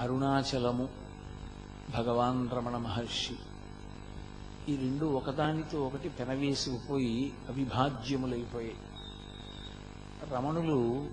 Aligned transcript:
అరుణాచలము 0.00 0.88
భగవాన్ 1.96 2.50
రమణ 2.50 2.76
మహర్షి. 2.76 3.36
ఈ 4.72 4.76
రెండు 4.76 5.06
ఒకదానితో 5.06 5.86
ఒకటి 5.86 6.08
పెనవేసుకుపోయి 6.08 7.32
అవిభాజ్యములైపోయాయి. 7.48 8.76
రమణులు 10.34 11.08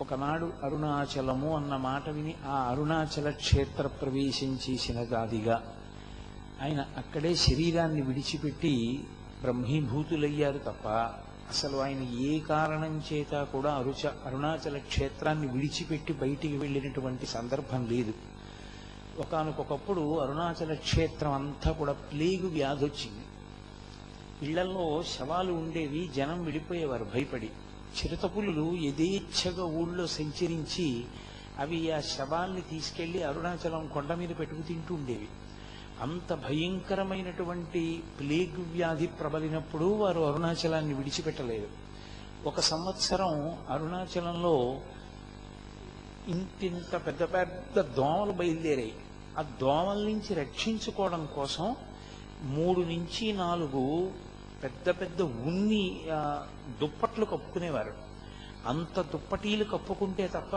ఒకనాడు 0.00 0.52
అరుణాచలము 0.64 1.56
అన్న 1.56 1.76
మాట 1.76 2.08
విని 2.08 2.34
ఆ 2.46 2.54
అరుణాచల 2.54 3.30
క్షేత్ర 3.30 3.86
ప్రవేశం 3.86 4.58
చేసిన 4.70 5.00
గాదిగా 5.00 5.76
ఆయన 6.62 6.84
అక్కడే 6.96 7.34
శరీరాన్ని 7.34 8.02
విడిచిపెట్టి 8.02 9.08
బ్రహ్మీభూతులయ్యారు 9.40 10.58
తప్ప 10.58 10.88
అసలు 11.50 11.76
ఆయన 11.76 12.02
ఏ 12.02 12.40
కారణం 12.40 13.02
చేత 13.12 13.42
కూడా 13.42 13.74
అరుచ 13.74 14.06
అరుణాచల 14.26 14.78
క్షేత్రాన్ని 14.78 15.46
విడిచిపెట్టి 15.46 16.12
బయటికి 16.12 16.56
వెళ్ళినటువంటి 16.56 17.26
సందర్భం 17.26 17.88
లేదు. 17.90 18.14
ఒకనకొకప్పుడు 19.18 20.18
అరుణాచల 20.18 20.74
క్షేత్రం 20.74 21.32
అంతా 21.32 21.70
కూడా 21.70 21.92
ప్లేగు 21.92 22.48
వ్యాధి 22.48 22.84
వచ్చింది. 22.84 23.24
ఇళ్ళలో 24.42 25.02
శవాలు 25.02 25.52
ఉండేవి 25.52 26.10
జనం 26.16 26.44
విడిపోయేవారు 26.44 27.04
భయపడి. 27.04 27.50
చిరుతపులు 27.98 28.74
యథేచ్ఛగా 28.74 29.64
ఊళ్ళో 29.64 30.06
సంచరించి 30.06 31.04
అవి 31.58 31.90
ఆ 31.90 32.00
శవాల్ని 32.00 32.60
తీసుకెళ్ళి 32.60 33.22
అరుణాచలం 33.22 33.86
కొండ 33.86 34.14
మీద 34.14 34.28
పెట్టుకు 34.38 34.62
తింటూ 34.62 34.94
ఉండేవి. 34.94 35.28
అంత 36.00 36.34
భయంకరమైనటువంటి 36.34 38.02
ప్లేగ్ 38.18 38.72
వ్యాధి 38.72 39.06
ప్రబలినప్పుడు 39.06 39.84
వారు 39.84 40.20
అరుణాచలాన్ని 40.20 40.94
విడిచిపెట్టలేదు. 40.94 41.68
ఒక 42.46 42.60
సంవత్సరం 42.60 43.58
అరుణాచలంలో 43.70 44.80
ఇంతింత 46.28 47.06
పెద్ద 47.06 47.22
పెద్ద 47.22 47.80
దోమలు 47.80 48.32
బయలుదేరాయి. 48.32 48.94
ఆ 49.38 49.42
దోమల 49.42 49.96
నుంచి 49.96 50.34
రక్షించుకోవడం 50.34 51.28
కోసం 51.34 51.76
మూడు 52.42 52.80
నుంచి 52.80 53.32
నాలుగు 53.32 54.12
పెద్ద 54.62 54.88
పెద్ద 54.88 55.22
ఉన్ని 55.22 56.02
దుప్పట్లు 56.80 57.24
కప్పుకునేవారు. 57.24 57.94
అంత 58.66 59.00
దుప్పటీలు 59.00 59.64
కప్పుకుంటే 59.64 60.26
తప్ప 60.26 60.56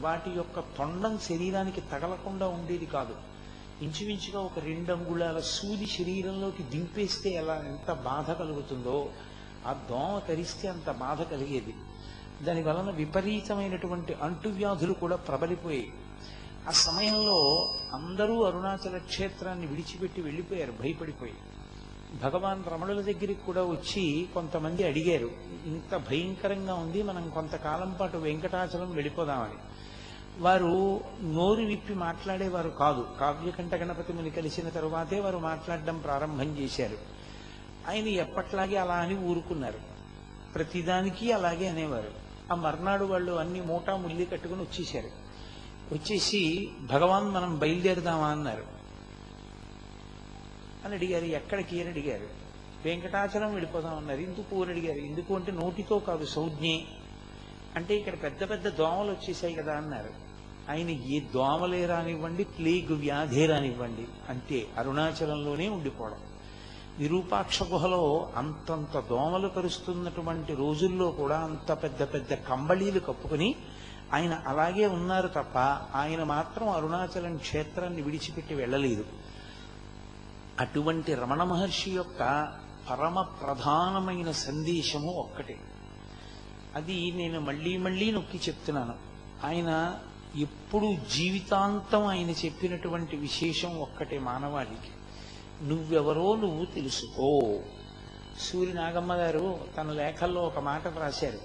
వాటి 0.00 0.30
యొక్క 0.30 0.60
తొండం 0.60 1.18
శరీరానికి 1.18 1.80
తగలకుండా 1.80 2.48
ఉండేది 2.48 2.86
కాదు. 2.86 3.33
ఇంచుమించుగా 3.82 4.40
ఒక 4.40 4.58
రెండు 4.58 4.92
అంగుళాల 4.92 5.40
సూది 5.40 5.86
శరీరంలోకి 5.86 6.62
దింపేస్తే 6.62 7.30
ఎలా 7.30 7.54
ఎంత 7.54 7.92
బాధ 7.92 8.30
కలుగుతుందో 8.30 9.08
ఆ 9.66 9.72
దోమ 9.72 10.18
తరిస్తే 10.28 10.68
అంత 10.68 10.90
బాధ 10.90 11.22
కలిగేది. 11.22 11.74
దాని 12.44 12.62
వలన 12.62 12.90
విపరీతమైనటువంటి 12.90 14.14
అంటువ్యాధులు 14.14 14.92
కూడా 14.92 15.16
ప్రబలిపోయాయి. 15.16 15.92
ఆ 16.68 16.70
సమయంలో 16.70 17.68
అందరూ 17.92 18.42
అరుణాచల 18.42 18.98
క్షేత్రాన్ని 18.98 19.66
విడిచిపెట్టి 19.66 20.20
వెళ్ళిపోయారు 20.22 20.72
భయపడిపోయి. 20.72 21.34
భగవాన్ 22.22 22.64
రమణుల 22.72 23.00
దగ్గరికి 23.00 23.34
కూడా 23.34 23.62
వచ్చి 23.62 24.28
కొంతమంది 24.34 24.84
అడిగారు 24.84 25.30
ఇంత 25.66 25.96
భయంకరంగా 25.96 26.74
ఉంది 26.74 27.02
మనం 27.02 27.30
కొంతకాలం 27.30 27.96
పాటు 28.00 28.16
వెంకటాచలం 28.16 28.90
వెళ్ళిపోదామని. 28.90 29.54
వారు 30.38 31.00
నోరు 31.22 31.62
విప్పి 31.62 31.94
మాట్లాడేవారు 31.94 32.68
కాదు. 32.68 33.08
కావ్యకంఠ 33.20 33.74
గణపతి 33.74 34.12
ముని 34.12 34.30
కలిసిన 34.30 34.68
తరువాతే 34.68 35.20
వారు 35.20 35.38
మాట్లాడడం 35.38 35.98
ప్రారంభం 35.98 36.58
చేశారు. 36.58 36.98
ఆయన 37.88 38.06
ఎప్పట్లాగే 38.06 38.76
అలా 38.76 38.94
అని 38.94 39.18
ఊరుకున్నారు. 39.18 39.78
ప్రతిదానికి 40.54 41.32
అలాగే 41.32 41.68
అనేవారు. 41.68 42.12
ఆ 42.52 42.54
మర్నాడు 42.54 43.04
వాళ్ళు 43.04 43.32
అన్ని 43.32 43.60
మూటా 43.60 43.96
ముల్లి 43.96 44.24
కట్టుకుని 44.24 44.62
వచ్చేశారు. 44.62 45.08
వచ్చేసి 45.92 46.70
భగవాన్ 46.80 47.30
మనం 47.30 47.58
బయలుదేరదామా? 47.58 48.28
అన్నారు. 48.28 48.64
అని 50.84 50.94
అడిగారు 50.94 51.24
ఎక్కడికి? 51.24 51.80
అని 51.80 51.90
అడిగారు. 51.90 52.26
వెంకటాచలం 52.84 53.50
వెళ్ళిపోదాం 53.50 53.96
అన్నారు. 53.96 54.20
ఎందుకు? 54.20 54.62
అని 54.62 54.70
అడిగారు. 54.70 54.98
ఎందుకు 54.98 55.34
అంటే 55.34 55.52
నోటితో 55.52 55.98
కాదు 55.98 56.26
సౌజ్ఞే. 56.26 56.84
అంటే 57.76 57.96
ఇక్కడ 57.96 58.22
పెద్ద 58.22 58.50
పెద్ద 58.50 58.68
దోమలు 58.68 59.10
వచ్చేసాయి 59.10 59.54
కదా 59.54 59.74
అన్నారు. 59.74 60.23
ఆయన 60.70 60.90
ఏ 60.90 61.20
దోమలే 61.20 61.86
రానివ్వండి 61.86 62.44
ప్లేగ్ 62.44 62.92
వ్యాధే 62.92 63.46
రానివ్వండి 63.46 64.06
అంతే 64.28 64.66
అరుణాచలంలోనే 64.78 65.68
ఉండిపోవడం. 65.68 66.18
విరూపాక్ష 66.98 67.62
గుహలో 67.62 68.30
అంతంత 68.36 69.00
దోమలు 69.00 69.48
కరుస్తున్నటువంటి 69.48 70.54
రోజుల్లో 70.54 71.10
కూడా 71.10 71.38
అంత 71.38 71.72
పెద్ద 71.72 72.02
పెద్ద 72.02 72.34
కంబళీలు 72.34 73.00
కప్పుకుని 73.00 73.54
ఆయన 74.12 74.42
అలాగే 74.46 74.86
ఉన్నారు 74.86 75.28
తప్ప 75.28 75.58
ఆయన 75.96 76.22
మాత్రం 76.22 76.68
అరుణాచలం 76.68 77.36
క్షేత్రాన్ని 77.36 78.02
విడిచిపెట్టి 78.02 78.54
వెళ్ళలేదు. 78.54 79.04
అటువంటి 80.60 81.14
రమణ 81.14 81.42
మహర్షి 81.42 81.90
యొక్క 81.90 82.48
పరమ 82.90 83.22
ప్రధానమైన 83.22 84.30
సందేశము 84.30 85.12
ఒక్కటే. 85.12 85.60
అది 86.74 87.12
నేను 87.16 87.40
మళ్ళీ 87.40 87.76
మళ్ళీ 87.76 88.10
నొక్కి 88.10 88.38
చెప్తున్నాను. 88.38 88.94
ఆయన 89.44 89.98
ఎప్పుడు 90.36 90.96
జీవితాంతం 91.14 92.06
ఆయన 92.06 92.30
చెప్పినటువంటి 92.30 93.16
విశేషం 93.16 93.80
ఒక్కటే 93.80 94.18
మానవాళికి. 94.18 94.92
నువ్వెవరో 95.64 96.36
నువ్వు 96.36 96.64
తెలుసుకో. 96.64 97.58
సూర్య 98.38 98.72
నాగమ్మ 98.72 99.14
గారు 99.14 99.58
తన 99.76 99.90
లేఖల్లో 99.90 100.42
ఒక 100.42 100.58
మాట 100.58 100.98
రాశారు. 100.98 101.38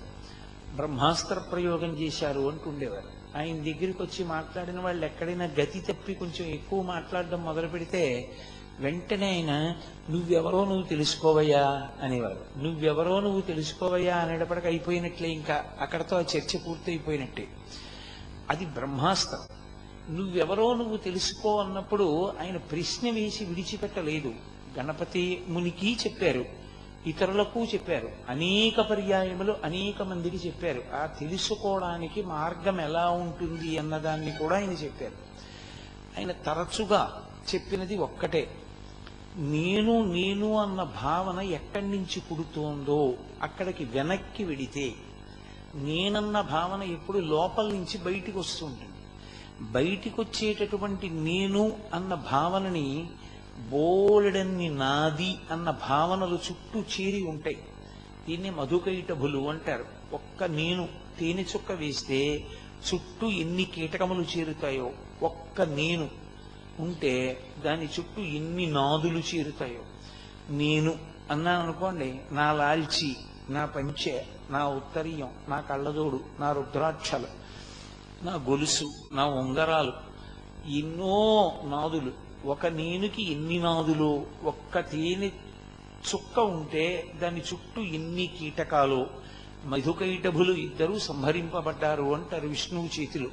బ్రహ్మాస్త్ర 0.75 1.39
ప్రయోగం 1.39 1.99
చేశారు 1.99 2.51
అంటుండేవారు. 2.51 3.37
ఆయన 3.37 3.55
దగ్గరికి 3.55 4.03
వచ్చి 4.03 4.25
మాట్లాడిన 4.25 4.79
వాళ్ళు 4.79 5.05
ఎక్కడైనా 5.05 5.45
గతి 5.45 5.79
తప్పి 5.79 6.13
కొంచెం 6.13 6.47
ఎక్కువ 6.47 6.81
మాట్లాడడం 6.81 7.43
మొదలు 7.43 7.67
పెడితే 7.67 8.31
వెంటనే 8.79 9.29
ఆయన 9.29 9.75
నువ్వెవరో 10.09 10.65
నువ్వు 10.65 10.83
తెలుసుకోవయ్యా 10.83 11.89
అనేవారు. 12.01 12.59
నువ్వెవరో 12.59 13.19
నువ్వు 13.19 13.41
తెలుసుకోవయ్యా 13.41 14.17
అనేటప్పటికి 14.17 14.67
అయిపోయినట్లే 14.67 15.29
ఇంకా. 15.29 15.65
అక్కడతో 15.79 16.17
ఆ 16.17 16.19
చర్చ 16.19 16.57
పూర్తి 16.57 16.91
అయిపోయినట్టే 16.91 17.47
అది 18.49 18.65
బ్రహ్మాస్త్రం. 18.65 19.59
నువ్వెవరో 20.15 20.73
నువ్వు 20.73 20.97
తెలుసుకో 20.97 21.59
అన్నప్పుడు 21.59 22.33
ఆయన 22.41 22.57
ప్రశ్న 22.57 23.09
వేసి 23.09 23.45
విడిచిపెట్టలేదు. 23.45 24.33
గణపతి 24.79 25.43
మునికి 25.47 25.93
చెప్పారు 25.93 26.45
ఇతరులకు 27.07 27.63
చెప్పారు 27.63 28.09
అనేక 28.29 28.81
పర్యాయములు 28.81 29.55
అనేక 29.63 30.01
మందికి 30.01 30.37
చెప్పారు. 30.37 30.83
ఆ 30.95 31.05
తెలుసుకోవడానికి 31.05 32.21
మార్గం 32.21 32.81
ఎలా 32.81 33.09
ఉంటుంది 33.09 33.77
అన్నదాన్ని 33.77 34.31
కూడా 34.31 34.55
ఆయన 34.55 34.71
చెప్పారు. 34.71 35.29
ఆయన 36.19 36.31
తరచుగా 36.31 37.27
చెప్పినది 37.55 37.97
ఒక్కటే 37.97 38.51
నేను 39.35 40.03
నేను 40.03 40.57
అన్న 40.57 40.83
భావన 40.83 41.39
ఎక్కడి 41.39 41.87
నుంచి 41.87 42.19
పుడుతోందో 42.19 43.13
అక్కడికి 43.41 43.85
వెనక్కి 43.85 44.43
వెడితే 44.43 44.93
నేనన్న 45.75 46.41
భావన 46.41 46.83
ఎప్పుడు 46.83 47.19
లోపల 47.19 47.67
నుంచి 47.67 47.97
బయటికి 47.97 48.37
వస్తుంటుంది 48.37 48.89
బయటికి 49.71 50.21
వచ్చేటటువంటి 50.21 51.09
నేను 51.09 51.75
అన్న 51.93 52.13
భావనని 52.13 53.09
బోలెడన్ని 53.69 54.69
నాది 54.69 55.35
అన్న 55.51 55.69
భావనలు 55.69 56.35
చుట్టూ 56.35 56.79
చేరి 56.79 57.23
ఉంటాయి. 57.23 57.63
దీన్ని 58.29 58.49
మధుకైటభులు 58.49 59.49
అంటారు. 59.49 59.85
ఒక్క 60.13 60.43
నేను 60.43 60.89
తేనె 61.19 61.43
చుక్క 61.43 61.71
వేస్తే 61.71 62.45
చుట్టూ 62.93 63.27
ఎన్ని 63.27 63.63
కీటకములు 63.63 64.25
చేరుతాయో 64.37 64.91
ఒక్క 65.23 65.61
నేను 65.61 66.09
ఉంటే 66.79 67.43
దాని 67.65 67.85
చుట్టూ 67.85 68.21
ఎన్ని 68.21 68.65
నాదులు 68.65 69.19
చేరుతాయో. 69.19 69.81
నేను 70.49 70.95
అన్నాను 71.31 71.63
అనుకోండి 71.63 72.19
నా 72.31 72.51
లాల్చి 72.51 73.15
నా 73.49 73.65
పంచె 73.65 74.25
నా 74.49 74.67
ఉత్తరీయం 74.67 75.29
నా 75.49 75.59
కళ్ళజోడు 75.59 76.19
నా 76.39 76.51
రుద్రాక్షలు 76.51 77.27
నా 78.23 78.31
గొలుసు 78.31 78.85
నా 79.11 79.25
ఉంగరాలు 79.25 79.93
ఎన్నో 80.69 81.53
నాదులు. 81.63 82.11
ఒక 82.45 82.65
నేనుకి 82.65 83.31
ఎన్ని 83.31 83.59
నాదులు? 83.59 84.25
ఒక్క 84.43 84.79
తేనె 84.79 85.27
చుక్క 86.09 86.39
ఉంటే 86.39 87.13
దాని 87.21 87.39
చుట్టూ 87.39 87.81
ఎన్ని 87.81 88.27
కీటకాలు? 88.39 89.07
మధుకైటభులు 89.65 90.53
ఇద్దరూ 90.53 90.99
సంహరింపబడ్డారు 90.99 92.03
అంటారు 92.03 92.47
విష్ణువు 92.47 92.99
చేతిలో. 92.99 93.29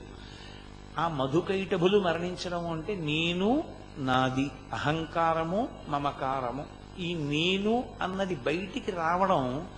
ఆ 0.98 1.08
మధుకైటభులు 1.08 2.00
మరణించడం 2.00 2.70
అంటే 2.70 2.94
నేను 2.94 3.64
నాది 3.98 4.50
అహంకారము 4.72 5.68
మమకారము. 5.88 6.66
ఈ 7.00 7.14
నేను 7.14 7.84
అన్నది 8.02 8.34
బయటికి 8.34 8.90
రావడం 8.90 9.68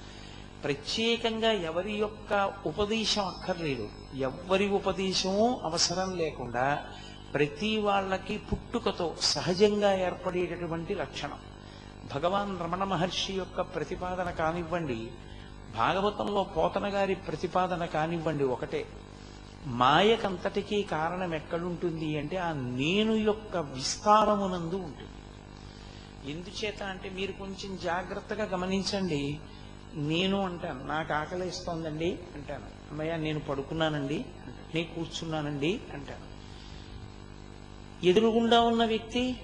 ప్రత్యేకంగా 0.64 1.52
ఎవరి 1.52 1.92
యొక్క 1.92 2.54
ఉపదేశం 2.66 3.26
అక్కర్లేదు. 3.26 3.88
ఎవరి 4.14 4.68
ఉపదేశము 4.68 5.60
అవసరం 5.64 6.16
లేకుండా 6.16 6.86
ప్రతి 7.34 7.78
వాళ్ళకి 7.78 8.38
పుట్టుకతో 8.38 9.14
సహజంగా 9.20 10.06
ఏర్పడేటటువంటి 10.06 10.94
లక్షణం. 10.94 11.38
భగవాన్ 12.14 12.60
రమణ 12.60 12.84
మహర్షి 12.84 13.32
యొక్క 13.32 13.60
ప్రతిపాదన 13.60 14.30
కానివ్వండి 14.30 15.10
భాగవతంలో 15.76 16.42
పోతన 16.42 16.94
గారి 16.94 17.14
ప్రతిపాదన 17.14 17.84
కానివ్వండి 17.84 18.44
ఒకటే. 18.44 18.86
మాయకంతటికీ 19.66 20.82
కారణం 20.82 21.34
ఎక్కడుంటుంది 21.34 22.18
అంటే 22.18 22.36
ఆ 22.36 22.52
నేను 22.52 23.12
యొక్క 23.12 23.56
విస్తారమునందు 23.56 24.74
ఉంటుంది. 24.74 25.14
ఎందుచేత 26.32 26.82
అంటే 26.82 27.10
మీరు 27.10 27.32
కొంచెం 27.32 27.78
జాగ్రత్తగా 27.84 28.44
గమనించండి 28.44 29.40
నేను 29.98 30.40
అంటాను 30.40 30.86
నాకు 30.86 31.12
ఆకలి 31.12 31.48
ఇస్తోందండి 31.48 32.18
అంటాను. 32.34 32.64
అమ్మయ్య 32.90 33.16
నేను 33.16 33.40
పడుకున్నానండి 33.40 34.24
నేను 34.74 34.94
కూర్చున్నానండి 34.94 35.80
అంటాను. 35.94 36.28
ఎదురుగుండా 38.06 38.60
ఉన్న 38.60 38.84
వ్యక్తి 38.84 39.36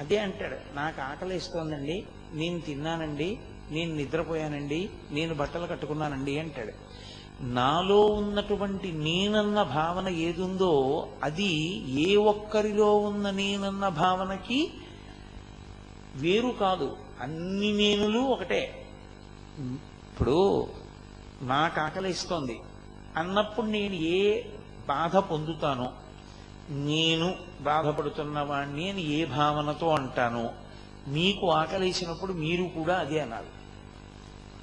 అదే 0.00 0.18
అంటాడు 0.18 0.76
నాకు 0.76 1.00
ఆకలి 1.00 1.36
ఇస్తోందండి 1.36 2.04
నేను 2.32 2.60
తిన్నానండి 2.60 3.38
నేను 3.70 3.94
నిద్రపోయానండి 3.94 4.90
నేను 5.10 5.34
బట్టలు 5.34 5.66
కట్టుకున్నానండి 5.66 6.38
అంటాడు. 6.38 6.72
నాలో 7.40 8.00
ఉన్నటువంటి 8.00 8.92
నేనన్న 8.92 9.62
భావన 9.62 10.08
ఏదుందో 10.08 11.08
అది 11.22 11.52
ఏ 12.02 12.16
ఒక్కరిలో 12.16 12.96
ఉన్న 12.96 13.30
నేనన్న 13.30 13.88
భావనకి 13.88 14.70
వేరు 16.14 16.48
కాదు. 16.48 16.96
అన్ని 17.20 17.72
నేనులు 17.72 18.18
ఒకటే. 18.18 18.83
ఇప్పుడు 19.60 20.68
నాకు 21.42 21.80
ఆకలిస్తోంది 21.80 22.60
అన్నప్పుడు 23.16 23.66
నేను 23.66 23.94
ఏ 23.94 24.42
బాధ 24.88 25.16
పొందుతానో 25.16 25.92
నేను 26.70 27.34
బాధపడుతున్న 27.60 28.40
వాణ్ణి 28.40 28.90
అని 28.90 29.02
ఏ 29.02 29.24
భావనతో 29.24 29.94
అంటానో 29.94 30.50
మీకు 31.08 31.50
ఆకలేసినప్పుడు 31.50 32.32
మీరు 32.32 32.62
కూడా 32.62 32.98
అదే 32.98 33.20
అన్నారు 33.20 33.46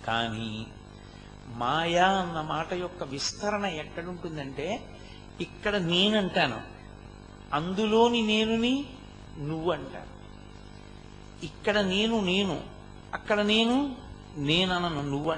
కానీ 0.05 0.65
మాయా 1.47 2.07
అన్న 2.07 2.41
మాట 2.41 2.73
యొక్క 2.73 3.03
విస్తరణ 3.03 3.65
ఎక్కడుంటుందంటే 3.65 4.87
ఇక్కడ 5.41 5.75
నేనంటాను. 5.75 6.61
అందులోని 7.53 8.21
నేనుని 8.21 8.85
నువ్వు 9.37 9.71
అంటాను 9.71 10.11
ఇక్కడ 11.45 11.79
నేను 11.79 12.21
నేను 12.21 12.61
అక్కడ 13.13 13.41
నేను 13.41 13.95
నేనను 14.37 15.01
నువ్వు 15.01 15.35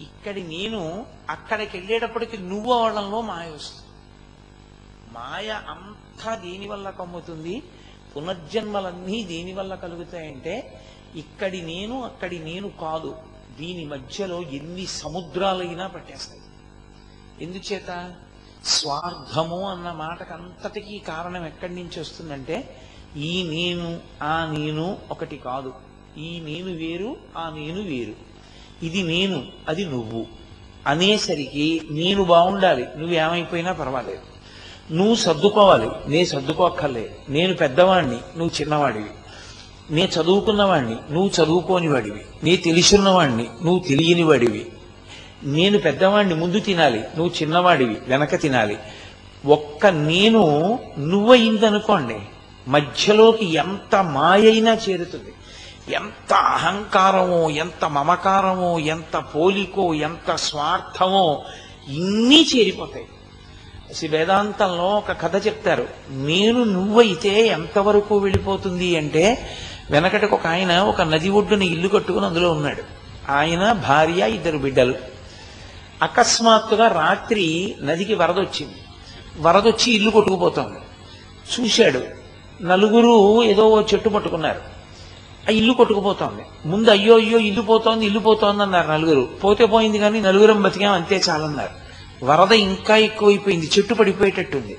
ఇక్కడి 0.00 0.42
నేను 0.42 1.06
అక్కడికి 1.30 1.76
వెళ్ళేటప్పటికి 1.76 2.38
నువ్వు 2.38 2.72
అవడంలో 2.72 3.20
మాయ 3.20 3.50
వస్తుంది. 3.50 3.84
మాయ 5.12 5.50
అంతా 5.50 6.34
దేని 6.34 6.68
వల్ల 6.68 6.90
కమ్ముతుంది? 6.90 7.62
పునర్జన్మలన్నీ 8.16 9.24
దేని 9.24 9.52
వల్ల 9.52 9.74
కలుగుతాయంటే 9.74 10.84
ఇక్కడి 11.14 11.62
నేను 11.62 12.04
అక్కడి 12.04 12.38
నేను 12.38 12.68
కాదు 12.68 13.16
దీని 13.58 13.84
మధ్యలో 13.84 14.42
ఎన్ని 14.42 14.86
సముద్రాలైనా 14.86 15.86
పట్టేస్తాయి. 15.86 16.40
ఎందుచేత? 17.40 18.14
స్వార్థము 18.64 19.68
అన్న 19.68 19.92
మాటకంతటికీ 19.92 20.98
కారణం 20.98 21.46
ఎక్కడి 21.46 21.74
నుంచి 21.74 22.00
వస్తుందంటే 22.00 22.80
ఈ 23.16 23.42
నేను 23.42 24.00
ఆ 24.22 24.46
నేను 24.46 24.98
ఒకటి 25.10 25.36
కాదు. 25.36 25.74
ఈ 26.18 26.40
నేను 26.44 26.76
వేరు 26.76 27.16
ఆ 27.36 27.52
నేను 27.56 27.82
వేరు. 27.82 28.12
ఇది 28.84 29.02
నేను 29.02 29.44
అది 29.68 29.84
నువ్వు. 29.84 30.26
అనేసరికి 30.86 31.82
నేను 31.90 32.24
బాగుండాలి. 32.24 32.86
నువ్వేమైపోయినా 32.96 33.72
పర్వాలేదు. 33.72 34.18
నువ్వు 34.94 35.14
సర్దుకోవాలి. 35.14 35.90
నేను 36.06 36.24
సర్దుకోక్కర్లేదు 36.26 37.32
నేను 37.32 37.54
పెద్దవాణ్ణి. 37.54 38.14
నువ్వు 38.14 38.60
చిన్నవాడివి. 38.60 39.10
నేను 39.90 40.22
చదువుకున్నవాణ్ణి. 40.22 41.12
నువ్వు 41.12 41.44
చదువుకోని 41.44 41.88
వాడివి 41.88 42.20
నీ 42.44 42.56
తెలుసున్నవాణ్ణి 42.56 43.42
నువ్వు 43.42 43.78
తెలియని 43.88 44.22
వాడివి 44.22 44.66
నేను 45.44 45.78
పెద్దవాణ్ణి 45.78 46.34
ముందు 46.34 46.60
తినాలి. 46.60 46.98
నువ్వు 46.98 47.28
చిన్నవాడివి. 47.28 47.96
వెనక 48.06 48.40
తినాలి. 48.40 48.78
ఒక్క 49.46 49.86
నేను 49.86 50.78
నువ్వయిందనుకోండి 50.98 52.16
మధ్యలోకి 52.68 53.54
ఎంత 53.54 54.04
మాయైనా 54.04 54.78
చేరుతుంది. 54.88 55.32
ఎంత 55.88 56.32
అహంకారమో 56.32 57.50
ఎంత 57.50 57.84
మమకారమో 57.84 58.78
ఎంత 58.78 59.24
పోలికో 59.34 59.94
ఎంత 59.94 60.34
స్వార్థమో 60.34 61.44
ఇన్ని 61.88 62.46
చేరిపోతాయి. 62.56 63.06
శ్రీ 63.94 64.08
వేదాంతంలో 64.08 64.84
ఒక 64.84 65.20
కథ 65.20 65.46
చెప్తారు. 65.46 65.88
నేను 66.10 66.64
నువ్వైతే 66.64 67.46
ఎంతవరకు 67.46 68.18
వెళ్ళిపోతుంది 68.18 68.96
అంటే 68.96 69.48
వెనకటికి 69.90 70.34
ఒక 70.34 70.46
ఆయన 70.46 70.78
ఒక 70.78 71.02
నది 71.02 71.28
ఒడ్డున 71.28 71.62
ఇల్లు 71.62 71.88
కట్టుకుని 71.88 72.26
అందులో 72.26 72.52
ఉన్నాడు. 72.52 72.82
ఆయన 73.30 73.72
భార్య 73.72 74.30
ఇద్దరు 74.30 74.58
బిడ్డలు. 74.58 74.94
అకస్మాత్తుగా 76.02 76.88
రాత్రి 76.88 77.74
నదికి 77.82 78.14
వరదొచ్చింది. 78.14 78.74
వరదొచ్చి 79.40 79.92
ఇల్లు 79.92 80.10
కొట్టుకుపోతోంది. 80.10 80.78
చూశాడు. 81.60 82.02
నలుగురు 82.62 83.44
ఏదో 83.44 83.82
చెట్టు 83.82 84.08
పట్టుకున్నారు. 84.08 84.73
ఆ 85.48 85.52
ఇల్లు 85.52 85.72
కొట్టుకుపోతోంది. 85.72 86.68
ముందు 86.68 86.90
అయ్యో 86.90 87.18
అయ్యో 87.18 87.38
ఇల్లు 87.38 87.62
పోతోంది 87.62 88.06
ఇల్లు 88.06 88.20
పోతోంది 88.20 88.62
అన్నారు 88.62 88.92
నలుగురు. 88.92 89.28
పోతే 89.44 89.66
పోయింది 89.66 89.98
కానీ 89.98 90.20
నలుగురం 90.20 90.62
బతికాం 90.62 90.92
అంతే 90.92 91.20
చాలన్నారు. 91.30 91.84
వరద 92.24 92.52
ఇంకా 92.52 92.96
ఎక్కువైపోయింది 92.96 93.70
చెట్టు 93.78 93.94
పడిపోయేటట్టుంది. 93.94 94.76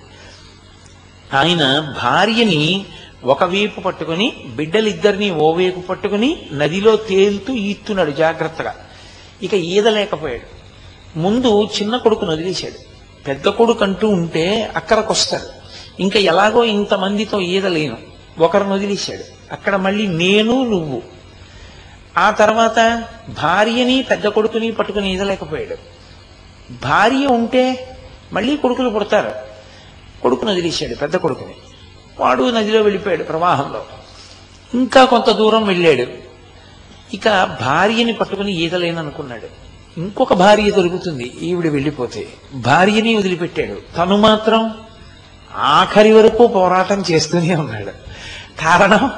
ఆయన 1.33 1.93
భార్యని 2.03 2.85
ఒకవైపు 3.23 3.81
పట్టుకుని 3.81 4.33
బిడ్డలిద్దరిని 4.55 5.31
ఓవైపు 5.31 5.79
పట్టుకుని 5.79 6.49
నదిలో 6.51 6.95
తేలుతూ 6.95 7.53
ఈత్తున్నాడు 7.53 8.11
జాగ్రత్తగా. 8.11 8.75
ఇక 9.43 9.53
ఈదలేకపోయాడు. 9.53 10.65
ముందు 11.19 11.69
చిన్న 11.81 11.97
కొడుకును 11.97 12.31
వదిలేశాడు. 12.31 12.95
పెద్ద 13.27 13.47
కొడుకు 13.47 13.83
అంటూ 13.83 14.09
ఉంటే 14.09 14.71
అక్కడికొస్తాడు 14.75 15.65
ఇంకా 16.01 16.19
ఎలాగో 16.19 16.63
ఇంతమందితో 16.63 17.39
ఈదలేను. 17.39 17.97
ఒకరిని 18.39 18.73
వదిలేశాడు. 18.73 19.34
అక్కడ 19.51 19.75
మళ్ళీ 19.75 20.07
నేను 20.07 20.69
నువ్వు. 20.69 21.01
ఆ 22.17 22.31
తర్వాత 22.31 23.03
భార్యని 23.29 24.01
పెద్ద 24.01 24.27
కొడుకుని 24.27 24.71
పట్టుకుని 24.71 25.13
ఈదలేకపోయాడు. 25.13 25.77
భార్య 26.83 27.25
ఉంటే 27.25 27.97
మళ్ళీ 28.33 28.57
కొడుకులు 28.57 28.89
పుడతారు. 28.89 29.31
కొడుకును 30.21 30.51
వదిలేశాడు 30.51 30.95
పెద్ద 30.95 31.15
కొడుకుని. 31.15 31.55
వాడు 32.19 32.49
నదిలో 32.49 32.81
వెళ్ళిపోయాడు 32.81 33.23
ప్రవాహంలో. 33.23 33.85
ఇంకా 34.73 35.05
కొంత 35.05 35.29
దూరం 35.29 35.65
వెళ్ళాడు. 35.65 36.07
ఇక 37.13 37.57
భార్యని 37.61 38.13
పట్టుకుని 38.13 38.53
ఈదలేననుకున్నాడు. 38.53 39.65
ఇంకొక 39.99 40.33
భార్య 40.33 40.71
దొరుకుతుంది 40.71 41.23
ఈవిడ 41.23 41.67
వెళ్ళిపోతే. 41.67 42.27
భార్యని 42.53 43.15
వదిలిపెట్టాడు. 43.15 43.97
తను 43.97 44.17
మాత్రం 44.17 44.73
ఆఖరి 45.55 46.13
వరకు 46.13 46.47
పోరాటం 46.47 47.03
చేస్తూనే 47.11 47.55
ఉన్నాడు. 47.55 47.91
కారణం 48.61 49.11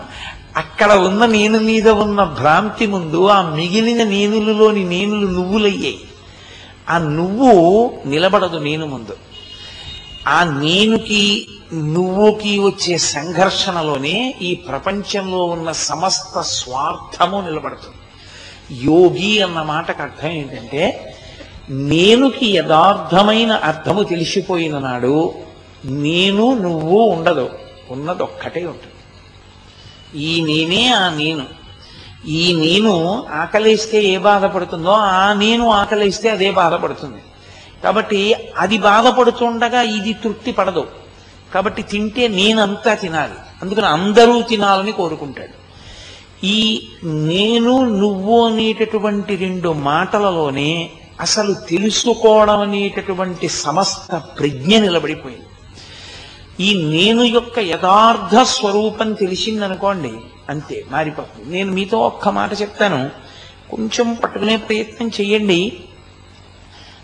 అక్కడ 0.56 0.92
ఉన్న 0.92 1.26
నేను 1.26 1.60
మీద 1.60 1.90
ఉన్న 1.90 2.24
భ్రాంతి 2.24 2.88
ముందు 2.88 3.28
ఆ 3.28 3.42
మిగిలిన 3.42 4.04
నేనులలోని 4.04 4.84
నేనులు 4.84 5.28
నువ్వులయ్యాయి 5.28 6.00
ఆ 6.90 6.98
నువ్వు 6.98 7.94
నిలబడదు 8.06 8.58
నేను 8.58 8.86
ముందు. 8.86 9.16
ఆ 10.28 10.44
నేనుకి 10.44 11.48
నువ్వుకి 11.74 12.60
వచ్చే 12.60 12.98
సంఘర్షణలోనే 12.98 14.36
ఈ 14.42 14.56
ప్రపంచంలో 14.56 15.46
ఉన్న 15.46 15.72
సమస్త 15.72 16.42
స్వార్థము 16.42 17.42
నిలబడుతుంది. 17.42 17.98
యోగి 18.86 19.42
అన్న 19.42 19.62
మాటకు 19.62 20.02
అర్థం 20.02 20.30
ఏంటంటే 20.30 21.16
నేనుకి 21.70 22.48
యథార్థమైన 22.48 23.52
అర్థము 23.52 24.04
తెలిసిపోయిన 24.04 24.80
నాడు 24.80 25.34
నేను 25.86 26.54
నువ్వు 26.54 26.98
ఉండదు. 26.98 27.50
ఉన్నది 27.90 28.24
ఒక్కటే 28.24 28.66
ఉంటుంది. 28.66 28.97
ఈ 30.16 30.42
నేనే 30.42 30.88
ఆ 30.88 31.10
నేను. 31.10 31.46
ఈ 32.28 32.54
నేను 32.54 33.26
ఆకలిస్తే 33.26 34.04
ఏ 34.04 34.18
బాధపడుతుందో 34.18 34.92
ఆ 34.92 35.34
నేను 35.34 35.70
ఆకలిస్తే 35.70 36.30
అదే 36.30 36.52
బాధపడుతుంది. 36.52 37.18
కాబట్టి 37.84 38.36
అది 38.58 38.78
బాధపడుతుండగా 38.78 39.82
ఇది 39.82 40.14
తృప్తి 40.14 40.52
పడదు. 40.52 40.88
కాబట్టి 41.54 41.82
తింటే 41.82 42.28
నేనంతా 42.28 42.94
తినాలి. 42.94 43.34
అందుకని 43.62 43.86
అందరూ 43.86 44.42
తినాలని 44.42 44.92
కోరుకుంటాడు. 44.92 45.68
ఈ 46.46 46.88
నేను 47.04 47.86
నువ్వు 47.86 48.48
అనేటటువంటి 48.48 49.36
రెండు 49.36 49.70
మాటలలోనే 49.70 50.90
అసలు 51.22 51.54
తెలుసుకోవడం 51.54 52.60
అనేటటువంటి 52.60 53.50
సమస్త 53.50 54.22
ప్రజ్ఞ 54.40 54.80
నిలబడిపోయింది. 54.80 55.46
ఈ 56.60 56.90
నేను 56.90 57.24
యొక్క 57.24 57.60
యథార్థ 57.60 58.38
స్వరూపం 58.42 59.14
తెలిసిందనుకోండి 59.14 60.12
అంతే 60.50 60.86
మారిపోతుంది. 60.92 61.58
నేను 61.58 61.72
మీతో 61.72 61.98
ఒక్క 62.00 62.30
మాట 62.30 62.62
చెప్తాను 62.62 63.10
కొంచెం 63.72 64.14
పట్టుకునే 64.14 64.58
ప్రయత్నం 64.58 65.12
చేయండి 65.22 65.82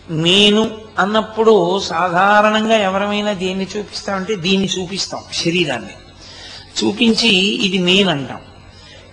నేను 0.10 0.78
అన్నప్పుడు 1.00 1.80
సాధారణంగా 1.80 2.78
ఎవరమైనా 2.78 3.34
దేన్ని 3.34 3.68
చూపిస్తామంటే 3.78 4.36
దీన్ని 4.36 4.68
చూపిస్తాం 4.68 5.22
శరీరాన్ని. 5.34 5.94
చూపించి 6.80 7.36
ఇది 7.66 7.78
నేనంటాం. 7.78 8.42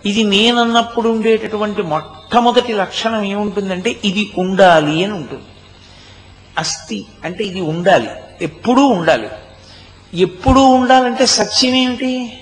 ఇది 0.06 0.22
నేనన్నప్పుడు 0.24 1.08
ఉండేటటువంటి 1.08 1.82
మొట్టమొదటి 1.82 2.72
లక్షణం 2.72 3.22
ఏముంటుందంటే 3.22 4.00
ఇది 4.04 4.32
ఉండాలి 4.38 5.04
అని 5.04 5.12
ఉంటుంది. 5.12 5.42
అస్థి 6.58 7.04
అంటే 7.24 7.44
ఇది 7.44 7.60
ఉండాలి 7.60 8.08
ఎప్పుడూ 8.42 8.86
ఉండాలి. 8.86 9.28
ఎప్పుడూ 10.14 10.62
ఉండాలంటే 10.62 11.26
సత్యం 11.26 11.74
ఏమిటి? 11.74 12.38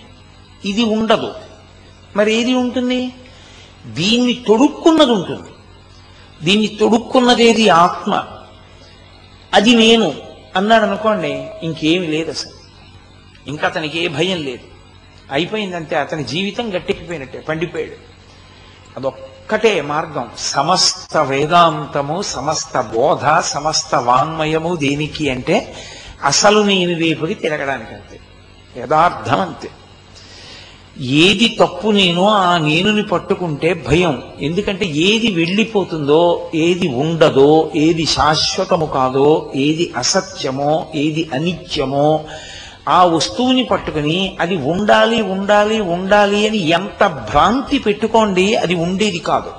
ఇది 0.65 0.85
ఉండదు. 0.85 1.35
మరి 2.17 2.35
ఏది 2.35 2.55
ఉంటుంది? 2.55 3.13
దీన్ని 3.87 4.45
తొడుక్కున్నది 4.49 5.13
ఉంటుంది. 5.13 5.49
దీన్ని 6.43 6.67
తొడుక్కున్నది 6.67 7.45
ఏది? 7.45 7.69
ఆత్మ. 7.69 8.25
అది 9.55 9.75
నేను 9.75 10.15
అన్నాడు 10.57 10.85
అనుకోండి 10.85 11.47
ఇంకేమి 11.63 12.07
లేదు 12.07 12.31
అసలు. 12.31 12.53
ఇంకా 13.47 13.67
అతనికి 13.69 14.05
ఏ 14.05 14.09
భయం 14.09 14.43
లేదు. 14.43 14.65
అయిపోయిందంటే 15.33 15.97
అతని 15.97 16.25
జీవితం 16.25 16.75
గట్టెక్కిపోయినట్టే 16.75 17.39
పండిపోయాడు. 17.41 18.19
అదొక్కటే 18.97 19.81
మార్గం. 19.81 20.31
సమస్త 20.39 21.17
వేదాంతము 21.17 22.23
సమస్త 22.23 22.81
బోధ 22.81 23.39
సమస్త 23.41 23.95
వాంగ్మయము 23.95 24.77
దేనికి 24.77 25.31
అంటే 25.31 25.77
అసలు 26.21 26.63
నేను 26.63 26.93
వైపుకి 26.93 27.35
తిరగడానికి 27.35 27.95
అంతే 27.95 28.17
యథార్థం 28.81 29.41
అంతే 29.41 29.69
ఏది 31.01 31.57
తప్పు 31.61 31.89
నేను 31.89 32.29
ఆ 32.29 32.59
నేనుని 32.59 33.03
పట్టుకుంటే 33.03 33.75
భయం. 33.75 34.23
ఎందుకంటే 34.41 34.87
ఏది 34.87 35.31
వెళ్ళిపోతుందో 35.31 36.51
ఏది 36.55 36.89
ఉండదో 36.89 37.71
ఏది 37.77 38.07
శాశ్వతము 38.07 38.87
కాదో 38.87 39.53
ఏది 39.55 39.93
అసత్యమో 39.97 40.87
ఏది 40.95 41.29
అనిత్యమో 41.33 42.25
ఆ 42.89 43.05
వస్తువుని 43.05 43.65
పట్టుకుని 43.65 44.37
అది 44.41 44.57
ఉండాలి 44.57 45.23
ఉండాలి 45.23 45.81
ఉండాలి 45.81 46.49
అని 46.49 46.69
ఎంత 46.69 47.07
భ్రాంతి 47.07 47.79
పెట్టుకోండి 47.79 48.55
అది 48.55 48.75
ఉండేది 48.75 49.19
కాదు. 49.19 49.53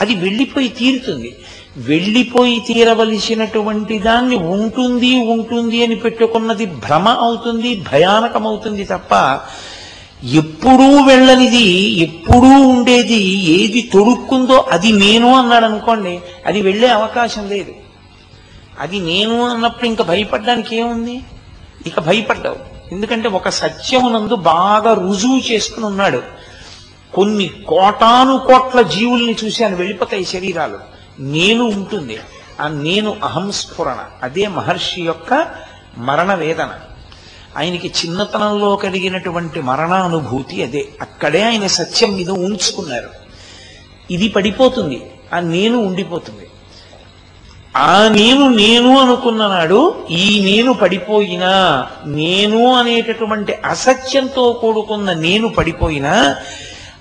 అది 0.00 0.14
వెళ్ళిపోయి 0.14 0.68
తీరుతుంది. 0.68 1.36
వెళ్ళిపోయి 1.76 2.60
తీరవలసినటువంటి 2.60 3.98
దాన్ని 3.98 4.36
ఉంటుంది 4.36 5.16
ఉంటుంది 5.16 5.84
అని 5.84 5.94
పెట్టుకున్నది 5.94 6.66
భ్రమ 6.66 7.08
అవుతుంది 7.08 7.84
భయానకమవుతుంది 7.92 8.84
తప్ప 8.84 9.40
ఎప్పుడూ 10.24 11.02
వెళ్ళనిది 11.02 11.66
ఎప్పుడూ 11.98 12.68
ఉండేది 12.68 13.22
ఏది 13.50 13.90
తొడుక్కుందో 13.92 14.66
అది 14.70 14.92
నేను 14.92 15.34
అన్నాడు 15.34 15.64
అనుకోండి 15.64 16.20
అది 16.46 16.62
వెళ్ళే 16.62 16.88
అవకాశం 16.88 17.48
లేదు. 17.48 17.72
అది 18.80 18.98
నేను 18.98 19.44
అన్నప్పుడు 19.44 19.86
ఇంకా 19.86 20.04
భయపడడానికి 20.04 20.76
ఏముంది? 20.76 21.20
ఇక 21.86 22.00
భయపడ్డావు. 22.00 22.56
ఎందుకంటే 22.92 23.28
ఒక 23.28 23.48
సత్యమునందు 23.48 24.34
బాగా 24.34 24.94
రుజువు 24.94 25.52
చేసుకుని 25.52 25.86
ఉన్నాడు. 25.86 26.22
కొన్ని 27.12 27.50
కోటాను 27.68 28.38
కోట్ల 28.38 28.82
జీవుల్ని 28.82 29.36
చూశాను 29.44 29.76
వెళ్ళిపోతాయి 29.76 30.24
శరీరాలు. 30.24 30.99
నేను 31.20 31.64
ఉంటుంది. 31.64 32.18
ఆ 32.60 32.68
నేను 32.68 33.16
అహంస్ఫురణ 33.24 33.98
అదే 34.22 34.46
మహర్షి 34.46 35.02
యొక్క 35.02 35.46
మరణ 35.98 36.34
వేదన. 36.34 36.70
ఆయనకి 37.58 37.88
చిన్నతనంలో 37.88 38.76
కలిగినటువంటి 38.76 39.60
మరణానుభూతి 39.60 40.62
అదే. 40.62 40.88
అక్కడే 41.00 41.42
ఆయన 41.42 41.66
సత్యం 41.66 42.16
మీద 42.16 42.30
ఉంచుకున్నారు 42.30 43.10
ఇది 44.10 44.28
పడిపోతుంది. 44.28 45.10
ఆ 45.34 45.40
నేను 45.40 45.78
ఉండిపోతుంది. 45.78 46.46
ఆ 47.76 48.08
నేను 48.08 48.48
నేను 48.48 48.98
అనుకున్న 48.98 49.46
నాడు 49.46 50.06
ఈ 50.10 50.44
నేను 50.44 50.72
పడిపోయినా 50.72 51.86
నేను 52.06 52.72
అనేటటువంటి 52.72 53.52
అసత్యంతో 53.52 54.52
కూడుకున్న 54.52 55.12
నేను 55.12 55.48
పడిపోయినా 55.48 56.36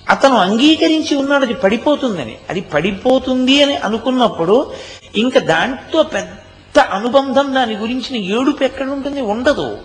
అతను 0.10 0.36
అంగీకరించి 0.36 1.18
ఉన్నాడు 1.18 1.44
అది 1.46 1.54
పడిపోతుందని. 1.54 2.36
అది 2.50 2.62
పడిపోతుంది 2.62 3.64
అని 3.64 3.76
అనుకున్నప్పుడు 3.78 4.72
ఇంకా 5.16 5.40
దాంతో 5.40 6.04
పెద్ద 6.04 6.80
అనుబంధం 6.80 7.54
దాని 7.54 7.76
గురించిన 7.76 8.16
ఏడుపు 8.16 8.64
ఎక్కడ 8.64 8.90
ఉంటుంది 8.90 9.22
ఉండదు. 9.22 9.78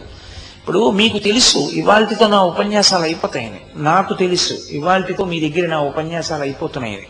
ఇప్పుడు 0.58 0.90
మీకు 0.90 1.18
తెలుసు 1.18 1.58
ఇవాళతో 1.72 2.28
నా 2.28 2.42
ఉపన్యాసాలు 2.42 3.02
అయిపోతాయని. 3.02 3.60
నాకు 3.76 4.14
తెలుసు 4.14 4.54
ఇవాళతో 4.70 5.24
మీ 5.24 5.50
దగ్గర 5.50 5.68
నా 5.68 5.80
ఉపన్యాసాలు 5.80 6.42
అయిపోతున్నాయని 6.42 7.08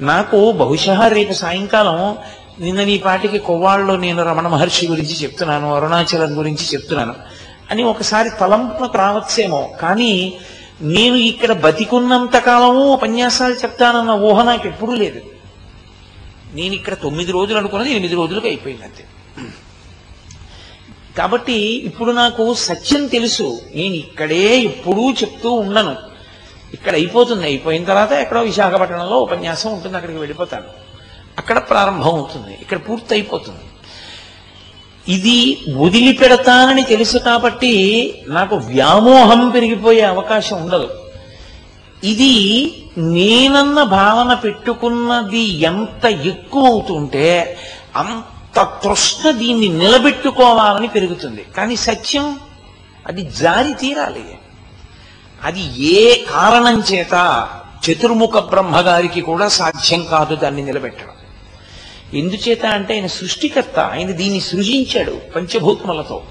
నాకు 0.00 0.52
బహుశా 0.52 1.08
రేపు 1.08 1.32
సాయంకాలం 1.32 2.18
నిన్న 2.60 2.84
నీ 2.84 2.98
పాటికి 2.98 3.38
కొవ్వాళ్ళలో 3.38 3.96
నేను 3.96 4.24
రమణ 4.24 4.48
మహర్షి 4.48 4.86
గురించి 4.86 5.14
చెప్తున్నాను 5.22 5.74
అరుణాచలం 5.74 6.38
గురించి 6.38 6.64
చెప్తున్నాను 6.74 7.14
అని 7.70 7.82
ఒకసారి 7.82 8.30
తలంపునకు 8.40 8.98
రావచ్చేమో. 8.98 9.70
కానీ 9.80 10.38
నేను 10.82 11.16
ఇక్కడ 11.16 11.52
బతికున్నంత 11.52 12.36
కాలము 12.36 12.92
ఉపన్యాసాలు 12.92 13.54
చెప్తానన్న 13.54 14.10
ఊహ 14.10 14.42
నాకు 14.42 14.68
ఎప్పుడూ 14.68 14.92
లేదు. 14.92 15.20
నేను 16.54 16.74
ఇక్కడ 16.74 16.94
తొమ్మిది 16.94 17.32
రోజులు 17.32 17.58
అనుకున్నది 17.58 17.90
ఎనిమిది 17.90 18.14
రోజులకు 18.14 18.46
అయిపోయింది 18.46 18.82
అంతే. 18.82 19.04
కాబట్టి 21.18 21.52
ఇప్పుడు 21.62 22.12
నాకు 22.12 22.54
సత్యం 22.54 23.06
తెలుసు. 23.06 23.60
నేను 23.74 23.94
ఇక్కడే 23.94 24.60
ఎప్పుడూ 24.60 25.12
చెప్తూ 25.12 25.50
ఉండను. 25.50 25.96
ఇక్కడ 26.74 26.92
అయిపోతుంది. 26.92 27.44
అయిపోయిన 27.44 27.84
తర్వాత 27.84 28.12
ఎక్కడో 28.12 28.40
విశాఖపట్నంలో 28.40 29.18
ఉపన్యాసం 29.18 29.72
ఉంటుంది. 29.72 29.96
అక్కడికి 29.96 30.18
వెళ్ళిపోతాను. 30.18 30.64
అక్కడ 31.38 31.58
ప్రారంభం 31.58 32.14
అవుతుంది. 32.14 32.58
ఇక్కడ 32.60 32.78
పూర్తి 32.88 33.14
అయిపోతుంది 33.14 33.58
ఇది 35.16 35.38
వదిలిపెడతానని 35.76 36.82
తెలుసు 36.82 37.18
కాబట్టి 37.18 37.72
నాకు 38.26 38.56
వ్యామోహం 38.56 39.42
పెరిగిపోయే 39.50 40.02
అవకాశం 40.14 40.56
ఉండదు. 40.62 40.88
ఇది 42.04 42.34
నేనన్న 42.98 43.78
భావన 43.82 44.34
పెట్టుకున్నది 44.34 45.42
ఎంత 45.70 46.04
ఎక్కువ 46.04 46.62
అవుతుంటే 46.66 47.26
అంత 47.96 48.58
తృష్ణ 48.84 49.30
దీన్ని 49.30 49.68
నిలబెట్టుకోవాలని 49.68 50.88
పెరుగుతుంది. 50.88 51.42
కానీ 51.56 51.76
సత్యం 51.76 52.26
అది 53.06 53.22
జారి 53.40 53.72
తీరాలి. 53.74 54.24
అది 55.44 55.62
ఏ 55.92 56.00
కారణం 56.30 56.78
చేత 56.92 57.14
చతుర్ముఖ 57.84 58.36
బ్రహ్మగారికి 58.50 59.20
కూడా 59.20 59.48
సాధ్యం 59.48 60.00
కాదు 60.10 60.34
దాన్ని 60.34 60.62
నిలబెట్టడం. 60.62 61.09
ఎందుచేత 62.14 62.66
అంటే 62.66 62.94
ఆయన 62.94 63.06
సృష్టికర్త 63.06 63.78
ఆయన 63.78 64.10
దీన్ని 64.10 64.40
సృజించాడు 64.40 65.20
పంచభూతములతో. 65.36 66.22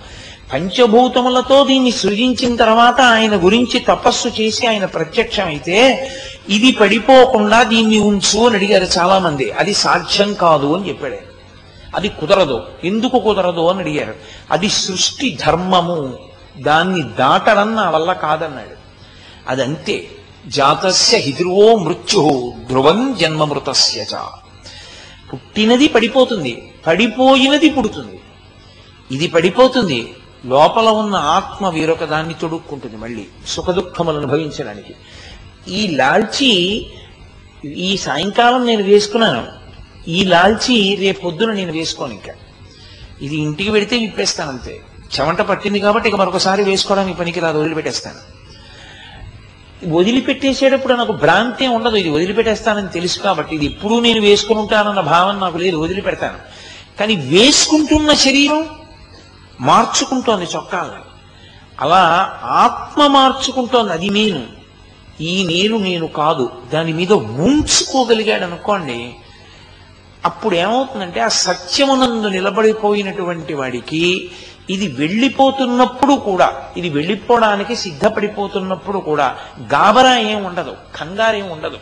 పంచభూతములతో 0.54 1.66
దీన్ని 1.66 1.92
సృజించిన 1.92 2.56
తర్వాత 2.56 3.02
ఆయన 3.02 3.46
గురించి 3.46 3.80
తపస్సు 3.80 4.28
చేసి 4.28 4.68
ఆయన 4.68 4.86
ప్రత్యక్షమైతే 4.86 6.10
ఇది 6.50 6.72
పడిపోకుండా 6.72 7.64
దీన్ని 7.64 8.00
ఉంచు 8.00 8.46
అని 8.46 8.56
అడిగారు 8.56 9.00
చాలా 9.00 9.20
మంది 9.20 9.52
అది 9.52 9.74
సాధ్యం 9.74 10.34
కాదు 10.34 10.78
అని 10.78 10.90
చెప్పాడు 10.90 11.16
అది 11.96 12.10
కుదరదు. 12.10 12.64
ఎందుకు 12.84 13.20
కుదరదు 13.20 13.68
అని 13.68 13.80
అడిగారు. 13.80 14.14
అది 14.52 14.70
సృష్టి 14.70 15.38
ధర్మము. 15.46 16.18
దాన్ని 16.58 17.02
దాటడం 17.02 17.76
నా 17.76 17.90
వల్ల 17.90 18.14
కాదన్నాడు. 18.14 18.76
అదంతే. 19.50 20.08
జాతస్య 20.48 21.18
హిద్రువో 21.18 21.76
మృత్యు. 21.76 22.54
ధ్రువం 22.70 23.18
జన్మమృతస్య 23.22 24.02
చ. 24.02 24.16
పుట్టినది 25.34 25.88
పడిపోతుంది 25.88 26.74
పడిపోయినది 26.88 27.70
పుడుతుంది. 27.70 28.20
ఇది 29.12 29.28
పడిపోతుంది 29.28 30.14
లోపల 30.46 30.88
ఉన్న 30.88 31.16
ఆత్మ 31.16 31.70
వేరొక 31.70 32.04
దాన్ని 32.04 32.34
తొడుక్కుంటుంది 32.34 32.98
మళ్ళీ 32.98 33.26
సుఖదుఖములను 33.48 34.20
అనుభవించడానికి. 34.20 34.96
ఈ 35.72 35.88
లాల్చి 35.88 36.52
ఈ 37.66 37.98
సాయంకాలం 37.98 38.66
నేను 38.66 38.84
వేసుకున్నాను. 38.84 39.48
ఈ 40.08 40.26
లాల్చి 40.26 40.96
రేపు 41.00 41.22
పొద్దున 41.22 41.52
నేను 41.52 41.72
వేసుకోను 41.72 42.14
ఇంకా. 42.14 42.34
ఇది 43.22 43.36
ఇంటికి 43.36 43.72
పెడితే 43.72 43.98
విప్పేస్తాను 43.98 44.50
అంతే. 44.50 44.82
చెమట 45.14 45.42
పట్టింది 45.42 45.80
కాబట్టి 45.80 46.10
ఇక 46.10 46.16
మరొకసారి 46.16 46.64
వేసుకోవడానికి 46.64 47.18
పనికి 47.18 47.40
రాదు 47.40 47.58
వదిలిపెట్టేస్తాను. 47.60 48.39
వదిలిపెట్టేసేటప్పుడు 49.88 50.94
నాకు 50.94 51.12
భ్రాంతి 51.12 51.68
ఉండదు. 51.68 51.96
ఇది 51.96 52.10
వదిలిపెట్టేస్తానని 52.10 52.88
తెలుసు 52.88 53.20
కాబట్టి 53.20 53.56
ఇది 53.56 53.66
ఎప్పుడూ 53.66 54.00
నేను 54.00 54.22
వేసుకుని 54.22 54.60
ఉంటానన్న 54.60 55.00
భావన 55.00 55.36
నాకు 55.36 55.58
లేదు. 55.58 55.78
వదిలిపెడతాను. 55.78 56.38
కానీ 57.00 57.16
వేసుకుంటున్న 57.16 58.14
శరీరం 58.14 58.66
మార్చుకుంటోంది 59.62 60.46
చొక్కాలని 60.56 61.04
అలా 61.82 62.40
ఆత్మ 62.44 63.08
మార్చుకుంటోంది. 63.08 63.94
అది 63.94 64.10
నేను. 64.10 64.44
ఈ 65.22 65.46
నేను 65.46 65.78
నేను 65.78 66.08
కాదు. 66.08 66.52
దాని 66.74 66.94
మీద 66.94 67.14
ఉంచుకోగలిగాడు 67.14 68.44
అనుకోండి 68.44 69.16
అప్పుడు 70.26 70.56
ఏమవుతుందంటే 70.56 71.20
ఆ 71.20 71.28
సత్యమునందు 71.28 72.28
నిలబడిపోయినటువంటి 72.28 73.54
వాడికి 73.54 74.32
ఇది 74.70 74.88
వెళ్ళిపోతున్నప్పుడు 74.88 76.14
కూడా 76.14 76.64
ఇది 76.78 76.90
వెళ్ళిపోవడానికి 76.90 77.76
సిద్ధపడిపోతున్నప్పుడు 77.76 79.00
కూడా 79.00 79.38
గాబరా 79.62 80.18
ఏం 80.18 80.44
ఉండదు 80.44 80.76
కంగారేం 80.96 81.50
ఉండదు. 81.50 81.78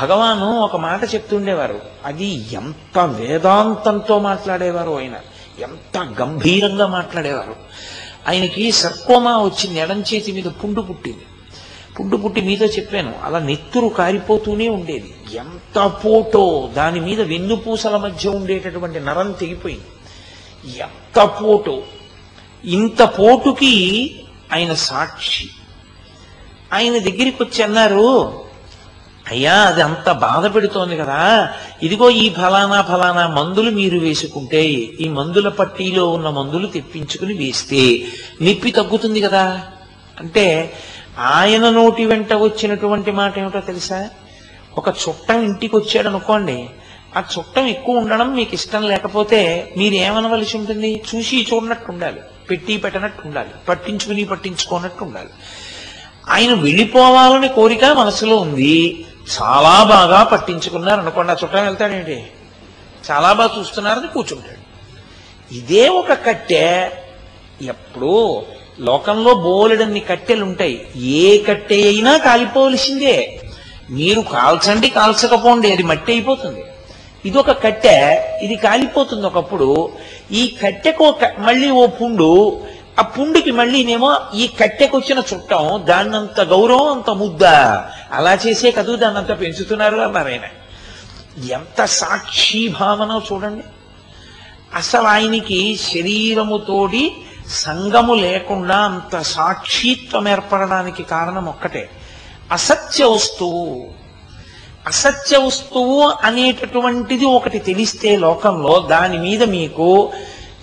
భగవాను 0.00 0.58
ఒక 0.58 0.76
మాట 0.76 1.14
చెప్తుండేవారు 1.14 1.80
అది 2.04 2.46
ఎంత 2.52 2.98
వేదాంతంతో 2.98 4.18
మాట్లాడేవారు 4.18 4.98
ఆయన 4.98 5.16
ఎంత 5.60 6.14
గంభీరంగా 6.22 6.86
మాట్లాడేవారు. 6.86 7.56
ఆయనకి 8.28 8.72
సర్కోమా 8.72 9.42
వచ్చింది 9.42 9.80
ఎడం 9.80 10.00
చేతి 10.00 10.32
మీద 10.32 10.44
పుండు 10.44 10.80
పుట్టింది. 10.80 11.26
పుండు 12.00 12.16
పుట్టి 12.16 12.40
మీతో 12.40 12.66
చెప్పాను 12.66 13.14
అలా 13.24 13.38
నెత్తురు 13.38 13.88
కారిపోతూనే 13.88 14.68
ఉండేది. 14.68 15.14
ఎంత 15.34 15.92
పోటో 16.04 16.70
దాని 16.74 17.00
మీద 17.00 17.20
వెన్నుపూసల 17.20 17.96
మధ్య 17.96 18.28
ఉండేటటువంటి 18.28 19.00
నరం 19.00 19.32
తెగిపోయింది. 19.32 19.84
ఎంత 20.64 21.22
పోటు 21.22 21.82
ఇంత 22.64 23.02
పోటుకి 23.02 24.14
ఆయన 24.52 24.74
సాక్షి. 24.74 25.48
ఆయన 26.72 26.92
దగ్గరికి 26.92 27.36
వచ్చి 27.40 27.62
అన్నారు 27.62 28.42
అయ్యా 29.28 29.54
అది 29.54 29.82
అంత 29.82 30.12
బాధ 30.12 30.54
పెడుతోంది 30.54 30.96
కదా. 30.96 31.50
ఇదిగో 31.82 32.10
ఈ 32.10 32.30
ఫలానా 32.30 32.82
ఫలానా 32.82 33.28
మందులు 33.28 33.70
మీరు 33.70 33.98
వేసుకుంటే 33.98 34.64
ఈ 34.66 35.08
మందుల 35.08 35.48
పట్టీలో 35.48 36.08
ఉన్న 36.08 36.28
మందులు 36.28 36.66
తెప్పించుకుని 36.66 37.34
వేస్తే 37.34 38.04
నొప్పి 38.42 38.70
తగ్గుతుంది 38.70 39.20
కదా. 39.20 39.62
అంటే 40.20 40.74
ఆయన 41.18 41.70
నోటి 41.70 42.06
వెంట 42.06 42.32
వచ్చినటువంటి 42.32 43.10
మాట 43.10 43.38
ఏమిటో 43.38 43.60
తెలుసా? 43.60 44.08
ఒక 44.78 44.88
చుట్టం 44.88 45.42
ఇంటికి 45.42 45.76
వచ్చాడు 45.76 46.08
అనుకోండి 46.08 46.70
ఆ 47.16 47.22
చుట్టం 47.38 47.66
ఎక్కువ 47.66 47.96
ఉండడం 47.96 48.36
మీకు 48.36 48.54
ఇష్టం 48.54 48.88
లేకపోతే 48.88 49.72
మీరు 49.76 49.94
ఏమనవలసి 49.94 50.56
ఉంటుంది? 50.56 51.02
చూసి 51.14 51.46
చూడనట్టు 51.54 51.92
ఉండాలి. 51.92 52.20
పెట్టి 52.50 52.76
పెట్టనట్టు 52.76 53.26
ఉండాలి. 53.26 53.48
పట్టించుకుని 53.68 54.24
పట్టించుకోనట్టు 54.24 55.04
ఉండాలి. 55.04 55.28
ఆయన 56.28 56.54
వెళ్ళిపోవాలని 56.54 57.48
కోరిక 57.48 57.84
మనసులో 57.84 58.36
ఉంది. 58.36 59.06
చాలా 59.42 59.82
బాగా 59.84 60.22
పట్టించుకున్నారు 60.22 61.00
అనుకోండి. 61.00 61.32
ఆ 61.32 61.36
చుట్టం 61.42 61.64
వెళ్తాడేంటి? 61.64 62.26
చాలా 63.10 63.32
బాగా 63.32 63.54
చూస్తున్నారని 63.58 64.08
కూర్చుంటాడు. 64.08 64.68
ఇదే 65.54 65.88
ఒక 65.88 66.12
కట్టె 66.12 66.90
ఎప్పుడూ 67.62 68.42
లోకంలో 68.80 69.34
బోలెడన్ని 69.34 70.00
కట్టెలు 70.00 70.44
ఉంటాయి. 70.44 70.88
ఏ 70.96 71.42
కట్టె 71.44 71.76
అయినా 71.76 72.16
కాలిపోవలసిందే. 72.16 73.40
మీరు 73.90 74.20
కాల్చండి 74.20 74.88
కాల్చకపోండి. 74.88 75.72
అది 75.72 75.82
మట్టి 75.82 76.12
అయిపోతుంది. 76.12 76.64
ఇదొక 77.24 77.62
కట్టె 77.64 78.24
ఇది 78.42 78.56
కాలిపోతుంది 78.56 79.26
ఒకప్పుడు. 79.26 79.92
ఈ 80.32 80.56
కట్టెకు 80.62 81.14
మళ్ళీ 81.38 81.70
ఓ 81.70 81.86
పుండు 81.86 82.62
ఆ 82.98 83.02
పుండుకి 83.02 83.50
మళ్ళీనేమో 83.50 84.16
ఈ 84.34 84.46
కట్టెకు 84.60 84.98
వచ్చిన 84.98 85.22
చుట్టం 85.34 85.82
దాన్నంత 85.84 86.40
గౌరవం 86.40 86.92
అంత 86.92 87.10
ముద్ద. 87.10 87.44
అలా 88.12 88.34
చేసే 88.34 88.70
కదూ 88.70 88.96
దాన్నంత 88.96 89.40
పెంచుతున్నారు 89.40 89.96
అన్నారు 89.96 90.28
ఆయన 90.28 90.40
ఎంత 91.50 91.84
సాక్షి 91.84 92.68
భావన 92.80 93.20
చూడండి. 93.32 93.64
అసలు 94.74 95.06
ఆయనకి 95.06 95.76
శరీరముతోటి 95.76 97.16
సంగము 97.48 98.14
లేకుండా 98.14 98.76
అంత 98.76 99.20
సాక్షిత్వం 99.20 100.28
ఏర్పడడానికి 100.28 101.02
కారణం 101.02 101.46
ఒక్కటే. 101.46 101.90
అసత్య 102.52 103.04
వస్తువు. 103.04 103.97
అసత్య 104.88 105.36
వస్తువు 105.36 106.00
అనేటటువంటిది 106.24 107.24
ఒకటి 107.24 107.58
తెలిస్తే 107.58 108.16
లోకంలో 108.16 108.86
దాని 108.90 109.18
మీద 109.18 109.42
మీకు 109.42 110.12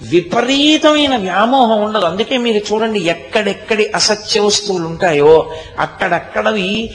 విపరీతమైన 0.02 1.16
వ్యామోహం 1.18 1.84
ఉండదు. 1.84 2.06
అందుకే 2.06 2.38
మీరు 2.38 2.74
చూడండి 2.74 3.00
ఎక్కడెక్కడి 3.00 3.92
అసత్య 3.96 4.40
వస్తువులు 4.40 4.86
ఉంటాయో 4.88 5.52
అక్కడక్కడవి 5.80 6.94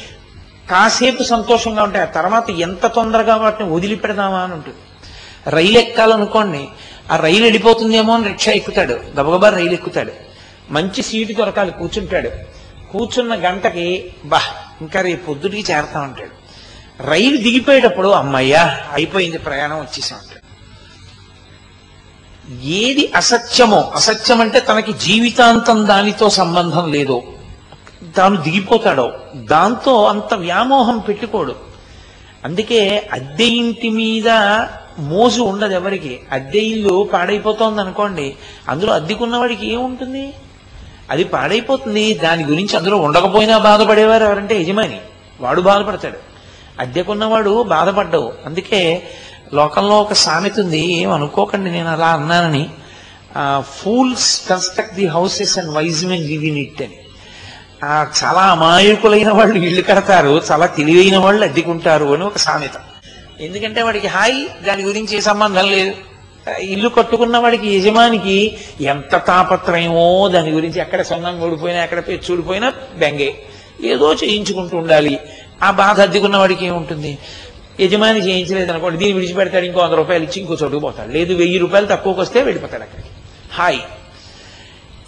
కాసేపు 0.70 1.22
సంతోషంగా 1.22 1.82
ఉంటాయి. 1.82 2.04
ఆ 2.04 2.10
తర్వాత 2.10 2.50
ఎంత 2.50 2.86
తొందరగా 2.86 3.36
వాటిని 3.36 3.70
వదిలిపెడదామా 3.70 4.38
అని 4.38 4.52
ఉంటుంది. 4.52 4.78
రైలు 5.50 5.78
ఎక్కాలనుకోండి 5.78 6.68
ఆ 7.12 7.16
రైలు 7.16 7.42
వెళ్ళిపోతుందేమో 7.42 8.14
అని 8.14 8.28
రిక్షా 8.28 8.52
ఎక్కుతాడు. 8.52 8.92
గబగబా 8.92 9.48
రైలు 9.48 9.72
ఎక్కుతాడు. 9.72 10.12
మంచి 10.70 11.02
సీటు 11.02 11.32
దొరకాలి 11.32 11.70
కూర్చుంటాడు. 11.70 12.30
కూర్చున్న 12.92 13.34
గంటకి 13.34 14.12
బా 14.24 14.40
ఇంకా 14.80 15.00
రేపు 15.00 15.26
పొద్దుటికి 15.26 15.72
చేరతా 15.72 16.00
ఉంటాడు 16.00 16.39
రైలు 17.04 17.36
దిగిపోయేటప్పుడు 17.36 18.08
అమ్మయ్యా 18.08 18.80
అయిపోయింది 18.92 19.38
ప్రయాణం 19.38 19.76
వచ్చేసాం 19.76 20.18
ఏది 22.62 23.12
అసత్యమో 23.16 23.92
అసత్యం 23.94 24.40
అంటే 24.40 24.60
తనకి 24.60 24.92
జీవితాంతం 24.92 25.86
దానితో 25.86 26.30
సంబంధం 26.30 26.92
లేదో. 26.92 27.22
తాను 28.16 28.36
దిగిపోతాడో 28.36 29.12
దాంతో 29.34 30.04
అంత 30.04 30.34
వ్యామోహం 30.34 30.98
పెట్టుకోడు. 30.98 31.56
అందుకే 32.44 33.08
అద్దె 33.12 33.44
ఇంటి 33.44 33.88
మీద 33.88 34.28
మోజు 34.98 35.42
ఉండదు 35.42 35.74
ఎవరికి. 35.74 36.20
అద్దె 36.32 36.58
ఇల్లు 36.58 37.10
పాడైపోతోంది 37.12 37.80
అనుకోండి 37.80 38.36
అందులో 38.68 38.92
అద్దెకున్నవాడికి 38.92 39.72
ఏముంటుంది 39.72 40.34
అది 41.10 41.24
పాడైపోతుంది 41.24 42.14
దాని 42.14 42.44
గురించి 42.44 42.76
అందులో 42.76 42.96
ఉండకపోయినా 42.96 43.58
బాధపడేవారు 43.58 44.24
ఎవరంటే 44.24 44.62
యజమాని. 44.62 45.00
వాడు 45.40 45.60
బాధపడతాడు. 45.60 46.29
అద్దెకున్నవాడు 46.80 47.52
బాధపడ్డావు. 47.74 48.30
అందుకే 48.46 48.80
లోకంలో 49.54 49.96
ఒక 50.04 50.14
సామెత 50.24 50.56
ఉంది 50.60 50.82
ఏమనుకోకండి 51.02 51.70
నేను 51.70 51.90
అలా 51.92 52.10
అన్నానని. 52.18 52.64
Fools 53.76 54.28
construct 54.48 54.94
the 54.94 55.06
houses 55.06 55.54
and 55.58 55.70
wise 55.76 56.02
men 56.10 56.26
live 56.30 56.44
in 56.50 56.60
it 56.64 56.82
అని. 56.86 56.98
చాలా 58.18 58.42
అమాయకులైన 58.54 59.30
వాళ్ళు 59.38 59.58
ఇల్లు 59.68 59.82
కడతారు 59.82 60.32
చాలా 60.50 60.66
తెలివైన 60.78 61.18
వాళ్ళు 61.24 61.42
అద్దెకుంటారు 61.44 62.08
అని 62.14 62.24
ఒక 62.30 62.38
సామెత. 62.46 62.76
ఎందుకంటే 63.40 63.80
వాడికి 63.82 64.08
హాయ్ 64.16 64.38
దాని 64.66 64.82
గురించి 64.82 65.14
ఏ 65.16 65.20
సంబంధం 65.28 65.66
లేదు. 65.74 65.92
ఇల్లు 66.74 66.88
కట్టుకున్న 66.88 67.36
వాడికి 67.38 67.68
యజమానికి 67.76 68.36
ఎంత 68.92 69.14
తాపత్రయమో 69.28 70.06
దాని 70.34 70.50
గురించి 70.50 70.78
ఎక్కడ 70.80 71.00
సొన్నం 71.10 71.34
ఓడిపోయినా 71.46 71.80
ఎక్కడ 71.86 72.00
పెచ్చు 72.08 72.30
ఊడిపోయినా 72.34 72.68
బెంగే. 73.02 73.30
ఏదో 73.84 74.08
చేయించుకుంటూ 74.22 74.74
ఉండాలి. 74.76 75.14
ఆ 75.62 75.70
బాధ 75.70 76.00
అద్దెకున్న 76.00 76.36
వాడికి 76.36 76.66
ఏముంటుంది? 76.66 77.18
యజమాని 77.80 78.18
చేయించలేదు 78.18 78.70
అనుకోండి 78.70 78.98
దీన్ని 78.98 79.18
విడిచిపెడతాడు 79.18 79.64
ఇంకో 79.64 79.80
వంద 79.80 79.92
రూపాయలు 79.92 80.24
ఇచ్చి 80.24 80.40
ఇంకో 80.40 80.56
చోటుకు 80.62 80.78
పోతాడు. 80.78 81.12
లేదు 81.12 81.34
వెయ్యి 81.34 81.58
రూపాయలు 81.58 81.86
తక్కువకి 81.86 82.20
వస్తే 82.20 82.42
వెళ్ళిపోతాడు 82.42 82.82
అక్కడికి. 82.82 83.08
హాయ్. 83.52 83.78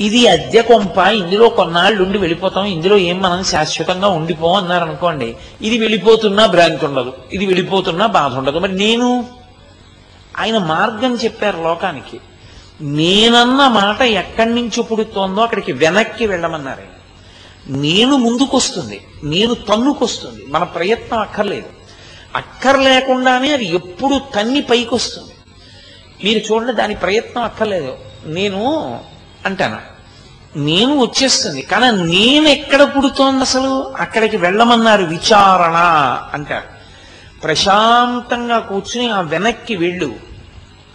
ఇది 0.00 0.26
అద్దె 0.26 0.62
కొంప 0.62 0.98
ఇందులో 0.98 1.48
కొన్నాళ్ళు 1.48 2.02
ఉండి 2.02 2.18
వెళ్ళిపోతాం 2.18 2.64
ఇందులో 2.64 2.96
ఏం 2.96 3.22
మనం 3.22 3.44
శాశ్వతంగా 3.44 4.08
ఉండిపోం 4.08 4.54
అన్నారు 4.54 4.84
అనుకోండి 4.84 5.36
ఇది 5.62 5.78
వెళ్ళిపోతున్నా 5.78 6.46
భ్రాంతి 6.46 6.86
ఉండదు 6.86 7.12
ఇది 7.32 7.46
వెళ్ళిపోతున్నా 7.46 8.06
బాధ 8.06 8.34
ఉండదు. 8.34 8.58
మరి 8.58 8.76
నేను? 8.76 9.26
ఆయన 10.38 10.58
మార్గం 10.58 11.14
చెప్పారు 11.14 11.62
లోకానికి. 11.62 12.20
నేనన్న 12.80 13.68
మాట 13.68 14.02
ఎక్కడి 14.02 14.54
నుంచి 14.54 14.82
పుడుతోందో 14.82 15.40
అక్కడికి 15.40 15.72
వెనక్కి 15.72 16.26
వెళ్ళమన్నారు 16.26 16.80
ఆయన. 16.80 17.01
నేను 17.68 18.16
ముందుకొస్తుంది 18.16 19.00
నేను 19.24 19.54
తన్నుకొస్తుంది 19.54 20.46
మన 20.48 20.62
ప్రయత్నం 20.62 21.18
అక్కర్లేదు. 21.18 21.66
అక్కర్లేకుండానే 22.36 23.52
అది 23.52 23.66
ఎప్పుడు 23.66 24.20
తన్ని 24.34 24.62
పైకొస్తుంది. 24.62 25.32
మీరు 26.24 26.38
చూడండి 26.38 26.72
దాని 26.72 26.94
ప్రయత్నం 26.94 27.42
అక్కర్లేదు. 27.42 27.98
నేను 28.26 29.00
అంటాను 29.46 29.92
నేను 30.56 31.00
వచ్చేస్తుంది 31.00 31.62
కానీ 31.62 31.90
నేను 32.12 32.48
ఎక్కడ 32.48 32.82
పుడుతోంది 32.82 33.40
అసలు? 33.40 33.94
అక్కడికి 33.96 34.36
వెళ్ళమన్నారు 34.36 35.04
విచారణ 35.04 35.76
అంటారు. 36.34 36.82
ప్రశాంతంగా 37.42 38.58
కూర్చుని 38.58 39.08
ఆ 39.08 39.20
వెనక్కి 39.20 39.76
వెళ్ళు. 39.76 40.14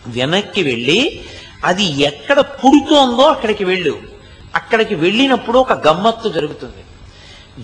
వెనక్కి 0.08 0.64
వెళ్ళి 0.64 1.22
అది 1.66 2.02
ఎక్కడ 2.02 2.40
పుడుతోందో 2.40 3.22
అక్కడికి 3.22 3.64
వెళ్ళు. 3.64 4.17
అక్కడికి 4.58 4.96
వెళ్ళినప్పుడు 4.96 5.58
ఒక 5.60 5.74
గమ్మత్తు 5.88 6.28
జరుగుతుంది. 6.30 6.84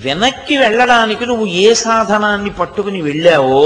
వెనక్కి 0.06 0.56
వెళ్ళడానికి 0.58 1.24
నువ్వు 1.26 1.46
ఏ 1.64 1.68
సాధనాన్ని 1.86 2.52
పట్టుకుని 2.60 3.02
వెళ్ళావో 3.02 3.64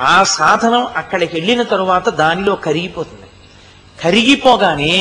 ఆ 0.00 0.16
సాధనం 0.38 0.84
అక్కడికి 0.96 1.32
వెళ్ళిన 1.36 1.62
తరువాత 1.72 2.08
దానిలో 2.22 2.54
కరిగిపోతుంది. 2.66 3.28
కరిగిపోగానే 3.98 4.94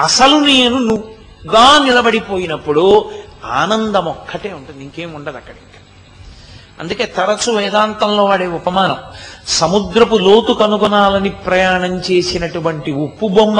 అసలు 0.00 0.36
నేను 0.50 0.78
నువ్వుగా 0.88 1.66
నిలబడిపోయినప్పుడు 1.84 2.84
ఆనందం 3.60 4.04
ఒక్కటే 4.04 4.50
ఉంటుంది 4.52 4.80
ఇంకేం 4.84 5.10
ఉండదు 5.14 5.36
అక్కడ 5.36 5.54
అందుకే 6.80 7.04
తరచు 7.16 7.50
వేదాంతంలో 7.56 8.22
వాడే 8.24 8.46
ఉపమానం 8.58 8.96
సముద్రపు 9.58 10.16
లోతు 10.26 10.52
కనుగొనాలని 10.52 11.30
ప్రయాణం 11.44 11.92
చేసినటువంటి 12.06 12.92
ఉప్పు 13.04 13.26
బొమ్మ 13.26 13.58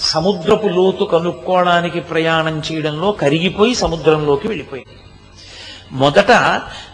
సముద్రపు 0.00 0.66
లోతు 0.66 1.04
కనుక్కోవడానికి 1.04 2.00
ప్రయాణం 2.00 2.62
చేయడంలో 2.72 3.12
కరిగిపోయి 3.12 3.74
సముద్రంలోకి 3.74 4.48
వెళ్ళిపోయింది 4.48 4.96
మొదట 5.92 6.30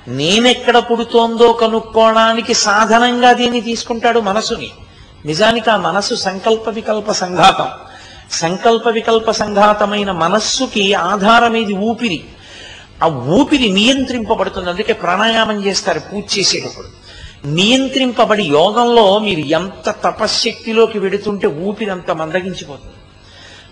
నేనెక్కడ 0.09 0.79
పుడుతోందో 0.79 1.53
కనుక్కోవడానికి 1.53 2.55
సాధనంగా 2.55 3.33
దీన్ని 3.33 3.61
తీసుకుంటాడు 3.61 4.21
మనసుని. 4.21 4.71
నిజానికి 5.25 5.71
ఆ 5.71 5.77
మనస్సు 5.77 6.15
సంకల్ప 6.15 6.69
వికల్ప 6.69 7.13
సంఘాతం. 7.13 7.69
సంకల్ప 8.31 8.89
వికల్ప 8.89 9.31
సంఘాతమైన 9.31 10.11
మనస్సుకి 10.11 10.95
ఆధారమేది 10.95 11.75
ఊపిరి. 11.75 12.25
ఆ 13.03 13.07
ఊపిరి 13.07 13.69
నియంత్రింపబడుతుంది. 13.69 14.71
అందుకే 14.71 14.93
ప్రాణాయామం 14.93 15.65
చేస్తారు 15.65 15.99
పూజ 15.99 16.39
చేసేటప్పుడు. 16.39 17.06
నియంత్రింపబడి 17.47 18.43
యోగంలో 18.43 19.19
మీరు 19.19 19.41
ఎంత 19.41 19.95
తపశ్శక్తిలోకి 20.05 20.99
వెడుతుంటే 20.99 21.47
ఊపిరి 21.47 21.91
అంత 21.91 22.11
మందగించిపోతుంది. 22.11 22.93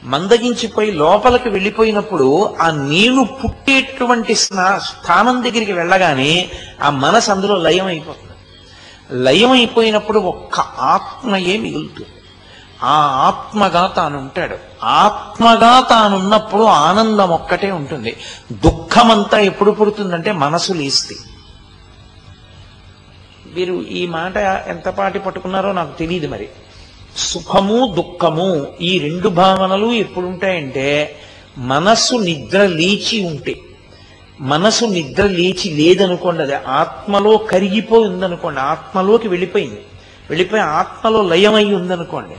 మందగించిపోయి 0.05 0.91
లోపలికి 0.91 1.49
వెళ్ళిపోయినప్పుడు 1.49 2.57
ఆ 2.61 2.71
నీరు 2.71 3.23
పుట్టేటువంటి 3.23 4.35
స్థానం 4.35 5.43
దగ్గరికి 5.43 5.73
వెళ్ళగానే 5.73 6.51
ఆ 6.83 6.91
మనసు 6.91 7.31
అందులో 7.31 7.57
లయం 7.57 7.87
అయిపోతుంది 7.87 8.31
లయం 9.25 9.51
అయిపోయినప్పుడు 9.51 10.19
ఒక్క 10.19 10.61
ఆత్మయే 10.61 11.57
మిగులుతుంది. 11.57 12.11
ఆ 12.83 12.97
ఆత్మగా 13.29 13.87
తానుంటాడు 13.87 14.57
ఆత్మగా 14.85 15.81
తానున్నప్పుడు 15.81 16.63
ఆనందం 16.63 17.29
ఒక్కటే 17.29 17.71
ఉంటుంది. 17.71 18.17
దుఃఖమంతా 18.53 19.39
ఎప్పుడు 19.39 19.71
పుడుతుందంటే 19.71 20.33
మనసు 20.33 20.73
లేస్తే. 20.73 21.15
మీరు 23.55 23.83
ఈ 23.83 24.07
మాట 24.07 24.37
ఎంతపాటి 24.69 25.19
పట్టుకున్నారో 25.19 25.73
నాకు 25.73 25.99
తెలియదు 25.99 26.27
మరి. 26.27 26.49
సుఖము 27.17 27.95
దుఃఖము 27.97 28.67
ఈ 28.81 28.99
రెండు 28.99 29.29
భావనలు 29.29 29.93
ఎప్పుడు 29.93 30.27
ఉంటాయంటే 30.27 31.17
మనస్సు 31.59 32.14
నిద్ర 32.14 32.67
లేచి 32.67 33.27
ఉంటే. 33.27 33.55
మనసు 34.40 34.85
నిద్ర 34.85 35.23
లేచి 35.23 35.71
లేదనుకోండి 35.71 36.43
అది 36.43 36.55
ఆత్మలో 36.55 37.37
కరిగిపోయి 37.37 38.09
ఉందనుకోండి 38.09 38.61
ఆత్మలోకి 38.61 39.29
వెళ్ళిపోయింది. 39.29 39.81
వెళ్ళిపోయి 40.31 40.62
ఆత్మలో 40.62 41.23
లయమై 41.23 41.64
ఉందనుకోండి 41.64 42.35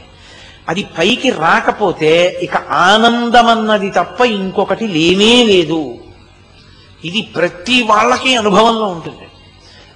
అది 0.69 0.85
పైకి 0.97 1.29
రాకపోతే 1.29 2.39
ఇక 2.41 2.55
ఆనందం 2.55 3.47
అన్నది 3.47 3.89
తప్ప 3.89 4.21
ఇంకొకటి 4.21 4.87
లేనే 4.87 5.43
లేదు. 5.43 5.95
ఇది 7.05 7.21
ప్రతి 7.21 7.83
వాళ్ళకి 7.83 8.35
అనుభవంలో 8.35 8.85
ఉంటుంది. 8.85 9.27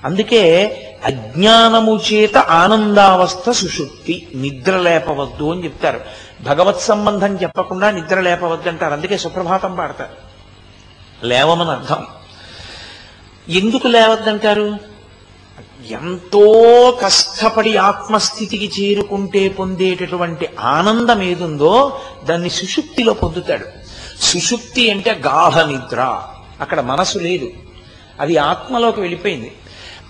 అందుకే 0.05 0.75
అజ్ఞానము 1.05 2.01
చేత 2.13 2.38
ఆనందావస్థ 2.38 3.49
సుషుప్తి 3.49 4.27
నిద్ర 4.35 4.77
లేపవద్దు 4.77 5.51
అని 5.51 5.63
చెప్తారు. 5.63 6.01
భగవత్ 6.43 6.81
సంబంధం 6.81 7.35
చెప్పకుండా 7.35 7.91
నిద్ర 7.91 8.19
లేపవద్దు 8.19 8.69
అంటారు 8.69 8.93
అందుకే 8.93 9.17
సుప్రభాతం 9.17 9.75
పాడతారు. 9.75 10.29
లేవమని 11.25 11.71
అర్థం. 11.71 12.05
ఎందుకు 13.49 13.88
లేవద్దంటారు? 13.88 14.77
ఎంతో 15.89 16.51
కష్టపడి 17.01 17.77
ఆత్మస్థితికి 17.77 18.71
చేరుకుంటే 18.81 19.49
పొందేటటువంటి 19.49 20.49
ఆనందం 20.59 21.21
ఏదుందో 21.21 22.01
దాన్ని 22.23 22.49
సుషుప్తిలో 22.49 23.13
పొందుతాడు. 23.13 23.65
సుషుప్తి 24.21 24.91
అంటే 24.91 25.12
గాఢ 25.12 25.62
నిద్ర. 25.65 26.21
అక్కడ 26.62 26.81
మనసు 26.81 27.19
లేదు. 27.19 27.47
అది 28.19 28.38
ఆత్మలోకి 28.38 28.99
వెళ్ళిపోయింది. 29.01 29.51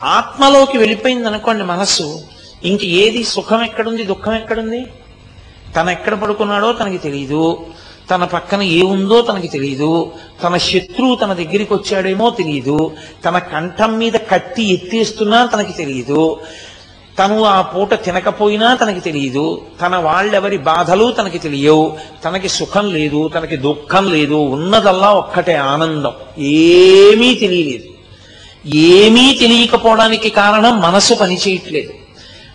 ఆత్మలోకి 0.03 0.77
వెళ్ళిపోయింది 0.77 1.27
అనుకోండి 1.27 1.63
మనస్సు 1.63 2.21
ఇంక 2.63 2.83
ఏది 2.83 3.23
సుఖం 3.23 3.63
ఎక్కడుంది 3.63 4.03
దుఃఖం 4.03 4.33
ఎక్కడుంది? 4.33 4.85
తను 5.75 5.89
ఎక్కడ 5.89 6.13
పడుకున్నాడో 6.13 6.73
తనకి 6.73 6.97
తెలియదు 6.97 7.65
తన 8.11 8.23
పక్కన 8.23 8.61
ఏముందో 8.61 9.21
తనకి 9.21 9.47
తెలియదు 9.47 10.11
తన 10.43 10.57
శత్రువు 10.57 11.15
తన 11.15 11.33
దగ్గరికి 11.33 11.73
వచ్చాడేమో 11.73 12.29
తెలియదు 12.29 12.91
తన 13.25 13.37
కంఠం 13.37 13.97
మీద 13.97 14.13
కత్తి 14.13 14.73
ఎత్తేస్తున్నా 14.73 15.45
తనకి 15.45 15.73
తెలియదు 15.73 16.39
తను 17.19 17.43
ఆ 17.43 17.61
పూట 17.61 17.93
తినకపోయినా 17.93 18.75
తనకి 18.75 18.99
తెలియదు 18.99 19.61
తన 19.81 19.95
వాళ్ళెవరి 19.95 20.57
బాధలు 20.57 21.11
తనకి 21.11 21.39
తెలియవు. 21.39 21.97
తనకి 22.25 22.49
సుఖం 22.49 22.93
లేదు 22.93 23.27
తనకి 23.27 23.55
దుఃఖం 23.55 24.11
లేదు. 24.11 24.33
ఉన్నదల్లా 24.33 25.13
ఒక్కటే 25.13 25.55
ఆనందం. 25.55 26.11
ఏమీ 26.43 27.35
తెలియలేదు. 27.35 27.98
ఏమీ 28.65 29.37
తెలియకపోవడానికి 29.39 30.29
కారణం 30.29 30.81
మనసు 30.81 31.13
పనిచేయట్లేదు 31.13 31.93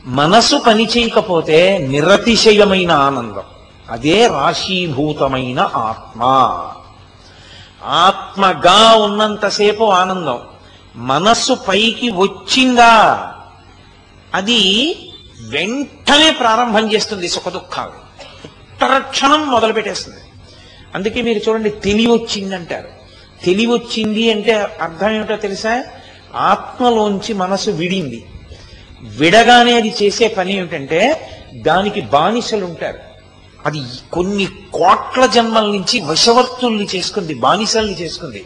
మనసు 0.06 0.56
పనిచేయకపోతే 0.56 1.78
నిరతిశయమైన 1.78 2.92
ఆనందం. 2.92 3.42
అదే 3.90 4.26
రాశీభూతమైన 4.26 5.60
ఆత్మ. 5.60 6.22
ఆత్మగా 7.84 8.94
ఉన్నంతసేపు 8.94 9.84
ఆనందం. 9.84 10.38
మనస్సు 10.96 11.52
పైకి 11.52 12.10
వచ్చిందా? 12.10 13.32
అది 14.34 14.94
వెంటనే 15.48 16.30
ప్రారంభం 16.30 16.92
చేస్తుంది 16.92 17.28
సుఖదుఖాలు. 17.28 17.92
ఉత్తరక్షణం 18.44 19.50
మొదలు 19.50 19.72
పెట్టేస్తుంది 19.72 20.20
అందుకే 20.94 21.22
మీరు 21.22 21.50
చూడండి 21.50 21.70
తెలివి 21.70 22.12
వచ్చిందంటారు. 22.12 23.03
తెలివొచ్చింది 23.44 24.32
అంటే 24.32 24.52
అర్థం 24.80 25.10
ఏమిటో 25.10 25.36
తెలుసా? 25.36 25.84
ఆత్మలోంచి 26.34 27.32
మనసు 27.34 27.70
విడింది. 27.70 28.24
విడగానే 29.02 29.72
అది 29.76 29.94
చేసే 30.02 30.28
పని 30.28 30.56
ఏమిటంటే 30.56 31.00
దానికి 31.54 32.00
బానిసలు 32.00 32.64
ఉంటారు 32.64 32.98
అది 33.66 33.80
కొన్ని 34.12 34.46
కోట్ల 34.72 35.26
జన్మల 35.26 35.66
నుంచి 35.66 36.00
వశవర్తుల్ని 36.00 36.86
చేసుకుంది 36.96 37.34
బానిసల్ని 37.34 38.00
చేసుకుంది. 38.00 38.44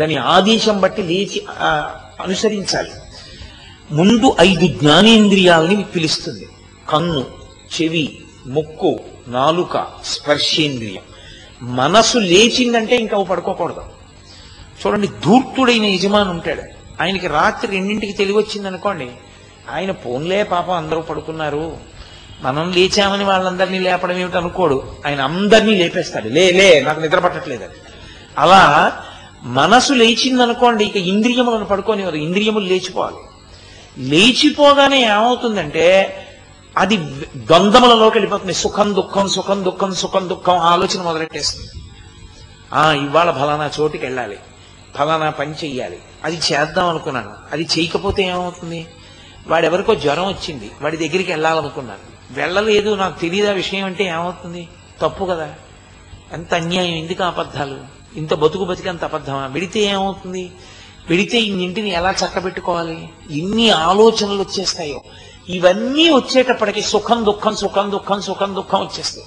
దాని 0.00 0.16
ఆదేశం 0.16 0.80
బట్టి 0.80 1.02
లేచి 1.02 1.42
అనుసరించాలి. 2.22 2.90
ముందు 3.92 4.36
ఐదు 4.40 4.66
జ్ఞానేంద్రియాలని 4.66 5.84
పిలుస్తుంది. 5.84 6.48
కన్ను 6.88 7.24
చెవి 7.74 8.18
ముక్కు 8.46 9.00
నాలుక 9.28 9.86
స్పర్శేంద్రియం. 10.04 11.02
మనసు 11.62 12.18
లేచిందంటే 12.18 12.96
ఇంకా 12.96 13.16
అవి 13.16 13.26
పడుకోకూడదు. 13.26 13.82
చూడండి 14.86 15.06
ధూర్తుడైన 15.06 15.84
యజమాని 15.84 16.30
ఉంటాడు. 16.30 16.62
ఆయనకి 17.02 17.26
రాత్రి 17.26 17.72
రెండింటికి 17.72 18.12
తెలివి 18.12 18.38
వచ్చింది 18.38 18.68
అనుకోండి 18.68 19.10
ఆయన 19.74 19.90
పోన్లే 19.90 20.42
పాపం 20.42 20.74
అందరూ 20.74 21.00
పడుకున్నారు. 21.00 21.76
మనం 22.42 22.72
లేచామని 22.72 23.24
వాళ్ళందరినీ 23.24 23.78
లేపడం 23.78 24.16
ఏమిటి 24.16 24.36
అనుకోడు. 24.36 24.82
ఆయన 25.06 25.20
అందరినీ 25.20 25.74
లేపేస్తాడు. 25.74 26.28
లే 26.28 26.52
లే 26.52 26.80
నాకు 26.80 27.00
నిద్ర 27.00 27.18
పట్టట్లేదు 27.18 27.64
అలా 28.38 28.92
మనసు 29.42 29.92
లేచిందనుకోండి 29.92 30.84
ఇక 30.84 30.96
ఇంద్రియములను 30.96 31.64
పడుకోనివారు 31.64 32.16
ఇంద్రియములు 32.16 32.64
లేచిపోవాలి. 32.64 33.16
లేచిపోగానే 33.98 35.04
ఏమవుతుందంటే 35.04 36.16
అది 36.76 36.96
ద్వంద్వములలోకి 37.36 38.16
వెళ్ళిపోతుంది. 38.16 38.54
సుఖం 38.54 38.94
దుఃఖం 38.94 39.28
సుఖం 39.28 39.64
దుఃఖం 39.64 39.94
సుఖం 39.94 40.28
దుఃఖం 40.28 40.56
ఆలోచన 40.56 41.02
మొదలెట్టేస్తుంది. 41.02 41.70
ఆ 42.72 42.92
ఇవాళ 42.92 43.30
ఫలానా 43.30 43.70
చోటుకి 43.80 44.06
వెళ్ళాలి. 44.06 44.36
ఫలానా 44.98 45.30
పని 45.30 45.52
చెయ్యాలి. 45.52 45.98
అది 46.24 46.40
చేద్దాం 46.52 46.88
అనుకున్నాను. 46.88 47.32
అది 47.52 47.68
చేయకపోతే 47.78 48.22
ఏమవుతుంది? 48.22 48.86
వాడెవరికో 49.46 49.94
జ్వరం 49.94 50.26
వచ్చింది. 50.26 50.70
వాడి 50.82 50.96
దగ్గరికి 50.96 51.32
వెళ్ళాలనుకున్నాను. 51.32 52.34
వెళ్ళలేదు. 52.34 52.94
నాకు 52.94 53.20
తెలియదా 53.20 53.52
విషయం 53.52 53.84
అంటే 53.84 54.04
ఏమవుతుంది? 54.04 54.68
తప్పు 55.00 55.24
కదా. 55.24 55.54
ఎంత 56.32 56.54
అన్యాయం. 56.54 56.94
ఎందుకు 56.94 57.22
అబద్ధాలు? 57.22 57.76
ఇంత 58.16 58.34
బతుకు 58.34 58.64
బతికంత 58.64 59.04
అబద్ధమా? 59.04 59.46
విడితే 59.46 59.80
ఏమవుతుంది? 59.80 60.50
విడితే 61.10 61.38
ఇన్నింటిని 61.38 61.90
ఎలా 61.90 62.10
చక్కబెట్టుకోవాలి? 62.10 63.08
ఇన్ని 63.30 63.70
ఆలోచనలు 63.70 64.40
వచ్చేస్తాయో. 64.42 65.00
ఇవన్నీ 65.48 66.08
వచ్చేటప్పటికి 66.08 66.82
సుఖం 66.82 67.24
దుఃఖం 67.24 67.56
సుఖం 67.56 67.90
దుఃఖం 67.90 68.22
సుఖం 68.22 68.54
దుఃఖం 68.54 68.80
వచ్చేస్తాయి. 68.80 69.26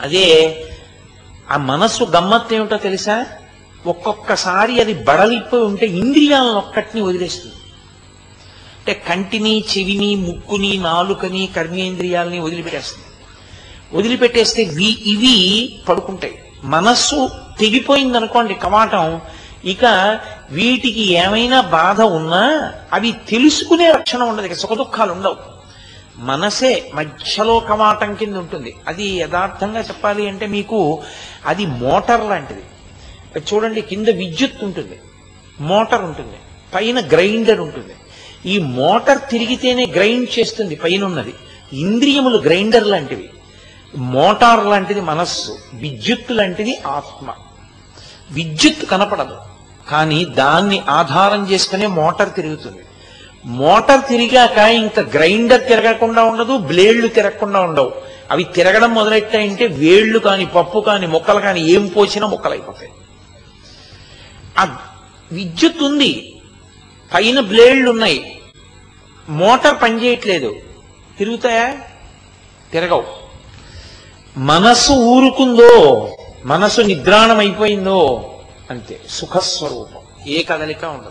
అదే 0.00 0.64
ఆ 1.50 1.56
మనస్సు 1.56 2.04
గమ్మత్తు 2.04 2.54
ఏమిటో 2.54 2.76
తెలుసా? 2.76 3.26
ఒక్కొక్కసారి 3.86 4.80
అది 4.80 4.94
బడలిపోయి 4.94 5.64
ఉంటే 5.64 5.86
ఇంద్రియాలను 5.86 6.52
ఒక్కటిని 6.52 7.00
వదిలేస్తుంది. 7.02 7.54
అంటే 8.78 9.02
కంటిని 9.08 9.64
చెవిని 9.78 10.14
ముక్కుని 10.14 10.78
నాలుకని 10.78 11.48
కర్మేంద్రియాలని 11.56 12.38
వదిలిపెట్టేస్తుంది. 12.38 13.04
వదిలిపెట్టేస్తే 13.98 14.62
ఇవి 14.62 14.98
ఇవి 15.06 15.34
పడుకుంటాయి. 15.88 16.44
మనస్సు 16.64 17.30
తెగిపోయింది 17.60 18.16
అనుకోండి 18.16 18.54
కవాటం 18.54 19.20
ఇక 19.64 19.84
వీటికి 20.50 21.12
ఏమైనా 21.12 21.60
బాధ 21.60 22.00
ఉన్నా 22.00 22.72
అవి 22.92 23.12
తెలుసుకునే 23.28 23.92
రక్షణ 23.92 24.22
ఉండదు 24.22 24.46
ఇక 24.46 24.52
సుఖ 24.52 24.72
దుఃఖాలు 24.72 25.12
ఉండవు. 25.12 25.36
మనసే 26.16 26.90
మధ్యలో 26.94 27.60
కవాటం 27.60 28.14
కింద 28.14 28.36
ఉంటుంది. 28.36 28.74
అది 28.88 29.04
యథార్థంగా 29.04 29.80
చెప్పాలి 29.80 30.28
అంటే 30.28 30.46
మీకు 30.46 31.02
అది 31.46 31.66
మోటార్ 31.66 32.24
లాంటిది. 32.30 32.62
చూడండి 33.48 33.80
కింద 33.80 34.08
విద్యుత్ 34.08 34.64
ఉంటుంది 34.64 34.96
మోటార్ 35.60 36.04
ఉంటుంది 36.08 36.38
పైన 36.74 37.00
గ్రైండర్ 37.12 37.60
ఉంటుంది. 37.60 37.94
ఈ 38.52 38.58
మోటార్ 38.58 39.20
తిరిగితేనే 39.30 39.84
గ్రైండ్ 39.96 40.38
చేస్తుంది 40.38 40.74
పైన 40.76 41.04
ఉన్నది 41.04 41.34
ఇంద్రియములు 41.72 42.36
గ్రైండర్ 42.36 42.86
లాంటివి. 42.86 43.30
మోటార్ 43.96 44.66
లాంటిది 44.66 45.00
మనస్సు 45.00 45.52
విద్యుత్ 45.74 46.32
లాంటిది 46.38 46.78
ఆత్మ. 46.86 47.28
విద్యుత్ 48.30 48.84
కనపడదు 48.90 49.36
కానీ 49.90 50.24
దాన్ని 50.24 50.82
ఆధారం 50.88 51.42
చేసుకునే 51.50 51.86
మోటార్ 51.86 52.34
తిరుగుతుంది. 52.34 52.82
మోటార్ 53.46 54.08
తిరిగాక 54.08 54.58
ఇంకా 54.58 55.02
గ్రైండర్ 55.14 55.68
తిరగకుండా 55.68 56.24
ఉండదు 56.24 56.56
బ్లేడ్లు 56.70 57.08
తిరగకుండా 57.08 57.60
ఉండవు. 57.60 57.92
అవి 58.30 58.44
తిరగడం 58.44 58.94
మొదలెట్టాయంటే 58.94 59.66
వేళ్ళు 59.66 60.18
కాని 60.18 60.46
పప్పు 60.46 60.78
కాని 60.78 61.06
మొక్కలు 61.06 61.40
కాని 61.40 61.60
ఏం 61.74 61.86
పోసినా 61.86 62.26
మొక్కలైపోతాయి. 62.26 62.90
ఆ 64.58 64.78
విద్యుత్ 65.32 65.82
ఉంది. 65.82 66.40
పైన 67.14 67.40
బ్లేడ్లు 67.40 67.90
ఉన్నాయి. 67.90 68.40
మోటార్ 69.28 69.82
పనిచేయట్లేదు. 69.82 70.56
తిరుగుతాయా? 71.18 71.76
తిరగవు. 72.72 73.04
మనసు 74.38 74.92
ఊరుకుందో 74.92 76.10
మనసు 76.44 76.80
నిద్రాణం 76.80 77.38
అయిపోయిందో 77.38 78.32
అంతే. 78.70 79.00
సుఖస్వరూపం. 79.10 80.28
ఏ 80.28 80.42
కదలిక 80.42 80.84
ఉండదు. 80.84 81.10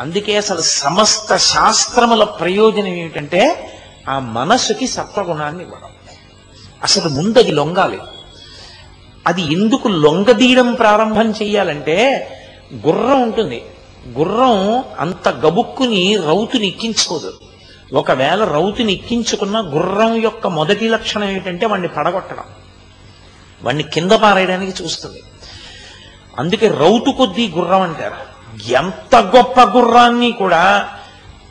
అందుకే 0.00 0.36
అసలు 0.36 0.60
సమస్త 0.60 1.36
శాస్త్రముల 1.36 2.24
ప్రయోజనం 2.24 2.86
ఏమిటంటే 2.86 3.72
ఆ 4.08 4.18
మనసుకి 4.18 4.86
సత్వగుణాన్ని 4.86 5.64
ఇవ్వడం. 5.64 5.90
అసలు 6.82 7.08
ముందది 7.08 7.52
లొంగాలి. 7.52 7.98
అది 9.26 9.42
ఎందుకు 9.42 9.88
లొంగదీయడం 9.88 10.74
ప్రారంభం 10.74 11.30
చెయ్యాలంటే 11.30 12.28
గుర్రం 12.86 13.22
ఉంటుంది. 13.22 13.62
గుర్రం 14.18 14.84
అంత 14.98 15.28
గబుక్కుని 15.28 16.16
రౌతుని 16.16 16.66
ఎక్కించుకోదు. 16.66 17.32
ఒకవేళ 17.92 18.44
రౌతుని 18.44 18.92
ఎక్కించుకున్న 18.92 19.60
గుర్రం 19.60 20.22
యొక్క 20.22 20.46
మొదటి 20.46 20.88
లక్షణం 20.88 21.28
ఏమిటంటే 21.28 21.66
వాడిని 21.66 21.88
పడగొట్టడం. 21.88 22.44
వాడిని 23.62 23.82
కింద 23.82 24.12
పారేయడానికి 24.12 24.84
చూస్తుంది. 24.84 25.22
అందుకే 26.38 26.68
రౌతు 26.68 27.10
కొద్దీ 27.10 27.48
గుర్రం 27.48 27.80
అంటారు. 27.80 28.40
ఎంత 28.72 29.16
గొప్ప 29.16 29.60
గుర్రాన్ని 29.60 30.32
కూడా 30.32 30.88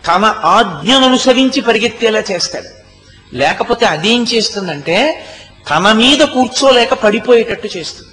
తన 0.07 0.35
ఆజ్ఞను 0.43 1.05
అనుసరించి 1.05 1.61
పరిగెత్తేలా 1.61 2.19
చేస్తాడు. 2.19 2.79
లేకపోతే 3.35 3.85
అదేం 3.85 4.23
చేస్తుందంటే 4.23 5.25
తన 5.69 5.91
మీద 5.91 6.19
కూర్చోలేక 6.19 6.93
పడిపోయేటట్టు 6.93 7.67
చేస్తుంది. 7.77 8.11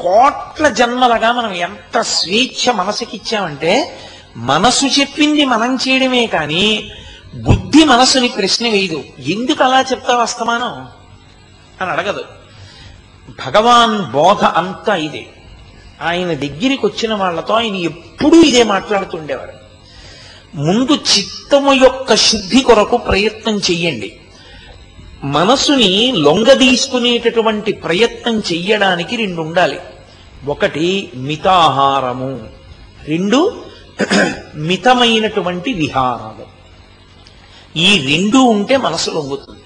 కోట్ల 0.00 0.68
జన్మలుగా 0.68 1.32
మనం 1.32 1.52
ఎంత 1.52 2.00
స్వేచ్ఛ 2.00 2.72
మనసుకి 2.72 3.16
ఇచ్చామంటే 3.16 3.98
మనసు 4.36 4.86
చెప్పింది 4.86 5.44
మనం 5.44 5.76
చేయడమే 5.76 6.26
కానీ 6.26 6.90
బుద్ధి 7.34 7.84
మనసుని 7.84 8.28
ప్రశ్న 8.28 8.68
వేయదు. 8.68 9.04
ఎందుకు 9.18 9.64
అలా 9.64 9.80
చెప్తావు 9.80 10.20
అస్తమానం? 10.20 10.88
అని 11.80 11.90
అడగదు. 11.90 12.24
భగవాన్ 13.46 14.12
బోధ 14.12 14.44
అంతా 14.44 14.94
ఇదే. 14.94 15.26
ఆయన 16.02 16.26
దగ్గరికి 16.26 16.86
వచ్చిన 16.86 17.14
వాళ్ళతో 17.14 17.54
ఆయన 17.54 17.76
ఎప్పుడూ 17.76 18.42
ఇదే 18.42 18.62
మాట్లాడుతుండేవారు. 18.62 19.52
ముందు 20.54 20.92
చిత్తము 20.92 21.72
యొక్క 21.72 22.16
శుద్ధి 22.16 22.60
కొరకు 22.60 22.96
ప్రయత్నం 22.96 23.58
చెయ్యండి. 23.58 24.19
మనసుని 25.24 26.12
లొంగదీసుకునేటటువంటి 26.16 27.72
ప్రయత్నం 27.72 28.38
చెయ్యడానికి 28.38 29.16
రెండు 29.16 29.40
ఉండాలి 29.40 29.80
ఒకటి 30.46 31.12
మితాహారము 31.14 32.48
రెండు 33.08 33.40
మితమైనటువంటి 34.54 35.72
విహారము 35.72 36.46
ఈ 37.76 37.88
రెండు 38.06 38.38
ఉంటే 38.38 38.76
మనసు 38.76 39.10
లొంగుతుంది. 39.10 39.62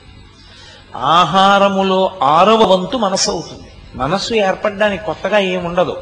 ఆహారములో 0.95 2.19
ఆరవ 2.23 2.63
వంతు 2.73 2.97
మనసు 2.97 3.31
అవుతుంది 3.31 3.71
మనసు 3.95 4.35
ఏర్పడడానికి 4.35 5.05
కొత్తగా 5.05 5.39
ఏముండదు. 5.39 5.97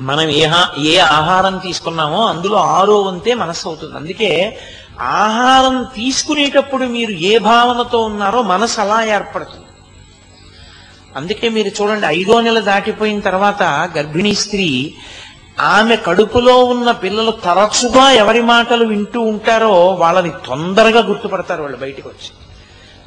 మనం 0.00 0.28
ఏ 0.28 0.50
ఏ 0.78 0.98
ఆహారం 0.98 1.58
తీసుకున్నామో 1.58 2.26
అందులో 2.26 2.56
ఆరో 2.56 3.00
వంతే 3.00 3.34
మనస్సు 3.34 3.68
అవుతుంది. 3.68 3.96
అందుకే 3.96 4.58
ఆహారం 5.00 5.82
తీసుకునేటప్పుడు 5.82 6.84
మీరు 6.84 7.10
ఏ 7.10 7.38
భావనతో 7.38 7.98
ఉన్నారో 8.00 8.42
మనసు 8.42 8.80
అలా 8.80 9.04
ఏర్పడుతుంది. 9.04 9.66
అందుకే 11.16 11.48
మీరు 11.48 11.68
చూడండి 11.68 12.06
ఐదో 12.06 12.40
నెల 12.40 12.60
దాటిపోయిన 12.60 13.20
తర్వాత 13.20 13.62
గర్భిణీ 13.96 14.34
స్త్రీ 14.34 14.94
ఆమె 15.60 15.96
కడుపులో 15.96 16.64
ఉన్న 16.64 16.90
పిల్లలు 16.90 17.30
తరచుగా 17.30 18.10
ఎవరి 18.10 18.42
మాటలు 18.42 18.84
వింటూ 18.84 19.20
ఉంటారో 19.20 19.86
వాళ్ళని 19.86 20.32
తొందరగా 20.46 21.00
గుర్తుపడతారు 21.00 21.62
వాళ్ళు 21.62 21.78
బయటికి 21.78 22.08
వచ్చి 22.08 22.30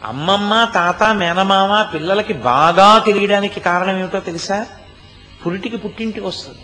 అమ్మమ్మ 0.04 0.68
తాత 0.74 1.04
మేనమామ 1.14 1.82
పిల్లలకి 1.82 2.34
బాగా 2.34 2.98
తెలియడానికి 2.98 3.60
కారణం 3.60 3.98
ఏమిటో 4.00 4.20
తెలుసా? 4.20 4.66
పురిటికి 5.46 5.78
పుట్టింటికి 5.78 6.26
వస్తుంది. 6.26 6.60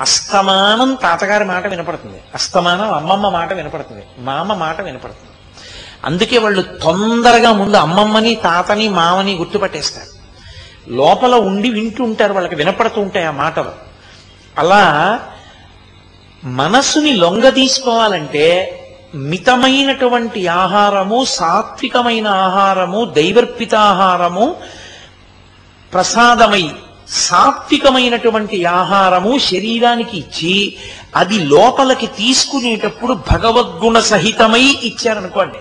అస్తమానం 0.00 0.94
తాతగారి 0.94 1.44
మాట 1.44 1.66
వినపడుతుంది. 1.66 2.22
అస్తమానం 2.34 2.92
అమ్మమ్మ 2.92 3.28
మాట 3.28 3.52
వినపడుతుంది. 3.52 4.04
మామ 4.18 4.54
మాట 4.54 4.80
వినపడుతుంది. 4.80 5.30
అందుకే 6.04 6.38
వాళ్ళు 6.38 6.62
తొందరగా 6.62 7.52
ముందు 7.52 7.76
అమ్మమ్మని 7.76 8.34
తాతని 8.34 8.88
మామని 8.88 9.34
గుర్తుపట్టేస్తారు. 9.34 10.18
లోపల 10.92 11.34
ఉండి 11.34 11.70
వింటూ 11.70 12.04
ఉంటారు 12.04 12.32
వాళ్ళకి 12.32 12.54
వినపడుతూ 12.54 13.00
ఉంటాయి 13.00 13.26
ఆ 13.26 13.30
మాటలు. 13.30 13.70
అలా 14.58 15.20
మనసుని 16.44 17.12
లొంగ 17.12 17.48
తీసుకోవాలంటే 17.48 18.74
మితమైనటువంటి 19.14 20.46
ఆహారము 20.46 21.24
సాత్వికమైన 21.24 22.28
ఆహారము 22.28 23.04
దైవర్పిత 23.04 23.74
ఆహారము 23.74 24.56
ప్రసాదమై 25.92 26.70
సాత్వికమైనటువంటి 27.10 28.64
ఆహారము 28.64 29.38
శరీరానికి 29.38 30.18
ఇచ్చి 30.18 30.76
అది 31.16 31.44
లోపలికి 31.44 32.06
తీసుకునేటప్పుడు 32.06 33.18
భగవద్గుణ 33.32 34.00
సహితమై 34.00 34.78
ఇచ్చారనుకోండి. 34.82 35.58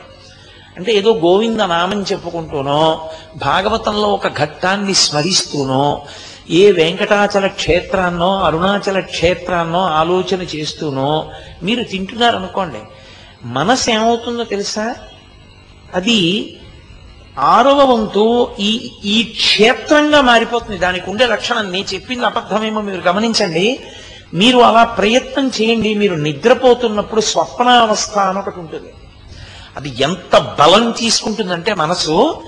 అంటే 0.78 0.94
ఏదో 0.94 1.14
గోవింద 1.14 1.60
నామం 1.60 2.02
చెప్పుకుంటూనో 2.02 3.10
భాగవతంలో 3.38 4.08
ఒక 4.08 4.28
ఘట్టాన్ని 4.28 4.94
స్మరిస్తూనో 4.94 6.06
ఏ 6.50 6.72
వెంకటాచల 6.72 7.48
క్షేత్రాన్నో 7.48 8.40
అరుణాచల 8.40 9.00
క్షేత్రాన్నో 9.00 9.80
ఆలోచన 9.80 10.42
చేస్తూనో 10.42 11.32
మీరు 11.64 11.84
తింటున్నారనుకోండి. 11.84 12.80
మనసు 13.44 13.90
ఏమవుతుందో 13.90 14.44
తెలుసా? 14.44 14.96
అది 15.96 16.20
ఆరవ 17.40 17.94
వంతు 17.94 18.52
ఈ 18.60 18.92
ఈ 19.06 19.24
క్షేత్రంగా 19.24 20.22
మారిపోతుంది. 20.22 20.78
దానికి 20.78 21.10
ఉండే 21.10 21.28
లక్షణం 21.28 21.72
నేను 21.72 21.94
చెప్పింది 21.94 22.26
అబద్ధమేమో 22.26 22.82
మీరు 22.82 23.02
గమనించండి. 23.02 23.80
మీరు 24.34 24.58
అలా 24.58 24.84
ప్రయత్నం 24.84 25.48
చేయండి. 25.48 25.94
మీరు 25.94 26.16
నిద్రపోతున్నప్పుడు 26.16 27.22
స్వప్నావస్థ 27.22 28.18
అని 28.18 28.40
ఒకటి 28.40 28.60
ఉంటుంది. 28.60 28.94
అది 29.78 29.96
ఎంత 30.00 30.56
బలం 30.60 30.92
తీసుకుంటుందంటే 30.92 31.74
మనసు 31.74 32.42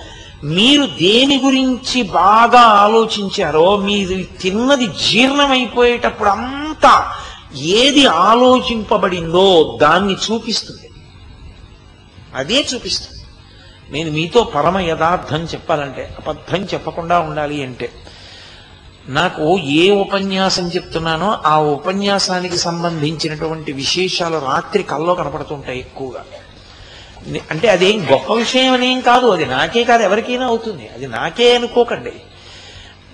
మీరు 0.43 0.85
దేని 0.85 1.41
గురించి 1.45 2.01
బాగా 2.01 2.59
ఆలోచించారో 2.59 3.77
మీరు 3.77 4.41
తిన్నది 4.41 4.87
జీర్ణమైపోయేటప్పుడు 4.87 6.29
అంతా 6.29 7.11
ఏది 7.55 8.05
ఆలోచింపబడిందో 8.05 9.77
దాన్ని 9.81 10.13
చూపిస్తుంది. 10.13 10.89
అదే 12.35 12.67
చూపిస్తుంది. 12.73 13.18
నేను 13.91 14.11
మీతో 14.11 14.43
పరమ 14.43 14.79
యథార్థం 14.79 15.43
చెప్పాలంటే 15.43 16.15
అబద్ధం 16.19 16.61
చెప్పకుండా 16.63 17.19
ఉండాలి 17.19 17.63
అంటే 17.63 17.89
నాకు 19.07 19.57
ఏ 19.57 19.91
ఉపన్యాసం 19.91 20.67
చెప్తున్నానో 20.67 21.29
ఆ 21.45 21.59
ఉపన్యాసానికి 21.59 22.57
సంబంధించినటువంటి 22.57 23.71
విశేషాలు 23.71 24.37
రాత్రి 24.37 24.83
కల్లో 24.83 25.15
కనపడుతుంటాయి 25.15 25.79
ఎక్కువగా. 25.79 26.25
అంటే 27.51 27.67
అదేం 27.67 28.11
గొప్ప 28.11 28.33
విషయం 28.33 28.73
అనేం 28.73 29.01
కాదు 29.01 29.27
అది 29.27 29.45
నాకే 29.45 29.83
కాదు 29.83 30.03
ఎవరికైనా 30.03 30.45
అవుతుంది 30.45 30.89
అది 30.95 31.07
నాకే 31.07 31.55
అనుకోకండి. 31.55 32.13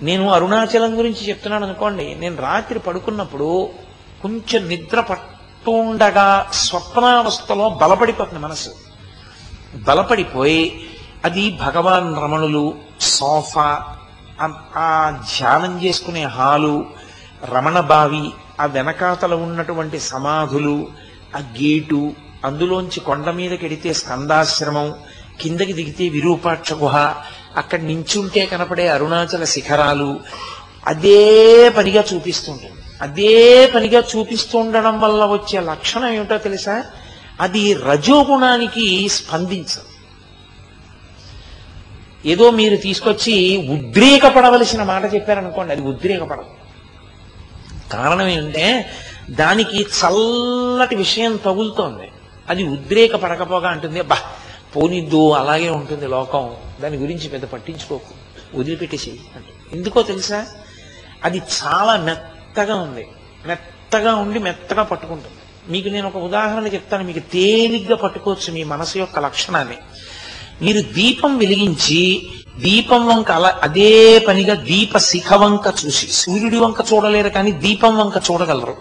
నేను 0.02 0.30
అరుణాచలం 0.30 0.98
గురించి 0.98 1.28
చెప్తున్నాను 1.28 1.64
అనుకోండి 1.64 2.14
నేను 2.14 2.36
రాత్రి 2.36 2.78
పడుకున్నప్పుడు 2.78 3.70
కొంచెం 4.22 4.68
నిద్ర 4.68 5.00
పట్టుండగా 5.00 6.50
స్వప్నావస్థలో 6.52 7.68
బలపడిపోతుంది 7.68 8.42
మనసు. 8.42 8.70
బలపడిపోయి 9.84 10.62
అది 11.24 11.50
భగవాన్ 11.60 12.16
రమణులు 12.16 12.64
సోఫా 13.00 13.68
ఆ- 14.38 15.10
ధ్యానం 15.36 15.84
చేసుకునే 15.84 16.22
హాలు 16.26 16.74
రమణ 17.44 17.80
బావి 17.80 18.24
ఆ 18.60 18.66
వెనకాతల 18.66 19.34
ఉన్నటువంటి 19.34 19.98
సమాధులు 20.00 20.76
ఆ 21.36 21.38
గేటు 21.38 22.00
అందులోంచి 22.44 23.00
కొండ 23.00 23.30
మీదకి 23.30 23.66
ఎడితే 23.66 23.92
స్కందాశ్రమం 23.92 24.88
కిందకి 25.40 25.72
దిగితే 25.72 26.08
విరూపాక్ష 26.08 26.72
గుహ 26.72 26.96
అక్కడ 27.56 27.80
నించుంటే 27.80 28.46
కనపడే 28.46 28.88
అరుణాచల 28.88 29.44
శిఖరాలు 29.44 30.10
అదే 30.86 31.20
పనిగా 31.68 32.04
చూపిస్తుంటుంది. 32.12 32.72
అదే 33.00 33.34
పనిగా 33.74 34.00
చూపిస్తూ 34.02 34.58
ఉండడం 34.58 35.00
వల్ల 35.00 35.24
వచ్చే 35.26 35.60
లక్షణం 35.60 36.08
ఏమిటో 36.08 36.38
తెలుసా? 36.38 36.76
అది 37.40 37.74
రజోగుణానికి 37.74 39.08
స్పందించదు. 39.08 39.96
ఏదో 42.28 42.50
మీరు 42.50 42.76
తీసుకొచ్చి 42.76 43.56
ఉద్రేకపడవలసిన 43.68 44.82
మాట 44.82 45.14
చెప్పారనుకోండి 45.14 45.72
అది 45.72 45.82
ఉద్రేకపడదు. 45.82 46.50
కారణం 47.92 48.26
ఏంటంటే 48.26 48.90
దానికి 49.30 49.82
చల్లటి 49.82 50.94
విషయం 50.94 51.36
తగులుతోంది. 51.36 52.12
అది 52.48 52.64
ఉద్రేకపడకపోగా 52.64 53.68
అంటుంది 53.68 54.02
బా 54.02 54.18
పోనిద్దు 54.76 55.30
అలాగే 55.30 55.68
ఉంటుంది 55.70 56.06
లోకం 56.06 56.56
దాని 56.80 56.96
గురించి 56.96 57.28
పెద్ద 57.28 57.44
పట్టించుకోకు 57.44 58.14
వదిలిపెట్టేసి 58.58 59.20
అంటే 59.36 59.48
ఎందుకో 59.72 60.02
తెలుసా? 60.02 60.46
అది 61.24 61.38
చాలా 61.38 61.96
మెత్తగా 61.96 62.74
ఉంది. 62.74 63.06
మెత్తగా 63.46 64.14
ఉండి 64.14 64.38
మెత్తగా 64.38 64.82
పట్టుకుంటుంది. 64.82 65.36
మీకు 65.68 65.88
నేను 65.88 66.06
ఒక 66.08 66.16
ఉదాహరణ 66.16 66.66
చెప్తాను. 66.66 67.04
మీకు 67.04 67.18
తేలిగ్గా 67.18 67.96
పట్టుకోవచ్చు 67.96 68.54
మీ 68.54 68.64
మనసు 68.64 68.98
యొక్క 68.98 69.18
లక్షణాన్ని. 69.18 69.78
మీరు 70.62 70.80
దీపం 70.80 71.38
వెలిగించి 71.38 72.02
దీపం 72.58 73.06
వంక 73.06 73.30
అలా 73.30 73.60
అదే 73.62 74.18
పనిగా 74.18 74.54
దీప 74.54 74.98
శిఖ 74.98 75.32
వంక 75.32 75.66
చూసి 75.80 76.06
సూర్యుడి 76.06 76.56
వంక 76.56 76.76
చూడలేరు 76.92 77.28
కానీ 77.28 77.52
దీపం 77.52 77.96
వంక 77.96 78.16
చూడగలరు. 78.30 78.76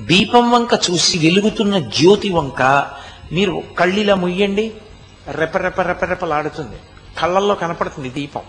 దీపం 0.00 0.50
వంక 0.50 0.70
చూసి 0.90 1.18
వెలుగుతున్న 1.18 1.78
జ్యోతి 1.78 2.30
వంక 2.30 2.62
మీరు 3.32 3.62
కళ్ళిలా 3.78 4.14
ముయ్యండి. 4.14 4.72
రెప 5.28 5.56
రెప 5.56 5.80
రెప 5.80 6.04
రెపలాడుతుంది. 6.04 6.78
కళ్ళల్లో 7.20 7.54
కనపడుతుంది 7.54 8.08
దీపం. 8.08 8.40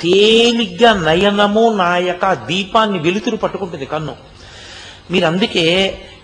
తేలిగ్గా 0.00 0.90
నయనము 0.92 1.72
నాయక 1.76 2.32
దీపాన్ని 2.32 2.98
వెలుతురు 2.98 3.36
పట్టుకుంటుంది 3.36 3.86
కన్ను. 3.86 4.14
మీరు 5.10 5.26
అందుకే 5.26 5.66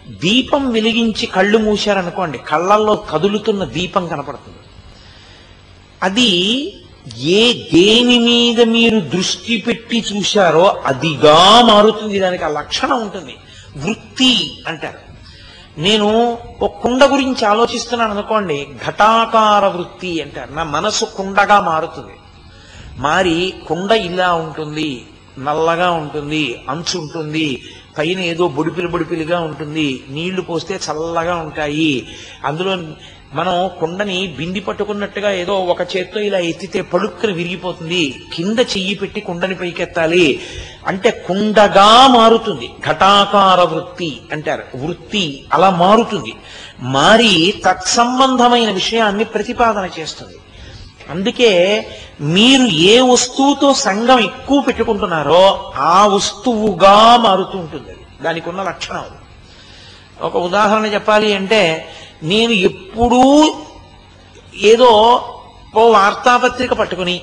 దీపం 0.08 0.70
వెలిగించి 0.70 1.26
కళ్ళు 1.26 1.58
మూశారనుకోండి 1.58 2.38
కళ్ళల్లో 2.38 2.94
కదులుతున్న 2.94 3.64
దీపం 3.64 4.08
కనపడుతుంది. 4.08 4.58
అది 6.02 6.30
ఏ 7.18 7.52
దేని 7.52 8.18
మీద 8.18 8.60
మీరు 8.60 9.00
దృష్టి 9.00 9.56
పెట్టి 9.56 10.04
చూశారో 10.12 10.82
అదిగా 10.86 11.62
మారుతుంది. 11.64 12.18
దానికి 12.18 12.44
ఆ 12.44 12.48
లక్షణం 12.48 13.00
ఉంటుంది. 13.00 13.36
వృత్తి 13.76 14.64
అంటారు. 14.68 15.14
నేను 15.80 16.38
ఒక 16.62 16.82
కుండ 16.82 17.04
గురించి 17.04 17.44
ఆలోచిస్తున్నాను 17.44 18.12
అనుకోండి 18.12 18.66
ఘటాకార 18.86 19.66
వృత్తి 19.66 20.22
అంటారు. 20.22 20.52
నా 20.52 20.64
మనసు 20.64 21.04
కుండగా 21.04 21.60
మారుతుంది. 21.60 22.12
మారి 22.96 23.54
కుండ 23.68 23.90
ఇలా 23.90 24.34
ఉంటుంది 24.34 25.04
నల్లగా 25.38 25.90
ఉంటుంది 25.90 26.62
అంచు 26.68 26.98
ఉంటుంది 26.98 27.62
పైన 27.98 28.18
ఏదో 28.18 28.48
బుడిపిలు 28.48 28.88
బుడిపిలుగా 28.88 29.40
ఉంటుంది. 29.40 30.04
నీళ్ళు 30.08 30.42
పోస్తే 30.42 30.74
చల్లగా 30.74 31.36
ఉంటాయి. 31.36 32.08
అందులో 32.44 32.78
మనం 33.34 33.70
కుండని 33.80 34.26
బింది 34.26 34.60
పట్టుకున్నట్టుగా 34.60 35.30
ఏదో 35.30 35.54
ఒక 35.54 35.96
చేత్తో 35.96 36.20
ఇలా 36.20 36.38
ఎత్తితే 36.38 36.80
పడుక్కలు 36.80 37.32
విరిగిపోతుంది. 37.32 38.22
కింద 38.34 38.58
చెయ్యి 38.58 38.94
పెట్టి 38.94 39.20
కుండని 39.20 39.54
పైకెత్తాలి. 39.54 40.40
అంటే 40.86 41.10
కుండగా 41.10 42.06
మారుతుంది. 42.06 42.70
ఘటాకార 42.90 43.74
వృత్తి 43.74 44.20
అంటారు. 44.32 44.64
వృత్తి 44.76 45.44
అలా 45.52 45.70
మారుతుంది. 45.70 46.34
మారి 46.80 47.54
తత్సంబంధమైన 47.64 48.70
విషయాన్ని 48.70 49.24
ప్రతిపాదన 49.24 49.88
చేస్తుంది. 49.98 50.34
అందుకే 51.08 51.50
మీరు 52.28 52.66
ఏ 52.86 53.00
వస్తువుతో 53.08 53.68
సంఘం 53.82 54.18
ఎక్కువ 54.20 54.58
పెట్టుకుంటున్నారో 54.60 55.42
ఆ 55.88 55.98
వస్తువుగా 56.06 56.94
మారుతూ 57.16 57.56
ఉంటుంది 57.58 57.88
అది. 57.90 58.02
దానికి 58.22 58.48
ఉన్న 58.48 58.62
లక్షణం 58.62 59.06
ఒక 60.22 60.36
ఉదాహరణ 60.46 60.86
చెప్పాలి 60.86 61.34
అంటే 61.34 61.62
నేను 62.22 62.52
ఎప్పుడూ 62.68 63.22
ఏదో 64.66 64.90
ఓ 65.74 65.84
వార్తాపత్రిక 65.90 66.72
పట్టుకుని 66.72 67.16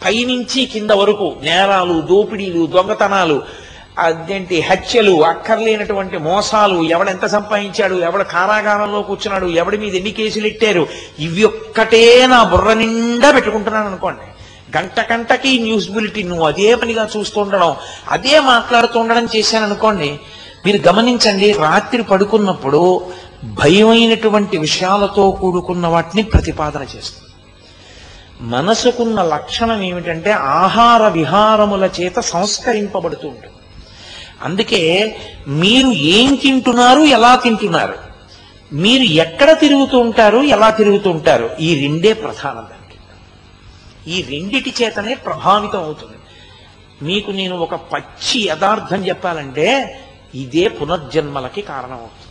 పైనుంచి 0.00 0.60
కింద 0.66 0.90
వరకు 0.92 1.26
నేరాలు 1.42 1.96
దోపిడీలు 2.08 2.62
దొంగతనాలు 2.66 3.36
అదేంటి 3.98 4.60
హత్యలు 4.60 5.24
అక్కర్లేనటువంటి 5.24 6.18
మోసాలు 6.18 6.82
ఎవడెంత 6.82 7.26
సంపాదించాడు 7.26 7.94
ఎవడ 7.94 8.22
కారాగారంలో 8.22 9.02
కూర్చున్నాడు 9.02 9.46
ఎవడి 9.46 9.78
మీద 9.78 9.94
ఎన్ని 9.94 10.10
కేసులు 10.10 10.46
ఎట్టారు 10.46 10.86
ఇవి 11.18 11.44
ఒక్కటే 11.44 12.26
నా 12.26 12.44
బుర్ర 12.44 12.72
నిండా 12.72 13.30
పెట్టుకుంటున్నాను 13.30 13.86
అనుకోండి. 13.86 14.26
గంట 14.78 15.12
గంటకి 15.12 15.58
న్యూస్ 15.58 15.90
బులెటిన్ 15.90 16.28
నువ్వు 16.28 16.46
అదే 16.46 16.74
పనిగా 16.74 17.08
చూస్తుండడం 17.16 17.76
అదే 18.10 18.40
మాట్లాడుతుండడం 18.40 19.28
చేశాను 19.36 19.64
అనుకోండి 19.64 20.20
మీరు 20.66 20.88
గమనించండి 20.88 21.52
రాత్రి 21.52 22.02
పడుకున్నప్పుడు 22.02 23.06
భయమైనటువంటి 23.44 24.58
విషయాలతో 24.58 25.30
కూడుకున్న 25.30 25.86
వాటిని 25.86 26.22
ప్రతిపాదన 26.22 26.82
చేస్తుంది. 26.82 27.28
మనసుకున్న 28.40 29.22
లక్షణం 29.22 29.82
ఏమిటంటే 29.82 30.30
ఆహార 30.30 31.08
విహారముల 31.08 31.88
చేత 32.00 32.20
సంస్కరింపబడుతూ 32.20 33.28
ఉంటుంది. 33.28 33.51
అందుకే 34.42 34.80
మీరు 35.48 35.88
ఏం 35.88 36.34
తింటున్నారు 36.34 37.00
ఎలా 37.00 37.34
తింటున్నారు? 37.36 37.96
మీరు 38.72 39.02
ఎక్కడ 39.02 39.50
తిరుగుతూ 39.58 39.98
ఉంటారు 39.98 40.38
ఎలా 40.38 40.70
తిరుగుతూ 40.70 41.10
ఉంటారు? 41.10 41.50
ఈ 41.60 41.68
రెండే 41.82 42.12
ప్రధానం 42.12 42.64
దానికి. 42.72 42.98
ఈ 44.12 44.16
రెండిటి 44.30 44.74
చేతనే 44.82 45.14
ప్రభావితం 45.14 45.82
అవుతుంది. 45.82 46.18
మీకు 47.02 47.30
నేను 47.30 47.56
ఒక 47.56 47.74
పచ్చి 47.74 48.40
యథార్థం 48.48 49.00
చెప్పాలంటే 49.06 49.66
ఇదే 50.34 50.68
పునర్జన్మలకి 50.68 51.62
కారణం 51.62 51.98
అవుతుంది 51.98 52.30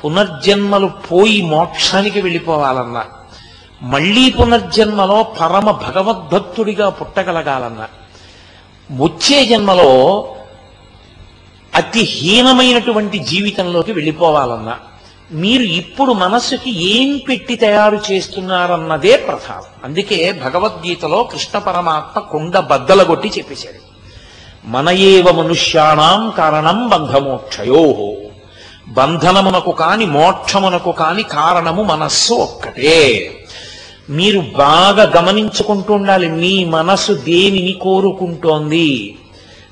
పునర్జన్మలు 0.00 0.86
పోయి 0.86 1.42
మోక్షానికి 1.42 2.20
వెళ్ళిపోవాలన్నా 2.20 3.04
మళ్ళీ 3.82 4.24
పునర్జన్మలో 4.30 5.22
పరమ 5.40 5.70
భగవద్భక్తుడిగా 5.70 6.88
పుట్టగలగాలన్నా 6.88 7.88
వచ్చే 8.90 9.38
జన్మలో 9.44 9.90
అతి 11.74 12.00
హీనమైనటువంటి 12.00 13.18
జీవితంలోకి 13.18 13.92
వెళ్ళిపోవాలన్నా 13.92 14.78
మీరు 15.32 15.62
ఇప్పుడు 15.62 16.12
మనస్సుకి 16.12 16.84
ఏం 16.84 17.20
పెట్టి 17.28 17.56
తయారు 17.56 18.00
చేస్తున్నారన్నదే 18.10 19.16
ప్రధానం. 19.16 19.62
అందుకే 19.84 20.32
భగవద్గీతలో 20.32 21.22
కృష్ణ 21.22 21.58
పరమాత్మ 21.58 22.20
కుండ 22.20 22.58
బద్దలగొట్టి 22.58 23.32
చెప్పేశాడు 23.38 23.92
మన 24.64 24.90
ఏవ 24.90 25.30
మనుష్యాణం 25.30 26.30
కారణం 26.30 26.88
బంధమోక్షయో. 26.88 28.14
బంధనమునకు 28.88 29.70
కాని 29.70 30.06
మోక్షమునకు 30.06 30.92
కాని 30.92 31.22
కారణము 31.22 31.82
మనస్సు 31.82 32.34
ఒక్కటే. 32.34 33.34
మీరు 34.10 34.40
బాగా 34.40 35.12
గమనించుకుంటూ 35.16 35.94
ఉండాలి 35.94 36.28
మీ 36.28 36.64
మనస్సు 36.64 37.12
దేనిని 37.12 37.72
కోరుకుంటోంది? 37.72 39.16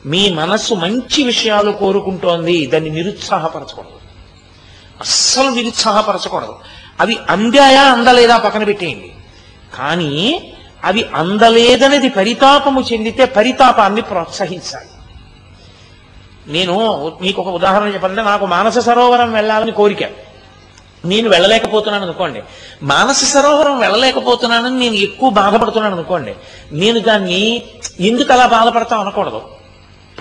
మీ 0.07 0.31
మనస్సు 0.31 0.75
మంచి 0.75 1.23
విషయాలు 1.23 1.73
కోరుకుంటోంది 1.73 2.67
దాన్ని 2.67 2.91
నిరుత్సాహపరచకూడదు. 2.91 4.01
అస్సలు 5.01 5.51
నిరుత్సాహపరచకూడదు. 5.51 6.55
అవి 7.01 7.19
అందాయా 7.31 7.83
అందలేదా 7.83 8.37
పక్కన 8.37 8.65
పెట్టేయండి. 8.65 9.13
కానీ 9.75 10.53
అవి 10.85 11.05
అందలేదనేది 11.15 12.09
పరితాపము 12.09 12.81
చెందితే 12.93 13.25
పరితాపాన్ని 13.25 14.03
ప్రోత్సహించాలి. 14.03 14.89
నేను 16.47 17.07
మీకు 17.23 17.43
ఒక 17.43 17.49
ఉదాహరణ 17.49 17.87
చెప్పాలంటే 17.89 18.23
నాకు 18.23 18.47
మానస 18.47 18.79
సరోవరం 18.79 19.33
వెళ్ళాలని 19.33 19.73
కోరిక. 19.73 19.99
నేను 21.05 21.29
వెళ్ళలేకపోతున్నాను 21.29 22.05
అనుకోండి. 22.05 22.43
మానస 22.83 23.25
సరోవరం 23.25 23.79
వెళ్ళలేకపోతున్నానని 23.79 24.79
నేను 24.79 24.95
ఎక్కువ 24.95 25.31
బాధపడుతున్నాను 25.31 25.95
అనుకోండి. 25.95 26.35
నేను 26.73 27.01
దాన్ని 27.01 27.63
ఎందుకు 28.01 28.33
అలా 28.33 28.47
బాధపడతాం 28.47 29.01
అనకూడదు. 29.01 29.60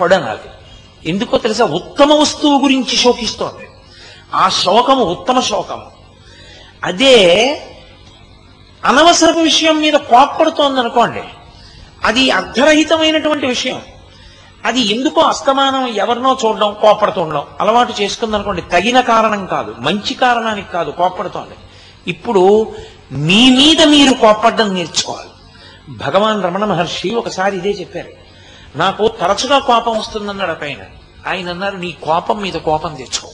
పడనాలి 0.00 0.50
ఎందుకో 1.08 1.38
తెలుసా? 1.38 1.64
ఉత్తమ 1.64 2.12
వస్తువు 2.12 2.60
గురించి 2.60 2.96
శోకిస్తోంది. 2.96 3.68
ఆ 4.34 4.48
శోకము 4.48 5.04
ఉత్తమ 5.04 5.40
శోకము. 5.40 5.90
అదే 6.84 7.62
అనవసరపు 8.84 9.38
విషయం 9.38 9.80
మీద 9.80 9.92
కోప్పడుతోంది 9.92 10.80
అనుకోండి 10.80 11.22
అది 12.04 12.30
అర్ధరహితమైనటువంటి 12.30 13.46
విషయం. 13.46 13.82
అది 14.64 14.80
ఎందుకో 14.80 15.20
అస్తమానం 15.20 15.86
ఎవరినో 15.86 16.38
చూడడం 16.44 16.76
కోప్పడుతుండడం 16.80 17.44
అలవాటు 17.60 17.94
చేసుకుందనుకోండి. 18.02 18.62
తగిన 18.62 19.00
కారణం 19.00 19.46
కాదు. 19.46 19.74
మంచి 19.78 20.14
కారణానికి 20.14 20.72
కాదు. 20.72 20.90
కోప్పడుతోంది. 20.90 21.54
ఇప్పుడు 22.10 22.74
మీ 23.12 23.50
మీద 23.50 23.82
మీరు 23.82 24.14
కోప్పడడం 24.14 24.74
నేర్చుకోవాలి. 24.74 25.28
భగవాన్ 25.88 26.44
రమణ 26.44 26.64
మహర్షి 26.64 27.14
ఒకసారి 27.14 27.56
ఇదే 27.56 27.70
చెప్పారు. 27.70 28.19
నాకు 28.76 29.08
తరచుగా 29.08 29.58
కోపం 29.58 29.98
వస్తుందన్నాడు 29.98 30.50
ఒక 30.50 30.64
ఆయన 31.28 31.48
అన్నారు 31.48 31.76
నీ 31.76 31.96
కోపం 32.02 32.42
మీద 32.42 32.52
కోపం 32.52 32.94
తెచ్చుకో. 32.94 33.28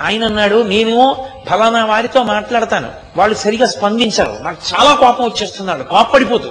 ఆయన 0.00 0.24
అన్నాడు 0.24 0.62
నేను 0.62 1.26
ఫలానా 1.50 1.84
వారితో 1.84 2.22
మాట్లాడతాను. 2.22 2.92
వాళ్ళు 3.16 3.36
సరిగా 3.36 3.66
స్పందించరు. 3.66 4.42
నాకు 4.42 4.58
చాలా 4.74 4.94
కోపం 4.94 5.24
వచ్చేస్తున్నాడు 5.24 5.82
కోపడిపోతూ 5.82 6.50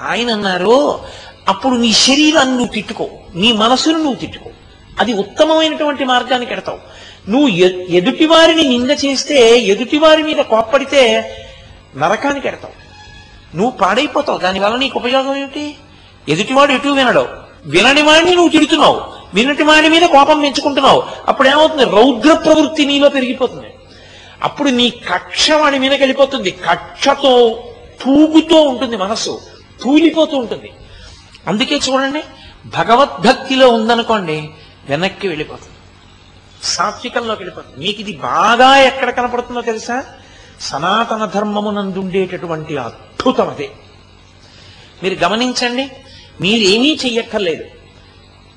ఆయన 0.00 0.30
అన్నారు 0.30 1.00
అప్పుడు 1.48 1.74
నీ 1.74 1.92
శరీరాన్ని 1.92 2.56
నువ్వు 2.56 2.72
తిట్టుకో. 2.72 3.08
నీ 3.34 3.52
మనసును 3.52 3.98
నువ్వు 3.98 4.14
తిట్టుకో. 4.14 4.50
అది 4.98 5.12
ఉత్తమమైనటువంటి 5.12 6.04
మార్గానికి 6.04 6.52
ఎడతావు 6.52 6.78
నువ్వు 7.30 7.48
ఎదుటివారిని 7.88 8.62
నింద 8.62 8.90
చేస్తే 8.90 9.58
ఎదుటివారి 9.58 10.22
మీద 10.22 10.36
కోప్పడితే 10.36 11.34
నరకానికి 11.96 12.48
ఎడతావు 12.48 12.86
నువ్వు 13.56 13.70
పాడైపోతావు. 13.70 14.38
దానివల్ల 14.38 14.76
నీకు 14.76 14.98
ఉపయోగం 14.98 15.36
ఏమిటి? 15.36 15.74
ఎదుటివాడు 16.28 16.72
ఎటు 16.72 16.88
వినడు. 16.88 17.28
వినని 17.66 18.02
వాడిని 18.02 18.30
నువ్వు 18.30 18.48
తిడుతున్నావు. 18.48 19.02
వినటి 19.34 19.62
వాడి 19.62 19.88
మీద 19.88 20.02
కోపం 20.02 20.40
పెంచుకుంటున్నావు. 20.40 21.02
అప్పుడు 21.28 21.48
ఏమవుతుంది? 21.48 21.84
రౌద్ర 21.84 22.34
ప్రవృత్తి 22.34 22.84
నీలో 22.84 23.08
పెరిగిపోతుంది. 23.08 23.66
అప్పుడు 24.42 24.68
నీ 24.68 24.90
కక్ష 24.90 25.50
వాడి 25.50 25.78
మీద 25.78 25.94
వెళ్ళిపోతుంది. 25.94 26.50
కక్షతో 26.50 27.64
తూగుతూ 28.04 28.60
ఉంటుంది 28.60 28.96
మనస్సు. 28.96 29.40
తూలిపోతూ 29.82 30.36
ఉంటుంది. 30.36 30.72
అందుకే 31.48 31.74
చూడండి 31.74 32.22
భగవద్భక్తిలో 32.66 33.68
ఉందనుకోండి 33.68 34.50
వెనక్కి 34.88 35.28
వెళ్ళిపోతుంది. 35.28 35.72
సాత్వికంలోకి 36.62 37.42
వెళ్ళిపోతుంది. 37.42 37.86
మీకు 37.86 38.00
ఇది 38.00 38.12
బాగా 38.12 38.76
ఎక్కడ 38.76 39.10
కనపడుతుందో 39.10 39.60
తెలుసా? 39.60 40.04
సనాతన 40.60 41.30
ధర్మమునందుండేటటువంటి 41.34 42.76
అద్భుతం 42.76 43.48
అదే 43.48 43.70
మీరు 45.02 45.24
గమనించండి 45.24 45.90
మీరేమీ 46.40 46.98
చెయ్యక్కర్లేదు. 47.04 47.64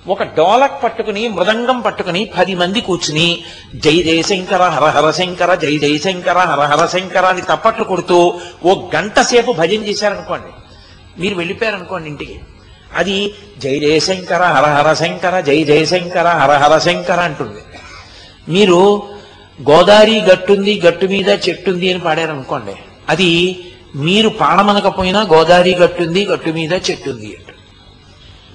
ఒక 0.07 0.23
డోలక్ 0.23 0.83
పట్టుకుని 0.83 1.27
మృదంగం 1.27 1.81
పట్టుకుని 1.81 2.29
పది 2.37 2.55
మంది 2.55 2.81
కూర్చుని 2.81 3.43
జై 3.75 4.03
జయశంకర 4.03 4.63
హర 4.63 4.85
హర 4.85 5.11
శంకర 5.11 5.55
జై 5.55 5.77
జయశంకర 5.77 6.37
హరహర 6.37 6.85
శంకర 6.85 7.25
అని 7.25 7.41
తప్పట్లు 7.41 7.83
కొడుతూ 7.83 8.39
ఓ 8.63 8.75
గంట 8.95 9.19
సేపు 9.21 9.51
భజన 9.51 9.81
చేశారనుకోండి. 9.89 10.51
మీరు 11.21 11.35
వెళ్ళిపోయారనుకోండి 11.35 12.09
ఇంటికి. 12.09 12.39
అది 12.95 13.33
జై 13.57 13.79
జయశంకర 13.79 14.43
హరహర 14.43 14.93
శంకర 14.93 15.39
జై 15.39 15.63
జయశంకర 15.63 16.27
హరహర 16.27 16.77
శంకర 16.77 17.19
అంటుంది. 17.19 17.61
మీరు 18.49 19.03
గోదావరి 19.69 20.21
గట్టుంది 20.21 20.81
గట్టు 20.85 21.05
మీద 21.05 21.29
చెట్టుంది 21.29 21.91
అని 21.91 21.99
పాడారనుకోండి. 21.99 22.75
అది 23.09 23.31
మీరు 23.95 24.29
పాడమనకపోయినా 24.29 25.21
గోదావరి 25.21 25.75
గట్టుంది 25.75 26.25
గట్టు 26.25 26.49
మీద 26.49 26.73
చెట్టుంది 26.73 27.29
అంటారు 27.37 27.58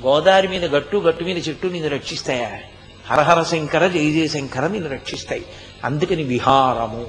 గోదావరి 0.04 0.48
మీద 0.48 0.64
గట్టు 0.64 0.96
గట్టు 0.96 1.24
మీద 1.24 1.48
చెట్టు 1.48 1.66
నిన్ను 1.66 1.90
రక్షిస్తాయా? 1.90 2.48
హరహర 3.10 3.42
శంకర 3.42 3.86
జయ 3.86 4.28
శంకర 4.28 4.66
నిన్ను 4.66 4.90
రక్షిస్తాయి. 4.90 5.46
అందుకని 5.84 6.22
విహారము. 6.22 7.06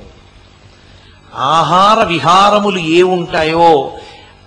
ఆహార 1.36 2.04
విహారములు 2.04 2.80
ఏ 2.80 3.02
ఉంటాయో 3.02 3.92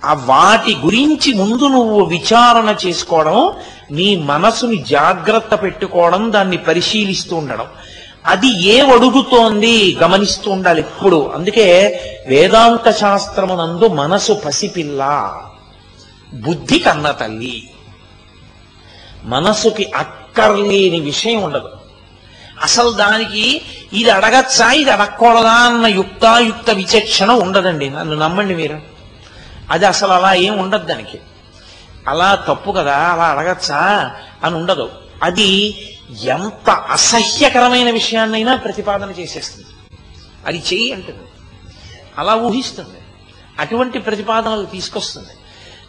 ఆ 0.04 0.14
వాటి 0.14 0.76
గురించి 0.76 1.32
ముందు 1.32 1.68
నువ్వు 1.68 2.04
విచారణ 2.04 2.74
చేసుకోవడం 2.86 3.52
నీ 3.90 4.16
మనసుని 4.16 4.76
జాగ్రత్త 4.76 5.54
పెట్టుకోవడం 5.54 6.32
దాన్ని 6.32 6.56
పరిశీలిస్తూ 6.56 7.36
ఉండడం. 7.36 7.66
అది 8.26 8.62
ఏ 8.62 8.80
అడుగుతోంది 8.80 9.98
గమనిస్తూ 10.02 10.50
ఉండాలి 10.50 10.80
ఎప్పుడు. 10.80 11.32
అందుకే 11.34 12.00
వేదాంత 12.26 12.90
శాస్త్రమునందు 12.90 13.88
మనసు 13.88 14.32
పసిపిల్ల. 14.32 15.32
బుద్ధి 16.34 16.78
కన్న 16.78 17.10
తల్లి. 17.10 17.70
మనసుకి 19.24 19.92
అక్కర్లేని 19.92 21.00
విషయం 21.00 21.42
ఉండదు. 21.42 21.68
అసలు 22.62 22.90
దానికి 22.90 23.62
ఇది 23.92 24.10
అడగచ్చా 24.10 24.72
ఇది 24.72 24.90
అడగకూడదా 24.90 25.52
అన్న 25.52 25.86
యుక్తాయుక్త 25.86 26.70
విచక్షణ 26.70 27.30
ఉండదండి. 27.30 27.90
నన్ను 27.90 28.16
నమ్మండి 28.16 28.54
మీరు. 28.54 28.80
అది 29.70 29.86
అసలు 29.86 30.12
అలా 30.12 30.34
ఏం 30.34 30.58
ఉండదు 30.58 30.84
దానికి. 30.84 31.18
అలా 32.08 32.34
తప్పు 32.34 32.72
కదా 32.72 32.96
అలా 32.96 33.24
అడగచ్చా 33.24 34.14
అని 34.44 34.54
ఉండదు. 34.54 34.90
అది 35.22 35.74
ఎంత 36.22 36.70
అసహ్యకరమైన 36.70 37.90
విషయాన్నైనా 37.90 38.56
ప్రతిపాదన 38.56 39.10
చేసేస్తుంది. 39.10 39.66
అది 40.46 40.58
చెయ్యి 40.58 40.92
అంటుంది. 40.92 41.22
అలా 42.18 42.34
ఊహిస్తుంది. 42.34 42.98
అటువంటి 43.58 43.98
ప్రతిపాదనలు 43.98 44.66
తీసుకొస్తుంది. 44.66 45.28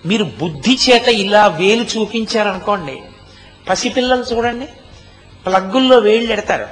మీరు 0.05 0.23
బుద్ధి 0.23 0.79
చేత 0.89 1.07
ఇలా 1.07 1.47
వేలు 1.47 1.83
చూపించారనుకోండి 1.83 3.01
పసిపిల్లలు 3.69 4.23
చూడండి. 4.23 4.65
ప్లగ్గుల్లో 5.45 5.97
వేళ్ళు 5.97 6.33
ఎడతారు. 6.33 6.67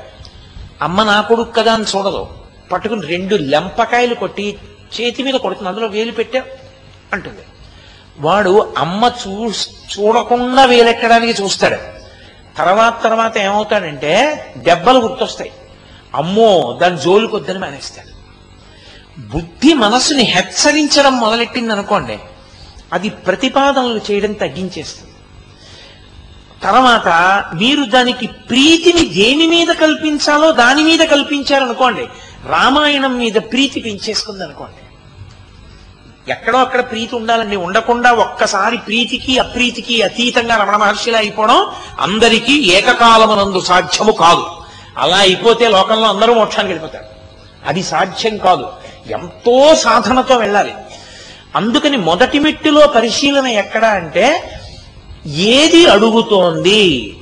అమ్మ 0.82 1.04
నా 1.04 1.22
కొడుకు 1.22 1.52
కదా 1.52 1.74
అని 1.74 1.86
చూడదు. 1.96 2.28
పట్టుకుని 2.72 3.08
రెండు 3.08 3.36
లెంపకాయలు 3.36 4.16
కొట్టి 4.16 4.58
చేతి 5.02 5.24
మీద 5.24 5.34
కొడుతుంది. 5.34 5.70
అందులో 5.70 5.88
వేలు 5.88 6.12
పెట్టా 6.12 6.42
అంటుంది. 7.14 7.42
వాడు 8.20 8.74
అమ్మ 8.78 9.12
చూ 9.28 9.50
చూడకుండా 9.50 10.66
వేలెక్కడానికి 10.66 11.44
చూస్తాడు. 11.44 11.98
తర్వాత 12.58 13.04
తర్వాత 13.04 13.38
ఏమవుతాడంటే 13.38 14.46
దెబ్బలు 14.58 15.00
గుర్తొస్తాయి. 15.00 15.52
అమ్మో 16.16 16.80
దాని 16.82 16.98
జోలుకొద్దని 16.98 17.60
మానేస్తాడు. 17.60 18.18
బుద్ధి 19.20 19.74
మనసుని 19.74 20.24
హెచ్చరించడం 20.24 21.20
మొదలెట్టింది 21.20 21.74
అనుకోండి 21.74 22.20
అది 22.94 23.10
ప్రతిపాదనలు 23.10 24.02
చేయడం 24.12 24.34
తగ్గించేస్తుంది. 24.34 25.12
తర్వాత 26.64 27.08
మీరు 27.54 27.84
దానికి 27.84 28.28
ప్రీతిని 28.28 29.06
దేని 29.06 29.48
మీద 29.48 29.68
కల్పించాలో 29.68 30.52
దాని 30.52 30.84
మీద 30.84 31.00
కల్పించారనుకోండి. 31.00 32.08
రామాయణం 32.48 33.18
మీద 33.18 33.34
ప్రీతి 33.34 33.80
పెంచేసుకుంది 33.80 34.44
అనుకోండి 34.44 34.74
ఎక్కడో 36.32 36.60
అక్కడ 36.60 36.92
ప్రీతి 36.92 37.16
ఉండాలండి. 37.16 37.56
ఉండకుండా 37.56 38.12
ఒక్కసారి 38.12 38.78
ప్రీతికి 38.78 39.40
అప్రీతికి 39.40 40.02
అతీతంగా 40.02 40.56
రమణ 40.56 40.76
మహర్షిలా 40.76 41.18
అయిపోవడం 41.18 41.68
అందరికీ 42.00 42.54
ఏకకాలమునందు 42.54 43.60
సాధ్యము 43.60 44.12
కాదు. 44.12 44.48
అలా 44.98 45.18
అయిపోతే 45.18 45.68
లోకంలో 45.68 46.08
అందరూ 46.08 46.34
మోక్షానికి 46.34 46.74
వెళ్ళిపోతారు. 46.74 47.06
అది 47.68 47.84
సాధ్యం 47.84 48.38
కాదు. 48.38 48.68
ఎంతో 49.10 49.76
సాధనతో 49.76 50.36
వెళ్ళాలి. 50.38 50.74
అందుకని 51.56 51.98
మొదటి 51.98 52.40
మెట్టులో 52.40 52.88
పరిశీలన 52.88 53.48
ఎక్కడ 53.48 53.86
అంటే 53.86 54.57
ఏది 55.28 55.86
అడుగుతోంది? 55.86 57.18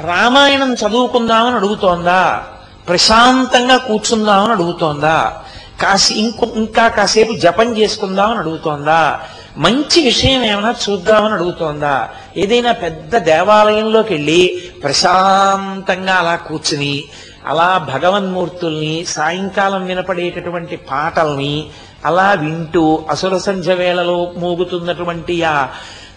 రామాయణం 0.00 0.74
చదువుకుందామని 0.74 1.56
అడుగుతోందా? 1.56 2.46
ప్రశాంతంగా 2.88 3.76
కూర్చుందామని 3.76 4.52
అడుగుతోందా? 4.52 5.42
కాసి 5.82 6.14
ఇంకో 6.14 6.46
ఇంకా 6.56 6.88
కాసేపు 6.88 7.32
జపం 7.32 7.78
చేసుకుందామని 7.78 8.38
అడుగుతోందా? 8.38 9.20
మంచి 9.56 10.02
విషయం 10.02 10.44
ఏమైనా 10.44 10.74
చూద్దామని 10.90 11.34
అడుగుతోందా? 11.34 12.08
ఏదైనా 12.36 12.72
పెద్ద 12.72 13.16
దేవాలయంలోకి 13.16 14.14
వెళ్ళి 14.14 14.62
ప్రశాంతంగా 14.82 16.14
అలా 16.14 16.36
కూర్చుని 16.36 17.04
అలా 17.46 17.86
భగవన్మూర్తుల్ని 17.94 19.04
సాయంకాలం 19.08 19.86
వినపడేటటువంటి 19.86 20.76
పాటల్ని 20.76 21.64
అలా 22.04 22.32
వింటూ 22.32 23.04
అసుర 23.10 23.38
సంధ్య 23.38 23.74
వేళలో 23.74 24.32
మోగుతున్నటువంటి 24.38 25.42
ఆ 25.42 25.68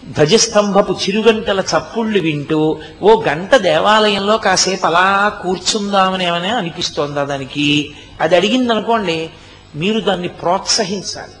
ధ్వజస్తంభపు 0.04 0.92
చిరుగంటల 0.92 1.60
చప్పుళ్ళు 1.60 2.18
వింటూ 2.18 2.78
ఓ 3.02 3.22
గంట 3.28 3.56
దేవాలయంలో 3.56 4.38
కాసేపు 4.38 4.86
అలా 4.86 5.28
కూర్చుందామనేమనే 5.28 6.48
అనిపిస్తోందా 6.48 7.24
దానికి? 7.24 7.92
అది 8.20 8.36
అడిగిందనుకోండి 8.36 9.30
మీరు 9.76 10.00
దాన్ని 10.00 10.28
ప్రోత్సహించాలి. 10.28 11.32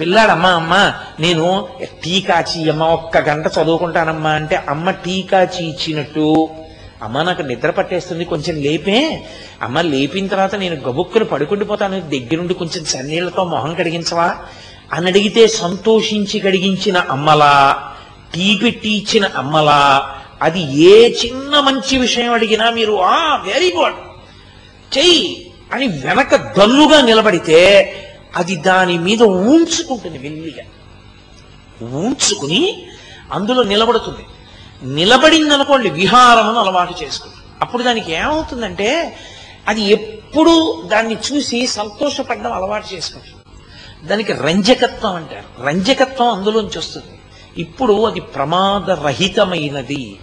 పిల్లాడమ్మా 0.00 0.48
అమ్మ 0.48 0.92
నేను 1.20 1.68
టీ 1.82 2.20
కాచి 2.20 2.70
అమ్మ 2.70 2.82
ఒక్క 2.82 3.18
గంట 3.18 3.46
చదువుకుంటానమ్మా 3.46 4.30
అంటే 4.30 4.56
అమ్మ 4.68 4.90
టీ 4.90 5.22
కాచి 5.22 5.66
ఇచ్చినట్టు. 5.66 6.48
అమ్మ 7.02 7.22
నాకు 7.22 7.42
నిద్ర 7.42 7.70
పట్టేస్తుంది 7.70 8.24
కొంచెం 8.24 8.62
లేపే. 8.62 9.24
అమ్మ 9.62 9.80
లేపిన 9.80 10.26
తర్వాత 10.26 10.54
నేను 10.54 10.74
గబుక్కుని 10.74 11.24
పడుకుండిపోతాను 11.24 12.00
దగ్గరుండి 12.00 12.54
కొంచెం 12.54 12.84
సన్నీళ్ళతో 12.84 13.44
మొహం 13.44 13.74
కడిగించవా? 13.74 14.36
అని 14.92 15.06
అడిగితే 15.06 15.46
సంతోషించి 15.46 16.40
కడిగించిన 16.40 16.98
అమ్మలా 16.98 17.94
టీ 18.34 18.60
పెట్టి 18.64 18.88
ఇచ్చిన 18.88 19.28
అమ్మలా 19.36 20.14
అది 20.42 20.82
ఏ 20.82 21.08
చిన్న 21.08 21.60
మంచి 21.60 21.98
విషయం 21.98 22.32
అడిగినా 22.32 22.70
మీరు 22.70 22.92
ఆ 22.92 23.36
వెరీ 23.36 23.72
గుడ్ 23.72 23.94
చెయ్యి 24.98 25.52
అని 25.72 25.88
వెనక 25.88 26.36
దల్లుగా 26.36 27.00
నిలబడితే 27.00 27.60
అది 28.36 28.56
దాని 28.56 28.98
మీద 28.98 29.22
ఊంచుకుంటుంది 29.22 30.18
వెల్లిగా. 30.18 30.64
ఊంచుకుని 31.88 32.86
అందులో 33.32 33.62
నిలబడుతుంది. 33.62 34.26
నిలబడిందనుకోండి 34.94 35.90
విహారం 35.90 36.58
అలవాటు 36.58 36.94
చేసుకుంటుంది. 37.02 37.44
అప్పుడు 37.62 37.82
దానికి 37.82 38.12
ఏమవుతుందంటే 38.12 39.16
అది 39.68 39.82
ఎప్పుడు 39.82 40.82
దాన్ని 40.86 41.14
చూసి 41.14 41.66
సంతోషపడడం 41.66 42.52
అలవాటు 42.52 42.94
చేసుకుంటుంది. 42.94 43.43
దానికి 44.06 44.32
రంజకత్వం 44.32 45.14
అంటారు. 45.14 45.66
రంజకత్వం 45.66 46.28
అందులోంచి 46.28 46.78
వస్తుంది. 46.78 47.18
ఇప్పుడు 47.62 48.06
అది 48.06 48.20
ప్రమాదరహితమైనది. 48.20 50.16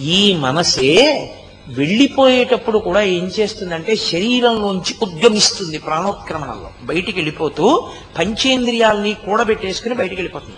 ఈ 0.00 0.36
మనసే 0.36 1.30
వెళ్ళిపోయేటప్పుడు 1.68 2.78
కూడా 2.78 3.02
ఏం 3.02 3.24
చేస్తుందంటే 3.40 3.96
శరీరంలోంచి 3.96 4.94
ఉద్గమిస్తుంది 5.02 5.78
ప్రాణోత్క్రమణంలో. 5.78 6.70
బయటికి 6.82 7.18
వెళ్ళిపోతూ 7.18 7.88
పంచేంద్రియాల్ని 8.18 9.14
కూడబెట్టేసుకుని 9.14 9.94
బయటికి 9.94 10.14
వెళ్ళిపోతుంది. 10.14 10.56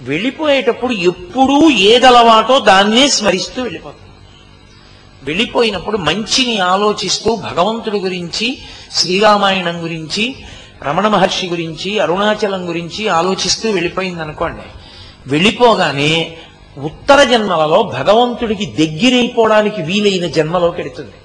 వెళ్ళిపోయేటప్పుడు 0.00 0.92
ఎప్పుడూ 0.92 1.70
ఏదలవాటో 1.70 2.58
దాన్నే 2.58 3.08
స్మరిస్తూ 3.08 3.62
వెళ్ళిపోతుంది. 3.62 4.00
వెళ్ళిపోయినప్పుడు 5.22 5.96
మంచిని 5.96 6.58
ఆలోచిస్తూ 6.58 7.36
భగవంతుడి 7.36 7.98
గురించి 7.98 8.58
శ్రీరామాయణం 8.92 9.82
గురించి 9.82 10.34
రమణ 10.86 11.08
మహర్షి 11.08 11.46
గురించి 11.46 11.98
అరుణాచలం 11.98 12.68
గురించి 12.68 13.08
ఆలోచిస్తూ 13.08 13.70
వెళ్ళిపోయింది 13.70 14.22
అనుకోండి 14.22 14.62
వెళ్ళిపోగానే 15.26 16.36
ఉత్తర 16.78 17.22
జన్మలలో 17.22 17.82
భగవంతుడికి 17.82 18.66
దగ్గరైపోవడానికి 18.66 19.82
వీలైన 19.82 20.26
జన్మలోకి 20.26 20.82
వెడుతుంది 20.82 21.18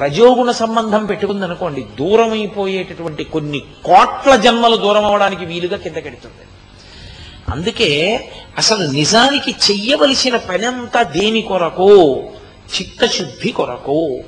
రజోగుణ 0.00 0.50
సంబంధం 0.50 1.06
పెట్టుకుంది 1.06 1.44
అనుకోండి 1.44 1.84
దూరమైపోయేటటువంటి 1.98 3.24
కొన్ని 3.24 3.58
కోట్ల 3.84 4.36
జన్మలు 4.36 4.76
దూరం 4.76 5.04
అవడానికి 5.04 5.44
వీలుగా 5.44 5.76
కిందకెడుతుంది 5.76 6.44
అందుకే 7.52 7.90
అసలు 8.58 8.86
నిజానికి 8.90 9.50
చెయ్యవలసిన 9.50 10.36
పనంతా 10.36 11.02
దేని 11.02 11.42
కొరకు? 11.42 12.22
చిత్తశుద్ధి 12.74 13.50
కొరకు. 13.50 14.22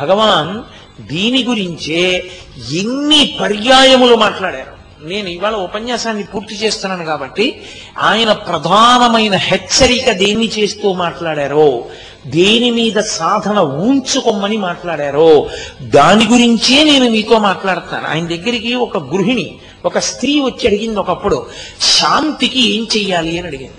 భగవాన్ 0.00 0.64
దీని 1.06 1.44
గురించే 1.44 2.30
ఎన్ని 2.72 3.38
పర్యాయములు 3.40 4.16
మాట్లాడారు. 4.16 4.80
నేను 5.04 5.28
ఇవాళ 5.28 5.54
ఉపన్యాసాన్ని 5.54 6.24
పూర్తి 6.24 6.54
చేస్తున్నాను 6.54 7.04
కాబట్టి 7.04 7.62
ఆయన 7.98 8.32
ప్రధానమైన 8.32 9.34
హెచ్చరిక 9.34 10.10
దేన్ని 10.10 10.48
చేస్తూ 10.48 10.92
మాట్లాడారో 10.92 11.84
దేని 12.26 12.70
మీద 12.70 13.00
సాధన 13.00 13.60
ఉంచుకోమని 13.60 14.56
మాట్లాడారో 14.56 15.50
దాని 15.82 16.26
గురించే 16.26 16.84
నేను 16.84 17.10
మీతో 17.10 17.38
మాట్లాడుతాను. 17.38 18.08
ఆయన 18.08 18.26
దగ్గరికి 18.26 18.74
ఒక 18.74 18.98
గృహిణి 18.98 19.58
ఒక 19.84 19.98
స్త్రీ 19.98 20.40
వచ్చి 20.40 20.66
అడిగింది 20.66 20.98
ఒకప్పుడు 20.98 21.46
శాంతికి 21.80 22.76
ఏం 22.76 22.86
చెయ్యాలి? 22.96 23.38
అని 23.38 23.46
అడిగింది. 23.48 23.76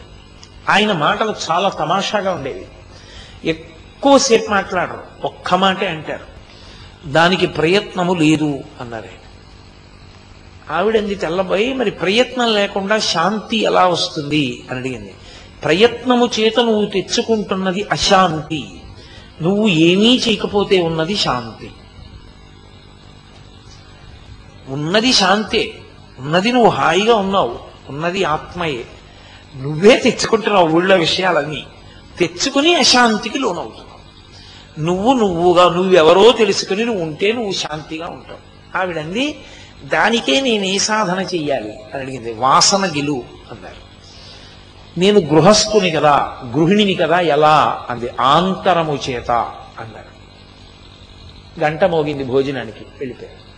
ఆయన 0.69 0.91
మాటలు 0.91 1.36
చాలా 1.51 1.69
తమాషాగా 1.69 2.32
ఉండేవి. 2.32 2.65
ఎక్కువసేపు 3.49 4.51
మాట్లాడరు 4.51 5.03
ఒక్క 5.24 5.55
మాటే 5.55 5.88
అంటారు. 5.88 6.30
దానికి 7.05 7.47
ప్రయత్నము 7.47 8.13
లేదు 8.13 8.59
అన్నారు. 8.81 9.21
ఆవిడంది 10.71 11.15
తెల్లబోయి 11.15 11.73
మరి 11.73 11.91
ప్రయత్నం 11.91 12.53
లేకుండా 12.53 12.99
శాంతి 12.99 13.57
ఎలా 13.57 13.85
వస్తుంది? 13.85 14.63
అని 14.69 14.79
అడిగింది. 14.79 15.15
ప్రయత్నము 15.63 16.29
చేత 16.39 16.59
నువ్వు 16.59 16.85
తెచ్చుకుంటున్నది 16.85 17.83
అశాంతి. 17.91 18.81
నువ్వు 19.41 19.67
ఏమీ 19.67 20.17
చేయకపోతే 20.17 20.81
ఉన్నది 20.81 21.15
శాంతి. 21.15 21.71
ఉన్నది 24.67 25.13
శాంతే. 25.13 25.73
ఉన్నది 26.19 26.51
నువ్వు 26.51 26.69
హాయిగా 26.69 27.15
ఉన్నావు. 27.15 27.59
ఉన్నది 27.89 28.23
ఆత్మయే. 28.23 28.85
నువ్వే 29.57 29.97
తెచ్చుకుంటున్నావు 29.97 30.67
ఊళ్ళో 30.67 30.95
విషయాలన్నీ. 30.95 31.65
తెచ్చుకుని 32.19 32.75
అశాంతికి 32.75 33.39
లోనవుతుంది. 33.39 33.90
నువ్వు 34.80 35.13
నువ్వుగా 35.13 35.69
నువ్వెవరో 35.69 36.32
తెలుసుకుని 36.32 36.86
నువ్వు 36.86 37.03
ఉంటే 37.03 37.32
నువ్వు 37.32 37.51
శాంతిగా 37.51 38.07
ఉంటావు. 38.07 38.51
ఆవిడంది 38.78 39.39
దానికే 39.84 40.41
నేను 40.41 40.63
ఏ 40.63 40.78
సాధన 40.78 41.19
చెయ్యాలి? 41.19 41.74
అని 41.93 42.01
అడిగింది. 42.01 42.34
వాసన 42.34 42.86
గెలు 42.86 43.24
అన్నారు. 43.51 43.91
నేను 44.99 45.19
గృహస్థుని 45.19 45.91
కదా 45.91 46.38
గృహిణిని 46.45 46.95
కదా 46.95 47.19
ఎలా? 47.19 47.86
అంది. 47.89 48.09
ఆంతరము 48.22 48.99
చేత 49.09 49.32
అన్నారు. 49.80 50.11
గంట 51.59 51.84
మోగింది 51.84 52.24
భోజనానికి 52.24 52.80
వెళ్ళిపోయారు. 52.80 53.51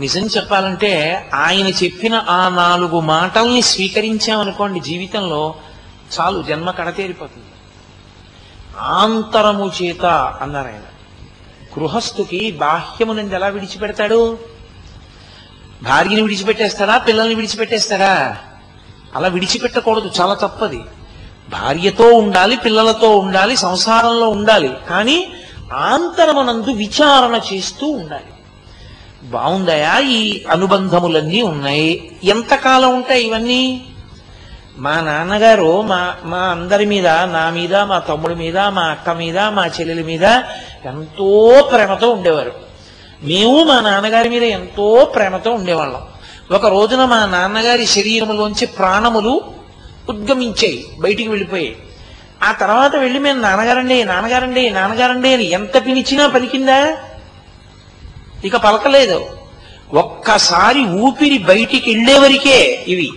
నిజం 0.00 0.26
చెప్పాలంటే 0.26 1.24
ఆయన 1.34 1.66
చెప్పిన 1.66 2.14
ఆ 2.14 2.48
నాలుగు 2.48 3.00
మాటల్ని 3.00 3.62
స్వీకరించామనుకోండి 3.62 4.80
జీవితంలో 4.80 5.54
చాలు 6.20 6.42
జన్మ 6.42 6.70
కడతేరిపోతుంది. 6.70 7.46
ఆంతరము 8.80 9.72
చేత 9.82 10.06
అన్నారు 10.40 10.66
ఆయన. 10.66 10.80
గృహస్థుకి 11.78 12.50
బాహ్యము 12.50 13.12
నుండి 13.12 13.34
ఎలా 13.34 13.46
విడిచిపెడతాడు? 13.46 14.38
భార్యని 15.82 16.22
విడిచిపెట్టేస్తాడా? 16.22 16.98
పిల్లల్ని 16.98 17.34
విడిచిపెట్టేస్తాడా? 17.34 18.36
అలా 19.14 19.28
విడిచిపెట్టకూడదు 19.28 20.10
చాలా 20.20 20.34
తప్పది. 20.34 20.80
భార్యతో 21.50 22.04
ఉండాలి 22.08 22.56
పిల్లలతో 22.56 23.18
ఉండాలి 23.18 23.56
సంసారంలో 23.56 24.28
ఉండాలి 24.28 24.76
కానీ 24.88 25.32
ఆంతరమనందు 25.72 26.70
విచారణ 26.70 27.40
చేస్తూ 27.52 27.86
ఉండాలి. 27.86 28.24
బాగుందయా 29.30 29.98
ఈ 29.98 30.44
అనుబంధములన్నీ 30.50 31.42
ఉన్నాయి? 31.42 32.16
ఎంతకాలం 32.24 32.94
ఉంటాయి 32.94 33.24
ఇవన్నీ? 33.24 33.86
మా 34.76 35.00
నాన్నగారు 35.00 35.82
మా 35.82 36.14
మా 36.24 36.38
అందరి 36.38 36.86
మీద 36.86 37.06
నా 37.06 37.50
మీద 37.50 37.76
మా 37.76 37.98
తమ్ముడి 37.98 38.34
మీద 38.34 38.58
మా 38.58 38.82
అక్క 38.82 39.10
మీద 39.10 39.38
మా 39.38 39.66
చెల్లెల 39.66 40.04
మీద 40.04 40.24
ఎంతో 40.84 41.68
ప్రేమతో 41.72 42.10
ఉండేవారు. 42.10 42.52
మేము 43.22 43.64
మా 43.64 43.80
నాన్నగారి 43.80 44.28
మీద 44.28 44.42
ఎంతో 44.42 45.12
ప్రేమతో 45.14 45.50
ఉండేవాళ్ళం. 45.52 46.02
ఒక 46.50 46.66
రోజున 46.66 47.04
మా 47.04 47.26
నాన్నగారి 47.26 47.86
శరీరంలోంచి 47.86 48.66
ప్రాణములు 48.66 49.42
ఉద్గమించాయి 50.08 50.86
బయటికి 51.00 51.28
వెళ్ళిపోయాయి. 51.28 51.76
ఆ 52.42 52.52
తర్వాత 52.52 52.96
వెళ్ళి 52.96 53.18
మేము 53.18 53.40
నాన్నగారండి 53.40 54.04
నాన్నగారండి 54.04 54.70
నాన్నగారండి 54.70 55.34
అని 55.34 55.50
ఎంత 55.50 55.86
పిలిచినా 55.86 56.26
పలికిందా? 56.26 56.96
ఇక 58.44 58.56
పలకలేదు. 58.56 59.26
ఒక్కసారి 59.94 60.84
ఊపిరి 60.84 61.38
బయటికి 61.38 61.90
వెళ్ళే 61.90 62.18
వరకే 62.18 62.84
ఇవి. 62.88 63.12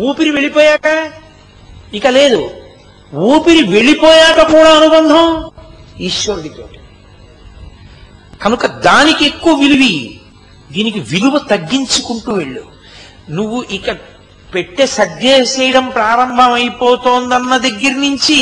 ఊపిరి 0.00 0.30
వెళ్ళిపోయాక? 0.30 1.12
ఇక 1.94 2.06
లేదు. 2.06 2.50
ఊపిరి 3.14 3.62
వెళ్ళిపోయాక 3.62 4.52
కూడా 4.52 4.76
అనుబంధం? 4.76 5.50
ఈశ్వరుడితో 6.00 6.68
కనుక 8.42 8.66
దానికి 8.66 9.26
ఎక్కువ 9.26 9.54
విలువి 9.54 10.20
దీనికి 10.72 11.00
విలువ 11.00 11.38
తగ్గించుకుంటూ 11.38 12.32
వెళ్ళు. 12.32 12.64
నువ్వు 13.30 13.64
ఇక 13.70 13.90
పెట్టె 14.54 14.86
సర్దేసేయడం 14.86 15.88
ప్రారంభమైపోతోందన్న 15.88 17.56
దగ్గర 17.56 17.90
నుంచి 17.90 18.40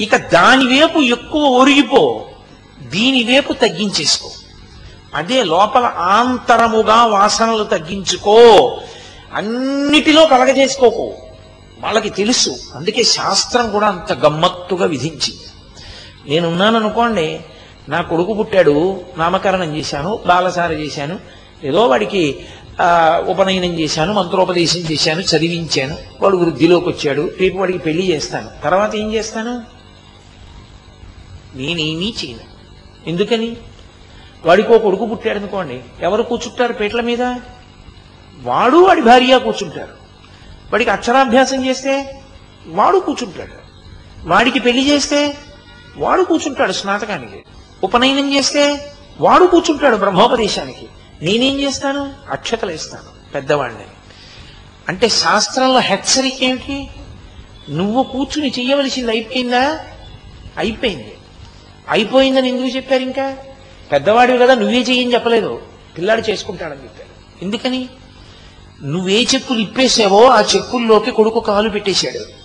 ఇక 0.00 0.16
దానివైపు 0.16 0.98
ఎక్కువ 0.98 1.42
ఒరిగిపో 1.42 2.26
దీనివైపు 2.82 3.52
తగ్గించేసుకో. 3.52 4.30
అదే 5.14 5.42
లోపల 5.42 5.92
ఆంతరముగా 5.96 7.04
వాసనలు 7.04 7.64
తగ్గించుకో. 7.64 8.80
అన్నిటిలో 9.34 10.26
కలగజేసుకోకు. 10.26 11.12
వాళ్ళకి 11.80 12.10
తెలుసు. 12.10 12.56
అందుకే 12.74 13.02
శాస్త్రం 13.02 13.70
కూడా 13.70 13.86
అంత 13.86 14.12
గమ్మత్తుగా 14.12 14.86
విధించింది. 14.86 15.46
నేనున్నాను 16.28 16.76
అనుకోండి 16.76 17.40
నా 17.88 18.02
కొడుకు 18.02 18.32
పుట్టాడు 18.34 19.00
నామకరణం 19.16 19.76
చేశాను 19.76 20.20
బాలసార 20.26 20.72
చేశాను 20.72 21.18
ఏదో 21.64 21.86
వాడికి 21.86 22.36
ఉపనయనం 23.26 23.78
చేశాను 23.80 24.12
మంత్రోపదేశం 24.12 24.80
చేశాను 24.80 25.20
చదివించాను 25.20 25.96
వాడు 26.20 26.36
వృద్ధిలోకి 26.36 26.88
వచ్చాడు 26.88 27.30
రేపు 27.40 27.58
వాడికి 27.58 27.78
పెళ్ళి 27.78 28.10
చేస్తాను. 28.10 28.48
తర్వాత 28.64 28.94
ఏం 28.96 29.12
చేస్తాను? 29.12 29.62
నేనేమీ 31.56 32.14
చేయను. 32.24 32.44
ఎందుకని? 33.08 33.56
వాడికి 34.44 34.72
ఓ 34.72 34.78
కొడుకు 34.78 35.06
పుట్టాడు 35.06 35.38
అనుకోండి 35.38 35.80
ఎవరు 36.00 36.22
కూర్చుంటారు 36.22 36.72
పేట్ల 36.72 37.00
మీద? 37.00 37.22
వాడు 38.42 38.76
వాడి 38.76 39.00
భార్య 39.00 39.38
కూర్చుంటారు 39.38 40.00
వాడికి 40.72 40.90
అక్షరాభ్యాసం 40.90 41.66
చేస్తే 41.66 42.22
వాడు 42.66 42.98
కూర్చుంటాడు. 42.98 43.60
వాడికి 44.28 44.58
పెళ్ళి 44.58 44.90
చేస్తే 44.90 45.36
వాడు 45.96 46.22
కూర్చుంటాడు 46.22 46.72
స్నాతకానికి. 46.72 47.44
ఉపనయనం 47.84 48.34
చేస్తే 48.34 48.92
వాడు 49.20 49.44
కూర్చుంటాడు 49.44 49.96
బ్రహ్మోపదేశానికి. 49.96 50.88
నేనేం 51.22 51.60
చేస్తాను? 51.60 52.14
అక్షతలు 52.30 52.70
ఇస్తాను 52.70 53.32
పెద్దవాడిని. 53.34 53.84
అంటే 54.88 55.08
శాస్త్రంలో 55.08 55.80
హెచ్చరిక 55.80 56.42
ఏమిటి? 56.42 56.90
నువ్వు 57.70 58.02
కూర్చుని 58.02 58.48
చెయ్యవలసింది 58.58 59.10
అయిపోయిందా? 59.10 59.84
అయిపోయింది. 60.58 61.14
అయిపోయిందని 61.88 62.48
ఎందుకు 62.48 62.66
చెప్పారు 62.66 63.02
ఇంకా? 63.02 63.36
పెద్దవాడివి 63.92 64.38
కదా 64.38 64.54
నువ్వే 64.54 64.80
చెయ్యని 64.80 65.14
చెప్పలేదు. 65.14 65.62
పిల్లాడు 65.96 66.30
చేసుకుంటాడని 66.30 66.82
చెప్పారు. 66.82 67.44
ఎందుకని? 67.44 67.88
నువ్వే 68.82 69.22
చెప్పులు 69.34 69.58
ఇప్పేసావో 69.58 70.28
ఆ 70.28 70.40
చెప్పుల్లోకి 70.40 71.10
కొడుకు 71.10 71.40
కాలు 71.40 71.68
పెట్టేశాడు. 71.68 72.40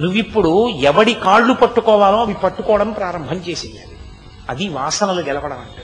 నువ్విప్పుడు 0.00 0.68
ఎవడి 0.68 1.14
కాళ్ళు 1.14 1.54
పట్టుకోవాలో 1.54 2.20
అవి 2.20 2.34
పట్టుకోవడం 2.34 2.90
ప్రారంభం 2.90 3.36
చేసింది 3.36 3.80
అది. 4.50 4.68
వాసనలు 4.68 5.20
గెలవడం 5.20 5.58
అంటే. 5.58 5.82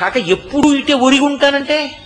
కాక 0.00 0.16
ఎప్పుడు 0.16 0.74
ఇటే 0.74 0.92
ఒరిగి 0.92 1.20
ఉంటానంటే? 1.20 1.96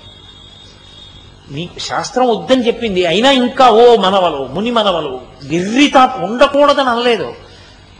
నీకు 1.50 1.78
శాస్త్రం 1.78 2.28
వద్దని 2.28 2.66
చెప్పింది. 2.66 3.06
అయినా 3.06 3.30
ఇంకా 3.30 3.70
ఓ 3.70 3.96
మనవలు 3.96 4.46
ముని 4.46 4.70
మనవలు 4.70 5.20
గిర్రితా 5.46 6.18
ఉండకూడదని 6.20 6.88
అనలేదు. 6.88 7.34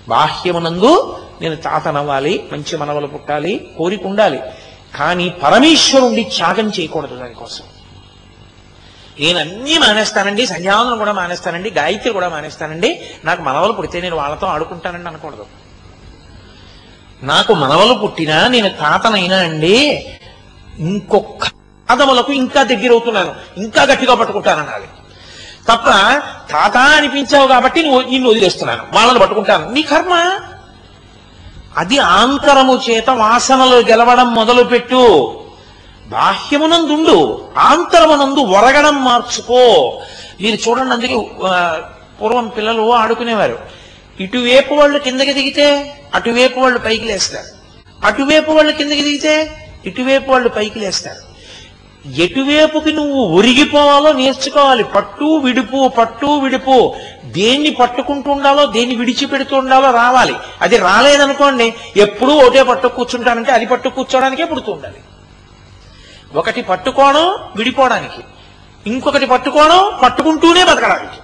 బాహ్యమునందు 0.09 1.17
నేను 1.41 1.57
తాతనవ్వాలి 1.57 2.45
మంచి 2.53 2.77
మనవలు 2.77 3.07
పుట్టాలి 3.07 3.69
కోరిక 3.79 4.07
ఉండాలి. 4.07 4.41
కానీ 4.99 5.29
పరమేశ్వరుణ్ణి 5.29 6.25
త్యాగం 6.25 6.69
చేయకూడదు 6.69 7.17
దానికోసం. 7.17 7.65
నేను 9.21 9.39
అన్నీ 9.39 9.79
మానేస్తానండి 9.79 10.47
సంధ్యావందనం 10.47 10.99
కూడా 10.99 11.13
మానేస్తానండి 11.13 11.71
గాయత్రి 11.71 12.13
కూడా 12.13 12.29
మానేస్తానండి. 12.29 13.01
నాకు 13.25 13.43
మనవలు 13.43 13.73
పుడితే 13.73 14.01
నేను 14.01 14.17
వాళ్ళతో 14.17 14.47
ఆడుకుంటానండి 14.47 15.09
అనకూడదు. 15.09 15.47
నాకు 17.23 17.55
మనవలు 17.55 17.95
పుట్టినా 17.95 18.49
నేను 18.49 18.69
తాతనైనా 18.69 19.37
అండి 19.37 20.09
ఇంకొక 20.79 21.47
పాదములకు 21.91 22.33
ఇంకా 22.33 22.63
దగ్గర 22.63 22.91
అవుతున్నాను 22.91 23.35
ఇంకా 23.57 23.83
గట్టిగా 23.83 24.15
పట్టుకుంటానన్నది 24.15 24.87
తప్ప 25.69 25.87
తాత 26.53 26.77
అనిపించావు 26.77 27.49
కాబట్టి 27.49 27.83
నువ్వు 27.83 28.01
నిన్ను 28.01 28.31
వదిలేస్తున్నాను 28.31 28.85
వాళ్ళని 28.93 29.19
పట్టుకుంటాను. 29.19 29.71
నీ 29.71 29.83
కర్మ? 29.83 30.41
అది 31.77 31.99
ఆంతరము 31.99 32.81
చేత 32.91 33.11
వాసనలు 33.11 33.77
గెలవడం 33.77 34.35
మొదలుపెట్టు. 34.35 35.44
బాహ్యమునందుండు 36.07 37.49
ఆంతరమునందు 37.59 38.41
ఒరగడం 38.41 39.05
మార్చుకో. 39.05 39.61
మీరు 40.41 40.69
చూడండి 40.69 40.93
అందుకే 40.93 41.17
పూర్వం 42.21 42.49
పిల్లలు 42.49 42.93
ఆడుకునేవారు. 42.93 43.59
ఇటువైపు 44.21 44.75
వాళ్ళు 44.75 44.99
కిందకి 44.99 45.33
దిగితే 45.33 45.95
అటువైపు 46.15 46.61
వాళ్ళు 46.61 46.79
పైకి 46.79 47.05
లేస్తారు. 47.05 47.47
అటువైపు 48.07 48.51
వాళ్ళు 48.51 48.73
కిందకి 48.73 49.03
దిగితే 49.03 49.51
ఇటువైపు 49.87 50.31
వాళ్ళు 50.31 50.49
పైకి 50.49 50.79
లేస్తారు. 50.79 51.35
ఎటువైపుకి 52.11 52.93
నువ్వు 52.93 53.25
ఒరిగిపోవాలో 53.39 54.13
నేర్చుకోవాలి. 54.13 54.85
పట్టు 54.85 55.25
విడుపు 55.25 55.89
పట్టు 55.89 56.27
విడుపు. 56.27 56.95
దేన్ని 57.25 57.71
పట్టుకుంటూ 57.71 58.31
ఉండాలో 58.31 58.67
దేన్ని 58.67 58.95
విడిచిపెడుతూ 58.95 59.57
ఉండాలో 59.57 59.91
రావాలి. 59.91 60.35
అది 60.63 60.77
రాలేదనుకోండి 60.77 61.75
ఎప్పుడూ 61.97 62.33
ఒకటే 62.33 62.63
పట్టు 62.63 62.89
కూర్చుంటానంటే 62.89 63.53
అది 63.53 63.67
పట్టు 63.67 63.89
కూర్చోడానికే 63.89 64.45
పుడుతూ 64.45 64.73
ఉండాలి. 64.73 64.97
ఒకటి 66.35 66.63
పట్టుకోవడం 66.63 67.35
విడిపోవడానికి. 67.57 68.25
ఇంకొకటి 68.87 69.27
పట్టుకోవడం 69.27 69.93
పట్టుకుంటూనే 70.03 70.65
బతకడానికి. 70.65 71.21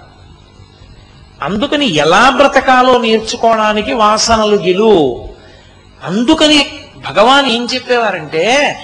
అందుకని 1.41 1.95
ఎలా 1.95 2.29
బ్రతకాలో 2.29 2.97
నేర్చుకోవడానికి 2.97 3.93
వాసనలు 3.93 4.55
గెలు. 4.55 5.27
అందుకని 6.03 6.69
భగవాన్ 7.09 7.47
ఏం 7.47 7.67
చెప్పేవారంటే 7.73 8.79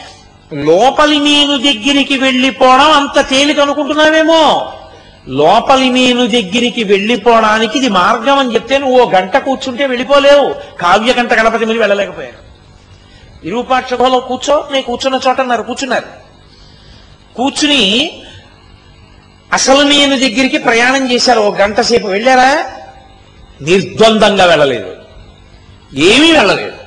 లోపలి 0.54 1.20
నేను 1.20 1.58
దగ్గరికి 1.58 2.18
వెళ్ళిపోవడం 2.18 2.92
అంత 2.92 3.30
తేలిక 3.30 3.60
అనుకుంటున్నావేమో. 3.60 4.74
లోపలి 5.28 5.90
నేను 5.90 6.28
దగ్గరికి 6.28 6.84
వెళ్ళిపోవడానికి 6.84 7.78
ఇది 7.78 7.90
మార్గం 7.90 8.40
అని 8.40 8.54
చెప్తే 8.54 8.78
నువ్వు 8.78 9.02
ఓ 9.02 9.10
గంట 9.10 9.38
కూర్చుంటే 9.38 9.86
వెళ్ళిపోలేవు. 9.86 10.56
కావ్య 10.80 11.14
గంట 11.14 11.34
గణపతి 11.34 11.66
మీద 11.66 11.78
వెళ్ళలేకపోయారు. 11.78 12.47
విరూపాక్షలో 13.44 14.20
కూర్చో 14.20 14.70
నేను 14.72 14.84
కూర్చున్న 14.84 15.20
చోట 15.28 15.42
అన్నారు 15.42 15.64
కూర్చున్నారు. 15.64 16.28
కూర్చుని 17.36 18.22
అసలు 19.54 19.82
నేను 19.82 20.20
దగ్గరికి 20.20 20.58
ప్రయాణం 20.58 21.12
చేశారు 21.12 21.40
ఒక 21.40 21.62
గంట 21.62 21.82
సేపు 21.82 22.08
వెళ్ళారా? 22.08 22.72
నిర్ద్వందంగా 23.62 24.46
వెళ్ళలేదు. 24.46 24.96
ఏమీ 25.94 26.32
వెళ్ళలేదు. 26.32 26.78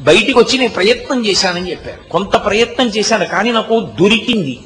బయటికి 0.00 0.38
వచ్చి 0.38 0.58
నేను 0.58 0.72
ప్రయత్నం 0.72 1.26
చేశానని 1.26 1.70
చెప్పారు. 1.70 2.10
కొంత 2.10 2.36
ప్రయత్నం 2.36 2.86
చేశాను 2.86 3.24
కానీ 3.24 3.52
నాకు 3.52 3.80
దొరికింది. 3.80 4.60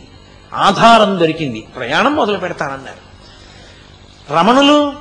ఆధారం 0.54 1.20
దొరికింది. 1.20 1.60
ప్రయాణం 1.60 2.14
మొదలు 2.14 2.38
పెడతానన్నారు. 2.38 3.12
రమణులు 4.34 4.92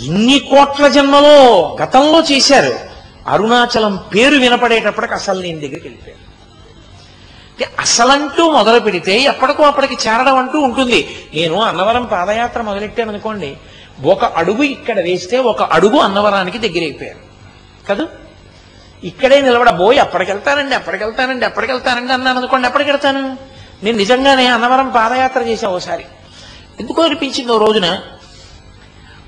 ఇన్ని 0.00 0.38
కోట్ల 0.38 0.88
జన్మలో 0.88 1.76
గతంలో 1.82 2.20
చేశారు. 2.20 2.95
అరుణాచలం 3.26 3.96
పేరు 4.14 4.36
వినపడేటప్పటికి 4.36 5.14
అసలు 5.14 5.42
నేను 5.42 5.60
దగ్గరికి 5.60 5.88
వెళ్ళిపోయాను. 5.88 6.26
అసలంటూ 7.80 8.50
మొదలు 8.50 8.80
పెడితే 8.80 9.20
ఎప్పటికో 9.20 9.62
అప్పటికి 9.62 10.08
చేరడం 10.08 10.36
అంటూ 10.36 10.60
ఉంటుంది. 10.60 11.28
నేను 11.34 11.62
అన్నవరం 11.62 12.04
పాదయాత్ర 12.04 12.62
మొదలెట్టాను 12.62 13.10
అనుకోండి. 13.10 13.56
ఒక 14.04 14.24
అడుగు 14.24 14.62
ఇక్కడ 14.62 15.00
వేస్తే 15.00 15.38
ఒక 15.38 15.62
అడుగు 15.62 15.98
అన్నవరానికి 15.98 16.58
దగ్గరైపోయాను. 16.58 17.18
కదూ? 17.88 18.08
ఇక్కడే 19.04 19.40
నిలబడబోయి 19.40 19.98
అప్పటికెళ్తానండి 19.98 20.74
అప్పటికెళ్తానండి 20.74 21.44
అప్పటికెళ్తానండి 21.44 22.12
అన్నాను 22.12 22.38
అనుకోండి 22.38 22.68
ఎప్పటికి 22.68 22.90
వెళ్తాను? 22.90 23.36
నేను 23.82 23.98
నిజంగానే 23.98 24.46
అన్నవరం 24.46 24.90
పాదయాత్ర 24.90 25.42
చేశా 25.42 25.68
ఓసారి. 25.68 26.04
ఎందుకో 26.80 27.02
అనిపించింది 27.02 27.52
ఓ 27.52 27.58
రోజున? 27.58 27.98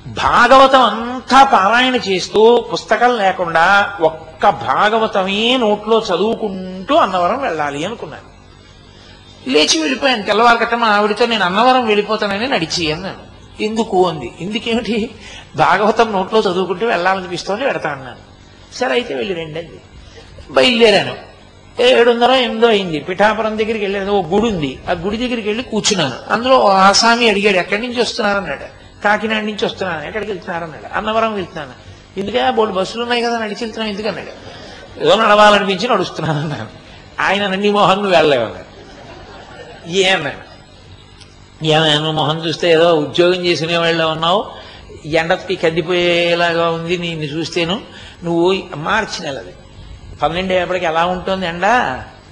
భాగవతం 0.09 0.83
అంతా 0.83 1.45
పారాయణ 1.45 1.97
చేస్తూ 1.97 2.65
పుస్తకం 2.73 3.19
లేకుండా 3.19 3.97
ఒక్క 4.01 4.49
భాగవతమే 4.49 5.57
నోట్లో 5.57 5.99
చదువుకుంటూ 5.99 6.95
అన్నవరం 6.95 7.43
వెళ్ళాలి 7.43 7.85
అనుకున్నాను. 7.85 8.39
లేచి 9.51 9.81
వెళ్ళిపోయాను. 9.81 10.23
తెల్లవారు 10.23 10.77
మా 10.77 10.87
ఆవిడతో 10.87 11.27
నేను 11.27 11.45
అన్నవరం 11.45 11.87
వెళ్ళిపోతానని 11.87 12.49
నడిచి 12.49 12.93
అన్నాను. 12.93 13.29
ఎందుకు 13.63 14.09
అంది. 14.09 14.33
ఎందుకేమిటి? 14.41 15.11
భాగవతం 15.57 16.13
నోట్లో 16.13 16.41
చదువుకుంటూ 16.41 16.87
వెళ్ళాలనిపిస్తోంది 16.87 17.65
పెడతా 17.65 17.91
అన్నాను. 17.91 18.17
సరే 18.77 18.91
అయితే 18.91 19.15
వెళ్ళి 19.15 19.35
రండి 19.35 19.59
అంది. 19.59 19.81
బయలుదేరాను. 20.51 21.15
ఏడున్నర 21.83 22.31
ఎనిమిదో 22.31 22.67
అయింది. 22.67 23.01
పిఠాపురం 23.01 23.59
దగ్గరికి 23.59 23.85
వెళ్ళాను. 23.85 24.13
ఓ 24.13 24.23
గుడి 24.23 24.49
ఉంది. 24.49 24.79
ఆ 24.89 24.93
గుడి 24.93 25.17
దగ్గరికి 25.17 25.49
వెళ్ళి 25.49 25.65
కూర్చున్నాను. 25.65 26.33
అందులో 26.33 26.59
ఓ 26.59 26.69
ఆసామి 26.69 27.31
అడిగాడు 27.31 27.57
ఎక్కడి 27.57 27.89
నుంచి 27.89 28.01
వస్తున్నారన్నాడు 28.01 28.78
కాకినాడ 29.05 29.43
నుంచి 29.43 29.65
వస్తున్నాను. 29.65 30.07
ఎక్కడికి 30.07 30.33
వెళ్తున్నారన్నాడు 30.33 30.97
అన్నవరం 30.97 31.35
వెళ్తున్నాను. 31.35 31.73
ఎందుకే? 32.21 32.51
బోర్డు 32.51 32.75
బస్సులు 32.75 33.03
ఉన్నాయి 33.03 33.23
కదా 33.23 33.39
నడిచి 33.39 33.57
వెళ్తున్నాను 33.61 33.93
ఎందుకన్నాడు 33.93 34.49
ఏదో 35.01 35.17
నడవాలనిపించి 35.17 35.89
నడుస్తున్నాను 35.89 36.41
అన్నాను 36.41 36.69
ఆయన 37.21 37.47
నంది 37.47 37.71
మోహన్ 37.71 37.99
నువ్వు 37.99 38.17
వెళ్ళలేవన్నాడు 38.17 38.69
ఏ 39.91 40.09
అన్నాడు. 40.09 40.49
ఏమైనా 41.65 41.95
నువ్వు 41.95 42.13
మొహం 42.13 42.47
చూస్తే 42.47 42.73
ఏదో 42.73 42.95
ఉద్యోగం 42.95 43.45
చేసుకునే 43.45 43.77
వాళ్ళు 43.77 44.05
ఉన్నావు. 44.05 44.51
ఎండకి 45.05 45.57
కద్దిపోయేలాగా 45.57 46.71
ఉంది 46.71 46.99
నిన్ను 46.99 47.25
చూస్తేను. 47.25 47.81
నువ్వు 48.25 48.63
మార్చి 48.77 49.25
నెలది. 49.25 49.55
పన్నెండు 50.23 50.53
అయ్యేపటికి 50.53 50.87
ఎలా 50.87 51.07
ఉంటుంది 51.07 51.47
ఎండ. 51.47 51.67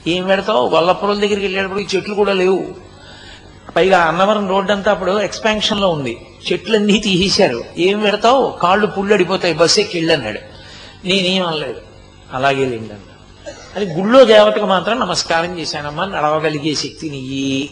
ఏం 0.07 0.27
పెడతావు? 0.27 0.69
గొల్లపురం 0.69 1.17
దగ్గరికి 1.17 1.43
వెళ్ళేటప్పటికి 1.43 1.97
చెట్లు 1.97 2.15
కూడా 2.15 2.33
లేవు. 2.33 2.86
పైగా 3.77 4.01
అన్నవరం 4.01 4.49
రోడ్డు 4.49 4.73
అంతా 4.73 4.91
అప్పుడు 4.91 5.21
ఎక్స్పాన్షన్లో 5.21 5.89
ఉంది. 5.89 6.27
చెట్లన్నీ 6.53 7.01
తీసేశారు. 7.01 7.65
ఏం 7.79 8.01
పెడతావు? 8.01 8.59
కాళ్ళు 8.63 8.87
పుల్లడిపోతాయి. 8.87 9.55
బస్సు 9.55 9.81
ఎక్కి 9.81 9.99
వెళ్ళన్నాడు 9.99 10.39
నేనేం 11.07 11.47
అనలేదు. 11.47 11.81
అలాగే 12.33 12.65
లేండి 12.65 12.91
అది 13.77 13.95
గుళ్ళో 13.95 14.25
దేవతకు 14.25 14.67
మాత్రం 14.67 15.01
నమస్కారం 15.01 15.59
చేశానమ్మా 15.59 16.05
నడవగలిగే 16.05 16.75
శక్తిని 16.75 17.17
ఇయ్యి 17.17 17.71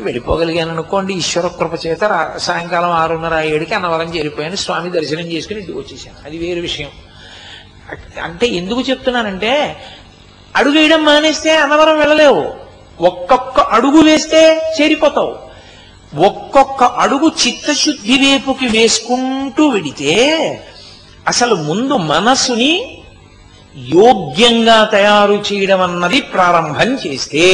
వెళ్ళిపోగలిగాను 0.00 0.70
అనుకోండి. 0.70 1.14
ఈశ్వర 1.14 1.46
కృప 1.46 1.86
చేత 1.86 2.04
రా- 2.04 2.38
సాయంకాలం 2.38 2.90
ఆరున్నర 2.90 3.38
ఏడుకి 3.38 3.74
అన్నవరం 3.74 4.16
చేరిపోయాను. 4.16 4.56
స్వామి 4.56 4.90
దర్శనం 4.90 5.20
చేసుకుని 5.20 5.60
ఇంటికి 5.60 5.78
వచ్చేసాను. 5.78 6.26
అది 6.26 6.38
వేరు 6.38 6.60
విషయం. 6.60 6.88
అంటే 8.22 8.46
ఎందుకు 8.46 8.80
చెప్తున్నానంటే 8.80 9.76
అడుగు 10.56 10.74
వేయడం 10.74 11.04
మానేస్తే 11.04 11.56
అన్నవరం 11.56 11.98
వెళ్ళలేవు. 11.98 12.69
ఒక్కొక్క 13.00 13.60
అడుగు 13.60 14.02
వేస్తే 14.02 14.72
చేరిపోతావు. 14.80 15.38
ఒక్కొక్క 16.14 16.84
అడుగు 16.84 17.32
చిత్తశుద్ధి 17.46 18.12
వైపుకి 18.12 18.66
వేసుకుంటూ 18.66 19.68
విడితే 19.68 20.36
అసలు 21.28 21.54
ముందు 21.54 21.96
మనసుని 21.96 23.02
యోగ్యంగా 23.76 24.84
తయారు 24.84 25.32
చేయడం 25.32 25.80
అన్నది 25.80 26.20
ప్రారంభం 26.20 26.98
చేస్తే 27.06 27.48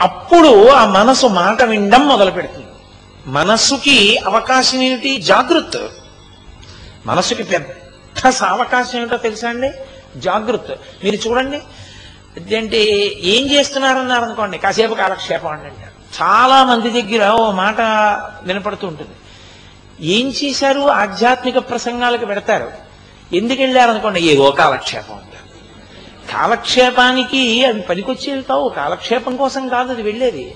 అప్పుడు 0.00 0.68
ఆ 0.68 0.86
మనసు 0.86 1.26
మాట 1.26 1.62
వినడం 1.62 2.08
మొదలు 2.08 2.30
పెడుతుంది 2.30 2.66
మనస్సుకి 3.26 4.16
అవకాశం 4.16 4.82
ఏమిటి? 4.82 5.16
జాగృత్. 5.18 5.88
మనసుకి 7.06 7.42
పెద్ద 7.42 8.32
అవకాశం 8.44 8.98
ఏమిటో 8.98 9.16
తెలుసా 9.16 9.48
అండి? 9.48 9.70
జాగృత్. 10.20 10.70
మీరు 11.04 11.28
చూడండి. 11.28 11.58
అంటే 12.36 12.78
ఏం 13.20 13.50
చేస్తున్నారన్నారు 13.50 14.24
అనుకోండి 14.24 14.58
కాసేపు 14.58 14.94
కాలక్షేపం 14.94 15.50
అండి 15.50 15.64
అంటారు. 15.64 16.22
చాలా 16.22 16.64
మంది 16.64 17.02
దగ్గర 17.02 17.30
ఓ 17.30 17.50
మాట 17.50 17.80
వినపడుతూ 18.42 18.86
ఉంటుంది. 18.86 19.10
ఏం 20.00 20.34
చేశారు? 20.44 20.80
ఆధ్యాత్మిక 20.80 21.58
ప్రసంగాలకు 21.58 22.26
పెడతారు. 22.26 22.70
ఎందుకు 23.32 23.60
వెళ్ళారనుకోండి 23.60 24.30
అనుకోండి? 24.30 24.56
కాలక్షేపం 24.56 25.14
అంటారు. 25.14 25.44
కాలక్షేపానికి 26.32 27.64
అవి 27.64 27.80
పనికొచ్చేవి 27.80 28.42
కావు 28.42 28.68
కాలక్షేపం 28.68 29.36
కోసం 29.36 29.68
కాదు 29.68 29.92
అది 29.92 30.02
వెళ్ళేది. 30.02 30.54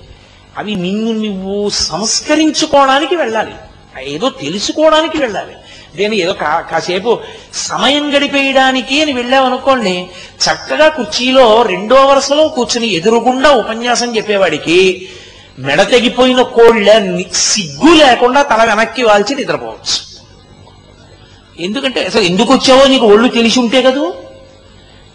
అవి 0.57 0.75
నిన్ను 0.75 1.11
నువ్వు 1.11 1.69
సంస్కరించుకోవడానికి 1.69 3.15
వెళ్ళాలి. 3.15 3.55
ఏదో 4.01 4.29
తెలుసుకోవడానికి 4.29 5.17
వెళ్ళాలి. 5.17 5.55
నేను 5.95 6.13
ఏదో 6.13 6.33
కా- 6.33 6.71
కాసేపు 6.71 7.19
సమయం 7.53 8.17
గడిపేయడానికి 8.17 9.01
అని 9.01 9.13
వెళ్ళామనుకోండి 9.13 10.07
చక్కగా 10.37 10.89
కుర్చీలో 10.89 11.61
రెండో 11.61 11.95
వరుసలో 11.95 12.47
కూర్చుని 12.47 12.87
ఎదురుగుండా 12.87 13.51
ఉపన్యాసం 13.51 14.15
చెప్పేవాడికి 14.15 15.09
మెడ 15.59 15.81
తెగిపోయిన 15.81 16.41
కోళ్ళ 16.41 16.97
ని- 16.97 17.35
సిగ్గు 17.35 17.95
లేకుండా 17.95 18.41
తల 18.41 18.63
వెనక్కి 18.63 19.03
వాల్చి 19.03 19.35
నిద్రపోవచ్చు. 19.35 20.09
ఎందుకంటే 21.59 22.05
అసలు 22.05 22.21
ఎందుకు 22.21 22.53
వచ్చావో 22.53 22.87
నీకు 22.87 23.05
ఒళ్ళు 23.05 23.27
తెలిసి 23.27 23.59
ఉంటే 23.59 23.81
కదూ? 23.81 24.13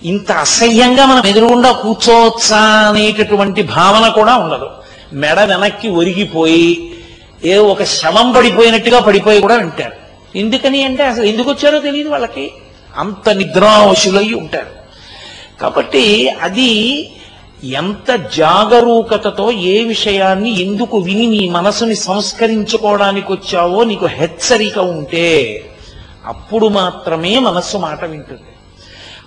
ఇంత 0.03 0.33
అసహ్యంగా 0.33 1.07
మనం 1.07 1.27
ఎదురుగుండా 1.27 1.72
కూర్చోవచ్చా 1.72 2.57
అనేటటువంటి 2.57 3.62
భావన 3.62 4.09
కూడా 4.09 4.37
ఉండదు. 4.37 4.68
మెడ 5.12 5.41
వెనక్కి 5.41 5.89
ఒరిగిపోయి 5.89 6.95
ఏ 7.45 7.57
ఒక 7.57 7.83
శవం 7.83 8.33
పడిపోయినట్టుగా 8.33 9.01
పడిపోయి 9.01 9.41
కూడా 9.41 9.55
వింటారు. 9.55 10.03
ఎందుకని 10.37 10.85
అంటే 10.85 11.03
అసలు 11.03 11.24
ఎందుకు 11.24 11.51
వచ్చారో 11.51 11.78
తెలియదు 11.78 12.09
వాళ్ళకి. 12.09 12.53
అంత 12.97 13.28
నిద్రావశులై 13.28 14.32
ఉంటారు. 14.32 14.85
కాబట్టి 15.61 16.28
అది 16.28 17.11
ఎంత 17.64 18.30
జాగరూకతతో 18.37 19.51
ఏ 19.51 19.85
విషయాన్ని 19.85 20.62
ఎందుకు 20.62 20.99
విని 20.99 21.26
నీ 21.26 21.49
మనసుని 21.49 21.97
సంస్కరించుకోవడానికి 21.97 23.32
వచ్చావో 23.32 23.85
నీకు 23.85 24.07
హెచ్చరిక 24.07 24.78
ఉంటే 24.78 25.64
అప్పుడు 26.26 26.66
మాత్రమే 26.66 27.39
మనస్సు 27.39 27.76
మాట 27.76 28.05
వింటుంది. 28.05 28.43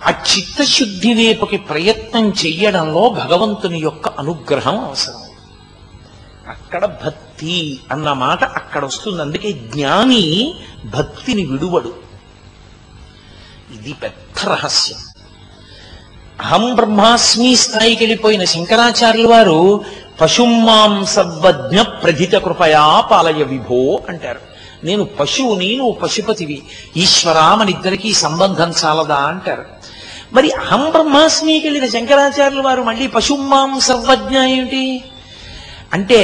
ఆ 0.06 0.10
చిత్తశుద్ధి 0.10 1.14
వైపుకి 1.14 1.56
ప్రయత్నం 1.56 2.30
చెయ్యడంలో 2.30 3.08
భగవంతుని 3.08 3.78
యొక్క 3.78 4.08
అనుగ్రహం 4.08 4.78
అవసరం. 4.78 5.27
అక్కడ 6.68 6.86
భక్తి 6.86 7.78
అన్న 7.92 8.12
మాట 8.12 8.44
అక్కడ 8.44 8.84
వస్తుంది. 8.84 9.22
అందుకే 9.22 9.52
జ్ఞాని 9.52 10.54
భక్తిని 10.84 11.44
విడువడు. 11.44 11.94
ఇది 13.74 13.92
పెద్ద 13.92 14.48
రహస్యం. 14.48 14.98
అహం 16.40 16.74
బ్రహ్మాస్మి 16.74 17.56
స్థాయికి 17.56 18.04
వెళ్ళిపోయిన 18.04 18.44
శంకరాచార్యుల 18.44 19.30
వారు 19.30 19.84
పశుమాం 20.20 21.06
సర్వజ్ఞ 21.06 21.82
ప్రధిత 21.82 22.32
కృపయా 22.32 23.00
పాలయ 23.00 23.42
విభో 23.42 24.00
అంటారు. 24.08 24.40
నేను 24.84 25.04
పశువుని 25.04 25.76
నువ్వు 25.76 25.92
పశుపతివి. 25.92 26.62
ఈశ్వరా 26.96 27.54
మన 27.54 27.68
ఇద్దరికీ 27.68 28.12
సంబంధం 28.12 28.72
చాలదా 28.84 29.16
అంటారు. 29.16 29.64
మరి 30.32 30.50
అహం 30.50 30.90
బ్రహ్మాస్మికి 30.90 31.66
వెళ్ళిన 31.66 31.86
శంకరాచార్యుల 31.88 32.62
వారు 32.62 32.82
మళ్ళీ 32.82 33.06
పశుమాం 33.06 33.80
సర్వజ్ఞ 33.80 34.38
ఏమిటి? 34.38 35.04
అంటే 35.92 36.20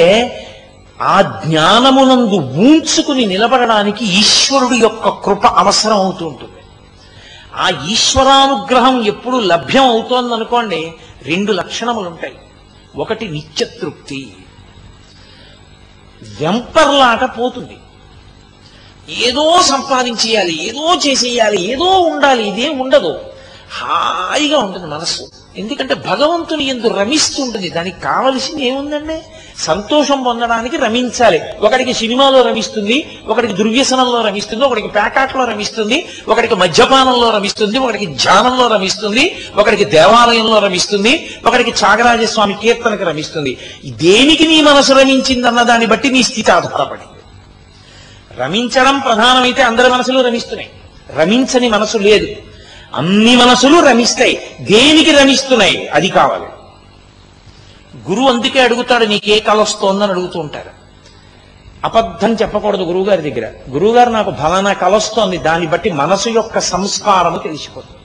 ఆ 1.03 1.23
జ్ఞానమునందు 1.23 2.35
ఊంచుకుని 2.41 3.27
నిలబడడానికి 3.27 4.05
ఈశ్వరుడు 4.05 4.75
యొక్క 4.75 5.09
కృప 5.09 5.47
అవసరం 5.47 5.97
అవుతూ 5.97 6.27
ఉంటుంది. 6.27 6.53
ఆ 7.55 7.71
ఈశ్వరానుగ్రహం 7.91 9.05
ఎప్పుడు 9.05 9.37
లభ్యం 9.37 9.85
అవుతోందనుకోండి 9.85 10.93
రెండు 11.23 11.53
లక్షణములు 11.53 12.09
ఉంటాయి 12.09 12.35
ఒకటి 12.97 13.29
నిత్యతృప్తి. 13.29 14.33
వెంపర్లాట 16.41 17.25
పోతుంది. 17.25 17.77
ఏదో 19.09 19.63
సంపాదించేయాలి 19.63 20.69
ఏదో 20.69 20.95
చేసేయాలి 20.95 21.73
ఏదో 21.73 21.85
ఉండాలి 21.85 22.49
ఇదే 22.49 22.69
ఉండదు. 22.69 23.19
హాయిగా 23.81 24.59
ఉంటుంది 24.59 24.87
మనస్సు. 24.87 25.44
ఎందుకంటే 25.57 25.95
భగవంతుని 25.95 26.65
ఎందు 26.67 26.89
రమిస్తుంటుంది 26.89 27.71
దానికి 27.71 28.01
కావలసింది 28.01 28.67
ఏముందండి? 28.67 29.23
సంతోషం 29.59 30.23
పొందడానికి 30.23 30.77
రమించాలి. 30.77 31.41
ఒకడికి 31.61 31.95
సినిమాలో 31.95 32.43
రమిస్తుంది 32.43 33.21
ఒకడికి 33.27 33.53
దుర్వ్యసనంలో 33.53 34.27
రమిస్తుంది 34.27 34.65
ఒకడికి 34.65 34.89
ప్యాకాట్లో 34.89 35.45
రమిస్తుంది 35.45 36.07
ఒకడికి 36.29 36.55
మద్యపానంలో 36.55 37.31
రమిస్తుంది 37.31 37.79
ఒకడికి 37.79 38.07
ధ్యానంలో 38.07 38.67
రమిస్తుంది 38.67 39.37
ఒకడికి 39.57 39.85
దేవాలయంలో 39.85 40.59
రమిస్తుంది 40.59 41.37
ఒకడికి 41.47 41.71
త్యాగరాజస్వామి 41.71 42.55
కీర్తనకి 42.63 43.05
రమిస్తుంది. 43.05 43.59
దేనికి 43.87 44.47
నీ 44.47 44.61
మనసు 44.61 44.93
రమించిందన్న 44.93 45.63
దాన్ని 45.63 45.87
బట్టి 45.87 46.11
నీ 46.11 46.23
స్థితి 46.23 46.51
ఆధారపడింది. 46.51 47.09
రమించడం 48.43 48.99
ప్రధానమైతే 48.99 49.63
అందరి 49.63 49.91
మనసులు 49.91 50.21
రమిస్తున్నాయి. 50.21 50.71
రమించని 51.17 51.69
మనసు 51.69 51.99
లేదు. 51.99 52.54
అన్ని 52.95 53.37
మనసులు 53.37 53.81
రమిస్తాయి. 53.81 54.41
దేనికి 54.61 55.11
రమిస్తున్నాయి? 55.11 55.89
అది 55.89 56.09
కావాలి. 56.09 56.45
గురువు 58.11 58.29
అందుకే 58.29 58.61
అడుగుతాడు 58.61 59.05
నీకే 59.05 59.39
కళ 59.41 59.55
వస్తోందని 59.55 60.11
అడుగుతూ 60.11 60.41
ఉంటారు. 60.41 60.71
అబద్ధం 61.85 62.35
చెప్పకూడదు 62.35 62.83
గురువుగారి 62.83 63.31
దగ్గర. 63.31 63.53
గురువుగారు 63.71 64.11
నాకు 64.11 64.31
ఫలానా 64.31 64.73
కళ 64.73 64.95
వస్తోంది. 64.95 65.37
దాన్ని 65.37 65.67
బట్టి 65.67 65.91
మనసు 65.91 66.29
యొక్క 66.29 66.59
సంస్కారము 66.59 67.39
తెలిసిపోతుంది. 67.39 68.01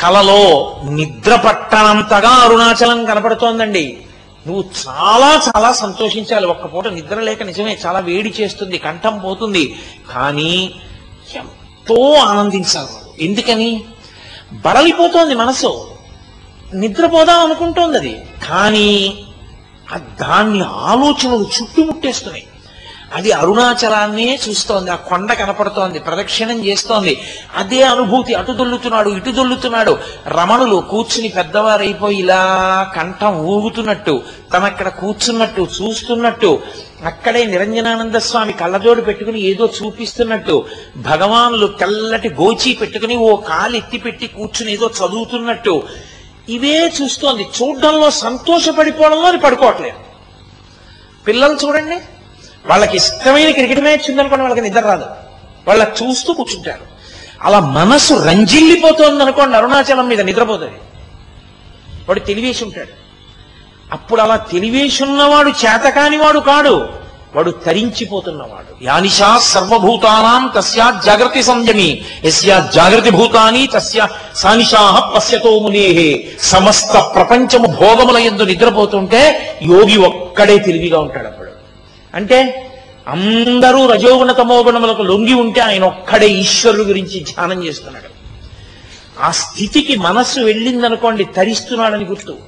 కలలో 0.00 0.76
నిద్ర 0.84 1.36
పట్టనంతగా 1.36 2.28
అరుణాచలం 2.28 3.04
కనపడుతోందండి. 3.04 3.98
నువ్వు 4.46 4.64
చాలా 4.88 5.42
చాలా 5.48 5.72
సంతోషించాలి. 5.72 6.46
ఒక్క 6.46 6.74
పూట 6.74 6.88
నిద్ర 6.88 7.20
లేక 7.20 7.42
నిజమే 7.42 7.78
చాలా 7.86 7.98
వేడి 7.98 8.34
చేస్తుంది 8.40 8.78
కంఠం 8.78 9.18
పోతుంది. 9.18 9.76
కానీ 10.14 10.74
ఎంతో 11.34 12.12
ఆనందించాలి. 12.12 13.01
ఎందుకని? 13.24 13.84
బడలిపోతోంది 14.52 15.34
మనసు. 15.34 15.90
నిద్రపోదాం 16.74 17.44
అనుకుంటోంది 17.46 17.96
అది. 17.96 18.26
కానీ 18.48 19.18
దాన్ని 19.96 20.64
ఆలోచనలు 20.64 21.42
చుట్టుముట్టేస్తున్నాయి. 21.42 22.46
అది 23.14 23.32
అరుణాచలాన్నే 23.32 24.38
చూస్తోంది 24.48 24.90
ఆ 24.90 24.94
కొండ 24.94 25.32
కనపడుతోంది 25.32 25.98
ప్రదక్షిణం 25.98 26.64
చేస్తోంది. 26.66 27.20
అదే 27.56 27.82
అనుభూతి 27.82 28.34
అటు 28.34 28.52
దొల్లుతున్నాడు 28.52 29.10
ఇటు 29.10 29.30
దొల్లుతున్నాడు. 29.30 29.98
రమణులు 30.26 30.76
కూర్చుని 30.76 31.28
పెద్దవారైపోయి 31.28 32.18
ఇలా 32.18 32.40
కంఠం 32.96 33.34
ఊగుతున్నట్టు 33.38 34.22
తనక్కడ 34.52 34.88
కూర్చున్నట్టు 34.88 35.68
చూస్తున్నట్టు 35.80 36.62
అక్కడే 37.04 37.44
నిరంజనానంద 37.44 38.14
స్వామి 38.14 38.52
కళ్ళజోడు 38.52 39.00
పెట్టుకుని 39.00 39.40
ఏదో 39.40 39.68
చూపిస్తున్నట్టు 39.78 40.64
భగవానులు 40.96 41.66
తెల్లటి 41.66 42.28
గోచి 42.28 42.72
పెట్టుకుని 42.72 43.16
ఓ 43.16 43.36
కాలు 43.36 43.76
ఎత్తి 43.76 43.98
పెట్టి 43.98 44.26
కూర్చుని 44.26 44.72
ఏదో 44.72 44.90
చదువుతున్నట్టు. 44.98 45.82
ఇవే 46.48 46.92
చూస్తోంది. 47.02 47.42
చూడడంలో 47.42 48.10
సంతోషపడిపోవడంలో 48.10 49.28
అది 49.28 49.38
పడుకోవట్లేదు. 49.38 49.96
పిల్లలు 51.26 51.58
చూడండి. 51.64 51.98
వాళ్ళకి 52.66 52.96
ఇష్టమైన 52.96 53.50
క్రికెట్ 53.50 53.80
మ్యాచ్ 53.80 54.10
ఉందనుకోండి 54.10 54.42
వాళ్ళకి 54.42 54.60
నిద్ర 54.60 54.80
రాదు. 54.80 55.06
వాళ్ళ 55.68 55.86
చూస్తూ 56.02 56.32
కూర్చుంటారు. 56.32 56.84
అలా 57.42 57.60
మనసు 57.60 58.14
రంజిల్లిపోతుంది 58.14 59.22
అనుకోండి 59.22 59.56
అరుణాచలం 59.56 60.08
మీద 60.08 60.20
నిద్రపోతుంది 60.20 60.78
వాడు 62.08 62.20
తెలివేసి 62.20 62.64
ఉంటాడు. 62.64 62.92
అప్పుడు 63.92 64.20
అలా 64.20 64.36
తెలివేసి 64.36 65.04
ఉన్నవాడు 65.04 65.48
చేతకానివాడు 65.48 66.38
కాడు 66.38 66.88
వాడు 67.34 67.50
తరించిపోతున్నవాడు. 67.50 68.84
యానిషా 68.84 69.38
సర్వభూతానాం 69.38 70.50
తస్యా 70.56 71.00
జాగ్రత్త 71.04 71.40
సంయమి 71.40 72.04
ఎస్యా 72.24 72.70
జాగ్రత్త 72.74 73.08
భూతాని 73.08 73.66
తస్య 73.66 74.08
సానిషా 74.34 75.12
పశ్యతో 75.16 75.58
మునేహే 75.58 76.36
సమస్త 76.40 77.12
ప్రపంచము 77.14 77.66
భోగముల 77.66 78.16
ఎందు 78.16 78.42
నిద్రపోతుంటే 78.42 79.22
యోగి 79.62 79.96
ఒక్కడే 79.96 80.58
తెలివిగా 80.58 81.00
ఉంటాడు 81.00 81.41
అంటే 82.14 82.68
అందరూ 83.08 83.86
రజోగుణ 83.86 84.32
తమోగుణములకు 84.32 85.02
లొంగి 85.02 85.34
ఉంటే 85.34 85.60
ఆయన 85.60 85.84
ఒక్కడే 85.84 86.28
ఈశ్వరుడు 86.28 86.82
గురించి 86.82 87.20
ధ్యానం 87.20 87.64
చేస్తున్నాడు. 87.64 88.22
ఆ 89.20 89.30
స్థితికి 89.30 89.96
మనస్సు 89.96 90.40
వెళ్ళిందనుకోండి 90.40 91.24
తరిస్తున్నాడని 91.24 92.04
గుర్తు. 92.04 92.38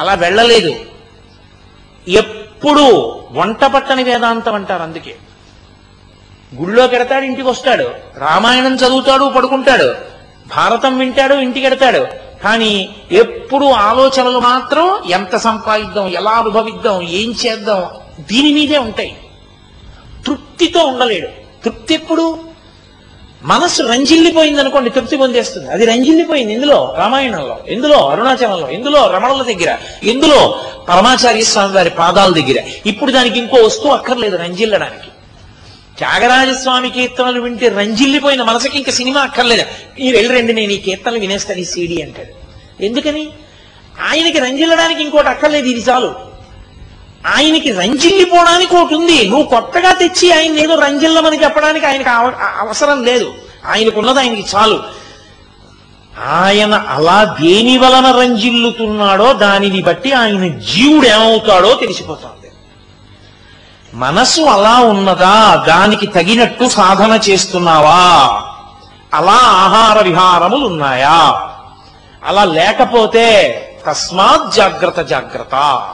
అలా 0.00 0.14
వెళ్ళలేదు. 0.14 0.74
ఎప్పుడు 2.08 3.20
వంట 3.32 3.64
పట్టని 3.64 4.02
వేదాంతం 4.04 4.54
అంటారు 4.54 4.82
అందుకే. 4.82 5.16
గుళ్ళో 6.54 6.86
కెడతాడు 6.86 7.24
ఇంటికి 7.24 7.48
వస్తాడు. 7.48 7.90
రామాయణం 8.16 8.74
చదువుతాడు 8.74 9.32
పడుకుంటాడు. 9.36 9.94
భారతం 10.56 10.98
వింటాడు 10.98 11.34
ఇంటికి 11.34 11.66
ఎడతాడు. 11.66 12.06
కానీ 12.42 12.96
ఎప్పుడు 13.12 13.66
ఆలోచనలు 13.66 14.38
మాత్రం 14.38 15.10
ఎంత 15.10 15.36
సంపాదిద్దాం 15.36 16.08
ఎలా 16.08 16.30
అనుభవిద్దాం 16.30 17.02
ఏం 17.02 17.34
చేద్దాం 17.46 17.84
దీని 18.20 18.54
మీదే 18.54 18.78
ఉంటాయి. 18.78 19.16
తృప్తితో 20.26 20.80
ఉండలేడు. 20.80 21.28
తృప్తి 21.64 21.94
ఎప్పుడు? 21.94 22.38
మనసు 23.42 23.82
రంజిల్లిపోయింది 23.82 24.60
అనుకోండి 24.60 24.90
తృప్తి 24.90 25.16
పొందేస్తుంది. 25.16 25.70
అది 25.70 25.84
రంజిల్లిపోయింది. 25.84 26.54
ఇందులో 26.54 26.94
రామాయణంలో 26.98 27.58
ఇందులో 27.68 28.08
అరుణాచలంలో 28.08 28.70
ఇందులో 28.70 29.10
రమణుల 29.10 29.42
దగ్గర 29.42 29.78
ఇందులో 30.02 30.60
పరమాచార్య 30.88 31.42
స్వామి 31.42 31.72
వారి 31.72 31.90
పాదాల 31.90 32.32
దగ్గర. 32.32 32.62
ఇప్పుడు 32.86 33.12
దానికి 33.12 33.38
ఇంకో 33.38 33.56
వస్తువు 33.56 33.92
అక్కర్లేదు 33.92 34.36
రంజిల్లడానికి. 34.36 35.08
త్యాగరాజస్వామి 35.98 36.90
కీర్తనలు 36.90 37.40
వింటే 37.40 37.68
రంజిల్లిపోయిన 37.68 38.42
మనసుకి 38.42 38.78
ఇంకా 38.78 38.92
సినిమా 38.92 39.20
అక్కర్లేదు. 39.20 39.62
మీరు 40.00 40.16
వెళ్ళి 40.16 40.38
రండి 40.38 40.52
నేను 40.52 40.72
ఈ 40.72 40.76
కీర్తనలు 40.76 41.18
వినేస్తాను 41.18 41.58
ఈ 41.58 41.64
సీడీ 41.64 42.02
అంటాడు. 42.02 42.40
ఎందుకని? 42.84 43.28
ఆయనకి 44.10 44.38
రంజిల్లడానికి 44.38 45.02
ఇంకోటి 45.02 45.28
అక్కర్లేదు 45.28 45.66
ఇది 45.66 45.90
చాలు. 45.90 46.29
ఆయనకి 47.26 47.72
రంజిల్లిపోవడానికి 47.72 48.76
ఒకటి 48.76 48.94
ఉంది. 48.94 49.28
నువ్వు 49.28 49.46
కొత్తగా 49.46 49.92
తెచ్చి 49.92 50.32
ఆయన 50.32 50.58
ఏదో 50.58 50.74
రంజిల్లమని 50.74 51.42
చెప్పడానికి 51.42 51.86
ఆయనకు 51.86 52.08
అవ- 52.08 52.34
అవసరం 52.58 53.04
లేదు. 53.04 53.34
ఆయనకున్నది 53.66 54.18
ఆయనకి 54.18 54.46
చాలు. 54.56 54.82
ఆయన 56.28 56.74
అలా 56.74 57.36
దేని 57.40 57.78
వలన 57.78 58.20
రంజిల్లుతున్నాడో 58.20 59.32
దానిని 59.32 59.82
బట్టి 59.82 60.12
ఆయన 60.12 60.58
జీవుడు 60.58 61.06
ఏమవుతాడో 61.06 61.74
తెలిసిపోతుంది. 61.74 62.50
మనసు 63.94 64.42
అలా 64.42 64.78
ఉన్నదా? 64.78 65.64
దానికి 65.68 66.06
తగినట్టు 66.06 66.64
సాధన 66.64 67.20
చేస్తున్నావా? 67.30 68.42
అలా 69.14 69.40
ఆహార 69.42 70.02
విహారములు 70.02 70.66
ఉన్నాయా? 70.66 71.48
అలా 72.24 72.44
లేకపోతే 72.44 73.56
తస్మాత్ 73.86 74.54
జాగ్రత్త 74.54 75.02
జాగ్రత్త. 75.02 75.88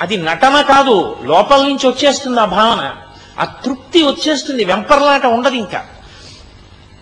అది 0.00 0.16
నటన 0.16 0.60
కాదు 0.60 1.16
లోపల 1.22 1.62
నుంచి 1.62 1.88
వచ్చేస్తుంది 1.88 2.40
ఆ 2.40 2.44
భావన. 2.44 2.96
ఆ 3.40 3.44
తృప్తి 3.44 4.02
వచ్చేస్తుంది 4.02 4.64
వెంపర్లాట 4.64 5.26
ఉండదు 5.26 5.54
ఇంకా. 5.54 5.86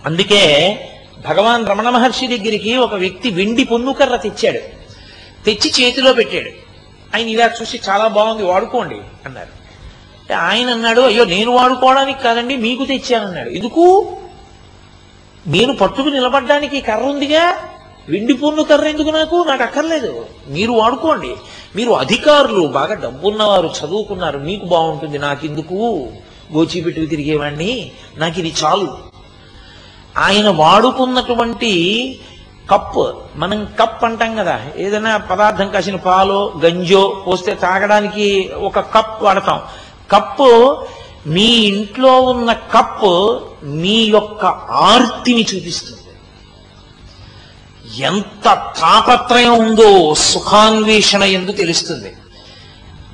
అందుకే 0.06 0.76
భగవాన్ 1.26 1.66
రమణ 1.66 1.88
మహర్షి 1.88 2.26
దగ్గరికి 2.26 2.76
ఒక 2.76 2.94
వ్యక్తి 2.94 3.30
వెండి 3.30 3.64
పొన్నుకర్ర 3.64 4.16
తెచ్చాడు. 4.16 4.58
తెచ్చి 5.44 5.84
చేతిలో 5.84 6.12
పెట్టాడు. 6.12 6.50
ఆయన 7.16 7.28
ఇలా 7.28 7.50
చూసి 7.62 7.80
చాలా 7.88 8.06
బాగుంది 8.06 8.44
వాడుకోండి 8.44 9.00
అన్నారు. 9.26 9.62
ఆయన 10.34 10.70
అన్నాడు 10.70 11.00
అయ్యో 11.00 11.24
నేను 11.24 11.50
వాడుకోవడానికి 11.50 12.22
కాదండి 12.22 12.56
మీకు 12.56 12.84
తెచ్చానన్నాడు. 12.84 13.50
ఎందుకు? 13.50 14.16
నేను 15.46 15.76
పట్టుకు 15.76 16.08
నిలబడ్డానికి 16.08 16.80
కర్ర 16.80 17.02
ఉందిగా? 17.02 17.68
వెండి 18.08 18.32
పూర్ణ 18.32 18.62
కర్ర 18.62 18.88
ఎందుకు 18.88 19.10
నాకు? 19.10 19.44
నాకు 19.48 19.62
అక్కర్లేదు. 19.62 20.26
మీరు 20.48 20.72
వాడుకోండి. 20.72 21.34
మీరు 21.76 21.90
అధికారులు 21.90 22.66
బాగా 22.66 22.94
డబ్బున్నవారు 22.94 23.66
చదువుకున్నారు 23.66 24.38
మీకు 24.38 24.64
బాగుంటుంది 24.64 25.18
నాకెందుకు? 25.18 26.08
గోచిపెట్టుకు 26.54 27.06
తిరిగేవాణ్ణి? 27.06 27.64
తిరిగేవాడిని 27.64 27.92
నాకు 28.16 28.38
ఇది 28.38 28.54
చాలు. 28.64 28.98
ఆయన 30.18 30.48
వాడుకున్నటువంటి 30.48 31.72
కప్ 32.70 33.12
మనం 33.36 33.64
కప్ 33.80 34.04
అంటాం 34.04 34.36
కదా 34.36 34.66
ఏదైనా 34.76 35.16
పదార్థం 35.16 35.68
కాసిన 35.68 35.96
పాలో 35.96 36.52
గంజో 36.64 37.24
పోస్తే 37.26 37.54
తాగడానికి 37.54 38.50
ఒక 38.60 38.80
కప్ 38.80 39.22
వాడతాం. 39.22 39.60
కప్పు 40.10 40.76
మీ 41.26 41.44
ఇంట్లో 41.44 42.20
ఉన్న 42.20 42.52
కప్పు 42.52 43.40
మీ 43.64 44.04
యొక్క 44.04 44.44
ఆర్తిని 44.70 45.46
చూపిస్తుంది. 45.54 46.01
ఎంత 48.00 48.72
తాపత్రయం 48.80 49.58
ఉందో 49.58 50.14
సుఖాన్వేషణ 50.14 51.22
ఎందు 51.22 51.52
తెలుస్తుంది? 51.52 52.16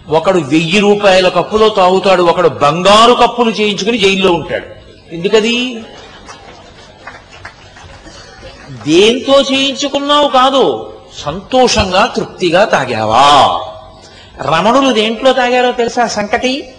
ఒకడు 0.08 0.38
వెయ్యి 0.38 0.80
రూపాయల 0.80 1.28
కప్పులో 1.28 1.68
తాగుతాడు 1.68 2.22
ఒకడు 2.22 2.48
బంగారు 2.48 3.12
కప్పులు 3.12 3.50
చేయించుకుని 3.50 3.98
జైల్లో 3.98 4.32
ఉంటాడు. 4.32 4.66
ఎందుకది? 5.12 5.84
దేంతో 8.86 9.40
చేయించుకున్నావు 9.40 10.28
కాదు 10.28 10.94
సంతోషంగా 11.18 12.06
తృప్తిగా 12.06 12.64
తాగావా? 12.64 13.58
రమణులు 14.40 14.92
దేంట్లో 14.92 15.32
తాగారో 15.32 15.72
తెలుసా 15.72 16.06
సంకటి? 16.06 16.72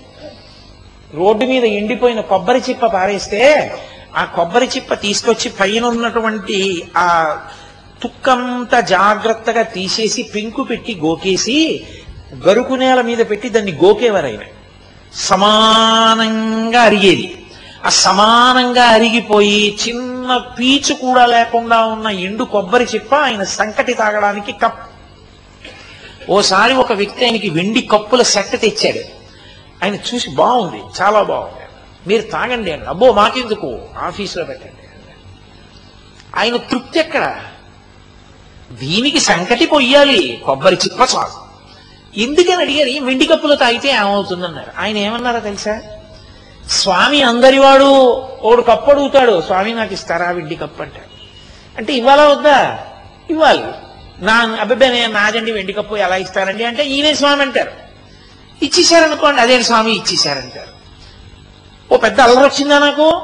రోడ్డు 1.14 1.46
మీద 1.46 1.64
ఎండిపోయిన 1.64 2.22
కొబ్బరి 2.22 2.64
చిప్ప 2.70 2.86
పారేస్తే 2.86 3.72
ఆ 4.16 4.26
కొబ్బరి 4.26 4.66
చిప్ప 4.66 4.94
తీసుకొచ్చి 4.94 5.50
పైన 5.50 5.86
ఉన్నటువంటి 5.86 6.88
ఆ 6.98 7.38
తుక్కంతా 8.04 8.80
జాగ్రత్తగా 8.80 9.62
తీసేసి 9.62 10.24
పెంకు 10.24 10.64
పెట్టి 10.64 10.96
గోకేసి 10.96 11.88
గరుకు 12.48 12.74
నేల 12.74 13.02
మీద 13.02 13.18
పెట్టి 13.18 13.50
దాన్ని 13.50 13.72
గోకేవారైన. 13.72 14.40
సమానంగా 15.14 16.82
అరిగేది. 16.82 17.46
ఆ 17.86 17.90
సమానంగా 17.90 18.84
అరిగిపోయి 18.84 19.78
చిన్న 19.88 20.38
పీచు 20.60 20.94
కూడా 20.94 21.26
లేకుండా 21.26 21.86
ఉన్న 21.86 22.08
ఎండు 22.08 22.44
కొబ్బరి 22.44 22.84
చిప్ప 22.84 23.16
ఆయన 23.16 23.44
సంకటి 23.44 23.94
తాగడానికి 23.94 24.52
కప్. 24.52 24.90
ఓసారి 26.30 26.74
ఒక 26.74 26.94
వ్యక్తి 26.94 27.26
ఆయనకి 27.26 27.50
వెండి 27.50 27.82
కప్పుల 27.82 28.22
సెట్ 28.22 28.62
తెచ్చాడు. 28.62 29.00
ఆయన 29.84 29.96
చూసి 29.96 30.30
బాగుంది 30.30 30.84
చాలా 31.02 31.24
బాగుంది. 31.24 31.66
మీరు 32.08 32.22
తాగండి 32.22 32.72
అన్న 32.72 32.90
అబ్బో 32.90 33.14
మాకెందుకు? 33.14 33.80
ఆఫీసులో 33.98 34.46
పెట్టండి 34.46 34.74
ఆయన 36.36 36.58
తృప్తి 36.58 37.00
ఎక్కడ? 37.00 37.42
దీనికి 38.72 39.20
సంకటి 39.20 39.66
పొయ్యాలి 39.66 40.44
కొబ్బరి 40.46 40.76
చిప్ప 40.76 41.02
చాలు. 41.02 41.50
ఎందుకని 42.20 42.62
అడిగారు 42.62 42.90
"ఈ 42.90 43.00
వెండి 43.00 43.26
కప్పులు 43.26 43.56
తాగితే 43.56 43.90
ఏమవుతుందన్నారు? 43.90 44.72
ఆయన 44.78 44.98
ఏమన్నారో 44.98 45.40
తెలుసా? 45.40 45.82
స్వామి 46.70 47.22
అందరివాడు 47.22 47.86
ఓడు 48.42 48.62
కప్పు 48.62 48.92
అడుగుతాడు 48.92 49.42
స్వామి 49.42 49.74
నాకు 49.74 49.94
ఇస్తారా 49.94 50.32
వెండి 50.32 50.56
కప్పు? 50.56 50.82
అంటాడు 50.82 51.10
అంటే 51.78 51.94
ఇవ్వాలా 51.94 52.28
వద్దా? 52.28 52.80
ఇవ్వాలి. 53.30 53.64
నా 54.20 54.34
అబ్బాయి 54.34 55.08
నాదండి 55.08 55.52
వెండి 55.52 55.74
కప్పు 55.74 55.96
ఎలా 55.96 56.16
ఇస్తారండి 56.16 56.64
అంటే 56.64 56.86
ఈయనే 56.86 57.14
స్వామి 57.14 57.42
అంటారు. 57.42 57.72
ఇచ్చేశారనుకోండి 58.66 59.42
అదే 59.42 59.64
స్వామి 59.64 59.96
ఇచ్చేశారంటారు? 59.96 60.70
ఓ 61.94 61.98
పెద్ద 61.98 62.22
అల్లరి 62.22 62.46
వచ్చిందా 62.46 62.80
నాకు? 62.80 63.22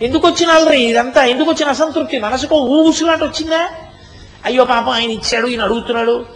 ఎందుకు 0.00 0.28
వచ్చిన 0.28 0.50
అల్లరి 0.50 0.82
ఇదంతా 0.82 1.24
ఎందుకు 1.24 1.50
వచ్చిన 1.50 1.68
అసంతృప్తి? 1.68 2.18
మనసుకు 2.18 2.54
ఊసులాంటి 2.56 3.24
వచ్చిందా? 3.24 3.68
అయ్యో 4.44 4.64
పాపం 4.64 4.92
ఆయన 4.92 5.10
ఇచ్చాడు 5.10 5.46
ఈయన 5.46 5.62
అడుగుతున్నాడు. 5.62 6.26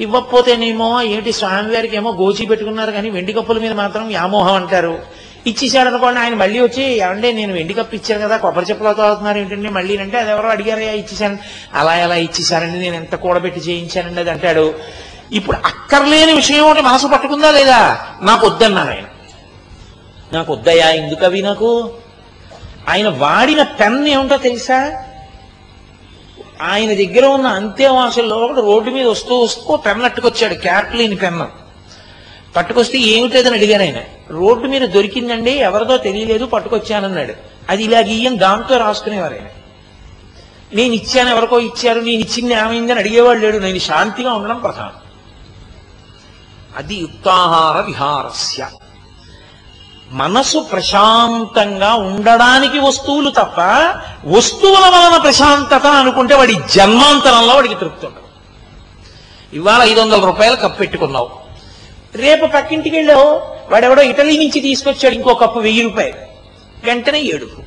ఇవ్వకపోతేనేమో 0.00 1.02
ఏంటి 1.02 1.32
స్వామివారికి 1.32 1.96
ఏమో 1.96 2.12
గోచి 2.12 2.46
పెట్టుకున్నారు 2.46 2.90
కానీ 2.90 3.10
వెండి 3.10 3.32
కప్పుల 3.32 3.58
మీద 3.58 3.72
మాత్రం 3.72 4.06
వ్యామోహం 4.06 4.54
అంటారు. 4.54 4.98
ఇచ్చేసాడు 5.46 5.88
అనుకోండి 5.88 6.20
ఆయన 6.20 6.34
మళ్ళీ 6.34 6.60
వచ్చి 6.60 6.82
ఏమంటే 6.82 7.32
నేను 7.32 7.52
వెండి 7.52 7.74
కప్పు 7.74 7.94
ఇచ్చాను 7.94 8.22
కదా 8.22 8.36
కొబ్బరి 8.36 8.66
చెప్పులతో 8.66 9.02
అవుతున్నారు 9.02 9.38
ఏంటండి? 9.38 9.68
మళ్ళీ 9.68 9.96
అంటే 9.96 10.18
అది 10.18 10.30
ఎవరో 10.30 10.48
అడిగారయ్యా 10.48 10.92
ఇచ్చేసాను 10.92 11.38
అలా 11.74 11.96
ఎలా 11.96 12.14
ఇచ్చేసారండి 12.14 12.78
నేను 12.78 12.94
ఎంత 12.94 13.14
కూడబెట్టి 13.14 13.60
చేయించానండి 13.60 14.20
అది 14.20 14.30
అంటాడు. 14.30 14.74
ఇప్పుడు 15.32 15.56
అక్కర్లేని 15.56 16.32
విషయం 16.32 16.64
ఒకటి 16.64 16.82
మనసు 16.82 17.06
పట్టుకుందా 17.06 17.50
లేదా? 17.50 18.06
నాకు 18.22 18.46
వద్దన్నాడు 18.46 18.88
ఆయన. 18.88 19.04
నాకు 20.32 20.52
వద్దయ్యా 20.52 20.90
ఎందుకవి 20.90 21.42
నాకు? 21.42 21.92
ఆయన 22.88 23.08
వాడిన 23.08 23.62
పెన్ 23.62 24.08
ఏమిటో 24.08 24.36
తెలుసా? 24.36 25.04
ఆయన 26.64 26.94
దగ్గర 26.94 27.26
ఉన్న 27.26 27.46
అంత్యవాసుల్లో 27.46 28.36
ఒకడు 28.36 28.60
రోడ్డు 28.60 28.90
మీద 28.90 29.06
వస్తూ 29.06 29.40
వస్తూ 29.40 29.76
పెన్ను 29.76 30.04
అట్టుకొచ్చాడు 30.04 30.54
క్యాప్లీని 30.54 31.16
పెన్ను. 31.16 31.48
పట్టుకొస్తే 32.56 32.98
ఏమిటదని 32.98 33.56
అడిగాను 33.56 33.82
ఆయన. 33.82 33.98
రోడ్డు 34.30 34.68
మీద 34.68 34.82
దొరికిందండి 34.82 35.50
ఎవరిదో 35.50 35.96
తెలియలేదు 35.96 36.46
పట్టుకొచ్చానన్నాడు. 36.46 37.34
అది 37.68 37.84
ఇలా 37.84 37.98
గీయం 37.98 38.38
దాంతో 38.38 38.76
రాసుకునేవారు 38.76 39.34
ఆయన. 39.34 39.46
నేను 40.74 40.94
ఇచ్చాను 40.94 41.30
ఎవరికో 41.30 41.60
ఇచ్చారు 41.60 42.00
నేను 42.00 42.22
ఇచ్చింది 42.22 42.54
ఏమైందని 42.54 42.98
అడిగేవాడు 42.98 43.38
లేడు 43.38 43.58
నేను 43.58 43.78
శాంతిగా 43.78 44.32
ఉండడం 44.32 44.58
ప్రధానం. 44.58 44.92
అది 46.76 46.94
యుక్తాహార 46.94 47.80
విహారస్య. 47.80 48.68
మనసు 50.14 50.58
ప్రశాంతంగా 50.58 51.94
ఉండడానికి 51.94 52.78
వస్తువులు 52.78 53.30
తప్ప 53.30 53.60
వస్తువుల 54.26 54.78
వలన 54.78 55.20
ప్రశాంతత 55.22 55.86
అనుకుంటే 55.86 56.34
వాడి 56.34 56.54
జన్మాంతరంలో 56.54 57.54
వాడికి 57.54 57.74
తృప్తి 57.74 58.06
ఉండదు. 58.06 58.24
ఇవాళ 59.52 59.82
ఐదు 59.82 60.00
వందల 60.00 60.24
రూపాయలు 60.24 60.56
కప్పు 60.56 60.78
పెట్టుకున్నావు. 60.78 61.30
రేపు 62.14 62.46
పక్కింటికి 62.46 62.96
వెళ్ళావు 62.96 63.42
వాడెవడో 63.72 64.02
ఇటలీ 64.02 64.38
నుంచి 64.38 64.60
తీసుకొచ్చాడు 64.60 65.14
ఇంకో 65.14 65.34
కప్పు 65.34 65.58
వెయ్యి 65.58 65.82
రూపాయలు. 65.82 66.16
వెంటనే 66.84 67.20
ఏడుపు. 67.20 67.62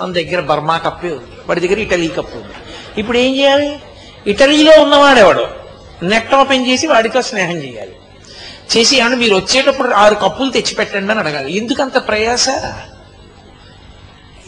మన 0.00 0.12
దగ్గర 0.12 0.40
బర్మా 0.40 0.78
కప్పే 0.78 1.08
ఉంది 1.08 1.36
వాడి 1.48 1.60
దగ్గర 1.60 1.78
ఇటలీ 1.78 2.08
కప్పు 2.08 2.36
ఉంది. 2.36 2.54
ఇప్పుడు 2.98 3.18
ఏం 3.18 3.36
చేయాలి? 3.36 3.78
ఇటలీలో 4.26 4.82
ఉన్నవాడెవడో 4.82 5.48
నెట్ 6.02 6.34
ఓపెన్ 6.34 6.66
చేసి 6.66 6.86
వాడితో 6.86 7.22
స్నేహం 7.22 7.56
చేయాలి. 7.56 7.96
చేసి 8.76 8.96
ఏమన్నా 8.96 9.18
మీరు 9.18 9.34
వచ్చేటప్పుడు 9.36 9.94
ఆరు 9.94 10.14
కప్పులు 10.14 10.50
తెచ్చి 10.50 10.74
పెట్టండి 10.74 11.10
అని 11.10 11.20
అడగాలి. 11.20 11.56
ఎందుకంత 11.56 12.08
ప్రయాస? 12.08 12.48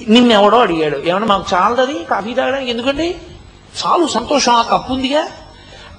నిన్నెవడో 0.09 0.59
అడిగాడు. 0.59 0.99
ఏమన్నా 0.99 1.29
మాకు 1.29 1.45
చాలదది? 1.55 2.05
కాఫీ 2.05 2.35
తాగడానికి 2.35 2.71
ఎందుకండి? 2.71 3.15
చాలు 3.87 4.07
సంతోషం 4.07 4.53
ఆ 4.53 4.63
కప్పు 4.63 4.93
ఉందిగా? 4.93 5.29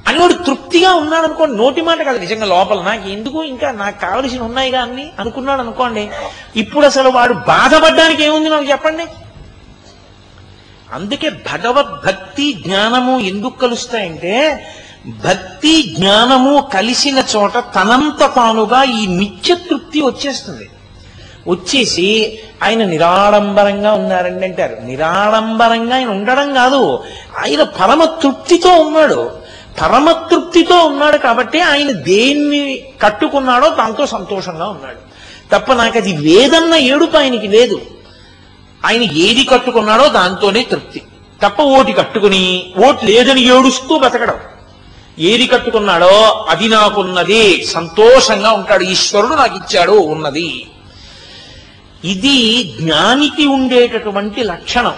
అని 0.07 0.19
వాడు 0.19 0.33
తృప్తిగా 0.33 0.93
ఉన్నాడు 0.93 1.25
అనుకోండి 1.25 1.57
నోటి 1.57 1.81
మాట 1.81 2.01
కాదు 2.01 2.17
నిజంగా 2.17 2.45
లోపల. 2.45 2.81
నాకు 2.81 3.09
ఎందుకు 3.09 3.43
ఇంకా 3.43 3.71
నాకు 3.71 4.01
కావలసిన 4.01 4.41
ఉన్నాయిగా 4.41 4.81
అన్ని? 4.81 5.11
అనుకున్నాడు 5.19 5.61
అనుకోండి. 5.61 6.09
ఇప్పుడు 6.55 6.85
అసలు 6.85 7.09
వాడు 7.09 7.33
బాధపడడానికి 7.33 8.23
ఏముంది 8.23 8.49
నాకు 8.49 8.65
చెప్పండి? 8.65 9.05
అందుకే 10.93 11.29
భగవద్భక్తి 11.29 12.53
జ్ఞానము 12.53 13.19
ఎందుకు 13.19 13.59
కలుస్తాయంటే 13.59 14.65
భక్తి 15.07 15.95
జ్ఞానము 15.97 16.69
కలిసిన 16.73 17.23
చోట 17.35 17.57
తనంత 17.57 18.31
తానుగా 18.35 18.83
ఈ 18.83 19.07
నిత్య 19.07 19.55
తృప్తి 19.55 20.01
వచ్చేస్తుంది. 20.01 20.69
వచ్చేసి 21.47 22.39
ఆయన 22.63 22.85
నిరాడంబరంగా 22.85 23.93
ఉన్నారండి 23.93 24.45
అంటారు. 24.45 24.77
నిరాడంబరంగా 24.83 25.95
ఆయన 25.95 26.07
ఉండడం 26.07 26.53
కాదు. 26.53 27.03
ఆయన 27.39 27.63
పరమ 27.63 28.03
తృప్తితో 28.03 28.69
ఉన్నాడు. 28.69 29.31
పరమ 29.81 30.11
తృప్తితో 30.11 30.85
ఉన్నాడు 30.85 31.17
కాబట్టి 31.17 31.61
ఆయన 31.61 31.91
దేన్ని 31.91 32.83
కట్టుకున్నాడో 33.01 33.69
దాంతో 33.69 34.05
సంతోషంగా 34.05 34.65
ఉన్నాడు. 34.65 35.11
తప్ప 35.55 35.73
నాకు 35.73 35.97
అది 35.97 36.17
వేదన్న 36.17 36.75
ఏడుపు 36.75 37.17
ఆయనకి 37.17 37.47
లేదు. 37.47 37.81
ఆయన 38.85 39.01
ఏది 39.01 39.43
కట్టుకున్నాడో 39.43 40.07
దాంతోనే 40.07 40.63
తృప్తి. 40.63 41.01
తప్ప 41.43 41.61
ఓటి 41.61 41.93
కట్టుకుని 41.93 42.73
ఓటు 42.87 43.05
లేదని 43.05 43.41
ఏడుస్తూ 43.41 43.99
బతకడం. 43.99 44.35
ఏది 45.19 45.47
కట్టుకున్నాడో 45.47 46.45
అది 46.49 46.67
నాకున్నది. 46.67 47.65
సంతోషంగా 47.65 48.51
ఉంటాడు. 48.51 48.83
ఈశ్వరుడు 48.83 49.33
నాకు 49.33 49.57
ఇచ్చాడు 49.57 49.91
ఉన్నది. 49.91 50.67
ఇది 52.05 52.63
జ్ఞానికి 52.63 53.45
ఉండేటటువంటి 53.45 54.43
లక్షణం. 54.43 54.95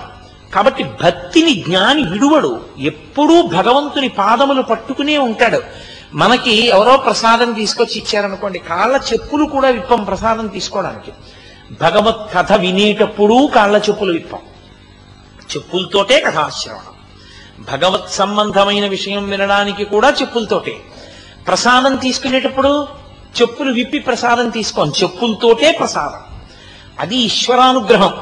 కాబట్టి 0.56 0.84
భక్తిని 0.84 1.54
జ్ఞాని 1.54 2.04
విడువడు. 2.04 2.66
ఎప్పుడూ 2.80 3.42
భగవంతుని 3.42 4.08
పాదములు 4.08 4.62
పట్టుకునే 4.62 5.18
ఉంటాడు. 5.18 5.62
మనకి 6.14 6.68
ఎవరో 6.68 6.98
ప్రసాదం 6.98 7.54
తీసుకొచ్చి 7.54 7.98
ఇచ్చారనుకోండి 7.98 8.60
కాళ్ళ 8.60 9.02
చెప్పులు 9.14 9.46
కూడా 9.46 9.70
విప్పం 9.70 10.04
ప్రసాదం 10.04 10.48
తీసుకోవడానికి. 10.48 11.12
భగవత్ 11.82 12.34
కథ 12.34 12.54
వినేటప్పుడు 12.54 13.50
కాళ్ళ 13.56 13.78
చెప్పులు 13.78 14.14
విప్పం. 14.14 14.40
చెప్పులతోటే 15.56 16.20
కథాశ్రవణం. 16.20 16.93
భగవత్ 17.60 18.12
సంబంధమైన 18.12 18.88
విషయం 18.88 19.30
వినడానికి 19.30 19.86
కూడా 19.86 20.10
చెప్పులతోటే. 20.22 20.78
ప్రసాదం 21.48 21.96
తీసుకునేటప్పుడు 21.96 22.88
చెప్పులు 23.42 23.72
విప్పి 23.72 24.00
ప్రసాదం 24.00 24.50
తీసుకోం. 24.50 24.90
చెప్పులతోటే 24.90 25.72
ప్రసాదం. 25.72 26.36
అది 27.00 27.16
ఈశ్వరానుగ్రహం. 27.16 28.14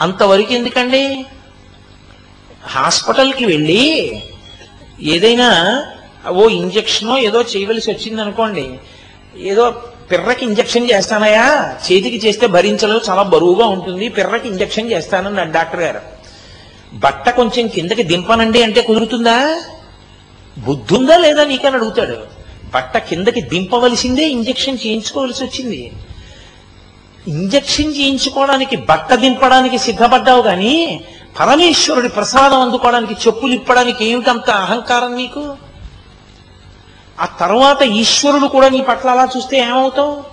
అంతవరకు 0.00 0.54
ఎందుకండి? 0.54 1.26
హాస్పిటల్కి 2.66 3.46
వెళ్ళి 3.46 4.22
ఏదైనా 5.02 5.84
ఓ 6.30 6.48
ఇంజక్షనో 6.48 7.18
ఏదో 7.18 7.42
చేయవలసి 7.42 7.90
వచ్చింది 7.90 8.22
అనుకోండి 8.22 8.78
ఏదో 9.36 9.70
పిర్రకి 10.10 10.44
ఇంజక్షన్ 10.44 10.90
చేస్తానయా 10.90 11.76
చేతికి 11.92 12.26
చేస్తే 12.26 12.46
భరించలేదు 12.46 13.00
చాలా 13.10 13.22
బరువుగా 13.22 13.66
ఉంటుంది 13.66 14.08
పిర్రకి 14.08 14.48
ఇంజక్షన్ 14.48 14.92
చేస్తానన్నాడు 14.92 15.52
డాక్టర్ 15.52 15.80
గారు. 15.80 16.19
బట్ట 16.94 17.30
కొంచెం 17.30 17.68
కిందకి 17.68 18.02
దింపనండి 18.02 18.62
అంటే 18.62 18.80
కుదురుతుందా? 18.80 19.60
బుద్ధుందా 20.58 21.16
లేదా 21.16 21.44
నీకని 21.44 21.76
అడుగుతాడు. 21.76 22.16
బట్ట 22.74 22.98
కిందకి 22.98 23.40
దింపవలసిందే 23.40 24.28
ఇంజక్షన్ 24.28 24.78
చేయించుకోవలసి 24.86 25.44
వచ్చింది. 25.44 25.92
ఇంజెక్షన్ 27.28 27.96
చేయించుకోవడానికి 27.96 28.76
బట్ట 28.76 29.14
దింపడానికి 29.14 29.78
సిద్ధపడ్డావు 29.78 30.42
గాని 30.42 31.00
పరమేశ్వరుడి 31.40 32.08
ప్రసాదం 32.08 32.60
అందుకోవడానికి 32.60 33.14
చెప్పులు 33.26 33.52
ఇప్పడానికి 33.52 34.04
ఏమిటంత 34.04 34.50
అహంకారం 34.50 35.16
నీకు? 35.16 35.56
ఆ 37.20 37.24
తర్వాత 37.24 37.82
ఈశ్వరుడు 37.82 38.46
కూడా 38.46 38.68
నీ 38.68 38.80
పట్ల 38.80 39.10
అలా 39.10 39.28
చూస్తే 39.36 39.58
ఏమవుతావు? 39.58 40.24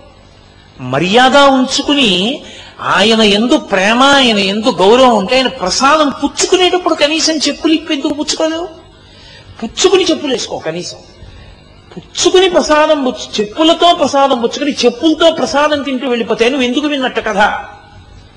మర్యాద 0.81 1.37
ఉంచుకుని 1.37 2.41
ఆయన 2.81 3.21
ఎందు 3.21 3.57
ప్రేమ 3.57 4.03
ఆయన 4.03 4.37
ఎందు 4.37 4.69
గౌరవం 4.69 5.15
ఉంటే 5.15 5.35
ఆయన 5.35 5.47
ప్రసాదం 5.47 6.09
పుచ్చుకునేటప్పుడు 6.09 6.93
కనీసం 6.93 7.37
చెప్పులు 7.37 7.73
ఇప్పి 7.73 7.93
ఎందుకు 7.93 8.13
పుచ్చుకోలేవు? 8.13 8.67
పుచ్చుకుని 9.63 10.03
చెప్పులు 10.03 10.31
వేసుకో 10.33 10.59
కనీసం. 10.59 10.97
పుచ్చుకుని 11.97 12.49
ప్రసాదం 12.49 13.03
పుచ్చు 13.03 13.41
చెప్పులతో 13.41 13.93
ప్రసాదం 13.93 14.41
పుచ్చుకుని 14.41 14.71
చెప్పులతో 14.71 15.31
ప్రసాదం 15.31 15.81
తింటూ 15.81 16.07
వెళ్ళిపోతే 16.07 16.49
నువ్వు 16.49 16.67
ఎందుకు 16.67 16.87
విన్నట్టు 16.87 17.21
కథ? 17.21 17.37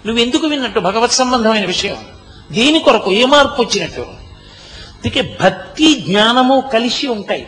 నువ్వు 0.07 0.19
ఎందుకు 0.19 0.47
విన్నట్టు 0.47 0.81
భగవత్ 0.81 1.13
సంబంధమైన 1.13 1.67
విషయం? 1.67 1.97
దేని 2.53 2.79
కొరకు 2.79 3.13
ఏ 3.13 3.25
మార్పు 3.25 3.63
వచ్చినట్టు? 3.63 4.01
అందుకే 4.01 5.37
భక్తి 5.41 5.95
జ్ఞానము 5.95 6.71
కలిసి 6.73 7.07
ఉంటాయి. 7.07 7.47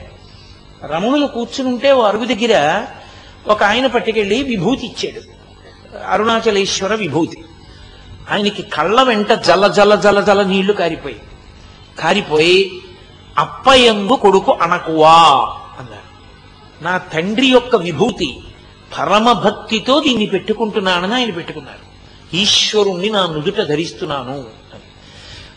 రమణులు 0.84 1.26
కూర్చుని 1.26 1.68
ఉంటే 1.68 1.92
ఓ 1.92 2.02
అరుగు 2.02 2.24
దగ్గర 2.24 2.84
ఒక 3.46 3.62
ఆయన 3.62 3.86
పట్టుకెళ్ళి 3.86 4.42
విభూతి 4.42 4.86
ఇచ్చాడు. 4.86 5.31
అరుణాచలేశ్వర 5.96 6.94
విభూతి. 6.94 7.44
ఆయనకి 8.30 8.62
కళ్ళ 8.62 9.02
వెంట 9.02 9.32
జల 9.32 9.66
జల 9.66 9.94
జల 9.94 10.20
జల 10.20 10.42
నీళ్ళు 10.42 10.72
కారిపోయి. 10.72 11.20
కారిపోయి 11.98 12.80
అప్పయందు 13.38 14.12
కొడుకు 14.12 14.52
అనకువా 14.52 15.22
అన్నారు. 15.78 16.12
నా 16.84 16.98
తండ్రి 16.98 17.46
యొక్క 17.46 17.76
విభూతి 17.76 18.40
పరమభక్తితో 18.98 20.00
దీన్ని 20.00 20.26
పెట్టుకుంటున్నానని 20.26 21.14
ఆయన 21.14 21.30
పెట్టుకున్నారు. 21.30 21.92
ఈశ్వరుణ్ణి 22.36 23.10
నా 23.10 23.26
నుదుట 23.26 23.60
ధరిస్తున్నాను. 23.60 24.61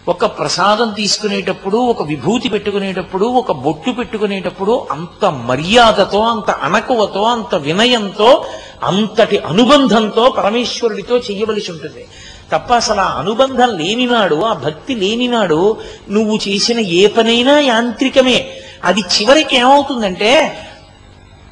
ఒక 0.08 0.26
ప్రసాదం 0.26 0.90
తీసుకునేటప్పుడు 0.90 1.78
ఒక 1.78 2.04
విభూతి 2.04 2.50
పెట్టుకునేటప్పుడు 2.50 3.26
ఒక 3.26 3.52
బొట్టు 3.52 3.92
పెట్టుకునేటప్పుడు 3.92 4.88
అంత 4.92 5.26
మర్యాదతో 5.26 6.20
అంత 6.20 6.52
అణకువతో 6.52 7.24
అంత 7.24 7.56
వినయంతో 7.56 8.46
అంతటి 8.84 9.38
అనుబంధంతో 9.38 10.30
పరమేశ్వరుడితో 10.30 11.18
చెయ్యవలసి 11.18 11.72
ఉంటుంది. 11.72 12.06
తప్ప 12.52 12.74
అసలు 12.74 13.00
ఆ 13.00 13.20
అనుబంధం 13.20 13.78
లేనినాడు 13.78 14.36
ఆ 14.36 14.54
భక్తి 14.54 14.96
లేనినాడు 14.96 15.78
నువ్వు 16.10 16.40
చేసిన 16.48 16.80
ఏ 16.80 17.08
పనైనా 17.08 17.60
యాంత్రికమే. 17.60 18.58
అది 18.84 19.00
చివరికి 19.00 19.58
ఏమవుతుందంటే 19.58 20.60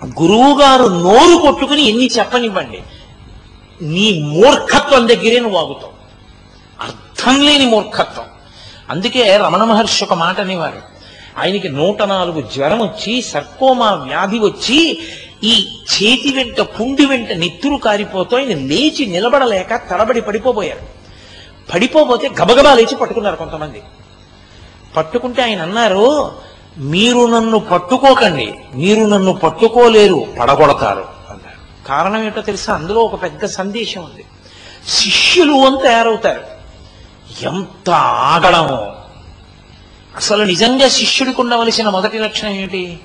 గురువు 0.05 0.59
గారు 0.61 0.83
నోరు 0.83 1.41
కొట్టుకుని 1.41 1.81
ఎన్ని 1.81 2.07
చెప్పనివ్వండి. 2.07 2.81
నీ 3.81 4.23
మూర్ఖత్వం 4.23 5.07
దగ్గరే 5.07 5.39
నువ్వు 5.39 5.57
ఆగుతావు. 5.57 5.93
అర్థం 6.81 7.45
లేని 7.45 7.65
మూర్ఖత్వం. 7.65 8.25
అందుకే 8.89 9.37
రమణ 9.37 9.63
మహర్షి 9.63 10.03
ఒక 10.03 10.13
మాట 10.13 10.39
అనేవారు. 10.39 10.93
ఆయనకి 11.39 11.69
నూట 11.69 12.01
నాలుగు 12.01 12.41
జ్వరం 12.41 12.81
వచ్చి 12.81 13.21
సర్కోమా 13.21 13.91
వ్యాధి 13.91 14.39
వచ్చి 14.39 15.01
ఈ 15.43 15.67
చేతి 15.79 16.33
వెంట 16.35 16.61
పుండి 16.61 17.05
వెంట 17.05 17.29
నెత్తురు 17.29 17.75
కారిపోతూ 17.75 18.37
ఆయన 18.37 18.47
లేచి 18.47 19.05
నిలబడలేక 19.05 19.75
తడబడి 19.75 20.21
పడిపోబోయారు. 20.21 20.79
పడిపోబోతే 21.73 22.29
గబగబా 22.41 22.73
లేచి 22.73 22.95
పట్టుకున్నారు 22.95 23.35
కొంతమంది. 23.35 23.83
పట్టుకుంటే 24.97 25.41
ఆయన 25.41 25.61
అన్నారు 25.61 26.31
మీరు 26.77 27.25
నన్ను 27.25 27.59
పట్టుకోకండి. 27.59 28.53
మీరు 28.75 29.05
నన్ను 29.05 29.33
పట్టుకోలేరు. 29.33 30.27
పడగొడతారు. 30.39 31.05
అన్నారు. 31.29 31.87
కారణం 31.87 32.23
ఏంటో 32.23 32.41
తెలుసా? 32.41 32.73
అందులో 32.73 32.99
ఒక 32.99 33.23
పెద్ద 33.23 33.45
సందేశం 33.45 34.03
ఉంది. 34.03 34.25
శిష్యులు 34.87 35.53
అని 35.53 35.77
తయారవుతారు. 35.83 36.52
ఎంత 37.41 37.89
ఆగడమో. 37.89 38.95
అసలు 40.15 40.43
నిజంగా 40.43 40.89
శిష్యుడికి 40.89 41.41
ఉండవలసిన 41.41 41.89
మొదటి 41.89 42.19
లక్షణం 42.19 42.51
ఏమిటి? 42.51 42.99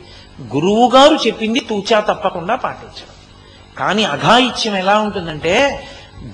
గురువు 0.54 0.90
గారు 0.90 1.14
చెప్పింది 1.14 1.60
తూచా 1.60 2.00
తప్పకుండా 2.00 2.54
పాటించడం. 2.54 3.18
కానీ 3.78 4.04
అఘాయిత్యం 4.04 4.76
ఎలా 4.76 4.98
ఉంటుందంటే 4.98 5.86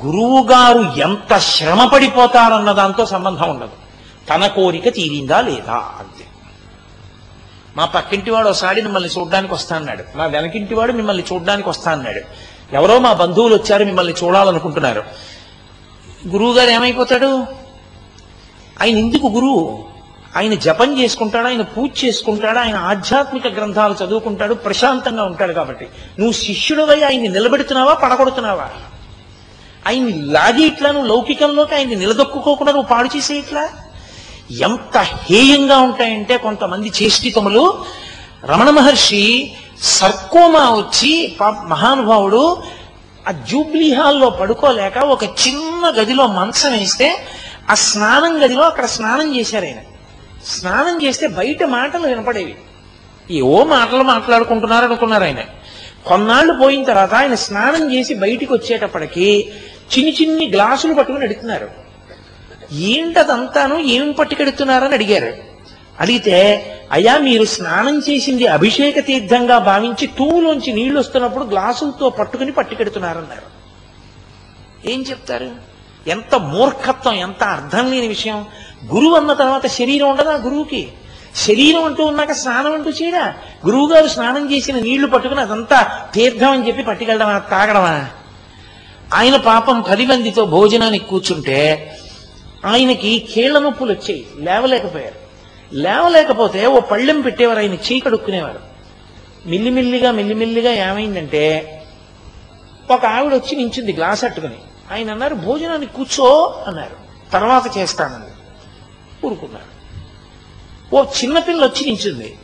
గురువు 0.05 0.49
గారు 0.49 1.01
ఎంత 1.01 1.39
శ్రమ 1.39 1.87
పడిపోతారన్న 1.87 2.73
దాంతో 2.73 3.07
సంబంధం 3.07 3.51
ఉండదు. 3.51 3.71
తన 4.31 4.47
కోరిక 4.47 4.95
తీరిందా 4.95 5.41
లేదా 5.41 5.73
అంతే. 5.73 6.25
మా 7.77 7.85
పక్కింటి 7.85 8.31
వాడు 8.31 8.49
ఒకసారి 8.49 8.83
మిమ్మల్ని 8.83 9.11
చూడడానికి 9.11 9.55
వస్తా 9.55 9.77
అన్నాడు 9.77 10.05
మా 10.17 10.27
వెనకింటి 10.27 10.75
వాడు 10.75 10.93
మిమ్మల్ని 10.93 11.25
చూడడానికి 11.33 11.69
వస్తా 11.69 11.93
అన్నాడు 11.93 12.21
ఎవరో 12.75 12.99
మా 12.99 13.13
బంధువులు 13.13 13.55
వచ్చారు 13.55 13.85
మిమ్మల్ని 13.85 14.15
చూడాలనుకుంటున్నారు. 14.25 15.05
గురువు 16.29 16.53
గారు 16.53 16.71
ఏమైపోతాడు? 16.71 17.64
ఆయన 18.83 18.99
ఎందుకు 18.99 19.27
గురువు 19.27 19.85
ఆయన 20.37 20.55
జపం 20.55 21.01
చేసుకుంటాడు? 21.01 21.47
ఆయన 21.47 21.63
పూజ 21.63 22.05
చేసుకుంటాడు? 22.05 22.59
ఆయన 22.59 22.77
ఆధ్యాత్మిక 22.77 23.47
గ్రంథాలు 23.47 24.05
చదువుకుంటాడు 24.05 24.55
ప్రశాంతంగా 24.55 25.25
ఉంటాడు 25.25 25.53
కాబట్టి. 25.53 25.85
నువ్వు 26.19 26.33
శిష్యుడవై 26.33 27.01
ఆయన్ని 27.01 27.29
నిలబెడుతున్నావా 27.29 27.95
పడగొడుతున్నావా? 27.95 28.71
ఆయన్ని 29.87 30.13
లాగి 30.13 30.67
ఇట్లా 30.67 30.93
నువ్వు 30.93 31.09
లౌకికంలోకి 31.09 31.75
ఆయన్ని 31.75 31.97
నిలదొక్కుకోకుండా 31.97 32.73
నువ్వు 32.73 32.89
పాడు 32.89 33.17
చేసే 33.17 33.35
ఇట్లా? 33.35 33.69
ఎంత 34.51 34.99
హేయంగా 34.99 35.79
ఉంటాయంటే 35.79 36.37
కొంతమంది 36.37 36.93
చేష్టితములు 37.03 37.85
రమణ 38.45 38.71
మహర్షి 38.71 39.53
సర్కోమా 39.83 40.71
వచ్చి 40.71 41.37
పాప 41.41 41.55
మహానుభావుడు 41.63 42.63
ఆ 43.29 43.31
జూబ్లీ 43.31 43.95
హాల్లో 43.95 44.31
పడుకోలేక 44.31 44.99
ఒక 44.99 45.25
చిన్న 45.25 45.91
గదిలో 45.91 46.27
మంచం 46.27 46.73
వేస్తే 46.73 47.27
ఆ 47.71 47.75
స్నానం 47.75 48.45
గదిలో 48.45 48.63
అక్కడ 48.63 48.85
స్నానం 48.85 49.37
చేశారు 49.37 49.65
ఆయన. 49.65 49.79
స్నానం 50.45 51.03
చేస్తే 51.03 51.27
బయట 51.27 51.65
మాటలు 51.65 52.07
వినపడేవి. 52.07 52.55
ఏవో 53.31 53.65
మాటలు 53.65 54.03
మాట్లాడుకుంటున్నారు 54.03 54.85
అనుకున్నారు 54.85 55.25
ఆయన. 55.25 55.45
కొన్నాళ్ళు 56.07 56.53
పోయిన 56.53 56.85
తర్వాత 56.85 57.15
ఆయన 57.15 57.35
స్నానం 57.35 57.95
చేసి 57.95 58.15
బయటికి 58.15 58.53
వచ్చేటప్పటికి 58.53 59.53
చిన్ని 59.99 60.17
చిన్ని 60.23 60.49
గ్లాసులు 60.49 60.95
పట్టుకుని 60.95 61.25
అడుగుతున్నారు 61.25 61.71
ఏంటదంతాను? 62.73 63.79
ఏం 63.79 64.13
పట్టుకెడుతున్నారని 64.13 64.95
అడిగారు. 64.95 65.35
అడిగితే 66.01 66.71
అయ్యా 66.93 67.19
మీరు 67.19 67.45
స్నానం 67.45 67.99
చేసింది 67.99 68.47
అభిషేక 68.47 69.07
తీర్థంగా 69.07 69.59
భావించి 69.59 70.07
తూలోంచి 70.07 70.73
నీళ్ళు 70.73 71.01
వస్తున్నప్పుడు 71.01 71.45
గ్లాసులతో 71.45 72.09
పట్టుకుని 72.09 72.53
పట్టుకెడుతున్నారన్నారు. 72.53 73.65
ఏం 74.91 75.03
చెప్తారు? 75.03 75.74
ఎంత 76.07 76.35
మూర్ఖత్వం 76.35 77.15
ఎంత 77.15 77.45
అర్థం 77.45 77.91
లేని 77.91 78.09
విషయం. 78.09 78.47
గురువు 78.95 79.15
అన్న 79.15 79.33
తర్వాత 79.33 79.67
శరీరం 79.67 80.11
ఉండదా 80.11 80.35
గురువుకి? 80.35 80.93
శరీరం 81.37 81.85
అంటూ 81.85 82.05
ఉన్నాక 82.05 82.33
స్నానం 82.33 82.73
అంటూ 82.73 82.91
చేయడా? 82.91 83.35
గురువు 83.67 83.93
గారు 83.93 84.07
స్నానం 84.07 84.53
చేసిన 84.53 84.79
నీళ్ళు 84.79 85.07
పట్టుకుని 85.07 85.41
అదంతా 85.41 86.09
తీర్థం 86.15 86.51
అని 86.51 86.67
చెప్పి 86.67 86.83
పట్టుకెళ్ళడమా 86.83 87.39
తాగడమా? 87.39 88.07
ఆయన 89.15 89.37
పాపం 89.37 89.81
పది 89.81 90.07
మందితో 90.07 90.45
భోజనానికి 90.45 91.05
కూర్చుంటే 91.05 91.93
ఆయనకి 92.67 93.29
కీళ్ళ 93.35 93.59
నొప్పులు 93.59 93.93
వచ్చాయి. 93.93 94.27
లేవలేకపోయారు. 94.39 95.25
లేవలేకపోతే 95.73 96.67
ఓ 96.67 96.81
పళ్ళెం 96.81 97.21
పెట్టేవారు 97.21 97.59
ఆయన 97.59 97.75
చీకడుక్కునేవారు 97.75 98.61
మిల్లిమిల్లిగా 99.47 100.11
మిల్లిమిల్లిగా 100.11 100.91
ఏమైందంటే 100.91 101.71
ఒక 102.91 103.07
ఆవిడ 103.07 103.35
వచ్చి 103.35 103.57
నించుంది 103.57 103.93
గ్లాస్ 103.93 104.25
అట్టుకుని. 104.25 104.55
ఆయన 104.93 105.11
అన్నారు 105.11 105.35
భోజనానికి 105.35 105.93
కూర్చో 105.93 106.59
అన్నారు. 106.67 107.31
తర్వాత 107.33 107.79
చేస్తానని. 107.79 108.35
ఊరుకున్నారు. 109.27 109.75
ఓ 110.97 111.03
చిన్నపిల్ల 111.03 111.65
వచ్చి 111.65 111.85
నించుంది. 111.85 112.39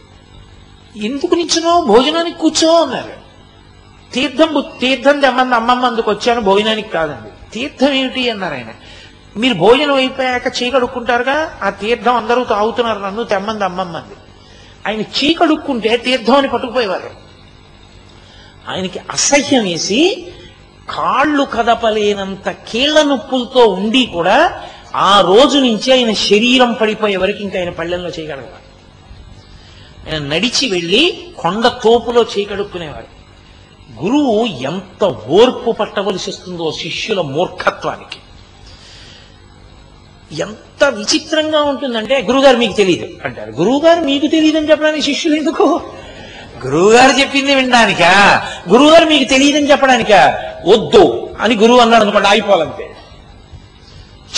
ఎందుకు 0.97 1.35
నించునో 1.35 1.83
భోజనానికి 1.83 2.39
కూర్చో 2.39 2.83
అన్నారు. 2.83 3.13
తీర్థం 4.13 4.65
తీర్థం 4.81 5.21
తెమ్మంది 5.21 5.55
అమ్మమ్మ 5.55 5.87
అందుకు 5.87 6.11
వచ్చాను 6.11 6.41
భోజనానికి 6.41 6.89
కాదండి 6.89 7.51
తీర్థం 7.51 7.93
ఏమిటి? 7.93 8.31
అన్నారు 8.31 8.55
ఆయన. 8.55 8.69
మీరు 9.37 9.55
భోజనం 9.55 9.95
అయిపోయాక 9.95 10.63
చీకడుక్కుంటారుగా 10.63 11.59
ఆ 11.63 11.71
తీర్థం 11.71 12.15
అందరూ 12.15 12.45
తాగుతున్నారు 12.45 12.99
నన్ను 12.99 13.25
తెమ్మంది 13.25 13.65
అమ్మమ్మంది 13.65 14.15
ఆయన 14.87 15.01
చీకడుక్కుంటే 15.01 15.97
తీర్థం 15.97 16.35
అని 16.35 16.49
పట్టుకుపోయేవారు. 16.49 17.11
ఆయనకి 18.69 18.99
అసహ్యం 18.99 19.65
వేసి 19.65 20.33
కాళ్ళు 20.91 21.45
కదపలేనంత 21.45 22.51
కీళ్ళ 22.51 23.03
నొప్పులతో 23.03 23.67
ఉండి 23.67 24.07
కూడా 24.07 24.63
ఆ 24.95 25.21
రోజు 25.21 25.59
నుంచి 25.59 25.93
ఆయన 25.93 26.13
శరీరం 26.13 26.73
పడిపోయే 26.73 27.17
వరకు 27.17 27.39
ఇంకా 27.39 27.59
ఆయన 27.59 27.71
పళ్ళెంలో 27.71 28.09
చేయగలగాలి. 28.09 28.69
ఆయన 30.09 30.23
నడిచి 30.35 30.69
వెళ్ళి 30.69 31.25
కొండ 31.39 31.69
తోపులో 31.69 32.23
చేయగడుక్కునేవారు 32.23 33.21
గురువు 34.03 34.47
ఎంత 34.47 35.05
ఓర్పు 35.05 35.71
పట్టవలసి 35.71 36.31
వస్తుందో 36.31 36.73
శిష్యుల 36.73 37.21
మూర్ఖత్వానికి. 37.21 38.19
ఎంత 40.43 40.85
విచిత్రంగా 40.85 41.63
ఉంటుందంటే 41.63 42.23
గురుగారు 42.23 42.57
మీకు 42.57 42.73
తెలియదు 42.73 43.09
అంటారు. 43.25 43.51
గురువుగారు 43.51 44.01
మీకు 44.01 44.27
తెలియదని 44.27 44.71
చెప్పడానికి 44.71 45.03
శిష్యులు 45.03 45.37
ఎందుకు? 45.37 45.81
గురువుగారు 46.65 47.21
చెప్పింది 47.21 47.55
వినడానికా? 47.55 48.43
గురువుగారు 48.69 49.05
మీకు 49.05 49.25
తెలియదని 49.25 49.71
చెప్పడానికా? 49.71 50.39
వద్దు 50.67 51.31
అని 51.41 51.57
గురువు 51.57 51.81
అన్నాడు 51.81 52.03
అనుకోండి 52.03 52.29
ఆగిపోవాలంతే. 52.29 52.91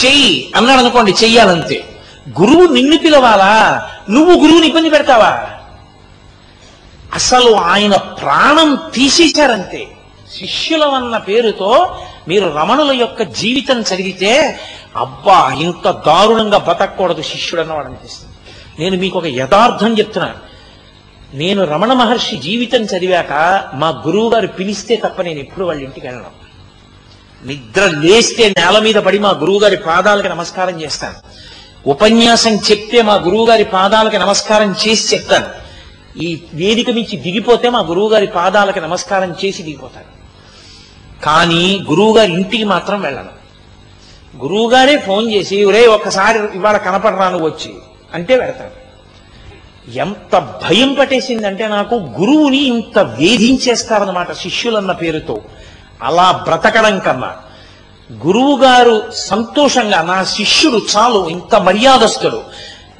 చెయ్యి 0.04 0.52
అన్నాడు 0.56 0.80
అనుకోండి 0.80 1.14
చెయ్యాలంతే. 1.24 1.84
గురువు 2.40 2.74
నిన్ను 2.74 2.98
పిలవాలా? 2.98 3.90
నువ్వు 4.10 4.46
గురువుని 4.46 4.66
ఇబ్బంది 4.66 4.90
పెడతావా? 4.90 5.48
అసలు 7.14 7.54
ఆయన 7.54 7.96
ప్రాణం 7.96 8.78
తీసేశారంతే. 8.94 9.86
శిష్యులమన్న 10.38 11.16
పేరుతో 11.16 11.96
మీరు 12.28 12.52
రమణుల 12.56 12.92
యొక్క 12.92 13.22
జీవితం 13.22 13.80
చదివితే 13.80 14.60
అబ్బా 14.96 15.52
ఇంత 15.60 15.90
దారుణంగా 15.90 16.58
బతకూడదు 16.58 17.22
శిష్యుడు 17.22 17.62
అన్నవాడు 17.62 17.86
అనిపిస్తుంది. 17.86 18.32
నేను 18.82 19.02
మీకు 19.02 19.18
ఒక 19.18 19.26
యథార్థం 19.26 19.98
చెప్తున్నాను. 19.98 20.51
నేను 21.34 21.64
రమణ 21.64 21.92
మహర్షి 21.92 22.36
జీవితం 22.36 22.82
చదివాక 22.84 23.64
మా 23.74 23.88
గురువు 23.88 24.30
గారు 24.30 24.46
పిలిస్తే 24.46 24.96
తప్ప 24.96 25.22
నేను 25.22 25.38
ఎప్పుడు 25.38 25.64
వాళ్ళ 25.64 25.82
ఇంటికి 25.82 26.06
వెళ్ళను. 26.06 26.42
నిద్ర 27.46 27.86
లేస్తే 27.86 28.48
నేల 28.48 28.78
మీద 28.78 28.94
పడి 28.94 29.18
మా 29.18 29.30
గురువు 29.30 29.58
గారి 29.58 29.76
పాదాలకి 29.76 30.28
నమస్కారం 30.28 30.82
చేస్తాను. 30.82 31.14
ఉపన్యాసం 31.88 32.54
చెప్తే 32.54 33.02
మా 33.02 33.14
గురువు 33.14 33.46
గారి 33.46 33.64
పాదాలకి 33.64 34.18
నమస్కారం 34.18 34.74
చేసి 34.88 35.16
చెప్తాను. 35.16 35.46
ఈ 36.18 36.42
వేదిక 36.54 36.90
నుంచి 36.90 37.16
దిగిపోతే 37.16 37.70
మా 37.70 37.80
గురువు 37.80 38.08
గారి 38.08 38.26
పాదాలకి 38.26 38.80
నమస్కారం 38.80 39.34
చేసి 39.44 39.62
దిగిపోతాను. 39.62 40.22
కానీ 41.24 41.86
గురువు 41.90 42.16
గారి 42.16 42.32
ఇంటికి 42.32 42.64
మాత్రం 42.64 43.00
వెళ్ళను. 43.00 43.42
గురువు 44.42 44.70
గారే 44.70 44.98
ఫోన్ 44.98 45.32
చేసి 45.32 45.64
ఒరే 45.64 45.86
ఒక్కసారి 45.86 46.38
ఇవాళ 46.38 46.76
కనపడరా 46.76 47.28
నువ్వు 47.28 47.48
వచ్చి? 47.48 47.74
అంటే 48.14 48.36
వెళతాను. 48.36 48.81
ఎంత 49.88 50.38
భయం 50.38 50.94
పట్టేసిందంటే 50.94 51.68
నాకు 51.68 51.94
గురువుని 51.94 52.58
ఇంత 52.58 52.98
వేధించేస్తారన్నమాట 52.98 54.32
శిష్యులన్న 54.32 54.92
పేరుతో. 54.92 55.40
అలా 56.02 56.32
బ్రతకడం 56.32 56.98
కన్నా 56.98 57.36
గురువు 58.26 58.56
గారు 58.56 59.12
సంతోషంగా 59.14 60.02
నా 60.02 60.24
శిష్యుడు 60.24 60.80
చాలు 60.96 61.28
ఇంత 61.28 61.54
మర్యాదస్తుడు. 61.54 62.42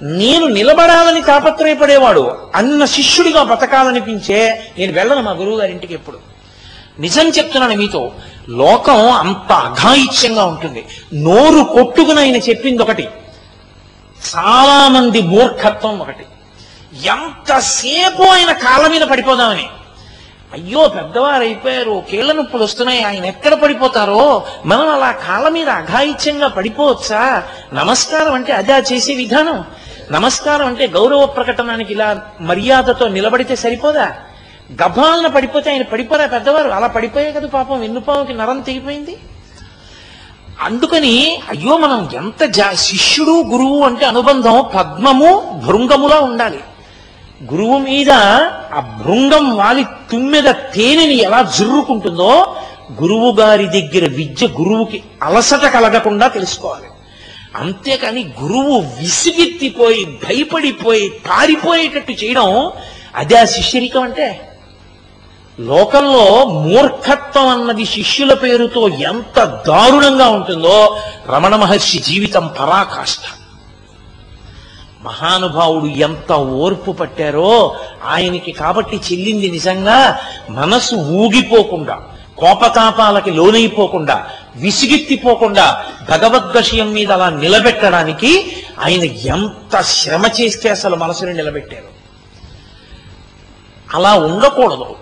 నేను 0.02 0.46
నిలబడాలని 0.46 1.22
తాపత్రయపడేవాడు 1.22 2.38
అన్న 2.54 2.84
శిష్యుడిగా 2.84 3.42
బతకాలనిపించే 3.42 4.60
నేను 4.78 4.92
వెళ్ళను 4.92 5.22
మా 5.22 5.30
గురువు 5.30 5.56
గారి 5.56 5.72
ఇంటికి 5.72 5.94
ఎప్పుడు. 5.94 6.18
నిజం 7.00 7.28
చెప్తున్నాను 7.28 7.74
మీతో 7.74 8.10
లోకం 8.48 9.10
అంత 9.10 9.52
అఘాయిత్యంగా 9.52 10.44
ఉంటుంది. 10.44 10.84
నోరు 11.14 11.64
కొట్టుకుని 11.64 12.20
ఆయన 12.20 12.36
చెప్పింది 12.36 12.82
ఒకటి 12.82 13.08
చాలా 14.34 14.88
మంది 14.88 15.22
మూర్ఖత్వం 15.22 15.98
ఒకటి. 15.98 16.24
ఎంతసేపు 17.01 18.22
ఆయన 18.22 18.53
కాళ్ళ 18.53 18.86
మీద 18.86 19.01
పడిపోదామని? 19.01 19.66
అయ్యో 20.53 20.88
పెద్దవారు 20.88 21.43
అయిపోయారు 21.43 22.03
కీళ్ళ 22.11 22.32
నొప్పులు 22.32 22.64
వస్తున్నాయి 22.64 23.05
ఆయన 23.05 23.24
ఎక్కడ 23.24 23.55
పడిపోతారో? 23.55 24.47
మనం 24.66 24.88
అలా 24.88 25.12
కాళ్ళ 25.12 25.49
మీద 25.49 25.68
అఘాయిత్యంగా 25.68 26.49
పడిపోవచ్చా? 26.49 27.43
నమస్కారం 27.72 28.34
అంటే 28.34 28.53
అదా 28.53 28.78
చేసే 28.78 29.14
విధానం. 29.14 29.64
నమస్కారం 30.11 30.66
అంటే 30.66 30.86
గౌరవ 30.86 31.26
ప్రకటనానికి 31.26 31.93
ఇలా 31.93 32.20
మర్యాదతో 32.40 33.09
నిలబడితే 33.09 33.57
సరిపోదా? 33.57 34.12
గభాలను 34.82 35.28
పడిపోతే 35.28 35.70
ఆయన 35.70 35.82
పడిపోరా 35.82 36.26
పెద్దవారు? 36.26 36.68
అలా 36.68 36.86
పడిపోయే 36.86 37.32
కదా 37.32 37.47
పాపం 37.47 37.80
వెన్నుపావుకి 37.80 38.34
నరం 38.34 38.61
తెగిపోయింది. 38.61 39.18
అందుకని 40.61 41.43
అయ్యో 41.49 41.76
మనం 41.76 42.11
ఎంత 42.14 42.72
శిష్యుడు 42.72 43.30
గురువు 43.30 43.82
అంటే 43.82 44.07
అనుబంధం 44.07 44.70
పద్మము 44.76 45.62
భృంగములా 45.66 46.20
ఉండాలి. 46.20 46.61
గురువు 47.51 47.78
మీద 47.78 48.11
ఆ 48.76 49.03
భృంగం 49.05 49.57
వాలి 49.57 49.84
తుమ్మెద 50.12 50.45
తేనెని 50.45 51.16
ఎలా 51.16 51.43
జుర్రుకుంటుందో 51.43 52.57
గురువు 53.03 53.40
గారి 53.40 53.66
దగ్గర 53.66 54.09
విద్య 54.09 54.47
గురువుకి 54.47 55.03
అలసట 55.22 55.64
కలగకుండా 55.64 56.28
తెలుసుకోవాలి. 56.28 56.86
అంతేకాని 57.57 58.32
గురువు 58.43 58.78
విసిగెత్తిపోయి 58.78 60.05
భయపడిపోయి 60.05 61.09
పారిపోయేటట్టు 61.09 62.12
చేయడం 62.12 62.70
అదే 63.14 63.36
ఆ 63.36 63.45
శిష్యరికం 63.45 64.03
అంటే. 64.03 64.49
లోకంలో 65.61 66.45
మూర్ఖత్వం 66.45 67.49
అన్నది 67.49 67.84
శిష్యుల 67.84 68.34
పేరుతో 68.34 68.88
ఎంత 68.88 69.45
దారుణంగా 69.68 70.28
ఉంటుందో 70.28 71.01
రమణ 71.28 71.57
మహర్షి 71.57 71.99
జీవితం 71.99 72.47
పరాకాష్ఠ 72.61 73.20
మహానుభావుడు 75.03 75.86
ఎంత 75.86 76.32
ఓర్పు 76.32 76.92
పట్టారో 76.92 77.76
ఆయనకి 78.05 78.53
కాబట్టి 78.53 78.96
చెల్లింది 78.96 79.50
నిజంగా 79.50 80.18
మనసు 80.50 80.94
ఊగిపోకుండా 80.94 82.00
కోపతాపాలకి 82.38 83.30
లోనైపోకుండా 83.30 84.26
విసిగెత్తిపోకుండా 84.57 85.84
భగవద్విషయం 86.11 86.92
మీద 86.92 87.12
అలా 87.12 87.30
నిలబెట్టడానికి 87.30 88.53
ఆయన 88.84 89.03
ఎంత 89.05 89.80
శ్రమ 89.80 90.26
చేస్తే 90.40 90.68
అసలు 90.68 90.96
మనసుని 90.96 91.34
నిలబెట్టారు. 91.34 91.92
అలా 93.94 94.14
ఉండకూడదు. 94.14 94.96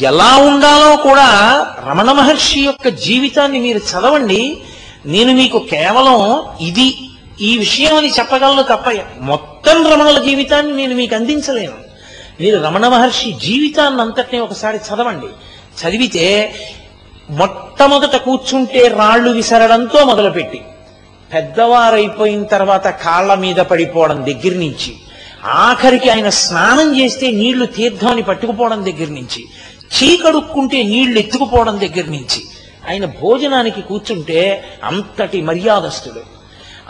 ఎలా 0.00 0.36
ఉండాలో 0.36 0.96
కూడా 0.96 1.66
రమణ 1.88 2.12
మహర్షి 2.12 2.60
యొక్క 2.60 2.88
జీవితాన్ని 2.88 3.60
మీరు 3.60 3.78
చదవండి. 3.78 4.58
నేను 5.06 5.32
మీకు 5.32 5.58
కేవలం 5.58 6.42
ఇది 6.60 7.07
ఈ 7.40 7.58
విషయం 7.58 7.96
అని 7.96 8.08
చెప్పగలను 8.08 8.62
తప్ప 8.62 8.84
మొత్తం 9.20 9.86
రమణుల 9.86 10.18
జీవితాన్ని 10.18 10.76
నేను 10.76 10.94
మీకు 10.94 11.14
అందించలేను. 11.14 11.72
మీరు 12.40 12.62
రమణ 12.62 12.88
మహర్షి 12.88 13.32
జీవితాన్ని 13.32 14.02
అంతటినీ 14.02 14.42
ఒకసారి 14.42 14.76
చదవండి. 14.76 15.26
చదివితే 15.80 16.54
మొట్టమొదట 17.30 18.16
కూర్చుంటే 18.16 18.88
రాళ్ళు 18.88 19.30
విసరడంతో 19.30 20.04
మొదలుపెట్టి 20.04 20.60
పెద్దవారైపోయిన 21.34 22.44
తర్వాత 22.44 22.86
కాళ్ళ 22.86 23.34
మీద 23.34 23.56
పడిపోవడం 23.56 24.26
దగ్గర 24.26 24.54
నుంచి 24.54 24.96
ఆఖరికి 25.44 26.10
ఆయన 26.10 26.28
స్నానం 26.28 27.00
చేస్తే 27.00 27.30
నీళ్ళు 27.30 27.66
తీర్థమని 27.66 28.22
పట్టుకుపోవడం 28.22 28.84
దగ్గర 28.84 29.08
నుంచి 29.08 29.44
చీకడుక్కుంటే 29.94 30.82
నీళ్ళు 30.82 31.18
ఎత్తుకుపోవడం 31.18 31.80
దగ్గర 31.80 32.04
నుంచి 32.06 32.42
ఆయన 32.90 33.04
భోజనానికి 33.04 33.82
కూర్చుంటే 33.82 34.64
అంతటి 34.84 35.42
మర్యాదస్తుడు. 35.42 36.37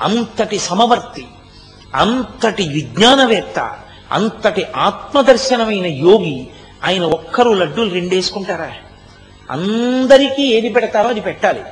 అంతటి 0.01 0.59
సమవర్తి 0.59 1.27
అంతటి 1.95 2.69
విజ్ఞానవేత్త 2.69 3.77
అంతటి 4.13 4.65
ఆత్మదర్శనమైన 4.77 5.87
యోగి 5.87 6.49
ఆయన 6.85 7.03
ఒక్కరు 7.03 7.51
లడ్డూలు 7.51 7.91
రెండేసుకుంటారా? 7.91 8.73
అందరికీ 9.51 10.43
ఏది 10.43 10.69
పెడతారో 10.69 11.09
అది 11.09 11.21
పెట్టాలి. 11.21 11.63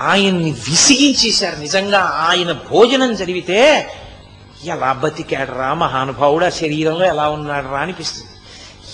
ఆయన్ని 0.00 0.50
విసిగించేశారు 0.50 1.56
నిజంగా. 1.56 1.98
ఆయన 1.98 2.52
భోజనం 2.52 3.14
జరిగితే 3.14 3.88
ఎలా 4.64 4.92
బతికాడరా 4.92 5.74
మహానుభావుడు? 5.74 6.44
ఆ 6.44 6.48
శరీరంలో 6.48 7.06
ఎలా 7.06 7.28
ఉన్నాడరా 7.28 7.78
అనిపిస్తుంది. 7.78 8.26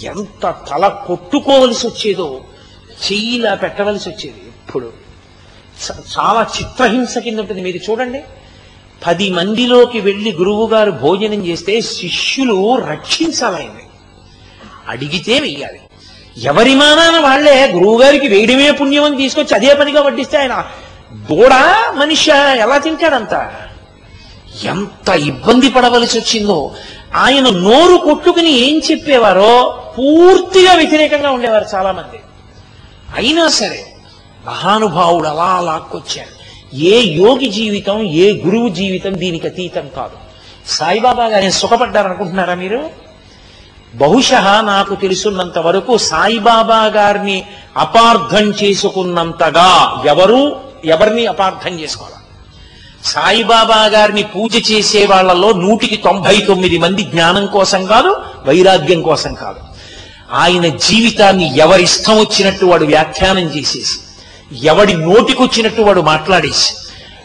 ఎంత 0.06 0.54
తల 0.70 0.88
కొట్టుకోవలసి 0.88 1.86
వచ్చేదో 1.86 2.40
చెయ్యిలా 3.12 3.54
పెట్టవలసి 3.54 4.08
వచ్చేది 4.08 4.38
ఎప్పుడు. 4.38 4.92
చాలా 5.90 6.46
చిత్రహింస 6.60 7.18
కింద 7.18 7.38
ఉంటుంది. 7.38 7.62
మీరు 7.62 7.90
చూడండి. 7.90 8.24
పది 9.04 9.30
మందిలోకి 9.30 10.00
వెళ్ళి 10.00 10.32
గురువుగారు 10.32 10.90
భోజనం 10.90 11.46
చేస్తే 11.46 11.80
శిష్యులు 11.80 12.76
రక్షించాలి 12.86 13.66
అడిగితే 14.88 15.40
వెయ్యాలి. 15.40 15.80
ఎవరి 16.42 16.74
మానాన 16.74 17.18
వాళ్ళే 17.18 17.72
గురువుగారికి 17.72 18.28
వేయడమే 18.28 18.70
పుణ్యం 18.70 19.04
అని 19.04 19.16
తీసుకొచ్చి 19.16 19.54
అదే 19.54 19.74
పనిగా 19.74 20.02
వడ్డిస్తే 20.02 20.38
ఆయన 20.38 20.64
దూడ 21.30 21.52
మనిషి 21.94 22.30
ఎలా 22.58 22.78
తింటాడంతా? 22.78 23.40
ఎంత 24.64 25.08
ఇబ్బంది 25.08 25.68
పడవలసి 25.68 26.18
వచ్చిందో. 26.18 26.58
ఆయన 27.14 27.50
నోరు 27.50 27.96
కొట్టుకుని 27.96 28.50
ఏం 28.58 28.82
చెప్పేవారో 28.90 29.52
పూర్తిగా 29.98 30.72
వ్యతిరేకంగా 30.74 31.30
ఉండేవారు 31.30 31.66
చాలా 31.74 31.92
మంది 31.92 32.18
అయినా 33.16 33.48
సరే 33.48 33.80
మహానుభావుడు 34.46 35.28
అలా 35.28 35.60
లాక్కొచ్చారు 35.60 36.35
ఏ 36.76 37.02
యోగి 37.02 37.46
జీవితం 37.46 38.02
ఏ 38.02 38.32
గురువు 38.32 38.68
జీవితం 38.68 39.20
దీనికి 39.20 39.46
అతీతం 39.46 39.88
కాదు. 39.96 40.16
సాయిబాబా 40.66 41.26
గారిని 41.26 41.52
సుఖపడ్డారనుకుంటున్నారా 41.52 42.54
మీరు? 42.54 42.90
బహుశ 43.94 44.32
నాకు 44.60 44.94
తెలుసున్నంత 44.94 45.58
వరకు 45.58 45.98
సాయిబాబా 45.98 46.84
గారిని 46.84 47.44
అపార్థం 47.76 48.54
చేసుకున్నంతగా 48.62 50.02
ఎవరు 50.06 50.60
ఎవరిని 50.84 51.26
అపార్థం 51.26 51.80
చేసుకోవాలి? 51.80 52.12
సాయిబాబా 53.04 53.84
గారిని 53.86 54.22
పూజ 54.22 54.72
చేసే 54.72 55.06
వాళ్ళలో 55.06 55.52
నూటికి 55.52 55.96
తొంభై 55.96 56.40
తొమ్మిది 56.40 56.78
మంది 56.78 57.02
జ్ఞానం 57.02 57.46
కోసం 57.46 57.86
కాదు 57.86 58.16
వైరాగ్యం 58.46 59.02
కోసం 59.02 59.34
కాదు. 59.34 59.58
ఆయన 60.32 60.76
జీవితాన్ని 60.76 61.58
ఎవరిష్టం 61.58 62.18
వచ్చినట్టు 62.18 62.66
వాడు 62.66 62.84
వ్యాఖ్యానం 62.84 63.42
చేసేసి 63.42 63.98
ఎవడి 64.52 64.94
నోటికొచ్చినట్టు 64.94 65.82
వాడు 65.82 66.00
మాట్లాడేసి 66.00 66.74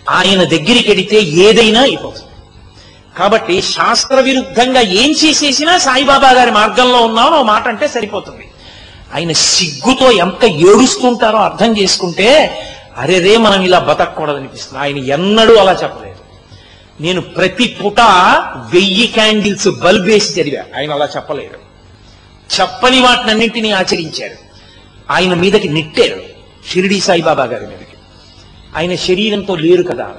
ఆయన 0.09 0.43
దగ్గరికి 0.43 0.89
వెడితే 0.89 1.21
ఏదైనా 1.21 1.81
అయిపోతుంది 1.81 2.27
కాబట్టి 3.17 3.61
శాస్త్ర 3.61 4.19
విరుద్ధంగా 4.19 4.81
ఏం 4.81 5.11
చేసేసినా 5.11 5.77
సాయిబాబా 5.77 6.31
గారి 6.31 6.51
మార్గంలో 6.51 7.01
ఉన్నామని 7.01 7.35
ఓ 7.35 7.43
మాట 7.43 7.67
అంటే 7.67 7.87
సరిపోతుంది. 7.87 8.47
ఆయన 9.15 9.31
సిగ్గుతో 9.31 10.11
ఎంత 10.11 10.45
ఏడుస్తుంటారో 10.45 11.37
అర్థం 11.37 11.77
చేసుకుంటే 11.77 12.61
అరేరే 12.97 13.37
మనం 13.37 13.61
ఇలా 13.61 13.79
బతకూడదనిపిస్తుంది 13.79 14.83
ఆయన 14.83 14.97
ఎన్నడూ 14.97 15.55
అలా 15.55 15.73
చెప్పలేదు. 15.73 16.19
నేను 17.01 17.21
ప్రతి 17.21 17.77
పుట 17.83 18.01
వెయ్యి 18.55 19.07
క్యాండిల్స్ 19.07 19.67
బల్బ్ 19.67 20.05
వేసి 20.05 20.41
చదివా. 20.41 20.63
ఆయన 20.77 20.91
అలా 20.91 21.09
చెప్పలేరు 21.15 21.59
చెప్పని 22.59 23.01
వాటినన్నింటినీ 23.01 23.71
ఆచరించారు 23.71 24.37
ఆయన 25.11 25.33
మీదకి 25.33 25.69
నెట్టారు. 25.69 26.30
షిరిడి 26.69 26.99
సాయిబాబా 26.99 27.43
గారి 27.43 27.67
మీదకి. 27.67 27.97
ఆయన 28.77 28.95
శరీరంతో 28.95 29.55
లేరు 29.55 29.83
కదా 29.83 30.11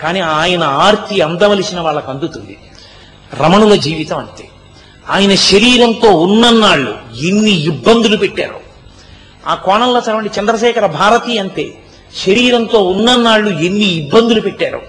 కానీ 0.00 0.20
ఆయన 0.20 0.64
ఆర్తి 0.64 1.20
అందవలసిన 1.20 1.80
వాళ్ళకు 1.80 2.10
అందుతుంది. 2.10 2.58
రమణుల 3.34 3.74
జీవితం 3.74 4.18
అంతే. 4.18 4.48
ఆయన 5.10 5.34
శరీరంతో 5.34 6.10
ఉన్నన్నాళ్ళు 6.10 6.98
ఎన్ని 7.22 7.50
ఇబ్బందులు 7.50 8.16
పెట్టారు. 8.16 8.60
ఆ 9.46 9.54
కోణంలో 9.54 10.00
చదవండి 10.00 10.30
చంద్రశేఖర 10.40 10.86
భారతి 10.86 11.38
అంతే. 11.38 11.78
శరీరంతో 12.26 12.84
ఉన్నన్నాళ్ళు 12.84 13.50
ఎన్ని 13.50 13.84
ఇబ్బందులు 13.84 14.40
పెట్టారు. 14.40 14.82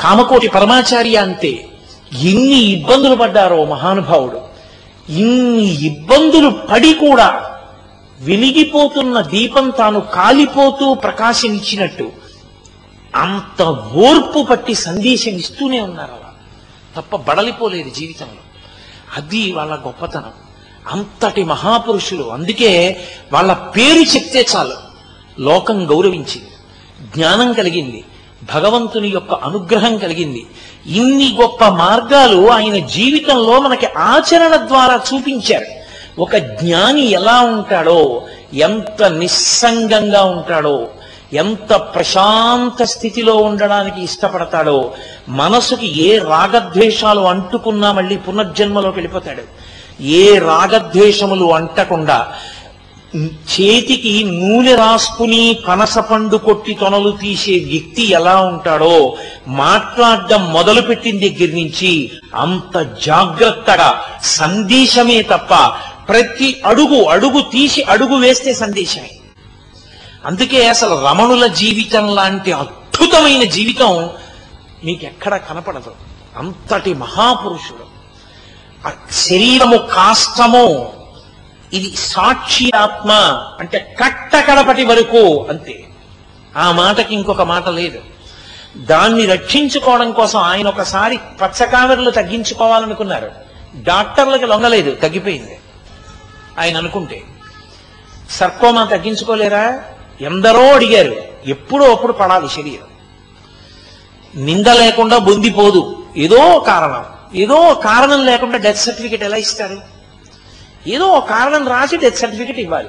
కామకోటి 0.00 0.48
పరమాచార్య 0.48 1.16
అంతే. 1.16 1.68
ఎన్ని 2.22 2.56
ఇబ్బందులు 2.56 3.14
పడ్డారో 3.14 3.64
మహానుభావుడు. 3.64 4.40
ఇన్ని 5.12 5.84
ఇబ్బందులు 5.84 6.50
పడి 6.50 6.92
కూడా 6.94 7.51
వెలిగిపోతున్న 8.22 9.20
దీపం 9.20 9.70
తాను 9.70 10.00
కాలిపోతూ 10.00 10.94
ప్రకాశించినట్టు 10.94 12.12
అంత 13.16 13.62
ఓర్పు 13.94 14.42
పట్టి 14.42 14.74
సందేశం 14.74 15.32
ఇస్తూనే 15.32 15.80
ఉన్నారు 15.80 16.10
అలా. 16.10 16.34
తప్ప 16.96 17.16
బడలిపోలేదు 17.16 17.90
జీవితంలో. 17.90 18.42
అది 19.16 19.52
వాళ్ళ 19.52 19.74
గొప్పతనం. 19.74 20.30
అంతటి 20.90 21.44
మహాపురుషులు. 21.44 22.24
అందుకే 22.24 23.00
వాళ్ళ 23.32 23.52
పేరు 23.52 23.98
చెప్తే 23.98 24.46
చాలు. 24.56 24.74
లోకం 25.40 25.90
గౌరవించింది. 25.90 26.50
జ్ఞానం 27.16 27.52
కలిగింది. 27.52 28.04
భగవంతుని 28.54 29.08
యొక్క 29.08 29.34
అనుగ్రహం 29.34 29.98
కలిగింది. 29.98 30.46
ఇన్ని 30.86 31.36
గొప్ప 31.40 31.64
మార్గాలు 31.64 32.50
ఆయన 32.50 32.86
జీవితంలో 32.86 33.60
మనకి 33.60 33.86
ఆచరణ 33.86 34.56
ద్వారా 34.56 35.00
చూపించారు. 35.14 35.81
ఒక 36.18 36.36
జ్ఞాని 36.36 37.06
ఎలా 37.10 37.40
ఉంటాడో 37.40 38.22
ఎంత 38.52 39.02
నిస్సంగంగా 39.02 40.22
ఉంటాడో 40.22 40.88
ఎంత 41.32 41.72
ప్రశాంత 41.72 42.82
స్థితిలో 42.82 43.36
ఉండడానికి 43.36 44.02
ఇష్టపడతాడో 44.02 44.94
మనసుకి 45.28 45.86
ఏ 45.86 46.18
రాగద్వేషాలు 46.18 47.20
అంటుకున్నా 47.20 47.92
మళ్ళీ 47.92 48.16
పునర్జన్మలోకి 48.16 48.96
వెళ్ళిపోతాడు. 48.96 49.42
ఏ 50.00 50.38
రాగద్వేషములు 50.38 51.44
అంటకుండా 51.44 52.32
చేతికి 53.56 54.24
నూనె 54.24 54.74
రాసుకుని 54.74 55.58
పనస 55.68 55.98
పండు 55.98 56.36
కొట్టి 56.36 56.74
తొనలు 56.74 57.10
తీసే 57.10 57.52
వ్యక్తి 57.52 58.02
ఎలా 58.02 58.40
ఉంటాడో 58.40 59.16
మాట్లాడడం 59.48 60.52
మొదలుపెట్టిన 60.52 61.18
దగ్గర 61.18 61.54
నుంచి 61.54 62.10
అంత 62.34 62.96
జాగ్రత్తగా 63.04 64.00
సందేశమే 64.22 65.22
తప్ప 65.22 65.54
ప్రతి 66.08 66.62
అడుగు 66.66 67.04
అడుగు 67.04 67.40
తీసి 67.40 67.82
అడుగు 67.82 68.14
వేస్తే 68.14 68.54
సందేశమే. 68.54 69.10
అందుకే 70.26 70.68
అసలు 70.68 71.06
రమణుల 71.06 71.46
జీవితం 71.46 72.14
లాంటి 72.14 72.52
అద్భుతమైన 72.52 73.42
జీవితం 73.42 74.10
మీకు 74.84 75.06
కనపడదు. 75.48 75.94
అంతటి 76.36 76.94
మహాపురుషుడు. 76.94 77.92
ఆ 78.88 78.92
శరీరము 79.10 79.76
కాష్టము 79.76 80.92
ఇది 81.72 81.94
సాక్షి 81.96 82.70
ఆత్మ 82.76 83.10
అంటే 83.60 83.96
కట్ట 84.04 84.36
కడపటి 84.36 84.84
వరకు 84.84 85.46
అంతే. 85.48 85.84
ఆ 86.56 86.72
మాటకి 86.72 87.14
ఇంకొక 87.14 87.42
మాట 87.42 87.68
లేదు. 87.68 87.98
దాన్ని 88.76 89.26
రక్షించుకోవడం 89.26 90.12
కోసం 90.12 90.38
ఆయన 90.38 90.68
ఒకసారి 90.68 91.16
పచ్చకామెరలు 91.16 92.10
తగ్గించుకోవాలనుకున్నారు. 92.10 93.30
డాక్టర్లకి 93.76 94.46
లొంగలేదు 94.46 94.94
తగ్గిపోయింది. 94.94 95.58
ఆయన 96.58 96.76
అనుకుంటే 96.76 97.22
సర్కోమా 98.30 98.84
తగ్గించుకోలేరా? 98.84 99.82
ఎందరో 100.20 100.72
అడిగారు. 100.72 101.16
ఎప్పుడో 101.46 101.92
అప్పుడు 101.92 102.12
పడాలి 102.12 102.48
శరీరం. 102.48 102.92
నింద 104.44 104.66
లేకుండా 104.66 105.18
బొందిపోదు. 105.18 106.06
ఏదో 106.16 106.58
కారణం. 106.60 107.04
ఏదో 107.34 107.74
కారణం 107.74 108.26
లేకుండా 108.26 108.58
డెత్ 108.58 108.78
సర్టిఫికేట్ 108.78 109.22
ఎలా 109.22 109.36
ఇస్తారు? 109.36 109.80
ఏదో 110.86 111.20
కారణం 111.20 111.68
రాసి 111.68 111.96
డెత్ 111.96 112.16
సర్టిఫికేట్ 112.16 112.58
ఇవ్వాలి. 112.58 112.88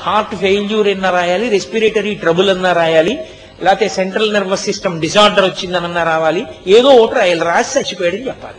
హార్ట్ 0.00 0.34
ఫెయిల్యూర్ 0.34 0.88
అన్న 0.88 1.10
రాయాలి 1.10 1.48
రెస్పిరేటరీ 1.48 2.14
ట్రబుల్ 2.14 2.50
అన్న 2.50 2.72
రాయాలి 2.72 3.24
లేకపోతే 3.62 3.88
సెంట్రల్ 3.88 4.34
నర్వస్ 4.34 4.64
సిస్టమ్ 4.64 5.00
డిజార్డర్ 5.00 5.44
వచ్చిందనన్నా 5.44 6.02
రావాలి 6.02 6.46
ఏదో 6.66 6.88
ఒకటి 6.88 7.18
రాయాలి. 7.18 7.40
రాసి 7.40 7.78
చచ్చిపోయాడని 7.78 8.26
చెప్పాలి. 8.26 8.56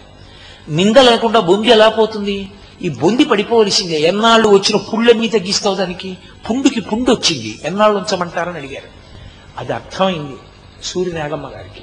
నింద 0.76 0.98
లేకుండా 0.98 1.40
బొంది 1.40 1.68
ఎలా 1.68 1.90
పోతుంది? 1.90 2.52
ఈ 2.84 2.90
బొంది 2.90 3.26
పడిపోవలసిందే. 3.26 4.00
ఎన్నాళ్ళు 4.00 4.48
వచ్చిన 4.48 4.78
పుళ్ళన్నీ 4.78 5.28
తగ్గిస్తావు 5.28 5.76
దానికి? 5.76 6.18
పుండుకి 6.50 6.82
పుండు 6.82 7.12
వచ్చింది. 7.12 7.60
ఎన్నాళ్ళు 7.64 7.98
ఉంచమంటారని 7.98 8.58
అడిగారు. 8.58 8.88
అది 9.58 9.74
అర్థమైంది 9.74 10.36
సూర్యనాగమ్మ 10.84 11.48
గారికి. 11.48 11.82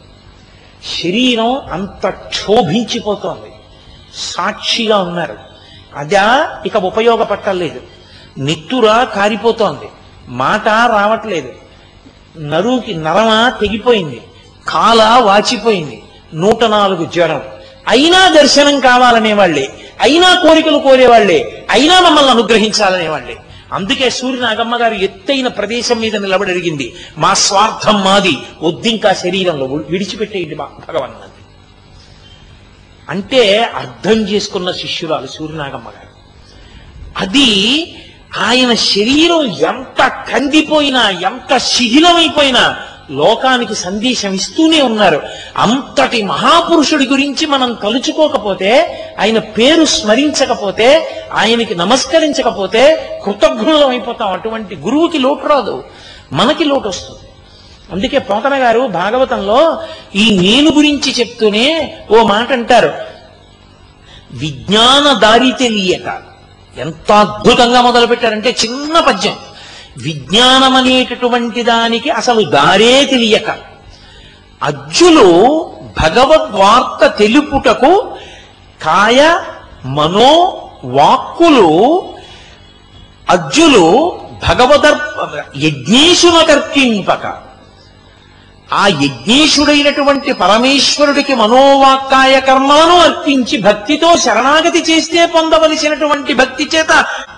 శరీరం 1.02 1.58
అంత 1.72 2.06
క్షోభించిపోతోంది. 2.08 3.52
సాక్షిగా 4.14 4.98
ఉన్నారు. 4.98 5.38
అదా 5.96 6.58
ఇక 6.66 6.76
ఉపయోగపట్టలేదు. 6.76 7.80
నిత్తురా 8.38 9.04
కారిపోతోంది. 9.04 9.88
మాట 10.28 10.68
రావట్లేదు. 10.68 11.52
నరుకి 12.40 12.94
నరమా 12.94 13.48
తెగిపోయింది. 13.60 14.20
కాల 14.68 15.02
వాచిపోయింది. 15.02 16.02
నూట 16.34 16.64
నాలుగు 16.64 17.04
జ్వరం 17.04 17.42
అయినా 17.88 18.28
దర్శనం 18.28 18.80
కావాలనేవాళ్ళే 18.80 19.89
అయినా 20.00 20.28
కోరికలు 20.34 20.78
కోరేవాళ్ళే 20.78 21.66
అయినా 21.70 22.00
మమ్మల్ని 22.00 22.30
అనుగ్రహించాలనేవాళ్ళే. 22.30 23.36
అందుకే 23.72 24.10
సూర్యనాగమ్మ 24.10 24.76
గారు 24.76 24.94
ఎత్తైన 24.94 25.48
ప్రదేశం 25.48 26.00
మీద 26.00 26.16
నిలబడి 26.16 26.50
అడిగింది 26.50 26.86
మా 27.18 27.34
స్వార్థం 27.34 28.04
మాది. 28.04 28.34
వద్దింకా 28.62 29.12
శరీరంలో 29.12 29.66
విడిచిపెట్టేయండి 29.66 30.54
మా 30.54 30.66
భగవన్ 30.88 31.14
అంటే 33.08 33.42
అర్థం 33.74 34.18
చేసుకున్న 34.28 34.70
శిష్యురాలు 34.72 35.26
సూర్యనాగమ్మ 35.26 35.88
గారు 35.88 36.10
అది 37.16 37.48
ఆయన 38.40 38.74
శరీరం 38.74 39.44
ఎంత 39.70 40.00
కందిపోయినా 40.32 41.10
ఎంత 41.10 41.56
శిథిలమైపోయినా 41.58 42.62
లోకానికి 43.10 43.74
సందేశం 43.74 44.32
ఇస్తూనే 44.32 44.82
ఉన్నారు. 44.82 45.22
అంతటి 45.56 46.22
మహాపురుషుడి 46.22 47.06
గురించి 47.06 47.46
మనం 47.46 47.74
తలుచుకోకపోతే 47.74 49.04
ఆయన 49.18 49.38
పేరు 49.38 49.84
స్మరించకపోతే 49.84 51.16
ఆయనకి 51.32 51.74
నమస్కరించకపోతే 51.74 53.10
కృతజ్ఞులం 53.24 53.88
అయిపోతాం. 53.88 54.32
అటువంటి 54.32 54.76
గురువుకి 54.76 55.18
లోటు 55.18 55.46
రాదు. 55.46 55.84
మనకి 56.32 56.64
లోటు 56.64 56.88
వస్తుంది. 56.88 57.20
అందుకే 57.92 58.18
పోతన 58.18 58.54
గారు 58.54 58.80
భాగవతంలో 58.80 59.82
ఈ 60.14 60.38
నేను 60.38 60.70
గురించి 60.70 61.12
చెప్తూనే 61.12 61.98
ఓ 62.10 62.22
మాట 62.22 62.52
అంటారు. 62.52 62.92
విజ్ఞాన 64.32 65.18
దారి 65.18 65.52
తెలియక 65.58 66.22
ఎంత 66.78 67.12
అద్భుతంగా 67.12 67.80
మొదలుపెట్టారంటే 67.80 68.56
చిన్న 68.64 69.00
పద్యం. 69.00 69.36
విజ్ఞానం 69.96 70.74
అనేటటువంటి 70.76 71.62
దానికి 71.62 72.10
అసలు 72.10 72.42
దారే 72.50 73.04
తెలియక 73.04 73.50
అజ్జులు 74.62 75.26
భగవద్వార్త 75.98 77.06
తెలుపుటకు 77.18 77.92
కాయ 78.80 79.20
మనో 79.84 80.32
వాక్కులు 80.84 81.68
అజ్జులు 83.28 83.84
భగవదర్ 84.42 85.00
యజ్ఞేశున 85.56 86.42
కర్పింపక 86.42 87.24
ఆ 88.72 88.82
యజ్ఞేశుడైనటువంటి 88.96 90.30
పరమేశ్వరుడికి 90.32 91.34
మనోవాక్కాయ 91.34 92.34
కర్మలను 92.40 92.96
అర్పించి 92.98 93.56
భక్తితో 93.58 94.10
శరణాగతి 94.16 94.80
చేస్తే 94.90 95.22
పొందవలసినటువంటి 95.26 96.34
భక్తి 96.34 96.66
చేత 96.74 96.92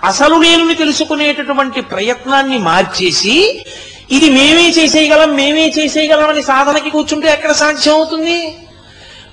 అసలు 0.05 0.37
నేనుని 0.37 0.75
తెలుసుకునేటటువంటి 0.75 1.83
ప్రయత్నాన్ని 1.93 2.59
మార్చేసి 2.63 3.37
ఇది 4.11 4.29
మేమే 4.31 4.67
చేసేయగలం 4.71 5.31
మేమే 5.37 5.67
చేసేయగలం 5.69 6.29
అని 6.29 6.43
సాధనకి 6.43 6.91
కూర్చుంటే 6.91 7.29
ఎక్కడ 7.29 7.53
సాధ్యం 7.55 7.95
అవుతుంది 7.95 8.39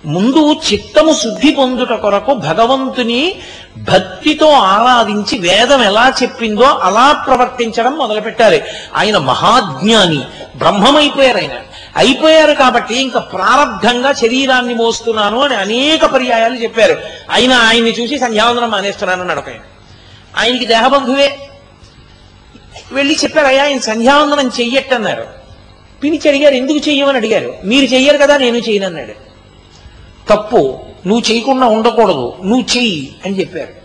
ముందు 0.06 0.56
చిత్తము 0.74 1.14
శుద్ధి 1.14 1.52
పొందుట 1.52 1.94
కొరకు 1.94 2.34
భగవంతుని 2.34 3.36
భక్తితో 3.78 4.50
ఆరాధించి 4.50 5.38
వేదం 5.38 5.84
ఎలా 5.84 6.14
చెప్పిందో 6.24 6.64
అలా 6.64 7.12
ప్రవర్తించడం 7.12 7.94
మొదలుపెట్టాలి 7.94 8.62
ఆయన 8.96 9.18
మహాజ్ఞాని 9.18 10.22
బ్రహ్మమైపోయారు 10.56 11.38
ఆయన 11.38 11.52
అయిపోయారు 11.98 12.54
కాబట్టి 12.54 12.96
ఇంకా 13.02 13.20
ప్రారంభంగా 13.20 14.14
శరీరాన్ని 14.14 14.74
మోస్తున్నాను 14.74 15.40
అని 15.40 15.56
అనేక 15.56 16.06
పర్యాయాలు 16.06 16.56
చెప్పారు. 16.56 17.02
ఆయన 17.32 17.54
ఆయన్ని 17.54 17.92
చూసి 17.92 18.20
సంధ్యావందనం 18.20 18.72
మానేస్తున్నాను 18.72 19.22
అన్నాడు 19.22 19.40
ఆయన. 19.40 19.60
ఆయనకి 20.38 20.66
దేహబంధువే. 20.66 21.38
వెళ్ళి 22.92 23.18
చెప్పారు 23.24 23.48
అయ్యా 23.48 23.64
ఆయన 23.64 23.80
సంధ్యావందనం 23.80 24.48
చెయ్యట్టన్నారు. 24.48 25.28
పిలిచి 26.04 26.30
అడిగారు 26.30 26.56
ఎందుకు 26.56 26.90
చెయ్యమని 26.90 27.18
అడిగారు? 27.18 27.54
మీరు 27.66 27.86
చెయ్యరు 27.86 28.18
కదా 28.18 28.38
నేను 28.38 28.58
చేయనన్నాడు 28.58 29.29
తప్పు. 30.30 30.80
నువ్వు 31.08 31.32
చేయకుండా 31.32 31.68
ఉండకూడదు. 31.68 32.34
నువ్వు 32.46 32.78
చెయ్యి 32.78 33.16
అని 33.26 33.40
చెప్పారు. 33.40 33.80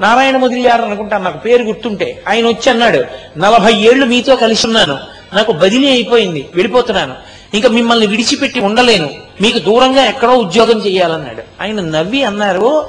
నారాయణ 0.00 0.44
గారు 0.44 0.82
అనుకుంటా 0.82 1.18
నాకు 1.18 1.38
పేరు 1.38 1.62
గుర్తుంటే 1.62 2.24
ఆయన 2.28 2.46
వచ్చి 2.46 2.70
అన్నాడు 2.70 3.04
నలభై 3.38 3.72
ఏళ్ళు 3.72 4.06
మీతో 4.06 4.36
కలిసి 4.36 4.66
ఉన్నాను. 4.66 4.98
నాకు 5.32 5.52
బదిలీ 5.52 5.90
అయిపోయింది. 5.90 6.48
వెళ్ళిపోతున్నాను. 6.54 7.14
ఇంకా 7.54 7.68
మిమ్మల్ని 7.68 8.06
విడిచిపెట్టి 8.06 8.60
ఉండలేను. 8.60 9.10
మీకు 9.40 9.58
దూరంగా 9.58 10.04
ఎక్కడో 10.04 10.32
ఉద్యోగం 10.32 10.78
చేయాలన్నాడు. 10.78 11.42
ఆయన 11.62 11.80
నవ్వి 11.80 12.24
అన్నారు 12.24 12.86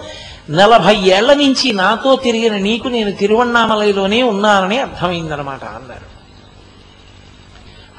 నలభై 0.50 0.96
ఏళ్ళ 0.96 1.34
నుంచి 1.34 1.74
నాతో 1.74 2.16
తిరిగిన 2.16 2.58
నీకు 2.58 2.88
నేను 2.88 3.12
తిరువണ്ണామలైలోనే 3.12 4.24
ఉన్నానని 4.24 4.80
అర్థమైందనమాట 4.80 5.64
అన్నారు. 5.64 6.16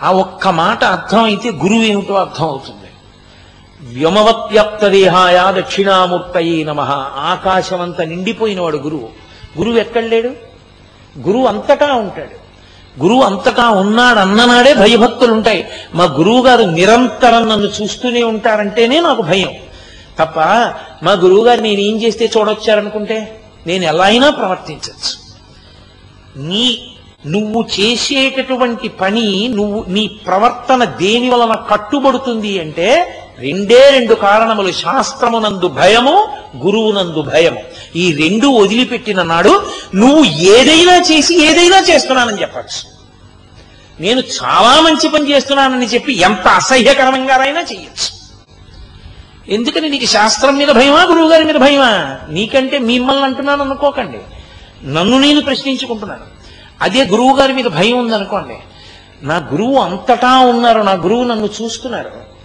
ఆ 0.03 0.13
ఒక్క 0.13 0.49
మాట 0.49 0.85
అర్థమైతే 0.85 1.51
గురువు 1.51 1.83
ఏమిటో 1.83 2.15
అర్థం 2.15 2.45
అవుతుంది 2.45 2.86
వ్యోమవత్యప్త 3.95 4.89
దేహాయ 4.89 5.53
దక్షిణామూర్తయే 5.57 6.65
నమ. 6.65 6.81
ఆకాశమంత 7.17 8.01
నిండిపోయినవాడు 8.01 8.77
గురువు. 8.77 9.09
గురువు 9.59 9.77
ఎక్కడ 9.77 10.03
లేడు 10.03 10.29
గురువు 11.19 11.47
అంతటా 11.47 11.95
ఉంటాడు. 11.95 12.47
గురువు 13.03 13.23
అంతటా 13.23 13.71
ఉన్నాడు 13.71 14.19
అన్ననాడే 14.19 14.75
భయభక్తులు 14.75 15.33
ఉంటాయి 15.33 15.67
మా 15.95 16.05
గురువు 16.05 16.43
గారు 16.43 16.63
నిరంతరం 16.63 17.49
నన్ను 17.49 17.69
చూస్తూనే 17.83 18.23
ఉంటారంటేనే 18.23 19.01
నాకు 19.01 19.23
భయం. 19.23 19.53
తప్ప 20.19 20.41
మా 21.03 21.13
గురువు 21.13 21.45
గారు 21.45 21.61
నేను 21.61 21.81
ఏం 21.81 22.03
చేస్తే 22.03 22.31
చూడొచ్చారనుకుంటే 22.39 23.41
నేను 23.67 23.85
ఎలా 23.85 24.05
అయినా 24.05 24.31
ప్రవర్తించవచ్చు 24.31 25.27
నీ 26.43 26.93
నువ్వు 27.27 27.67
చేసేటటువంటి 27.81 28.89
పని 28.89 29.49
నువ్వు 29.55 29.85
నీ 29.89 30.07
ప్రవర్తన 30.27 30.85
దేని 30.85 31.31
వలన 31.31 31.55
కట్టుబడుతుంది 31.55 32.61
అంటే 32.61 33.16
రెండే 33.39 33.91
రెండు 33.91 34.15
కారణములు. 34.15 34.73
శాస్త్రమునందు 34.73 35.69
భయము 35.69 36.29
గురువునందు 36.65 37.23
భయము. 37.23 37.61
ఈ 37.97 38.13
రెండు 38.13 38.47
వదిలిపెట్టిన 38.47 39.23
నాడు 39.23 39.67
నువ్వు 39.95 40.25
ఏదైనా 40.25 40.97
చేసి 40.97 41.47
ఏదైనా 41.47 41.79
చేస్తున్నానని 41.79 42.41
చెప్పచ్చు. 42.41 42.97
నేను 44.01 44.21
చాలా 44.21 44.81
మంచి 44.81 45.09
పని 45.09 45.31
చేస్తున్నానని 45.31 45.87
చెప్పి 45.87 46.13
ఎంత 46.13 46.49
అసహ్యకరంగానైనా 46.49 47.61
చేయొచ్చు 47.61 48.17
ఎందుకని 49.49 49.89
నీకు 49.89 50.05
శాస్త్రం 50.05 50.57
మీద 50.57 50.69
భయమా 50.69 51.03
గురువు 51.03 51.29
గారి 51.29 51.45
మీద 51.45 51.55
భయమా? 51.55 52.19
నీకంటే 52.29 52.79
మిమ్మల్ని 52.79 53.25
అంటున్నాను 53.25 53.65
అనుకోకండి. 53.65 54.19
నన్ను 54.93 55.19
నేను 55.19 55.41
ప్రశ్నించుకుంటున్నాను. 55.41 56.23
అదే 56.81 57.07
గురువు 57.07 57.37
గారి 57.37 57.53
మీద 57.53 57.65
భయం 57.65 57.99
ఉందనుకోండి. 57.99 58.55
నా 59.23 59.37
గురువు 59.37 59.79
అంతటా 59.79 60.39
ఉన్నారు 60.39 60.81
నా 60.81 60.93
గురువు 60.93 61.25
నన్ను 61.25 61.49
చూస్తున్నారు. 61.63 62.36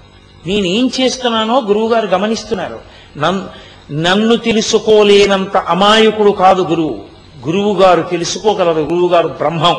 నేనేం 0.47 0.91
చేస్తున్నానో 1.01 1.61
గురువు 1.61 1.93
గారు 1.93 2.07
గమనిస్తున్నారు. 2.07 2.79
నన్- 3.17 3.43
నన్ను 4.03 4.35
తెలుసుకోలేనంత 4.35 5.57
అమాయకుడు 5.57 6.31
కాదు 6.31 6.61
గురువు. 6.61 7.03
గురువు 7.45 7.81
గారు 7.81 8.01
తెలుసుకోగలరు. 8.01 8.81
గురువు 8.81 9.09
గారు 9.09 9.27
బ్రహ్మం. 9.27 9.75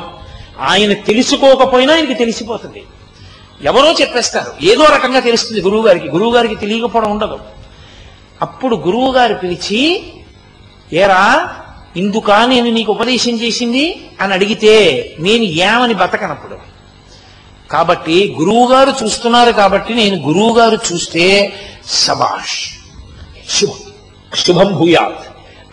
ఆయన 0.61 0.93
తెలుసుకోకపోయినా 0.93 1.95
ఆయనకి 1.95 2.15
తెలిసిపోతుంది. 2.15 2.83
ఎవరో 3.63 3.93
చెప్పేస్తారు. 3.93 4.65
ఏదో 4.65 4.85
రకంగా 4.85 5.21
తెలుస్తుంది 5.21 5.61
గురువు 5.61 5.87
గారికి 5.87 6.09
గురువు 6.09 6.35
గారికి 6.35 6.55
తెలియకపోవడం 6.55 7.11
ఉండదు. 7.11 7.39
అప్పుడు 8.43 8.77
గురువు 8.77 9.13
గారు 9.13 9.35
పిలిచి 9.35 10.13
ఏరా 10.93 11.49
ఇందుకా 11.97 12.47
నేను 12.47 12.71
నీకు 12.71 12.93
ఉపదేశం 12.93 13.33
చేసింది? 13.33 14.09
అని 14.21 14.33
అడిగితే 14.35 15.05
నేను 15.19 15.45
ఏమని 15.45 15.95
బతకనప్పుడు? 15.95 16.72
కాబట్టి 17.73 18.37
గురువు 18.39 18.69
గారు 18.69 18.95
చూస్తున్నారు 19.03 19.53
కాబట్టి 19.53 19.95
నేను 19.95 20.17
గురువు 20.17 20.59
గారు 20.59 20.79
చూస్తే 20.93 21.53
సబాష్ 21.87 22.69
శుభం. 23.51 23.93
శుభం 24.37 24.73
భూయాత్. 24.73 25.27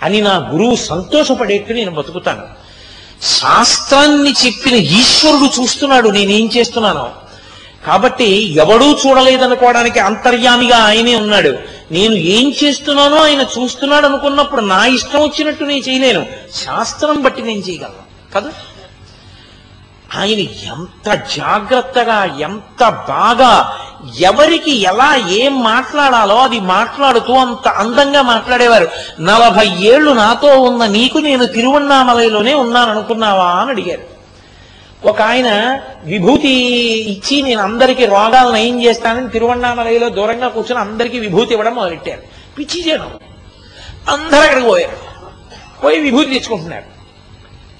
అని 0.03 0.21
నా 0.21 0.49
గురువు 0.53 0.75
సంతోషపడేట్టు 0.75 1.73
నేను 1.73 1.91
బతుకుతాను. 1.91 2.41
శాస్త్రాన్ని 3.23 4.33
చెప్పిన 4.45 4.75
ఈశ్వరుడు 4.75 5.61
చూస్తున్నాడు 5.61 6.09
నేనేం 6.09 6.49
చేస్తున్నానో. 6.57 7.09
కాబట్టి 7.87 8.53
ఎవడూ 8.53 8.97
చూడలేదనుకోవడానికి 9.07 9.99
అంతర్యామిగా 9.99 10.77
ఆయనే 10.77 11.15
ఉన్నాడు. 11.15 11.55
నేను 11.91 12.15
ఏం 12.15 12.53
చేస్తున్నానో 12.63 13.17
ఆయన 13.17 13.41
చూస్తున్నాడు 13.41 14.05
అనుకున్నప్పుడు 14.05 14.61
నా 14.61 14.85
ఇష్టం 14.85 15.23
వచ్చినట్టు 15.23 15.63
నేను 15.63 15.89
చేయలేను. 15.89 16.25
శాస్త్రం 16.55 17.21
బట్టి 17.21 17.41
నేను 17.41 17.59
చేయగలను. 17.59 18.33
కదా? 18.35 18.49
ఆయన 20.17 20.39
ఎంత 20.39 21.13
జాగ్రత్తగా 21.37 22.37
ఎంత 22.39 22.89
బాగా 22.89 23.77
ఎవరికి 24.19 24.71
ఎలా 24.71 25.15
ఏం 25.29 25.63
మాట్లాడాలో 25.63 26.37
అది 26.37 26.59
మాట్లాడుతూ 26.59 27.33
అంత 27.33 27.67
అందంగా 27.67 28.21
మాట్లాడేవారు. 28.21 28.87
నలభై 29.21 29.67
ఏళ్ళు 29.79 30.11
నాతో 30.11 30.61
ఉన్న 30.61 30.85
నీకు 30.85 31.17
నేను 31.17 31.45
తిరువన్నామలైలోనే 31.45 32.53
ఉన్నాననుకున్నావా 32.53 33.51
అని 33.51 33.69
అడిగారు. 33.69 34.19
ఒక 35.07 35.21
ఆయన 35.21 35.79
విభూతి 36.03 36.49
ఇచ్చి 37.07 37.41
నేను 37.41 37.61
అందరికీ 37.61 38.05
రోగాలు 38.05 38.51
నయం 38.51 38.83
చేస్తానని 38.83 39.29
తిరువన్నామలయలో 39.29 40.09
దూరంగా 40.09 40.47
కూర్చొని 40.47 40.81
అందరికీ 40.81 41.19
విభూతి 41.19 41.51
ఇవ్వడం 41.51 41.75
మొదలెట్టారు. 41.75 42.21
పిచ్చి 42.57 42.89
చేయడం 42.89 43.13
అందరూ 44.09 44.39
అక్కడికి 44.39 44.67
పోయారు. 44.67 44.97
పోయి 45.83 45.99
విభూతి 45.99 46.33
తెచ్చుకుంటున్నారు. 46.33 46.98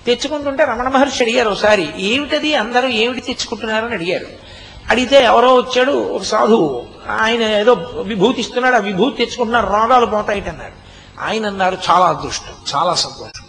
తెచ్చుకుంటుంటే 0.10 0.64
రమణ 0.64 0.88
మహర్షి 0.88 1.24
అడిగారు 1.24 1.50
ఒకసారి 1.50 1.86
ఏమిటది? 1.98 2.56
అందరూ 2.56 2.88
ఏమిటి 3.02 3.22
తెచ్చుకుంటున్నారని 3.22 3.94
అడిగారు. 3.94 4.28
అడిగితే 4.90 5.18
ఎవరో 5.24 5.56
వచ్చాడు 5.56 5.92
ఒక 5.92 6.24
సాధువు. 6.24 6.70
ఆయన 7.22 7.42
ఏదో 7.42 7.74
విభూతి 8.02 8.42
ఇస్తున్నాడు 8.42 8.76
ఆ 8.76 8.80
విభూతి 8.80 9.18
తెచ్చుకుంటున్నారు 9.18 9.68
రోగాలు 9.74 10.06
పోతాయిటన్నాడు 10.06 10.78
ఆయన 11.24 11.46
అన్నారు 11.46 11.78
చాలా 11.90 12.06
అదృష్టం 12.06 12.54
చాలా 12.76 12.94
సంతోషం. 12.94 13.46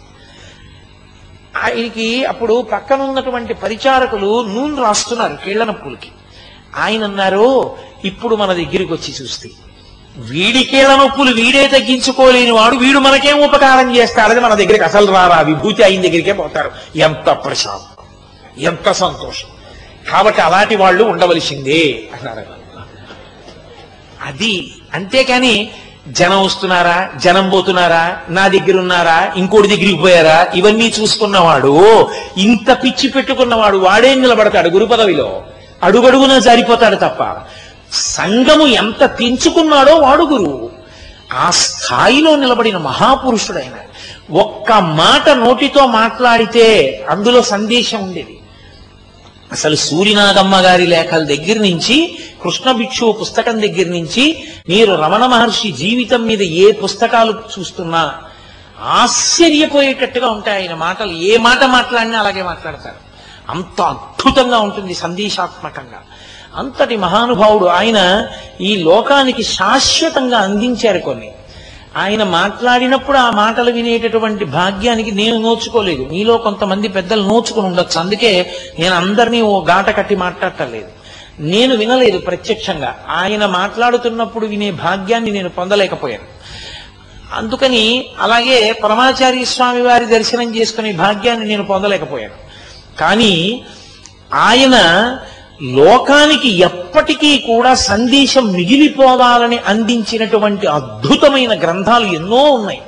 ఆయనకి 1.63 2.25
అప్పుడు 2.25 2.55
పక్కన 2.61 3.01
ఉన్నటువంటి 3.01 3.53
పరిచారకులు 3.53 4.29
నూనె 4.47 4.81
రాస్తున్నారు 4.81 5.37
కీళ్ళ 5.45 5.63
నొప్పులకి. 5.63 6.11
ఆయన 6.75 7.03
అన్నారు 7.03 7.75
ఇప్పుడు 8.05 8.35
మన 8.35 8.51
దగ్గరికి 8.53 8.93
వచ్చి 8.93 9.13
చూస్తే 9.21 9.49
వీడి 10.17 10.69
నొప్పులు 10.75 11.35
వీడే 11.35 11.67
తగ్గించుకోలేని 11.67 12.51
వాడు 12.51 12.75
వీడు 12.75 12.99
మనకేం 12.99 13.43
ఉపకారం 13.43 13.95
చేస్తాడని 13.95 14.39
మన 14.39 14.53
దగ్గరికి 14.53 14.83
అసలు 14.83 15.11
రారా? 15.11 15.41
విభూతి 15.41 15.83
అయిన 15.83 16.01
దగ్గరికే 16.01 16.33
పోతారు. 16.33 16.71
ఎంత 16.95 17.29
ప్రశాంతం. 17.31 18.03
ఎంత 18.57 18.91
సంతోషం. 18.91 19.47
కాబట్టి 20.11 20.41
అలాంటి 20.41 20.75
వాళ్ళు 20.75 21.03
ఉండవలసిందే 21.03 22.03
అన్నారు. 22.13 22.43
అది 24.25 24.71
అంతేకాని 24.93 25.69
జనం 26.07 26.45
వస్తున్నారా? 26.45 27.09
జనం 27.17 27.49
పోతున్నారా? 27.49 28.17
నా 28.29 28.47
దగ్గర 28.47 28.77
ఉన్నారా? 28.77 29.33
ఇంకోటి 29.35 29.67
దగ్గరికి 29.67 29.95
పోయారా? 29.95 30.47
ఇవన్నీ 30.55 30.93
చూసుకున్నవాడు 31.01 32.07
ఇంత 32.37 32.83
పిచ్చి 32.83 33.09
పెట్టుకున్నవాడు 33.09 33.77
వాడే 33.77 34.15
నిలబడతాడు 34.15 34.69
గురు 34.69 34.85
పదవిలో 34.85 35.43
అడుగడుగున 35.83 36.39
జారిపోతాడు 36.39 36.95
తప్ప. 36.95 37.23
సంఘము 37.93 38.67
ఎంత 38.67 39.05
తెంచుకున్నాడో 39.05 39.95
వాడు 39.95 40.23
గురువు. 40.23 40.71
ఆ 41.33 41.51
స్థాయిలో 41.51 42.35
నిలబడిన 42.35 42.77
మహాపురుషుడైన 42.77 43.73
ఒక్క 44.35 44.71
మాట 44.71 45.29
నోటితో 45.29 45.87
మాట్లాడితే 45.87 46.97
అందులో 47.09 47.41
సందేశం 47.41 48.03
ఉండేది. 48.03 48.37
అసలు 49.51 49.75
సూర్యనాగమ్మ 49.75 50.55
గారి 50.55 50.87
లేఖల 50.87 51.23
దగ్గర 51.23 51.59
నుంచి 51.59 52.19
కృష్ణ 52.43 52.71
భిక్షువు 52.71 53.11
పుస్తకం 53.11 53.61
దగ్గర 53.61 53.87
నుంచి 53.87 54.43
మీరు 54.69 54.93
రమణ 54.93 55.25
మహర్షి 55.25 55.71
జీవితం 55.71 56.25
మీద 56.25 56.41
ఏ 56.41 56.71
పుస్తకాలు 56.71 57.33
చూస్తున్నా 57.59 58.13
ఆశ్చర్యపోయేటట్టుగా 58.81 60.29
ఉంటాయి 60.29 60.67
ఆయన 60.67 60.77
మాటలు. 60.77 61.11
ఏ 61.11 61.37
మాట 61.37 61.63
మాట్లాడినా 61.63 62.19
అలాగే 62.19 62.43
మాట్లాడతారు. 62.43 63.11
అంత 63.49 63.81
అద్భుతంగా 63.81 64.59
ఉంటుంది 64.59 64.93
సందేశాత్మకంగా. 64.93 66.01
అంతటి 66.55 66.97
మహానుభావుడు 66.97 67.65
ఆయన 67.65 68.27
ఈ 68.61 68.75
లోకానికి 68.75 69.43
శాశ్వతంగా 69.43 70.37
అందించారు 70.37 70.99
కొన్ని. 70.99 71.31
ఆయన 71.97 72.23
మాట్లాడినప్పుడు 72.23 73.17
ఆ 73.17 73.29
మాటలు 73.29 73.71
వినేటటువంటి 73.71 74.45
భాగ్యానికి 74.45 75.11
నేను 75.11 75.41
నోచుకోలేదు. 75.41 76.05
మీలో 76.11 76.37
కొంతమంది 76.37 76.87
పెద్దలు 76.87 77.21
నోచుకుని 77.21 77.67
ఉండొచ్చు. 77.67 77.99
అందుకే 77.99 78.51
నేను 78.79 78.95
అందరినీ 78.95 79.41
ఓ 79.41 79.63
గాట 79.63 79.97
కట్టి 79.97 80.15
మాట్లాడటలేదు. 80.15 80.87
నేను 81.39 81.75
వినలేదు 81.75 82.17
ప్రత్యక్షంగా. 82.17 82.95
ఆయన 83.09 83.45
మాట్లాడుతున్నప్పుడు 83.45 84.45
వినే 84.45 84.71
భాగ్యాన్ని 84.71 85.31
నేను 85.31 85.49
పొందలేకపోయాను. 85.49 86.41
అందుకని 87.33 88.05
అలాగే 88.19 88.71
పరమాచార్య 88.71 89.45
స్వామి 89.45 89.81
వారి 89.81 90.05
దర్శనం 90.05 90.55
చేసుకునే 90.55 90.91
భాగ్యాన్ని 90.91 91.47
నేను 91.47 91.63
పొందలేకపోయాను. 91.63 92.33
కానీ 92.99 93.63
ఆయన 94.33 94.75
లోకానికి 95.61 96.49
ఎప్పటికీ 96.49 97.37
కూడా 97.37 97.73
సందేశం 97.73 98.51
మిగిలిపోవాలని 98.51 99.57
అందించినటువంటి 99.57 100.67
అద్భుతమైన 100.67 101.61
గ్రంథాలు 101.61 102.05
ఎన్నో 102.05 102.43
ఉన్నాయి. 102.51 102.81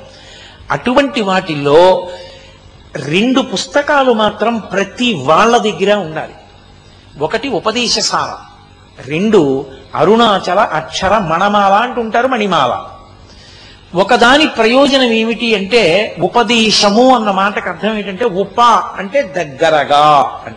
అటువంటి 0.70 1.20
వాటిల్లో 1.20 2.08
రెండు 2.94 3.40
పుస్తకాలు 3.40 4.12
మాత్రం 4.12 4.58
ప్రతి 4.58 5.14
వాళ్ళ 5.14 5.56
దగ్గర 5.56 5.94
ఉండాలి. 5.94 6.34
ఒకటి 7.20 7.48
ఉపదేశసార 7.48 8.36
రెండు 9.06 9.66
అరుణాచల 9.94 10.58
అక్షర 10.58 11.18
మణమాల 11.18 11.72
అంటుంటారు 11.72 12.28
మణిమాల. 12.28 12.84
ఒకదాని 13.94 14.46
ప్రయోజనం 14.46 15.12
ఏమిటి 15.12 15.54
అంటే 15.54 16.16
ఉపదేశము 16.20 17.14
అన్న 17.14 17.30
మాటకు 17.30 17.68
అర్థం 17.68 17.98
ఏంటంటే 17.98 18.24
ఉప 18.24 18.60
అంటే 18.96 19.22
దగ్గరగా 19.22 20.40
అని 20.46 20.54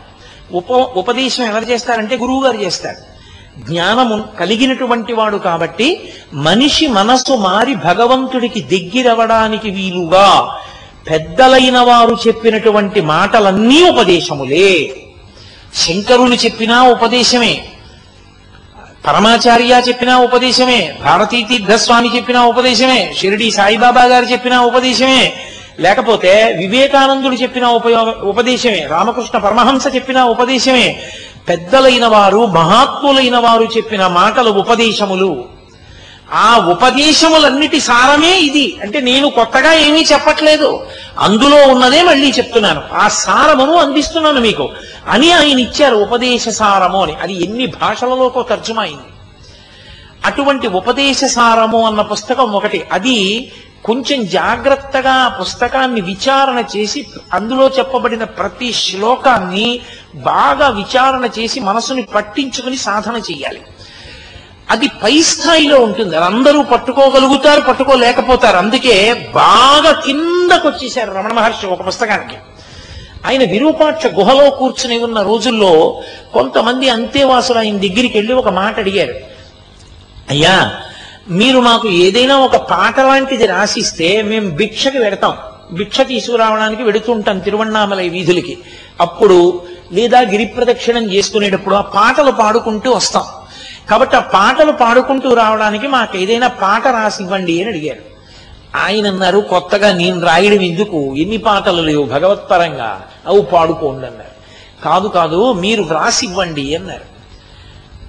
ఉప 0.51 0.71
ఉపదేశం 0.71 1.43
ఎవరు 1.43 1.65
చేస్తారంటే 1.65 2.17
గురువు 2.17 2.43
గారు 2.43 2.57
చేస్తారు. 2.57 3.17
జ్ఞానము 3.59 4.23
కలిగినటువంటి 4.39 5.13
వాడు 5.13 5.37
కాబట్టి 5.37 6.13
మనిషి 6.33 6.87
మనస్సు 6.87 7.33
మారి 7.33 7.75
భగవంతుడికి 7.75 8.61
దగ్గరవడానికి 8.61 9.69
వీలుగా 9.69 10.57
పెద్దలైన 11.09 11.79
వారు 11.79 12.17
చెప్పినటువంటి 12.27 13.01
మాటలన్నీ 13.01 13.89
ఉపదేశములే. 13.89 14.95
శంకరులు 15.75 16.35
చెప్పినా 16.35 16.83
ఉపదేశమే. 16.83 17.65
పరమాచార్య 19.07 19.83
చెప్పిన 19.87 20.15
ఉపదేశమే. 20.15 20.95
భారతీ 21.03 21.43
తీర్థస్వామి 21.43 22.15
చెప్పిన 22.15 22.39
ఉపదేశమే. 22.39 23.13
షిరిడి 23.17 23.51
సాయిబాబా 23.51 24.03
గారు 24.03 24.25
చెప్పిన 24.25 24.57
ఉపదేశమే. 24.57 25.33
లేకపోతే 25.79 26.55
వివేకానందుడు 26.59 27.33
చెప్పిన 27.33 27.67
ఉపయోగ 27.67 28.21
ఉపదేశమే. 28.21 28.87
రామకృష్ణ 28.89 29.37
పరమహంస 29.37 29.87
చెప్పిన 29.95 30.23
ఉపదేశమే. 30.23 30.99
పెద్దలైన 31.49 32.05
వారు 32.05 32.45
మహాత్ములైన 32.45 33.37
వారు 33.37 33.63
చెప్పిన 33.63 34.07
మాటలు 34.07 34.49
ఉపదేశములు. 34.49 35.45
ఆ 36.33 36.67
ఉపదేశములన్నిటి 36.71 37.79
సారమే 37.79 38.39
ఇది. 38.39 38.77
అంటే 38.81 39.01
నేను 39.01 39.29
కొత్తగా 39.29 39.73
ఏమీ 39.73 40.01
చెప్పట్లేదు. 40.01 40.85
అందులో 41.19 41.67
ఉన్నదే 41.67 42.03
మళ్ళీ 42.03 42.31
చెప్తున్నాను. 42.31 42.81
ఆ 42.93 43.07
సారమును 43.07 43.73
అందిస్తున్నాను 43.73 44.39
మీకు. 44.39 44.69
అని 45.09 45.31
ఆయన 45.31 45.59
ఇచ్చారు 45.59 45.95
ఉపదేశ 45.95 46.49
సారము 46.49 47.03
అని. 47.03 47.15
అది 47.15 47.43
ఎన్ని 47.43 47.65
భాషలలోకో 47.65 48.43
తర్జుమైంది 48.43 49.13
అటువంటి 50.25 50.67
ఉపదేశ 50.67 51.25
సారము 51.25 51.87
అన్న 51.87 52.01
పుస్తకం 52.01 52.51
ఒకటి. 52.51 52.85
అది 52.91 53.51
కొంచెం 53.85 54.25
జాగ్రత్తగా 54.25 55.11
ఆ 55.11 55.27
పుస్తకాన్ని 55.27 56.01
విచారణ 56.01 56.63
చేసి 56.77 57.07
అందులో 57.33 57.69
చెప్పబడిన 57.69 58.23
ప్రతి 58.23 58.73
శ్లోకాన్ని 58.73 59.79
బాగా 60.15 60.69
విచారణ 60.69 61.29
చేసి 61.39 61.59
మనసుని 61.59 62.01
పట్టించుకుని 62.01 62.77
సాధన 62.77 63.15
చేయాలి. 63.15 63.61
అది 64.69 64.87
పై 64.87 65.21
స్థాయిలో 65.21 65.79
ఉంటుంది. 65.79 66.15
అది 66.15 66.25
అందరూ 66.25 66.63
పట్టుకోగలుగుతారు 66.63 67.61
పట్టుకోలేకపోతారు. 67.61 68.57
అందుకే 68.57 69.13
బాగా 69.35 69.91
కిందకు 69.91 70.67
వచ్చేసారు 70.67 71.11
రమణ 71.11 71.33
మహర్షి 71.33 71.67
ఒక 71.67 71.87
పుస్తకానికి. 71.87 72.39
ఆయన 73.25 73.51
విరూపాక్ష 73.51 74.05
గుహలో 74.07 74.49
కూర్చుని 74.49 74.99
ఉన్న 74.99 75.21
రోజుల్లో 75.21 76.01
కొంతమంది 76.33 76.89
అంతేవాసులు 76.89 77.57
ఆయన 77.57 77.77
దగ్గరికి 77.77 78.17
వెళ్ళి 78.17 78.33
ఒక 78.33 78.49
మాట 78.49 78.79
అడిగారు. 78.79 79.15
అయ్యా 80.29 80.71
మీరు 81.29 81.59
మాకు 81.59 81.87
ఏదైనా 81.87 82.39
ఒక 82.39 82.55
పాట 82.55 82.99
లాంటిది 82.99 83.45
రాసిస్తే 83.45 84.21
మేము 84.21 84.49
భిక్షకి 84.49 84.99
పెడతాం. 84.99 85.37
భిక్ష 85.73 86.01
తీసుకురావడానికి 86.01 86.83
వెడుతుంటాం 86.83 87.39
తిరువണ്ണామలై 87.39 88.09
వీధులకి. 88.09 88.57
అప్పుడు 89.01 89.61
లేదా 89.91 90.21
గిరి 90.21 90.45
ప్రదక్షిణం 90.45 91.13
చేసుకునేటప్పుడు 91.13 91.75
ఆ 91.75 91.81
పాటలు 91.81 92.31
పాడుకుంటూ 92.31 92.91
వస్తాం. 92.91 93.23
కాబట్టి 93.89 94.15
ఆ 94.15 94.19
పాటలు 94.19 94.71
పాడుకుంటూ 94.71 95.33
రావడానికి 95.33 95.87
మాకు 95.87 96.17
ఏదైనా 96.17 96.47
పాట 96.47 96.87
రాసి 96.87 97.23
ఇవ్వండి 97.23 97.61
అని 97.61 97.69
అడిగారు. 97.69 98.17
ఆయన 98.75 99.07
అన్నారు 99.07 99.39
కొత్తగా 99.39 99.93
నేను 99.93 100.21
రాయడం 100.21 100.61
ఎందుకు? 100.61 101.15
ఎన్ని 101.15 101.37
పాటలు 101.37 101.81
లేవు 101.81 102.03
భగవత్పరంగా 102.03 103.01
అవు 103.27 103.41
పాడుకోండి 103.41 104.07
అన్నారు. 104.07 104.37
కాదు 104.83 105.07
కాదు 105.07 105.53
మీరు 105.53 105.83
వ్రాసివ్వండి 105.83 106.75
అన్నారు. 106.75 107.17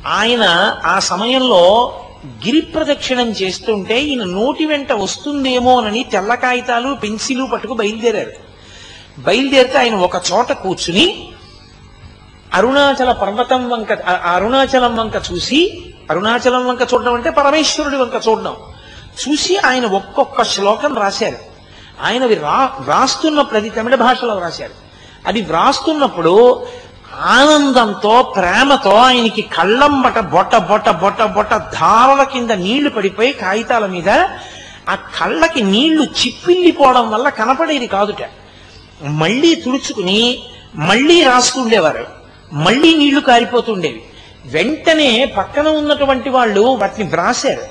ఆయన 0.08 0.74
ఆ 0.86 0.98
సమయంలో 0.98 1.94
గిరి 2.26 2.60
ప్రదక్షిణం 2.60 3.30
చేస్తుంటే 3.30 4.00
ఈయన 4.00 4.24
నోటి 4.24 4.66
వెంట 4.66 4.92
వస్తుందేమోనని 4.92 6.04
తెల్ల 6.04 6.34
కాగితాలు 6.34 6.94
పెన్సిలు 6.94 7.48
పట్టుకు 7.52 7.74
బయలుదేరారు. 7.74 8.32
బయలుదేరితే 9.18 9.78
ఆయన 9.78 9.94
ఒక 9.94 10.22
చోట 10.32 10.52
కూర్చుని 10.52 11.28
అరుణాచల 12.54 13.12
పర్వతం 13.12 13.68
వంక 13.68 13.92
అరుణాచలం 14.08 14.96
వంక 14.96 15.12
చూసి 15.32 15.86
అరుణాచలం 16.10 16.66
వంక 16.66 16.82
చూడడం 16.94 17.14
అంటే 17.14 17.30
పరమేశ్వరుడి 17.30 17.96
వంక 17.96 18.28
చూడడం. 18.28 18.56
చూసి 19.28 19.56
ఆయన 19.56 19.86
ఒక్కొక్క 19.86 20.44
శ్లోకం 20.44 20.94
రాశారు. 20.94 21.36
ఆయనవి 22.02 22.34
రా 22.34 22.72
వ్రాస్తున్న 22.80 23.42
ప్రతి 23.42 23.70
తమిళ 23.70 23.94
భాషలో 23.94 24.38
రాశారు. 24.38 24.88
అది 25.26 25.42
వ్రాస్తున్నప్పుడు 25.42 26.66
ఆనందంతో 27.18 28.22
ప్రేమతో 28.22 28.90
ఆయనకి 28.90 29.42
కళ్ళంబట 29.42 30.18
బొట్ట 30.18 30.56
బొట్ట 30.56 30.88
బొట్ట 30.88 31.22
బొట్ట 31.22 31.50
ధారల 31.54 32.22
కింద 32.22 32.50
నీళ్ళు 32.50 32.90
పడిపోయి 32.90 33.32
కాగితాల 33.32 33.86
మీద 33.86 34.08
ఆ 34.88 34.94
కళ్ళకి 34.94 35.62
నీళ్ళు 35.62 36.02
చిప్పిల్లిపోవడం 36.02 37.10
వల్ల 37.10 37.28
కనపడేది 37.28 37.86
కాదుట. 37.86 38.16
మళ్ళీ 39.02 39.54
తుడుచుకుని 39.54 40.38
మళ్ళీ 40.74 41.22
రాస్తుండేవారు 41.22 42.06
మళ్ళీ 42.52 42.94
నీళ్ళు 42.94 43.20
కారిపోతుండేవి 43.20 44.02
వెంటనే 44.44 45.24
పక్కన 45.24 45.68
ఉన్నటువంటి 45.68 46.28
వాళ్ళు 46.28 46.60
వాటిని 46.60 47.08
వ్రాశారు. 47.08 47.62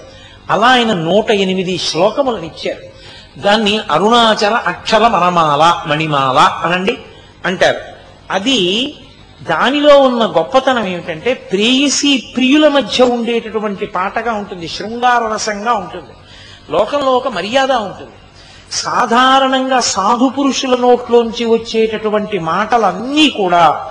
అలా 0.49 0.67
ఆయన 0.67 0.93
నూట 0.93 1.31
ఎనిమిది 1.31 1.77
శ్లోకములను 1.77 2.45
ఇచ్చారు. 2.45 2.97
దాన్ని 3.41 3.79
అరుణాచల 3.91 4.53
అక్షర 4.53 5.07
మణమాల 5.07 5.83
మణిమాల 5.87 6.37
అనండి 6.37 6.97
అంటారు. 7.45 7.77
అది 8.31 8.93
దానిలో 9.49 10.01
ఉన్న 10.01 10.23
గొప్పతనం 10.23 10.87
ఏమిటంటే 10.87 11.33
ప్రేయసి 11.33 12.23
ప్రియుల 12.35 12.67
మధ్య 12.67 13.03
ఉండేటటువంటి 13.03 13.85
పాటగా 13.85 14.33
ఉంటుంది 14.33 14.67
శృంగార 14.67 15.33
రసంగా 15.33 15.73
ఉంటుంది. 15.73 16.09
లోకంలో 16.69 17.11
ఒక 17.11 17.27
మర్యాద 17.27 17.71
ఉంటుంది. 17.71 18.11
సాధారణంగా 18.71 19.79
సాధు 19.79 20.29
పురుషుల 20.29 20.77
నోట్లోంచి 20.79 21.45
వచ్చేటటువంటి 21.45 22.39
మాటలన్నీ 22.39 23.29
కూడా 23.29 23.87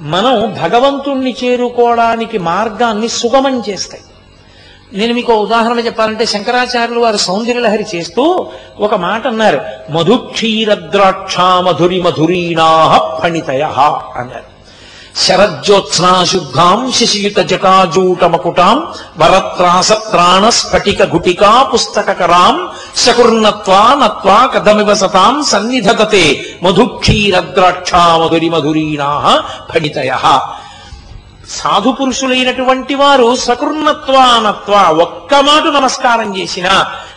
మనం 0.00 0.56
భగవంతుణ్ణి 0.62 1.36
చేరుకోవడానికి 1.44 2.38
మార్గాన్ని 2.38 3.08
సుగమం 3.08 3.62
చేస్తాయి. 3.68 4.02
నేను 4.92 5.14
మీకు 5.14 5.32
ఉదాహరణ 5.34 5.78
చెప్పాలంటే 5.78 6.26
శంకరాచార్యులు 6.26 7.00
వారు 7.00 7.16
సౌందర్యలహరి 7.16 7.86
చేస్తూ 7.94 8.46
ఒక 8.80 8.94
మాట 8.94 9.26
అన్నారు. 9.26 9.60
మధుక్షీరద్రాక్ష 9.90 11.40
మధురి 11.40 12.02
మధురీణా 12.02 13.00
ఫణితయ 13.22 13.62
అన్నారు. 14.16 14.59
శరజ్యోత్స్నా 15.14 16.24
శిశియుత 16.92 17.36
జటాజూటమకుటాం 17.40 18.88
వరత్రాసత్రాణ 19.18 20.48
స్ఫటిక 20.48 21.02
గుటికా 21.02 21.62
పుస్తకరాం 21.62 22.68
శకుర్ణత్వా 22.96 23.94
నత్వా 23.94 24.46
కథమివ 24.46 24.94
సతాం 24.94 25.42
సన్నిధతతే 25.42 26.56
మధుక్షీరద్రాక్షా 26.62 28.16
మధురి 28.16 28.50
మధురీణా 28.50 29.10
ఫణితయ. 29.74 30.12
సాధు 31.48 31.90
పురుషులైనటువంటి 31.90 32.94
వారు 32.94 33.34
సకృన్నత్వానత్వ 33.36 34.74
ఒక్క 35.00 35.34
మాట 35.34 35.62
నమస్కారం 35.66 36.38
చేసిన 36.38 36.68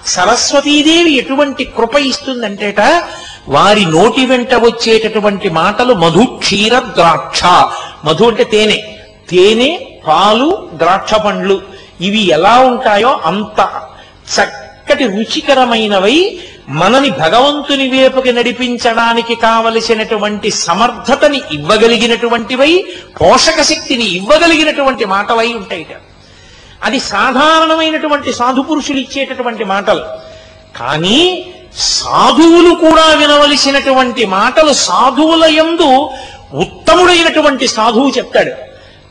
సరస్వతీదేవి 0.06 1.12
ఎటువంటి 1.12 1.64
కృప 1.78 1.96
ఇస్తుందంటేట 1.96 2.82
వారి 3.48 3.86
నోటి 3.86 4.26
వెంట 4.26 4.54
వచ్చేటటువంటి 4.54 5.50
మాటలు 5.50 5.94
మధు 5.94 6.24
క్షీర 6.24 6.80
ద్రాక్ష. 6.80 7.44
మధు 8.06 8.24
అంటే 8.24 8.44
తేనె. 8.44 8.78
తేనె 9.30 9.80
పాలు 10.08 10.70
ద్రాక్ష 10.74 11.14
పండ్లు. 11.14 11.62
ఇవి 12.02 12.20
ఎలా 12.20 12.60
ఉంటాయో 12.60 13.22
అంత 13.26 13.82
చక్కటి 14.36 15.04
రుచికరమైనవై 15.04 16.40
మనని 16.70 17.10
భగవంతుని 17.10 17.90
వైపుకి 17.90 18.34
నడిపించడానికి 18.34 19.36
కావలసినటువంటి 19.36 20.52
సమర్థతని 20.52 21.42
ఇవ్వగలిగినటువంటివై 21.52 22.86
పోషక 23.22 23.62
శక్తిని 23.62 24.06
ఇవ్వగలిగినటువంటి 24.06 25.06
మాటలై 25.06 25.54
ఉంటాయి 25.54 25.88
అది 26.84 27.00
సాధారణమైనటువంటి 27.00 28.34
సాధు 28.34 28.62
పురుషులు 28.62 28.98
ఇచ్చేటటువంటి 28.98 29.64
మాటలు. 29.64 30.02
కానీ 30.76 31.46
సాధువులు 31.78 32.76
కూడా 32.76 33.06
వినవలసినటువంటి 33.06 34.26
మాటలు 34.26 34.74
సాధువుల 34.74 35.46
యందు 35.46 36.10
ఉత్తముడైనటువంటి 36.54 37.68
సాధువు 37.68 38.10
చెప్తాడు. 38.10 38.52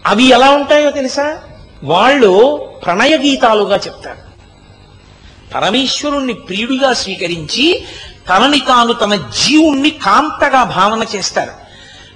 అవి 0.06 0.24
ఎలా 0.24 0.51
ఉంటాయో 0.51 0.90
తెలుసా? 0.90 1.39
వాళ్ళు 1.84 2.56
ప్రణయ 2.84 3.16
గీతాలుగా 3.16 3.76
చెప్తారు. 3.76 4.32
పరమేశ్వరుణ్ణి 5.55 6.32
ప్రియుడిగా 6.32 6.93
స్వీకరించి 6.93 7.84
తనని 8.28 8.60
తాను 8.60 8.93
తన 8.93 9.14
జీవుణ్ణి 9.14 9.90
కాంతగా 9.90 10.64
భావన 10.64 11.06
చేస్తారు. 11.16 11.52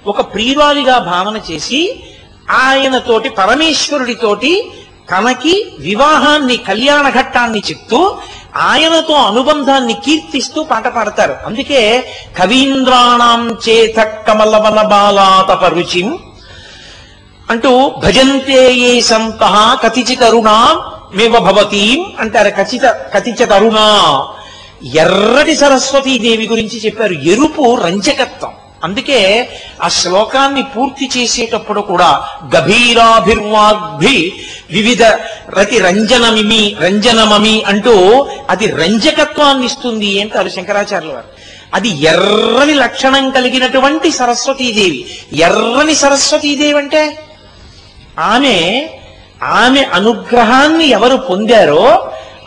ఒక 0.09 0.33
ప్రియురాలిగా 0.33 0.97
భావన 0.97 1.41
చేసి 1.51 2.03
ఆయనతోటి 2.51 3.29
పరమేశ్వరుడితోటి 3.29 4.71
తనకి 5.11 5.71
వివాహాన్ని 5.79 6.57
కళ్యాణ 6.57 7.09
ఘట్టాన్ని 7.09 7.59
చెప్తూ 7.59 8.17
ఆయనతో 8.57 9.13
అనుబంధాన్ని 9.13 9.93
కీర్తిస్తూ 9.93 10.63
పాట 10.63 10.87
పాడతారు. 10.87 11.35
అందుకే 11.45 12.11
కవీంద్రాణం 12.37 13.57
చేత 13.69 13.95
కమలవన 13.97 14.81
బాలాతప 14.81 15.65
రుచిం 15.65 16.19
అంటూ 17.49 17.89
భజంతే 17.89 18.73
ఏ 18.73 19.01
సంత 19.01 19.77
కతిచి 19.83 20.17
మేవ 21.15 21.39
భవతీం 21.39 22.13
అంటారు. 22.19 22.49
కచిత 22.49 22.83
కతిచతరుణ 22.83 23.77
ఎర్రటి 24.95 25.55
సరస్వతీదేవి 25.55 26.47
గురించి 26.47 26.81
చెప్పారు. 26.85 27.13
ఎరుపు 27.13 27.75
రంజకత్వం. 27.75 28.51
అందుకే 28.87 29.19
ఆ 29.83 29.87
శ్లోకాన్ని 29.89 30.63
పూర్తి 30.75 31.09
చేసేటప్పుడు 31.15 31.81
కూడా 31.81 32.09
గభీరాభిర్వాగ్భి 32.55 34.17
వివిధ 34.71 35.03
రతి 35.49 35.79
రంజనమిమి 35.79 36.75
రంజనమమి 36.81 37.63
అంటూ 37.63 37.95
అది 38.49 38.67
రంజకత్వాన్ని 38.75 39.65
ఇస్తుంది 39.65 40.21
అంటారు 40.21 40.49
శంకరాచార్యుల 40.49 41.13
వారు? 41.13 41.29
అది 41.73 41.89
ఎర్రని 42.05 42.73
లక్షణం 42.75 43.29
కలిగినటువంటి 43.29 44.11
సరస్వతీదేవి. 44.11 44.99
ఎర్రని 45.39 45.95
సరస్వతీదేవి 45.95 46.77
అంటే 46.77 47.01
ఆమె 48.27 48.55
ఆమె 49.57 49.81
అనుగ్రహాన్ని 49.93 50.85
ఎవరు 50.87 51.15
పొందారో 51.29 51.83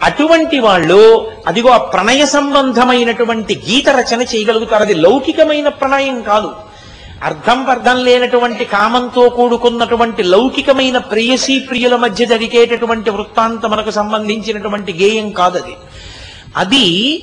అటువంటి 0.02 0.59
వాళ్ళు 0.59 1.31
అదిగో 1.47 1.70
ఆ 1.70 1.77
ప్రణయ 1.77 2.27
సంబంధమైనటువంటి 2.27 3.62
గీత 3.68 3.89
రచన 3.89 4.22
చేయగలుగుతారు. 4.22 4.82
అది 4.82 4.94
లౌకికమైన 4.94 5.68
ప్రణయం 5.68 6.22
కాదు. 6.22 6.52
అర్థం 7.22 7.64
పర్థం 7.64 8.05
లేనటువంటి 8.05 8.64
కామంతో 8.64 9.28
కూడుకున్నటువంటి 9.28 10.22
లౌకికమైన 10.22 10.98
ప్రేయసీ 10.98 11.59
ప్రియుల 11.59 11.97
మధ్య 11.97 12.27
జరిగేటటువంటి 12.27 13.10
వృత్తాంతమునకు 13.10 13.90
సంబంధించినటువంటి 13.90 14.93
గేయం 14.93 15.31
కాదు 15.31 15.59
అది. 15.59 15.77
అది 16.56 17.22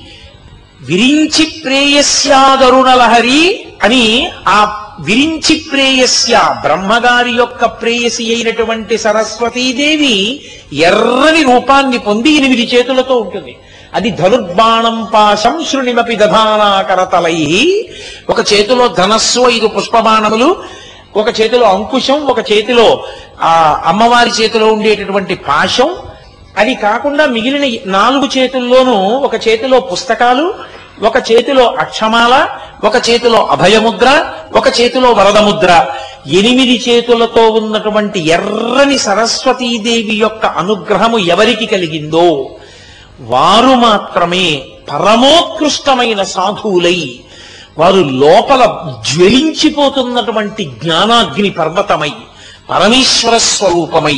విరించి 0.81 1.45
ప్రేయస్యాదరుణలహరి 1.45 3.67
అని 3.83 4.29
ఆ 4.47 4.83
విరించి 4.99 5.55
ప్రేయస్య 5.71 6.55
బ్రహ్మగారి 6.61 7.31
యొక్క 7.31 7.65
ప్రేయసి 7.65 8.35
అయినటువంటి 8.35 8.97
సరస్వతీదేవి 8.97 10.41
ఎర్రని 10.73 11.43
రూపాన్ని 11.43 11.97
పొంది 11.97 12.31
ఎనిమిది 12.31 12.65
చేతులతో 12.75 13.17
ఉంటుంది. 13.17 13.57
అది 13.93 14.11
ధనుర్బాణం 14.11 15.07
పాశం 15.13 15.65
శృణిమపి 15.69 16.15
దధానాకరతలై. 16.15 17.85
ఒక 18.29 18.39
చేతిలో 18.53 18.87
ధనస్సు 18.87 19.39
ఐదు 19.39 19.67
పుష్పబాణములు 19.67 20.55
ఒక 21.15 21.41
చేతిలో 21.41 21.65
అంకుశం 21.67 22.25
ఒక 22.25 22.51
చేతిలో 22.51 23.03
ఆ 23.41 23.83
అమ్మవారి 23.85 24.29
చేతిలో 24.29 24.67
ఉండేటటువంటి 24.73 25.35
పాశం. 25.35 25.95
అది 26.57 26.75
కాకుండా 26.75 27.25
మిగిలిన 27.25 27.79
నాలుగు 27.85 28.29
చేతుల్లోనూ 28.37 28.93
ఒక 28.93 29.47
చేతిలో 29.47 29.79
పుస్తకాలు 29.79 30.53
ఒక 31.03 31.31
చేతిలో 31.31 31.75
అక్షమాల 31.79 32.47
ఒక 32.83 33.09
చేతిలో 33.09 33.45
అభయముద్ర 33.45 34.33
ఒక 34.55 34.79
చేతిలో 34.79 35.11
వరదముద్ర. 35.11 35.85
ఎనిమిది 36.27 36.83
చేతులతో 36.89 37.49
ఉన్నటువంటి 37.49 38.19
ఎర్రని 38.19 38.97
సరస్వతీదేవి 38.97 40.15
యొక్క 40.15 40.45
అనుగ్రహము 40.45 41.17
ఎవరికి 41.17 41.65
కలిగిందో? 41.65 42.49
వారు 43.19 43.75
మాత్రమే 43.75 44.61
పరమోత్కృష్టమైన 44.91 46.23
సాధువులై 46.23 47.19
వారు 47.77 47.95
లోపల 47.95 48.89
జ్వలించిపోతున్నటువంటి 49.11 50.65
జ్ఞానాగ్ని 50.65 51.49
పర్వతమై 51.49 52.13
పరమేశ్వర 52.69 53.37
స్వరూపమై 53.37 54.17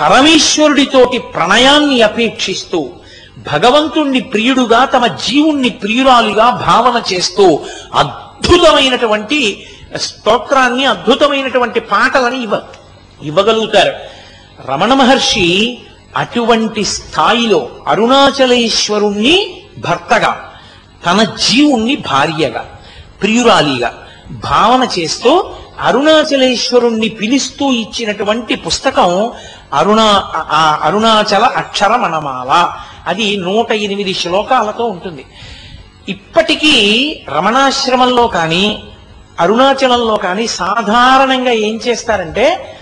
పరమేశ్వరుడితోటి 0.00 1.18
ప్రణయాన్ని 1.18 2.02
అపేక్షిస్తూ 2.02 2.88
భగవంతుణ్ణి 3.36 4.20
ప్రియుడుగా 4.20 4.84
తమ 4.84 5.06
జీవుణ్ణి 5.06 5.70
ప్రియురాలుగా 5.70 6.50
భావన 6.50 7.02
చేస్తూ 7.12 7.64
అద్భుతమైనటువంటి 7.94 9.66
స్తోత్రాన్ని 9.96 10.84
అద్భుతమైనటువంటి 10.86 11.80
పాటలని 11.80 12.42
ఇవ్వ 12.42 12.62
ఇవ్వగలుగుతారు. 13.22 13.92
రమణ 14.68 14.94
మహర్షి 14.94 15.46
అటువంటి 16.16 16.84
స్థాయిలో 16.84 17.70
అరుణాచలేశ్వరుణ్ణి 17.86 19.36
భర్తగా 19.78 20.52
తన 21.06 21.22
జీవుణ్ణి 21.22 21.96
భార్యగా 21.96 22.64
ప్రియురాలిగా 23.22 23.90
భావన 24.30 24.88
చేస్తూ 24.98 25.54
అరుణాచలేశ్వరుణ్ణి 25.80 27.08
పిలుస్తూ 27.08 27.72
ఇచ్చినటువంటి 27.72 28.56
పుస్తకం 28.56 29.32
అరుణా 29.72 30.08
అరుణాచల 30.82 31.44
అక్షర 31.44 31.96
మనమాల 31.96 32.50
అది 33.06 33.36
నూట 33.36 33.72
ఎనిమిది 33.72 34.14
శ్లోకాలతో 34.14 34.84
ఉంటుంది. 34.84 35.24
ఇప్పటికీ 36.08 36.74
రమణాశ్రమంలో 37.28 38.26
కానీ 38.26 38.82
అరుణాచలంలో 39.40 40.16
కానీ 40.16 40.46
సాధారణంగా 40.46 41.52
ఏం 41.52 41.80
చేస్తారంటే 41.88 42.74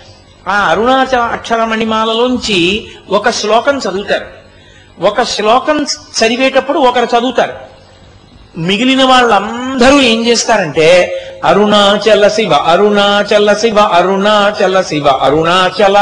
ఆ 0.47 0.53
అరుణాచల 0.53 1.19
అక్షరమణిమాలలోంచి 1.19 2.87
ఒక 3.09 3.29
శ్లోకం 3.29 3.77
చదువుతారు. 3.77 4.25
ఒక 4.99 5.23
శ్లోకం 5.23 5.83
చదివేటప్పుడు 5.83 6.79
ఒకరు 6.79 7.05
చదువుతారు. 7.05 7.53
మిగిలిన 8.57 9.03
వాళ్ళందరూ 9.03 10.01
ఏం 10.01 10.25
చేస్తారంటే 10.25 11.19
అరుణాచల 11.45 12.27
శివ 12.27 12.53
అరుణాచల 12.53 13.53
శివ 13.53 13.79
అరుణాచల 13.79 14.81
శివ 14.81 15.07
అరుణాచల 15.07 15.97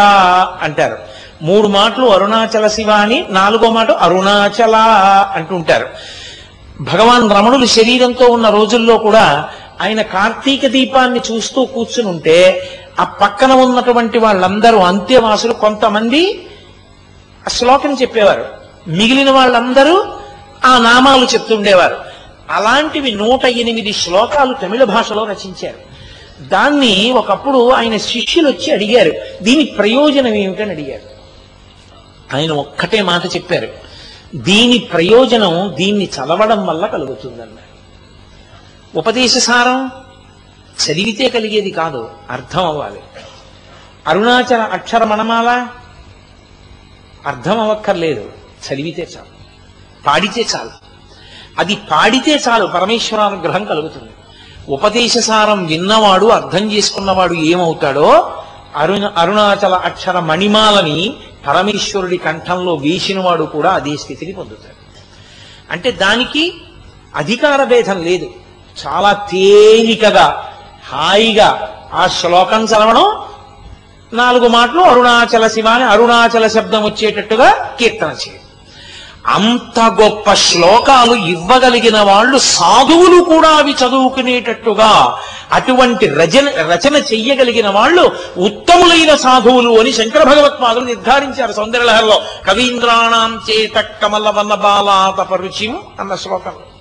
అంటారు. 0.62 1.13
మూడు 1.44 1.68
మాటలు 1.68 2.06
అరుణాచల 2.06 2.68
శివ 2.68 2.92
అని 2.92 3.26
నాలుగో 3.30 3.70
మాట 3.70 3.92
అరుణాచల 3.92 4.76
అంటుంటారు. 5.36 5.90
భగవాన్ 6.82 7.32
రమణులు 7.32 7.66
శరీరంతో 7.66 8.26
ఉన్న 8.26 8.50
రోజుల్లో 8.50 8.98
కూడా 8.98 9.50
ఆయన 9.82 10.02
కార్తీక 10.02 10.66
దీపాన్ని 10.68 11.20
చూస్తూ 11.32 11.66
కూర్చుని 11.66 12.08
ఉంటే 12.08 12.70
ఆ 13.00 13.04
పక్కన 13.04 13.52
ఉన్నటువంటి 13.52 14.18
వాళ్ళందరూ 14.18 14.78
అంత్యవాసులు 14.78 15.54
కొంతమంది 15.54 16.48
ఆ 17.46 17.50
శ్లోకం 17.50 17.94
చెప్పేవారు. 17.94 18.46
మిగిలిన 18.88 19.32
వాళ్ళందరూ 19.32 20.06
ఆ 20.66 20.78
నామాలు 20.78 21.26
చెప్తుండేవారు. 21.26 21.98
అలాంటివి 22.52 23.12
నూట 23.12 23.46
ఎనిమిది 23.46 23.94
శ్లోకాలు 23.94 24.54
తమిళ 24.54 24.84
భాషలో 24.84 25.24
రచించారు. 25.24 25.94
దాన్ని 26.48 27.12
ఒకప్పుడు 27.12 27.70
ఆయన 27.70 27.98
శిష్యులు 27.98 28.50
వచ్చి 28.50 28.74
అడిగారు 28.74 29.14
దీని 29.42 29.66
ప్రయోజనం 29.66 30.34
ఏమిటని 30.34 30.70
అడిగారు. 30.70 31.13
ఆయన 32.34 32.52
ఒక్కటే 32.52 33.02
మాట 33.02 33.26
చెప్పారు. 33.26 33.68
దీని 34.36 34.78
ప్రయోజనం 34.78 35.74
దీన్ని 35.76 36.06
చదవడం 36.06 36.66
వల్ల 36.66 36.86
కలుగుతుందన్నారు. 36.86 37.74
ఉపదేశ 38.98 39.38
సారం 39.38 39.92
చదివితే 40.86 41.30
కలిగేది 41.30 41.72
కాదు 41.72 42.10
అర్థం 42.32 42.66
అవ్వాలి. 42.66 43.00
అరుణాచల 44.08 44.62
అక్షర 44.62 45.04
మణమాల 45.04 45.68
అర్థం 47.28 47.60
అవ్వక్కర్లేదు 47.60 48.32
చదివితే 48.68 49.08
చాలు. 49.18 49.34
పాడితే 50.08 50.46
చాలు. 50.56 50.70
అది 51.60 51.76
పాడితే 51.76 52.36
చాలు 52.36 52.66
పరమేశ్వరానుగ్రహం 52.68 53.66
కలుగుతుంది. 53.66 54.12
ఉపదేశ 54.70 55.18
సారం 55.18 55.66
విన్నవాడు 55.66 56.26
అర్థం 56.26 56.72
చేసుకున్నవాడు 56.72 57.34
ఏమవుతాడో 57.34 58.34
అరుణ 58.76 59.06
అరుణాచల 59.06 59.74
అక్షర 59.74 60.20
మణిమాలని 60.20 61.14
పరమేశ్వరుడి 61.48 62.18
కంఠంలో 62.18 62.76
వేసినవాడు 62.76 63.44
కూడా 63.44 63.72
అదే 63.72 63.98
స్థితిని 63.98 64.34
పొందుతాడు. 64.34 64.80
అంటే 65.72 65.92
దానికి 65.92 66.54
అధికార 67.16 67.64
భేదం 67.64 68.04
లేదు. 68.04 68.28
చాలా 68.82 69.28
తేలికగా 69.32 70.52
హాయిగా 70.88 71.50
ఆ 71.94 72.08
శ్లోకం 72.08 72.64
చదవడం 72.66 73.08
నాలుగు 74.14 74.48
మాటలు 74.48 74.82
అరుణాచల 74.82 75.48
శివ 75.48 75.68
అని 75.68 75.84
అరుణాచల 75.84 76.48
శబ్దం 76.48 76.84
వచ్చేటట్టుగా 76.84 77.76
కీర్తన 77.80 78.08
చేయడం 78.08 78.43
అంత 79.26 79.80
గొప్ప 79.80 80.34
శ్లోకాలు 80.34 81.14
ఇవ్వగలిగిన 81.14 82.02
వాళ్ళు 82.02 82.38
సాధువులు 82.38 83.24
కూడా 83.24 83.50
అవి 83.50 83.72
చదువుకునేటట్టుగా 83.74 85.18
అటువంటి 85.52 86.08
రచన 86.08 86.50
రచన 86.50 86.96
చెయ్యగలిగిన 86.98 87.70
వాళ్ళు 87.70 88.04
ఉత్తములైన 88.38 89.16
సాధువులు 89.16 89.80
అని 89.80 89.94
శంకర 89.94 90.24
భగవత్పాదులు 90.24 90.86
నిర్ధారించారు 90.86 91.54
సౌందర్యలహరిలో. 91.54 92.22
కవీంద్రాణం 92.48 93.42
చేత 93.50 93.78
కమల 94.04 94.30
వల్ల 94.30 94.56
బాలాత 94.56 95.20
పరుచిం 95.22 95.78
అన్న 96.00 96.16
శ్లోకంలో 96.16 96.73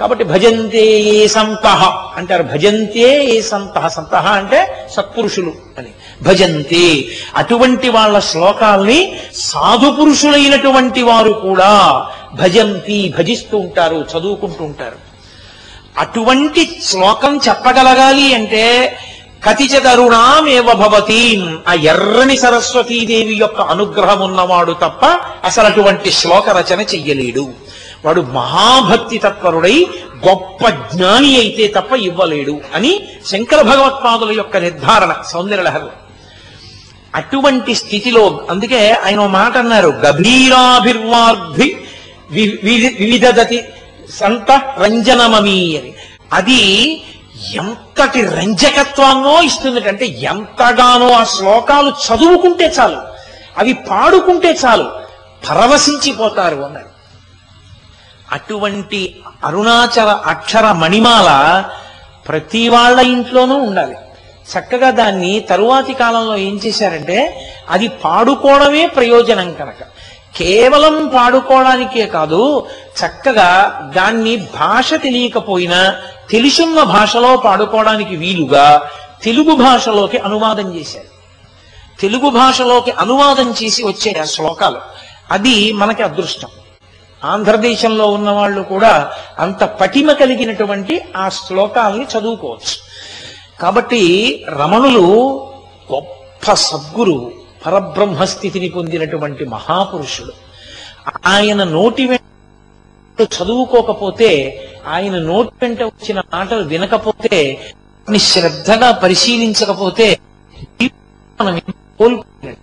కాబట్టి 0.00 0.24
భజంతే 0.24 0.86
ఏ 1.00 1.26
సంత 1.26 1.66
అంటారు. 2.16 2.42
భజంతే 2.42 3.24
ఏ 3.24 3.40
సంత. 3.40 3.88
సంత 3.88 4.14
అంటే 4.14 4.88
సత్పురుషులు 4.96 5.52
అని. 5.78 5.88
భజంతే. 6.22 7.04
అటువంటి 7.36 7.88
వాళ్ళ 7.88 8.18
శ్లోకాల్ని 8.18 9.16
సాధు 9.34 9.90
పురుషులైనటువంటి 9.90 11.02
వారు 11.02 11.30
కూడా 11.30 12.06
భజంతి 12.34 13.14
భజిస్తూ 13.18 13.58
ఉంటారు 13.58 14.06
చదువుకుంటూ 14.18 14.64
ఉంటారు. 14.64 15.08
అటువంటి 15.98 16.80
శ్లోకం 16.84 17.40
చెప్పగలగాలి 17.48 18.34
అంటే 18.34 18.96
కతిచతరుణామేవ 19.44 20.72
భవతి. 20.72 21.48
ఆ 21.68 21.72
ఎర్రని 21.72 22.36
సరస్వతీదేవి 22.36 23.34
యొక్క 23.34 23.60
అనుగ్రహం 23.60 24.20
ఉన్నవాడు 24.20 24.72
తప్ప 24.72 25.04
అసలు 25.44 25.66
అటువంటి 25.66 26.12
శ్లోక 26.12 26.48
రచన 26.48 26.80
చెయ్యలేడు. 26.80 27.50
వాడు 28.04 28.20
మహాభక్తి 28.20 29.18
తత్పరుడై 29.18 29.76
గొప్ప 30.26 30.68
జ్ఞాని 30.68 31.36
అయితే 31.36 31.68
తప్ప 31.68 31.92
ఇవ్వలేడు 31.92 32.60
అని 32.74 32.92
శంకర 33.26 33.62
భగవత్పాదుల 33.62 34.30
యొక్క 34.30 34.56
నిర్ధారణ 34.56 35.22
సౌందర్యలహరి 35.22 35.90
అటువంటి 37.14 37.74
స్థితిలో 37.74 38.46
అందుకే 38.50 38.92
ఆయన 39.06 39.26
మాట 39.26 39.56
అన్నారు 39.56 39.88
గభీరాభిర్వార్ధి 39.88 41.76
వివిధదతి 42.98 43.58
సంత 44.10 44.50
రంజనమమీ 44.78 45.76
అని. 45.76 45.94
అది 46.32 46.60
ఎంతటి 47.54 48.22
రంజకత్వాన్నో 48.22 49.42
ఇస్తుంది 49.42 49.88
అంటే 49.88 50.06
ఎంతగానో 50.06 51.12
ఆ 51.12 51.24
శ్లోకాలు 51.24 51.92
చదువుకుంటే 52.06 52.72
చాలు 52.78 53.00
అవి 53.58 53.72
పాడుకుంటే 53.90 54.56
చాలు 54.64 54.86
పరవశించిపోతారు 55.50 56.56
అన్నారు. 56.56 56.90
అటువంటి 58.32 59.20
అరుణాచల 59.44 60.08
అక్షర 60.26 60.72
మణిమాల 60.72 61.64
ప్రతి 62.28 62.68
వాళ్ళ 62.68 63.00
ఇంట్లోనూ 63.00 63.54
ఉండాలి. 63.56 63.96
చక్కగా 64.58 64.90
దాన్ని 64.90 65.40
తరువాతి 65.40 65.94
కాలంలో 65.94 66.36
ఏం 66.36 66.60
చేశారంటే 66.66 67.48
అది 67.70 67.88
పాడుకోవడమే 67.88 68.86
ప్రయోజనం 68.86 69.54
కనుక. 69.54 69.84
కేవలం 70.36 71.12
పాడుకోవడానికే 71.14 72.06
కాదు 72.06 72.66
చక్కగా 73.06 73.80
దాన్ని 73.96 74.36
భాష 74.36 74.94
తెలియకపోయినా 74.94 75.96
తెలుసున్న 76.30 76.82
భాషలో 76.82 77.36
పాడుకోవడానికి 77.36 78.16
వీలుగా 78.16 78.90
తెలుగు 79.22 79.56
భాషలోకి 79.56 80.18
అనువాదం 80.18 80.74
చేశారు. 80.74 81.18
తెలుగు 82.00 82.30
భాషలోకి 82.30 82.90
అనువాదం 82.90 83.54
చేసి 83.62 83.82
వచ్చే 83.84 84.24
శ్లోకాలు. 84.24 84.78
అది 85.30 85.72
మనకి 85.72 86.02
అదృష్టం. 86.02 86.48
ఆంధ్రదేశంలో 87.22 88.06
ఉన్న 88.08 88.30
వాళ్ళు 88.30 88.62
కూడా 88.64 88.92
అంత 89.38 89.64
పటిమ 89.80 90.12
కలిగినటువంటి 90.12 90.94
ఆ 91.16 91.28
శ్లోకాల్ని 91.28 92.06
చదువుకోవచ్చు 92.12 92.76
కాబట్టి 93.60 94.02
రమణులు 94.58 95.04
గొప్ప 95.92 96.52
సద్గురు 96.62 97.16
పరబ్రహ్మ 97.66 98.24
స్థితిని 98.24 98.68
పొందినటువంటి 98.68 99.44
మహాపురుషుడు 99.46 100.34
ఆయన 101.30 101.64
నోటి 101.72 102.06
వెంట 102.06 103.18
చదువుకోకపోతే 103.34 104.30
ఆయన 104.86 105.16
నోటి 105.24 105.52
వెంట 105.62 105.82
వచ్చిన 105.82 106.22
మాటలు 106.32 106.62
వినకపోతే 106.64 107.40
శ్రద్ధగా 108.26 108.90
పరిశీలించకపోతే 109.02 110.06
మనం 111.38 111.56
కోల్పోయినట్టు. 111.98 112.62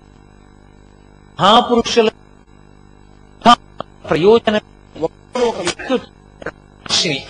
మహాపురుషుల 1.39 2.07
ప్రయోజనం 4.09 4.61
ఒక 5.43 5.55
వ్యక్తి 5.59 7.23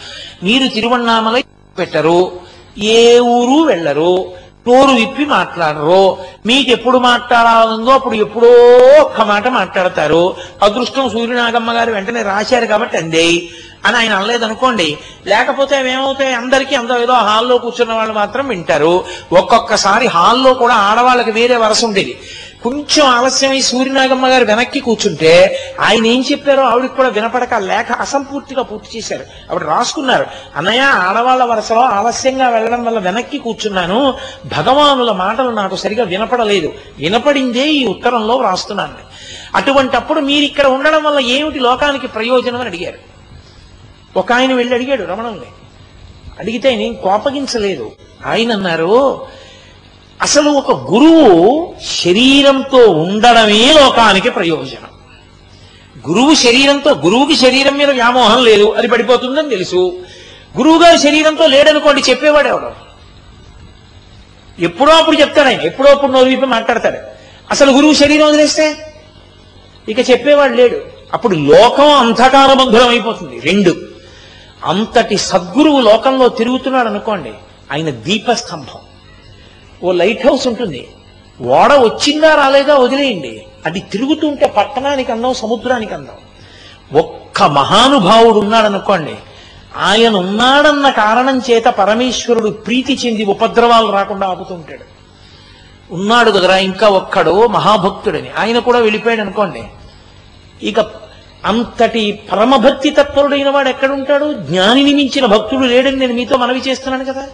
మీరు 0.43 0.68
తిరువన్నామలై 0.68 1.43
పెట్టరు 1.80 2.31
ఏ 2.77 3.19
ఊరు 3.19 3.64
వెళ్ళరు 3.64 4.45
నోరు 4.68 4.91
విప్పి 4.91 5.26
మాట్లాడరు. 5.26 6.18
మీకు 6.45 6.72
ఎప్పుడు 6.72 6.97
మాట్లాడాలందో 6.97 7.91
అప్పుడు 7.91 8.15
ఎప్పుడో 8.15 8.47
ఒక్క 9.02 9.22
మాట 9.22 9.47
మాట్లాడతారు. 9.47 10.35
అదృష్టం 10.64 11.10
సూర్యనాగమ్మ 11.10 11.72
గారు 11.73 11.91
వెంటనే 11.91 12.22
రాశారు 12.22 12.65
కాబట్టి 12.65 12.97
అందే. 12.97 13.41
అని 13.85 13.97
ఆయన 13.97 14.14
అనలేదనుకోండి. 14.14 14.97
లేకపోతే 15.27 15.91
ఏమవుతాయి 15.91 16.34
అందరికీ 16.34 16.76
అందరూ 16.76 17.02
ఏదో 17.02 17.14
హాల్లో 17.14 17.57
కూర్చున్న 17.57 17.93
వాళ్ళు 17.93 18.14
మాత్రం 18.14 18.47
వింటారు. 18.47 19.06
ఒక్కొక్కసారి 19.34 20.07
హాల్లో 20.07 20.53
కూడా 20.53 20.73
ఆడవాళ్ళకి 20.73 21.31
వేరే 21.31 21.56
వరస 21.56 21.84
ఉండేది. 21.84 22.19
కొంచెం 22.66 23.06
ఆలస్యమై 23.08 23.62
సూర్యనాగమ్మ 23.62 24.28
గారు 24.28 24.46
వెనక్కి 24.46 24.80
కూర్చుంటే 24.80 25.60
ఆయన 25.80 26.06
ఏం 26.06 26.26
చెప్పారో 26.32 26.64
ఆవిడకి 26.64 26.96
కూడా 26.96 27.10
వినపడక 27.10 27.54
లేఖ 27.54 27.92
అసంపూర్తిగా 27.92 28.62
పూర్తి 28.62 28.98
చేశారు. 28.98 29.26
ఆవిడ 29.52 29.64
రాసుకున్నారు 29.64 30.26
అన్నయ్య 30.56 30.80
ఆడవాళ్ళ 30.80 31.44
వరుసలో 31.44 31.82
ఆలస్యంగా 31.82 32.50
వెళ్ళడం 32.50 32.84
వల్ల 32.86 33.00
వెనక్కి 33.00 33.38
కూర్చున్నాను. 33.38 34.14
భగవానుల 34.46 35.12
మాటలు 35.12 35.50
నాకు 35.50 35.76
సరిగా 35.76 36.04
వినపడలేదు. 36.04 36.74
వినపడిందే 36.98 37.68
ఈ 37.68 37.86
ఉత్తరంలో 37.86 38.36
వ్రాస్తున్నాను. 38.36 38.98
అటువంటప్పుడు 39.56 40.20
మీరు 40.20 40.44
ఇక్కడ 40.46 40.68
ఉండడం 40.68 41.04
వల్ల 41.04 41.20
ఏమిటి 41.20 41.60
లోకానికి 41.60 42.08
ప్రయోజనం 42.08 42.60
అని 42.60 42.70
అడిగారు. 42.70 42.98
ఒక 44.20 44.32
ఆయన 44.32 44.54
వెళ్ళి 44.54 44.76
అడిగాడు 44.76 45.04
రమణుల్ని 45.04 45.52
అడిగితే 46.40 46.76
నేను 46.76 46.94
కోపగించలేదు. 46.94 47.92
ఆయన 48.26 48.52
అన్నారు 48.52 49.26
అసలు 50.22 50.50
ఒక 50.50 50.92
గురువు 50.92 51.74
శరీరంతో 52.04 52.78
ఉండడమే 52.78 53.74
లోకానికి 53.74 54.30
ప్రయోజనం. 54.30 54.90
గురువు 56.10 56.34
శరీరంతో 56.36 56.94
గురువుకి 56.94 57.36
శరీరం 57.36 57.78
మీద 57.78 57.90
వ్యామోహం 57.90 58.44
లేదు 58.44 58.72
అది 58.72 58.88
పడిపోతుందని 58.88 59.50
తెలుసు. 59.50 60.00
గురువు 60.58 60.80
గారి 60.80 60.98
శరీరంతో 60.98 61.48
లేడనుకోండి 61.48 62.02
చెప్పేవాడు 62.10 62.48
ఎవడు? 62.48 62.86
ఎప్పుడో 64.62 64.92
అప్పుడు 64.92 65.20
చెప్తాడు 65.20 65.48
ఆయన 65.48 65.62
ఎప్పుడో 65.62 65.92
అప్పుడు 65.92 66.12
నోరు 66.12 66.30
విప్పి 66.30 66.46
మాట్లాడతాడు. 66.46 66.98
అసలు 67.52 67.72
గురువు 67.72 67.94
శరీరం 67.94 68.28
వదిలేస్తే? 68.28 68.94
ఇక 69.90 70.10
చెప్పేవాడు 70.10 70.54
లేడు. 70.54 70.82
అప్పుడు 71.14 71.36
లోకం 71.36 71.94
అంధకారబంధురం 71.94 72.88
అయిపోతుంది 72.88 73.40
రెండు. 73.40 73.76
అంతటి 74.66 75.18
సద్గురువు 75.18 75.82
లోకంలో 75.82 76.30
తిరుగుతున్నాడు 76.30 76.90
అనుకోండి 76.90 77.32
ఆయన 77.72 77.90
దీపస్తంభం. 77.90 78.80
ఓ 79.86 79.91
లైట్ 79.91 80.28
హౌస్ 80.28 80.48
ఉంటుంది. 80.48 80.82
ఓడ 81.41 81.72
వచ్చిందా 81.74 82.36
రాలేదా 82.36 82.76
వదిలేయండి. 82.76 83.34
అది 83.66 83.80
తిరుగుతుంటే 83.80 84.45
పట్టణానికి 84.48 85.12
అందం 85.12 85.34
సముద్రానికి 85.34 85.94
అందం. 85.94 86.18
ఒక్క 86.98 87.44
మహానుభావుడు 87.44 88.40
ఉన్నాడనుకోండి 88.40 89.16
ఆయన 89.78 90.16
ఉన్నాడన్న 90.16 90.90
కారణం 90.90 91.41
చేత 91.49 91.66
పరమేశ్వరుడు 91.80 92.49
ప్రీతి 92.49 92.94
చెంది 92.94 93.24
ఉపద్రవాలు 93.26 93.91
రాకుండా 93.91 94.28
ఆపుతుంటాడు. 94.28 94.86
ఉన్నాడు 95.94 96.32
కదరా 96.32 96.57
ఇంకా 96.57 96.88
ఒక్కడు 96.90 97.48
మహాభక్తుడని. 97.48 98.30
ఆయన 98.40 98.60
కూడా 98.60 98.80
వెళ్ళిపోయాడు 98.80 99.22
అనుకోండి 99.22 99.64
ఇక 100.64 100.80
అంతటి 101.45 102.03
పరమభక్తి 102.32 102.90
తత్పరుడైన 102.90 103.49
వాడు 103.49 103.70
ఎక్కడుంటాడు? 103.70 104.34
జ్ఞానిని 104.34 104.94
మించిన 104.94 105.26
భక్తుడు 105.26 105.66
లేడని 105.66 105.95
నేను 105.95 106.14
మీతో 106.14 106.38
మనవి 106.38 106.62
చేస్తున్నాను 106.68 107.14
కదా. 107.14 107.28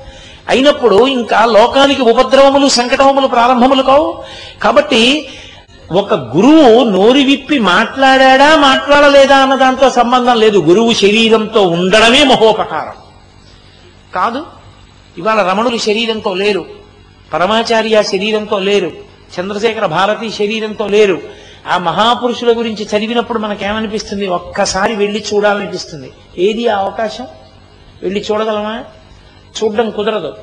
అయినప్పుడు 0.50 1.08
ఇంకా 1.08 1.46
లోకానికి 1.46 2.02
ఉపద్రవములు 2.02 2.68
సంకటములు 2.68 3.28
ప్రారంభములు 3.28 3.84
కావు. 3.84 4.24
కాబట్టి 4.64 5.30
ఒక 5.92 6.14
గురువు 6.14 6.84
నోరి 6.84 7.26
విప్పి 7.26 7.60
మాట్లాడా 7.60 8.56
మాట్లాడలేదా 8.56 9.38
అన్న 9.38 9.56
దాంతో 9.56 9.90
సంబంధం 9.90 10.40
లేదు. 10.40 10.58
గురువు 10.58 10.94
శరీరంతో 10.94 11.62
ఉండడమే 11.62 12.24
మహోపకారం. 12.24 12.94
కాదు 14.16 14.46
ఇవాళ 15.18 15.50
రమణులు 15.50 15.78
శరీరంతో 15.78 16.34
లేరు. 16.34 16.66
పరమాచార్య 17.34 18.04
శరీరంతో 18.04 18.60
లేరు. 18.60 18.92
చంద్రశేఖర 19.40 19.86
భారతి 19.86 20.32
శరీరంతో 20.32 20.88
లేరు. 20.88 21.22
ఆ 21.72 21.78
మహాపురుషుల 21.78 22.58
గురించి 22.58 22.88
చదివినప్పుడు 22.98 23.40
మనకేమనిపిస్తుంది? 23.40 24.28
ఒక్కసారి 24.28 24.96
వెళ్ళి 24.96 25.26
చూడాలనిపిస్తుంది. 25.34 26.12
ఏది 26.38 26.68
ఆ 26.68 26.78
అవకాశం? 26.78 27.28
వెళ్ళి 28.04 28.26
చూడగలమా? 28.32 28.84
చూడడం 29.64 29.90
కుదరదు. 29.90 30.34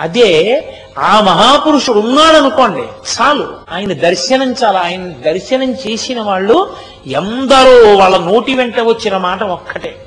అదే 0.00 0.62
ఆ 0.98 1.20
మహాపురుషుడు 1.20 1.98
ఉన్నాడనుకోండి 1.98 2.82
చాలు. 2.82 3.56
ఆయన 3.70 3.92
దర్శనం 3.92 4.52
చాలు 4.52 4.76
ఆయన 4.76 5.12
దర్శనం 5.12 5.72
చేసిన 5.72 6.20
వాళ్ళు 6.20 6.76
ఎందరో 7.06 7.96
వాళ్ళ 7.96 8.16
నోటి 8.16 8.54
వెంట 8.54 8.80
వచ్చిన 8.80 9.16
మాట 9.16 9.42
ఒక్కటే. 9.42 10.06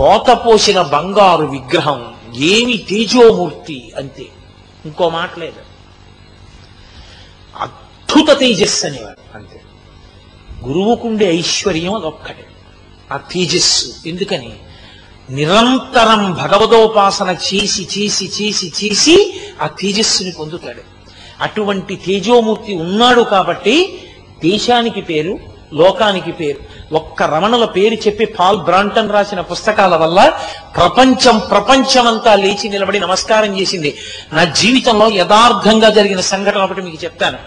పోత 0.00 0.30
పోసిన 0.46 0.82
బంగారు 0.82 1.44
విగ్రహం 1.44 2.14
ఏమి 2.36 2.76
తేజోమూర్తి 2.78 3.92
అంతే. 3.96 4.26
ఇంకో 4.84 5.08
మాట 5.08 5.38
లేదు. 5.38 5.60
అద్భుత 7.60 8.38
తేజస్సు 8.38 8.86
అనేవారు 8.86 9.36
అంతే. 9.36 9.60
గురువుకుండే 10.64 11.36
ఐశ్వర్యం 11.36 11.94
అదొక్కటే. 11.94 12.46
ఆ 13.12 13.16
తేజస్సు. 13.16 14.08
ఎందుకని? 14.08 14.52
నిరంతరం 15.30 16.32
భగవదోపాసన 16.32 17.30
చేసి 17.30 17.88
చేసి 17.98 18.24
చేసి 18.24 18.72
చేసి 18.84 19.40
ఆ 19.62 19.66
తేజస్సుని 19.66 20.32
పొందుతాడు. 20.32 20.82
అటువంటి 21.40 21.96
తేజోమూర్తి 21.96 22.74
ఉన్నాడు 22.74 23.20
కాబట్టి 23.20 24.02
దేశానికి 24.44 25.00
పేరు 25.00 25.38
లోకానికి 25.72 26.32
పేరు. 26.32 26.94
ఒక్క 26.94 27.22
రమణుల 27.22 27.64
పేరు 27.64 27.94
చెప్పి 27.94 28.24
పాల్ 28.24 28.58
బ్రాంటన్ 28.58 29.12
రాసిన 29.12 29.40
పుస్తకాల 29.40 29.96
వల్ల 29.96 30.32
ప్రపంచం 30.76 31.38
ప్రపంచమంతా 31.38 32.34
లేచి 32.34 32.68
నిలబడి 32.68 33.00
నమస్కారం 33.00 33.60
చేసింది. 33.60 33.96
నా 34.32 34.44
జీవితంలో 34.44 35.08
యథార్థంగా 35.08 35.90
జరిగిన 35.90 36.20
సంఘటన 36.20 36.60
ఒకటి 36.60 36.82
మీకు 36.82 37.04
చెప్తాను. 37.04 37.38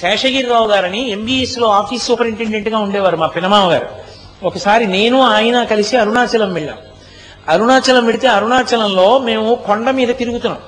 శేషగిరిరావు 0.00 0.66
గారని 0.66 1.10
ఎంబీఎస్లో 1.10 1.68
ఆఫీస్ 1.68 2.06
సూపరింటెండెంట్గా 2.06 2.78
ఉండేవారు 2.78 3.16
మా 3.16 3.26
పినమామ 3.26 3.72
గారు 3.72 3.86
ఒకసారి 4.42 4.86
నేను 4.86 5.20
ఆయన 5.20 5.64
కలిసి 5.64 5.96
అరుణాచలం 5.96 6.52
వెళ్ళాం. 6.52 6.76
అరుణాచలం 7.48 8.04
పెడితే 8.04 8.28
అరుణాచలంలో 8.28 9.18
మేము 9.18 9.54
కొండ 9.54 9.90
మీద 9.90 10.08
తిరుగుతున్నాం. 10.08 10.60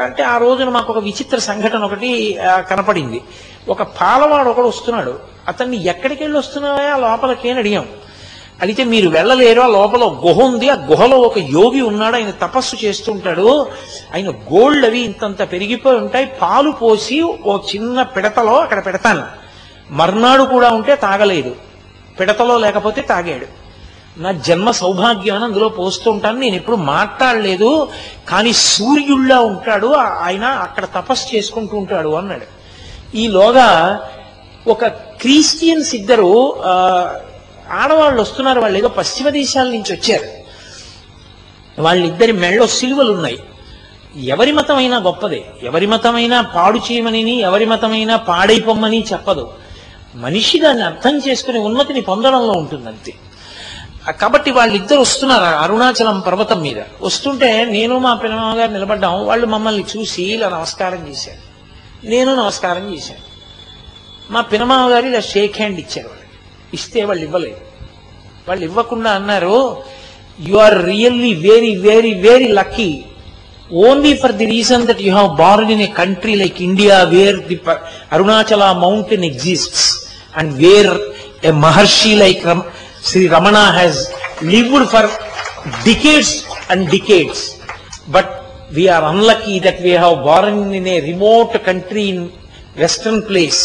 అంటే 0.00 0.22
ఆ 0.22 0.36
రోజున 0.38 0.68
మాకు 0.68 0.92
ఒక 0.92 1.04
విచిత్ర 1.04 1.38
సంఘటన 1.38 1.78
ఒకటి 1.78 2.38
కనపడింది. 2.42 3.20
ఒక 3.68 3.82
పాలవాడు 3.82 4.48
ఒకడు 4.48 4.66
వస్తున్నాడు. 4.66 5.18
అతన్ని 5.48 5.86
ఎక్కడికి 5.86 6.22
వెళ్ళి 6.22 6.38
వస్తున్నావా 6.38 6.96
లోపలికి 6.96 7.50
అని 7.50 7.58
అడిగాం. 7.58 7.86
అడిగితే 8.62 8.84
మీరు 8.84 9.08
వెళ్ళలేరు 9.08 9.60
ఆ 9.60 9.66
లోపల 9.66 10.02
గుహ 10.04 10.40
ఉంది. 10.40 10.68
ఆ 10.68 10.74
గుహలో 10.74 11.18
ఒక 11.18 11.38
యోగి 11.38 11.80
ఉన్నాడు. 11.80 12.16
ఆయన 12.16 12.30
తపస్సు 12.30 12.76
చేస్తుంటాడు 12.84 13.66
ఆయన 14.14 14.30
గోల్డ్ 14.30 14.86
అవి 14.86 14.98
ఇంతంత 14.98 15.52
పెరిగిపోయి 15.52 15.98
ఉంటాయి. 15.98 16.26
పాలు 16.42 16.70
పోసి 16.70 17.22
ఓ 17.22 17.56
చిన్న 17.56 18.02
పిడతలో 18.02 18.56
అక్కడ 18.56 18.86
పెడతాను. 18.86 19.22
మర్నాడు 19.90 20.42
కూడా 20.42 20.70
ఉంటే 20.70 20.96
తాగలేదు. 20.96 21.54
పిడతలో 22.20 22.58
లేకపోతే 22.58 23.00
తాగాడు. 23.02 23.65
నా 24.16 24.30
జన్మ 24.46 24.70
సౌభాగ్యం 24.70 25.34
అని 25.36 25.44
అందులో 25.44 25.68
పోస్తుంటాను 25.68 26.38
నేను 26.38 26.56
ఎప్పుడు 26.56 26.76
మాట్లాడలేదు 26.76 27.88
కానీ 28.28 28.52
సూర్యుళ్ళ 28.52 29.34
ఉంటాడు. 29.34 29.88
ఆయన 30.26 30.44
అక్కడ 30.44 30.84
తపస్సు 30.84 31.26
చేసుకుంటూ 31.34 31.76
ఉంటాడు 31.76 32.08
అన్నాడు. 32.08 32.46
ఈలోగా 33.16 33.68
ఒక 34.66 34.84
క్రిస్టియన్స్ 35.22 35.94
ఇద్దరు 35.94 36.30
ఆడవాళ్ళు 37.70 38.20
వస్తున్నారు. 38.22 38.60
వాళ్ళు 38.60 38.78
ఏదో 38.78 38.88
పశ్చిమ 38.88 39.28
దేశాల 39.28 39.66
నుంచి 39.66 39.92
వచ్చారు. 39.96 40.28
వాళ్ళిద్దరి 41.82 42.32
మెళ్ళో 42.32 42.66
సిలువలు 42.78 43.12
ఉన్నాయి 43.12 43.38
ఎవరి 44.24 44.52
మతమైనా 44.52 44.98
గొప్పదే. 44.98 45.40
ఎవరి 45.62 45.86
మతమైనా 45.86 46.38
పాడు 46.56 46.78
చేయమని 46.78 47.34
ఎవరి 47.48 47.64
మతమైనా 47.64 48.16
పాడైపోమ్మని 48.30 49.00
చెప్పదు. 49.12 49.44
మనిషి 50.14 50.58
దాన్ని 50.58 50.84
అర్థం 50.84 51.14
చేసుకుని 51.18 51.58
ఉన్నతిని 51.58 52.00
పొందడంలో 52.00 52.52
ఉంటుంది 52.62 52.88
అంతే 52.88 53.12
కాబట్టి 54.10 54.50
వాళ్ళిద్దరు 54.50 55.00
వస్తున్నారు 55.00 55.44
అరుణాచలం 55.44 56.20
పర్వతం 56.20 56.60
మీద. 56.60 56.82
వస్తుంటే 57.02 57.64
నేను 57.64 57.98
మా 57.98 58.14
పిల్లమ్మ 58.14 58.58
గారు 58.58 58.70
నిలబడ్డాం. 58.70 59.26
వాళ్ళు 59.26 59.46
మమ్మల్ని 59.46 59.84
చూసి 59.96 60.22
ఇలా 60.22 60.48
నమస్కారం 60.48 61.08
చేశారు. 61.10 61.46
నేను 62.06 62.34
నమస్కారం 62.34 62.94
చేశాను. 62.94 63.36
మా 64.32 64.40
పినమామ 64.40 64.90
గారు 64.90 65.06
ఇలా 65.06 65.20
షేక్ 65.20 65.56
హ్యాండ్ 65.56 65.78
ఇచ్చారు 65.78 66.08
వాళ్ళకి. 66.08 66.38
ఇస్తే 66.74 67.04
వాళ్ళు 67.04 67.24
ఇవ్వలేదు. 67.24 67.56
వాళ్ళు 68.48 68.64
ఇవ్వకుండా 68.64 69.10
అన్నారు 69.10 69.82
you 70.40 70.58
are 70.58 70.84
really 70.84 71.34
very 71.34 71.76
very 71.76 72.14
very 72.14 72.48
lucky 72.48 73.04
only 73.72 74.16
for 74.16 74.32
the 74.32 74.46
reason 74.46 74.86
that 74.86 75.02
you 75.02 75.12
have 75.12 75.36
born 75.36 75.70
in 75.70 75.80
a 75.80 75.86
country 75.86 76.34
like 76.34 76.62
India 76.62 77.02
where 77.02 77.46
the 77.46 77.60
Arunachala 78.12 78.72
mountain 78.72 79.24
exists 79.24 80.08
and 80.36 80.54
where 80.54 81.00
a 81.46 81.50
maharshi 81.50 82.14
like 82.14 82.46
Sri 83.08 83.28
Ramana 83.28 83.72
has 83.72 84.12
lived 84.42 84.90
for 84.92 85.04
decades 85.84 86.44
and 86.70 86.88
decades. 86.90 87.40
But 88.08 88.28
we 88.74 88.88
are 88.88 89.04
unlucky 89.12 89.60
that 89.60 89.80
we 89.80 89.90
have 89.90 90.24
born 90.24 90.74
in 90.74 90.84
a 90.88 91.00
remote 91.12 91.52
country 91.62 92.08
in 92.08 92.32
western 92.76 93.22
place. 93.22 93.60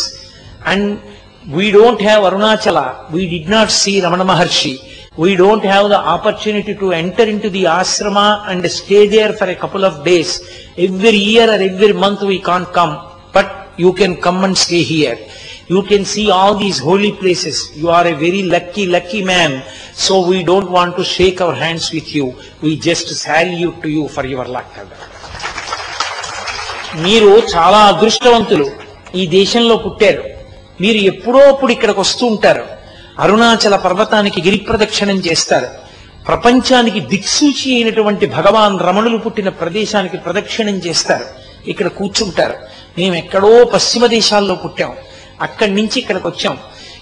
And 0.63 1.01
we 1.49 1.71
don't 1.71 1.99
have 2.01 2.21
Arunachala. 2.21 3.09
We 3.11 3.27
did 3.27 3.49
not 3.49 3.71
see 3.71 3.99
Ramana 3.99 4.27
Maharshi. 4.31 4.75
We 5.17 5.35
don't 5.35 5.65
have 5.65 5.89
the 5.89 5.97
opportunity 5.97 6.75
to 6.75 6.91
enter 6.91 7.23
into 7.23 7.49
the 7.49 7.63
ashrama 7.63 8.45
and 8.47 8.69
stay 8.69 9.07
there 9.07 9.33
for 9.33 9.45
a 9.49 9.55
couple 9.55 9.83
of 9.83 10.05
days. 10.05 10.39
Every 10.77 11.17
year 11.17 11.49
or 11.49 11.59
every 11.69 11.93
month 11.93 12.21
we 12.21 12.39
can't 12.39 12.71
come. 12.71 12.93
But 13.33 13.73
you 13.75 13.91
can 13.93 14.17
come 14.17 14.43
and 14.43 14.55
stay 14.55 14.83
here. 14.83 15.17
You 15.71 15.81
can 15.83 16.03
see 16.05 16.29
all 16.29 16.53
these 16.55 16.79
holy 16.79 17.11
places. 17.13 17.57
You 17.73 17.89
are 17.89 18.05
a 18.05 18.15
very 18.15 18.43
lucky, 18.45 18.85
lucky 18.87 19.23
man. 19.23 19.51
So 19.95 20.27
we 20.27 20.43
don't 20.43 20.69
want 20.69 20.97
to 20.97 21.03
shake 21.05 21.39
our 21.39 21.55
hands 21.55 21.91
with 21.91 22.13
you. 22.13 22.25
We 22.61 22.71
just 22.79 23.07
salute 23.17 23.81
to 23.83 23.89
you 23.89 24.05
for 24.09 24.25
your 24.25 24.45
luck. 24.55 24.71
మీరు 27.03 27.29
చాలా 27.53 27.79
అదృష్టవంతులు 27.91 28.65
ఈ 29.19 29.25
దేశంలో 29.35 29.75
పుట్టారు 29.83 30.23
మీరు 30.81 30.99
ఎప్పుడో 31.11 31.41
అప్పుడు 31.51 31.71
ఇక్కడికి 31.75 31.99
వస్తూ 31.99 32.25
ఉంటారు 32.33 32.65
అరుణాచల 33.23 33.75
పర్వతానికి 33.85 34.39
గిరి 34.45 34.59
ప్రదక్షిణం 34.69 35.17
చేస్తారు 35.27 35.69
ప్రపంచానికి 36.25 37.01
దిక్సూచి 37.13 37.69
అయినటువంటి 37.75 38.25
భగవాన్ 38.35 38.75
రమణులు 38.87 39.19
పుట్టిన 39.25 39.49
ప్రదేశానికి 39.61 40.17
ప్రదక్షిణం 40.25 40.77
చేస్తారు 40.87 41.27
ఇక్కడ 41.71 41.87
కూర్చుంటారు 41.99 42.57
మేము 42.97 43.15
ఎక్కడో 43.23 43.51
పశ్చిమ 43.75 44.05
దేశాల్లో 44.17 44.55
పుట్టాం 44.65 44.91
అక్కడి 45.41 45.75
నుంచి 45.75 45.99
ఇక్కడికి 45.99 46.27
వచ్చాం. 46.27 46.57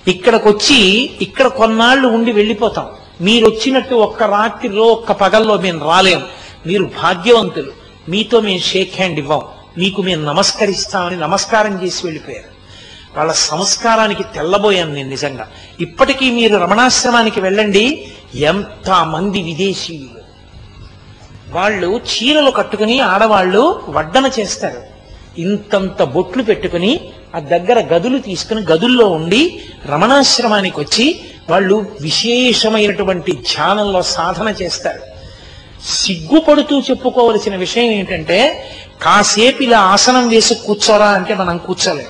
ఇక్కడికి 0.07 0.48
వచ్చి 0.48 1.10
ఇక్కడ 1.22 1.48
కొన్నాళ్ళు 1.48 2.07
ఉండి 2.07 2.32
వెళ్ళిపోతాం. 2.32 2.88
మీరు 3.22 3.45
వచ్చినట్టు 3.45 3.95
ఒక్క 3.95 4.24
రాత్రిలో 4.24 4.84
ఒక్క 4.84 5.11
పగల్లో 5.11 5.57
మేము 5.57 5.86
రాలేం. 5.86 6.24
మీరు 6.68 6.84
భాగ్యవంతులు. 6.84 7.72
మీతో 8.10 8.40
మేము 8.40 8.60
షేక్ 8.60 8.95
హ్యాండ్ 8.95 9.20
ఇవ్వం. 9.20 9.41
మీకు 9.78 10.02
మేము 10.02 10.26
నమస్కరిస్తామని 10.26 11.16
నమస్కారం 11.16 11.86
చేసి 11.86 12.06
వెళ్ళిపోయారు. 12.06 12.60
వాళ్ళ 13.18 13.32
సంస్కారానికి 13.32 14.24
తెల్లబోయాను 14.24 14.94
నేను 14.94 15.10
నిజంగా. 15.10 15.48
ఇప్పటికీ 15.80 16.32
మీరు 16.32 16.57
రమణాశ్రమానికి 16.57 17.41
వెళ్ళండి. 17.41 18.11
ఎంత 18.36 19.06
మంది 19.06 19.41
విదేశీయులు. 19.41 20.20
వాళ్ళు 21.49 22.02
చీరలు 22.02 22.52
కట్టుకుని 22.52 22.99
ఆడవాళ్ళు 22.99 23.82
వడ్డన 23.90 24.32
చేస్తారు. 24.40 24.82
ఇంతంత 25.38 26.03
బొట్లు 26.03 26.44
పెట్టుకుని 26.44 26.99
ఆ 27.35 27.39
దగ్గర 27.39 27.80
గదులు 27.80 28.18
తీసుకుని 28.18 28.61
గదుల్లో 28.61 29.07
ఉండి 29.07 29.64
రమణాశ్రమానికి 29.85 30.80
వచ్చి 30.80 31.22
వాళ్ళు 31.49 31.85
విశేషమైనటువంటి 32.01 33.31
ధ్యానంలో 33.31 34.01
సాధన 34.01 34.47
చేస్తారు. 34.61 34.99
సిగ్గుపడుతూ 35.84 36.80
చెప్పుకోవలసిన 36.80 37.56
విషయం 37.56 37.84
ఏంటంటే 37.84 38.65
కాసేపు 39.01 39.64
ఇలా 39.64 39.80
ఆసనం 39.80 40.30
వేసి 40.30 40.56
కూర్చోరా 40.56 41.07
అంటే 41.07 41.35
మనం 41.35 41.57
కూర్చోలేం. 41.57 42.07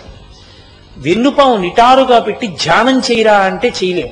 వెన్నుపాము 0.97 1.57
నిటారుగా 1.57 2.19
పెట్టి 2.19 2.47
ధ్యానం 2.47 2.99
చేయరా 2.99 3.37
అంటే 3.37 3.73
చేయలేం. 3.83 4.07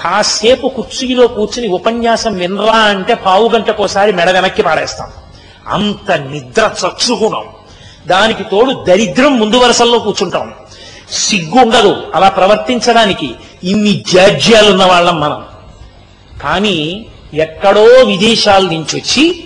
కాసేపు 0.00 0.68
కుర్చీలో 0.68 1.26
కూర్చుని 1.26 1.68
ఉపన్యాసం 1.68 2.34
వినరా 2.34 2.78
అంటే 2.78 3.14
పావు 3.14 3.48
గంటకోసారి 3.48 4.12
మెడ 4.12 4.30
వెనక్కి 4.30 4.62
పాడేస్తాం 4.62 5.08
అంత 5.66 6.12
నిద్ర 6.12 6.70
చచ్చుకున్నాం 6.84 7.48
దానికి 8.06 8.44
తోడు 8.44 8.84
దరిద్రం 8.88 9.40
ముందు 9.40 9.56
వరుసల్లో 9.56 9.98
కూర్చుంటాం. 9.98 10.54
సిగ్గు 11.10 11.58
ఉండదు. 11.58 12.06
అలా 12.14 12.28
ప్రవర్తించడానికి 12.28 13.34
ఇన్ని 13.64 14.04
జాడ్యాలున్న 14.12 14.84
వాళ్ళం 14.84 15.20
మనం. 15.20 15.44
కానీ 16.42 17.06
ఎక్కడో 17.34 17.82
విదేశాల 17.82 18.62
నుంచి 18.62 18.96
వచ్చి 18.96 19.44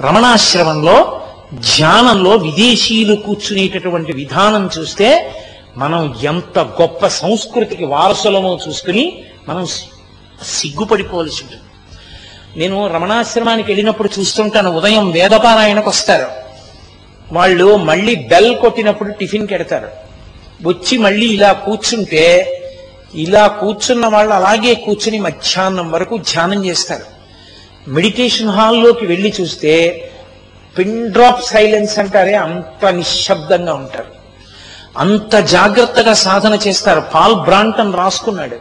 రమణాశ్రమంలో 0.00 1.20
ధ్యానంలో 1.54 2.30
విదేశీయులు 2.30 3.14
కూర్చునేటటువంటి 3.14 4.12
విధానం 4.12 4.70
చూస్తే 4.78 5.34
మనం 5.76 6.18
ఎంత 6.22 6.58
గొప్ప 6.58 7.06
సంస్కృతికి 7.06 7.84
వారసులమో 7.84 8.58
చూసుకుని 8.68 9.22
మనం 9.48 9.66
సిగ్గుపడిపోవలసి 10.42 11.42
ఉంటుంది. 11.42 11.62
నేను 12.56 12.86
రమణాశ్రమానికి 12.86 13.68
వెళ్ళినప్పుడు 13.68 14.20
చూస్తుంటాను. 14.20 14.70
ఉదయం 14.70 15.10
వేదపారాయణకు 15.10 15.90
వస్తారు. 15.90 16.49
వాళ్ళు 17.32 17.76
మళ్ళీ 17.76 18.14
బెల్ 18.14 18.56
కొట్టినప్పుడు 18.56 19.12
టిఫిన్ 19.12 19.46
కెడతారు. 19.46 19.90
వచ్చి 20.62 20.98
మళ్ళీ 20.98 21.26
ఇలా 21.26 21.52
కూర్చుంటే 21.52 22.56
ఇలా 23.14 23.46
కూర్చున్న 23.46 24.06
వాళ్ళు 24.06 24.34
అలాగే 24.34 24.74
కూర్చుని 24.74 25.18
మధ్యాహ్నం 25.18 25.90
వరకు 25.90 26.16
ధ్యానం 26.16 26.64
చేస్తారు. 26.64 27.20
మెడిటేషన్ 27.90 28.48
హాల్లోకి 28.48 29.06
వెళ్ళి 29.06 29.34
చూస్తే 29.40 30.06
పిన్ 30.78 31.12
డ్రాప్ 31.12 31.44
సైలెన్స్ 31.44 31.98
అంటారే 31.98 32.34
అంత 32.34 32.86
నిశ్శబ్దంగా 32.86 33.74
ఉంటారు. 33.74 34.20
అంత 34.98 35.36
జాగ్రత్తగా 35.36 36.14
సాధన 36.14 36.54
చేస్తారు. 36.54 37.00
పాల్ 37.00 37.34
బ్రాంటన్ 37.34 37.94
రాసుకున్నాడు. 37.94 38.56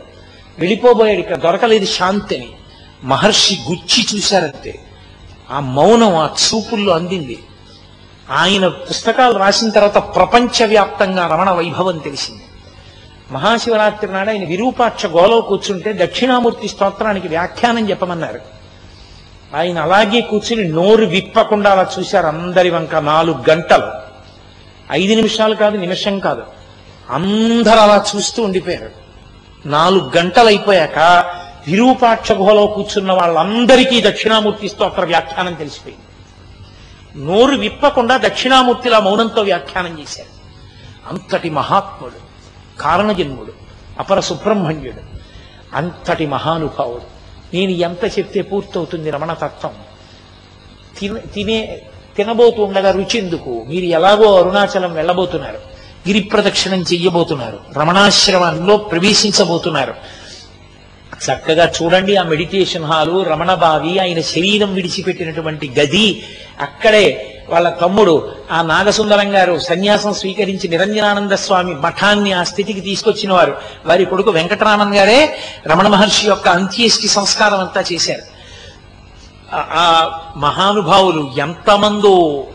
వెళ్ళిపోబోయాడు 0.59 1.19
ఇక్కడ. 1.19 1.37
దొరకలేదు 1.37 1.85
శాంతిని. 1.85 2.49
మహర్షి 3.03 3.57
గుచ్చి 3.69 4.05
చూశారంతే. 4.15 4.79
ఆ 5.51 5.59
మౌనం 5.59 6.15
ఆ 6.15 6.29
చూపుల్లో 6.35 6.93
అందింది. 6.93 7.39
ఆయన 8.31 8.67
పుస్తకాలు 8.67 9.37
రాసిన 9.37 9.69
తర్వాత 9.69 9.97
ప్రపంచవ్యాప్తంగా 9.97 11.27
రమణ 11.27 11.51
వైభవం 11.51 11.97
తెలిసింది. 11.97 12.41
మహాశివరాత్రి 13.31 14.11
నాడు 14.11 14.29
ఆయన 14.29 14.45
విరూపాక్ష 14.45 15.05
గోలో 15.05 15.41
కూర్చుంటే 15.41 15.93
దక్షిణామూర్తి 15.93 16.67
స్తోత్రానికి 16.67 17.27
వ్యాఖ్యానం 17.27 17.89
చెప్పమన్నారు. 17.89 18.39
ఆయన 19.55 19.79
అలాగే 19.79 20.21
కూర్చుని 20.21 20.63
నోరు 20.63 21.05
విప్పకుండా 21.05 21.71
అలా 21.71 21.87
చూశారు 21.99 22.27
అందరి 22.27 22.69
వంక 22.69 22.95
నాలుగు 22.95 23.43
గంటలు. 23.49 23.87
ఐదు 24.91 25.13
నిమిషాలు 25.13 25.55
కాదు 25.55 25.77
నిమిషం 25.77 26.19
కాదు. 26.19 26.43
అందరు 27.09 27.79
అలా 27.79 28.05
చూస్తూ 28.15 28.43
ఉండిపోయారు. 28.43 28.89
నాలుగు 29.65 30.11
గంటలు 30.17 30.47
అయిపోయాక 30.47 30.99
విరూపాక్ష 31.67 32.31
గుహలో 32.31 32.65
కూర్చున్న 32.65 33.11
వాళ్ళందరికీ 33.11 34.01
దక్షిణామూర్తి 34.01 34.69
స్తోత్ర 34.69 35.05
వ్యాఖ్యానం 35.05 35.53
తెలిసిపోయింది. 35.53 36.03
నోరు 37.17 37.55
విప్పకుండా 37.55 38.17
దక్షిణామూర్తిలా 38.17 38.99
మౌనంతో 38.99 39.41
వ్యాఖ్యానం 39.41 39.99
చేశారు. 39.99 40.39
అంతటి 41.09 41.49
మహాత్ముడు 41.49 42.29
కారణజన్ముడు 42.81 43.53
అపర 43.99 44.19
సుబ్రహ్మణ్యుడు 44.19 45.19
అంతటి 45.75 46.25
మహానుభావుడు. 46.25 47.19
నేను 47.55 47.71
ఎంత 47.71 48.19
చెప్తే 48.19 48.41
పూర్తవుతుంది 48.41 49.09
రమణ 49.09 49.33
తత్వం. 49.33 49.71
తిన 50.99 51.17
తినే 51.17 51.81
తినబోతూ 52.17 52.63
ఉండగా 52.63 52.91
రుచెందుకు. 52.91 53.65
మీరు 53.67 53.85
ఎలాగో 53.85 54.39
అరుణాచలం 54.39 54.93
వెళ్ళబోతున్నారు. 54.93 55.79
గిరి 56.07 56.19
ప్రదక్షిణం 56.19 56.81
చెయ్యబోతున్నారు. 56.81 57.59
రమణాశ్రమంలో 57.77 58.77
ప్రవేశించబోతున్నారు. 58.77 59.93
చక్కగా 61.25 61.71
చూడండి 61.81 62.15
ఆ 62.15 62.23
మెడిటేషన్ 62.23 62.83
హాలు 62.83 63.23
రమణ 63.23 63.53
బావి 63.53 63.99
ఆయన 63.99 64.21
శరీరం 64.21 64.73
విడిచిపెట్టినటువంటి 64.73 65.71
గది. 65.79 66.23
అక్కడే 66.61 67.35
వాళ్ళ 67.49 67.69
తమ్ముడు 67.69 68.31
ఆ 68.51 68.61
నాగసుందరం 68.61 69.35
గారు 69.35 69.59
సన్యాసం 69.59 70.13
స్వీకరించి 70.13 70.67
నిరంజనానంద 70.67 71.31
స్వామి 71.31 71.73
మఠాన్ని 71.73 72.33
ఆ 72.33 72.43
స్థితికి 72.43 72.81
తీసుకొచ్చిన 72.81 73.33
వారు 73.33 73.57
వారి 73.85 74.05
కొడుకు 74.05 74.31
వెంకటరామన్ 74.31 74.95
గారే 74.95 75.37
రమణ 75.67 75.87
మహర్షి 75.87 76.27
యొక్క 76.27 76.47
అంత్యేష్టి 76.47 77.07
సంస్కారం 77.07 77.59
అంతా 77.59 77.83
చేశారు. 77.93 78.21
ఆ- 79.53 80.19
మహానుభావులు 80.37 81.31
ఎంతమందో 81.39 82.47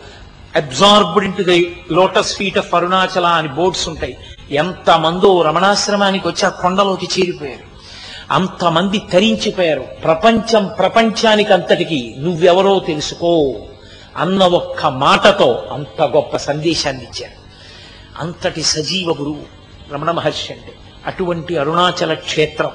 absorbed 0.55 1.23
into 1.23 1.41
the 1.41 1.81
lotus 1.91 2.37
feet 2.37 2.57
of 2.57 2.75
Arunachala 2.75 3.25
అని 3.25 3.47
బోర్డ్స్ 3.47 3.89
ఉంటాయి. 3.89 4.17
ఎంతమందో 4.51 5.41
రమణాశ్రమానికి 5.41 6.27
వచ్చి 6.27 6.45
ఆ 6.45 6.49
కొండలోకి 6.49 7.05
చేరిపోయారు. 7.05 7.74
అంతమంది 8.31 8.97
తరించిపోయారు. 8.97 9.85
ప్రపంచం 10.03 10.71
ప్రపంచానికి 10.79 11.53
అంతటికి 11.53 12.15
నువ్వెవరో 12.19 12.79
తెలుసుకో 12.79 13.55
అన్న 14.17 14.43
ఒక్క 14.43 14.85
మాటతో 14.85 15.63
అంత 15.71 16.01
గొప్ప 16.01 16.37
సందేశాన్ని 16.37 17.03
ఇచ్చారు 17.03 17.45
అంతటి 18.19 18.63
సజీవ 18.63 19.07
గురువు 19.09 19.43
రమణ 19.93 20.11
మహర్షి 20.11 20.53
అంటే. 20.53 20.73
అటువంటి 21.05 21.57
అరుణాచల 21.57 22.13
క్షేత్రం. 22.13 22.71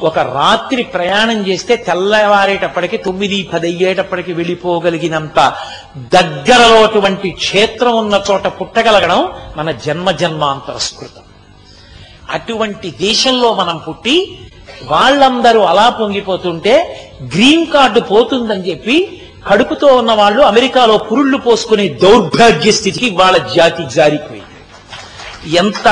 ఒక 0.00 0.18
రాత్రి 0.18 0.82
ప్రయాణం 0.82 1.46
చేస్తే 1.46 1.76
తెల్లవారేటప్పటికి 1.76 2.96
తొమ్మిది 2.96 3.50
పది 3.52 3.66
అయ్యేటప్పటికి 3.66 4.32
వెళ్ళిపోగలిగినంత 4.32 5.54
దగ్గరలో 5.98 6.82
అటువంటి 6.82 7.30
క్షేత్రం 7.30 7.96
ఉన్న 7.96 8.22
చోట 8.30 8.46
పుట్టగలగడం 8.46 9.32
మన 9.56 9.70
జన్మ 9.70 10.10
జన్మాంతర 10.10 10.76
స్మృతం. 10.76 11.22
అటువంటి 12.30 12.90
దేశంలో 12.90 13.54
మనం 13.54 13.76
పుట్టి 13.76 14.38
వాళ్ళందరూ 14.90 15.60
అలా 15.60 15.88
పొంగిపోతుంటే 15.88 16.74
గ్రీన్ 17.34 17.66
కార్డు 17.66 18.00
పోతుందని 18.00 18.70
చెప్పి 18.70 18.96
కడుపుతో 19.50 19.86
ఉన్న 19.86 20.12
వాళ్ళు 20.12 20.42
అమెరికాలో 20.42 20.96
పురుళ్ళు 20.98 21.38
పోసుకునే 21.38 21.88
దౌర్భాగ్య 21.88 22.72
స్థితికి 22.72 23.10
వాళ్ళ 23.10 23.36
జాతి 23.56 23.84
జారిపోయింది. 23.94 24.48
ఎంత 25.56 25.88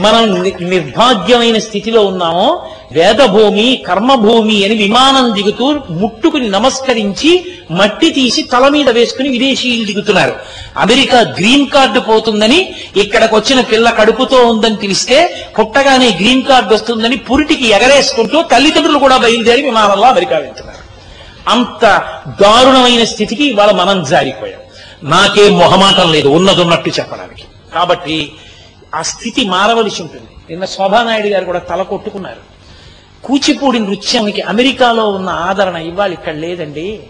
మనం 0.00 0.22
నిర్భాగ్యమైన 0.60 1.58
స్థితిలో 1.58 2.00
ఉన్నామో 2.02 2.46
వేదభూమి 2.92 3.84
కర్మభూమి 3.88 4.64
అని 4.64 4.74
విమానం 4.74 5.34
దిగుతూ 5.34 5.80
ముట్టుకుని 5.90 6.48
నమస్కరించి 6.48 7.44
మట్టి 7.70 8.10
తీసి 8.10 8.42
తల 8.42 8.68
మీద 8.68 8.88
వేసుకుని 8.88 9.28
విదేశీయులు 9.28 9.86
దిగుతున్నారు. 9.86 10.34
అమెరికా 10.76 11.20
గ్రీన్ 11.20 11.66
కార్డు 11.66 12.00
పోతుందని 12.00 12.74
ఇక్కడికి 12.96 13.34
వచ్చిన 13.34 13.60
పిల్ల 13.60 13.90
కడుపుతో 13.90 14.48
ఉందని 14.48 14.76
తెలిస్తే 14.76 15.46
పుట్టగానే 15.58 16.08
గ్రీన్ 16.08 16.42
కార్డు 16.42 16.74
వస్తుందని 16.74 17.16
పురిటికి 17.16 17.68
ఎగరేసుకుంటూ 17.68 18.42
తల్లిదండ్రులు 18.42 18.98
కూడా 18.98 19.16
బయలుదేరి 19.16 19.62
విమానంలో 19.62 20.06
అమెరికా 20.06 20.38
వెళ్తున్నారు. 20.38 20.80
అంత 21.48 22.04
దారుణమైన 22.42 23.04
స్థితికి 23.04 23.44
ఇవాళ 23.44 23.70
మనం 23.70 24.04
జారిపోయాం. 24.04 24.60
నాకే 25.10 25.50
మొహమాటం 25.50 26.12
లేదు 26.12 26.28
ఉన్నదన్నట్టు 26.28 26.90
చెప్పడానికి. 26.90 27.44
కాబట్టి 27.74 28.32
ఆ 28.94 29.02
స్థితి 29.02 29.48
మారవలసి 29.48 30.02
ఉంటుంది. 30.02 30.26
నిన్న 30.50 30.64
శోభానాయుడు 30.64 31.26
గారు 31.26 31.44
కూడా 31.44 31.58
తల 31.58 31.82
కొట్టుకున్నారు. 31.82 32.59
కూచిపూడి 33.24 33.78
నృత్యానికి 33.78 34.40
అమెరికాలో 34.40 35.08
ఉన్న 35.08 35.28
ఆదరణ 35.28 35.76
ఇవ్వాలి 35.76 36.14
ఇక్కడ 36.14 36.34
లేదండి. 36.34 37.00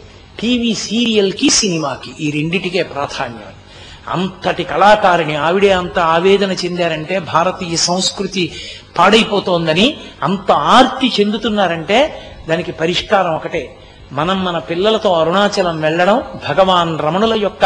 టీవీ 0.41 0.74
సీరియల్కి 0.74 1.51
సినిమాకి 1.51 2.11
ఈ 2.20 2.31
రెండిటికే 2.31 2.82
ప్రాధాన్యం. 2.82 3.53
అంతటి 4.09 4.65
కళాకారిణి 4.65 5.35
ఆవిడే 5.37 5.73
అంత 5.73 5.99
ఆవేదన 5.99 6.53
చెందారంటే 6.53 7.19
భారతీయ 7.19 7.77
సంస్కృతి 7.77 8.53
పాడైపోతోందని 8.99 9.97
అంత 10.23 10.53
ఆర్తి 10.53 11.12
చెందుతున్నారంటే 11.20 12.23
దానికి 12.49 12.73
పరిష్కారం 12.73 13.35
ఒకటే. 13.35 13.77
మనం 14.12 14.45
మన 14.45 14.59
పిల్లలతో 14.59 15.12
అరుణాచలం 15.12 15.81
వెళ్ళడం 15.81 16.23
భగవాన్ 16.49 16.99
రమణుల 16.99 17.43
యొక్క 17.43 17.65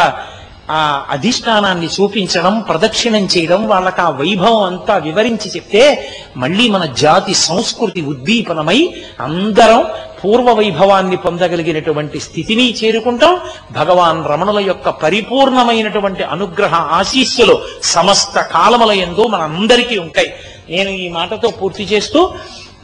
ఆ 0.71 1.07
అధిష్టానాన్ని 1.11 1.87
చూపించడం 1.87 2.61
ప్రదక్షిణం 2.61 3.25
చేయడం 3.25 3.69
వాళ్ళకి 3.69 4.01
ఆ 4.01 4.11
వైభవం 4.11 4.63
అంతా 4.63 4.97
వివరించి 4.97 5.51
చెప్తే 5.57 6.11
మళ్ళీ 6.37 6.69
మన 6.69 6.85
జాతి 6.85 7.35
సంస్కృతి 7.35 8.03
ఉద్దీపనమై 8.03 8.95
అందరం 9.21 9.85
పూర్వ 10.25 10.53
వైభవాన్ని 10.53 11.17
పొందగలిగినటువంటి 11.17 12.21
స్థితిని 12.21 12.75
చేరుకుంటాం. 12.85 13.41
భగవాన్ 13.73 14.29
రమణుల 14.29 14.59
యొక్క 14.59 14.89
పరిపూర్ణమైనటువంటి 14.89 16.23
అనుగ్రహ 16.23 16.75
ఆశీస్సులు 16.75 17.63
సమస్త 17.83 18.41
కాలముల 18.41 18.91
ఎందు 18.91 19.27
మనందరికీ 19.27 19.99
ఉంటాయి. 19.99 20.33
నేను 20.71 20.91
ఈ 20.91 21.09
మాటతో 21.09 21.51
పూర్తి 21.51 21.83
చేస్తూ 21.83 22.33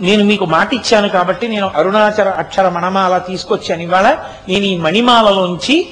నేను 0.01 0.25
మీకు 0.25 0.45
మాట 0.45 0.75
ఇచ్చాను 0.75 1.09
కాబట్టి 1.09 1.49
నేను 1.49 1.71
అరుణాచల 1.75 2.29
అక్షర 2.29 2.69
మణమాల 2.69 3.19
తీసుకొచ్చాను 3.19 3.83
ఇవాళ. 3.83 4.17
నేను 4.49 4.65
ఈ 4.65 4.77
మణిమాలలోంచి 4.77 5.89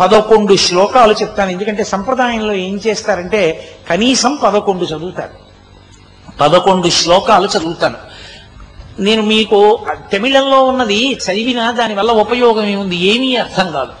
పదకొండు 0.00 0.56
శ్లోకాలు 0.56 1.12
చెప్తాను. 1.12 1.50
ఎందుకంటే 1.50 1.84
సంప్రదాయంలో 1.84 2.54
ఏం 2.54 2.80
చేస్తారంటే 2.86 3.40
కనీసం 3.90 4.34
పదకొండు 4.44 4.84
చదువుతారు. 4.84 5.34
పదకొండు 6.40 6.88
శ్లోకాలు 6.88 7.48
చదువుతాను 7.58 7.96
నేను 8.98 9.22
మీకు 9.22 9.78
తమిళంలో 10.12 10.62
ఉన్నది 10.64 11.18
చదివినా 11.24 11.70
దానివల్ల 11.70 12.10
ఉపయోగం 12.12 12.66
ఏముంది? 12.66 12.96
ఏమీ 12.96 13.36
అర్థం 13.36 13.72
కాదు. 13.72 13.92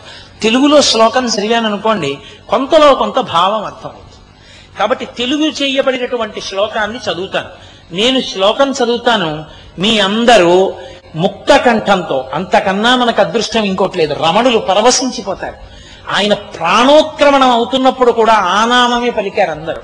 తెలుగులో 0.42 0.82
శ్లోకం 0.82 1.26
చదివాను 1.26 1.66
అనుకోండి 1.66 2.18
కొంతలో 2.48 2.94
కొంత 2.94 3.18
భావం 3.20 3.64
అర్థమవుతుంది 3.64 4.78
కాబట్టి 4.78 5.04
తెలుగు 5.06 5.46
చేయబడినటువంటి 5.62 6.40
శ్లోకాన్ని 6.40 6.98
చదువుతాను. 6.98 7.48
నేను 7.94 8.20
శ్లోకం 8.20 8.70
చదువుతాను 8.70 9.44
మీ 9.78 9.98
అందరూ 9.98 10.72
ముక్త 11.14 11.56
కంఠంతో 11.56 12.28
అంతకన్నా 12.34 12.96
మనకు 12.96 13.20
అదృష్టం 13.20 13.64
ఇంకోట్లేదు 13.64 14.14
రమణులు 14.14 14.58
పరవశించిపోతారు. 14.58 15.77
ఆయన 16.08 16.34
ప్రాణోత్క్రమణం 16.34 17.50
అవుతున్నప్పుడు 17.50 18.12
కూడా 18.12 18.32
ఆనామమే 18.32 19.10
పలికారు 19.10 19.50
అందరూ. 19.50 19.82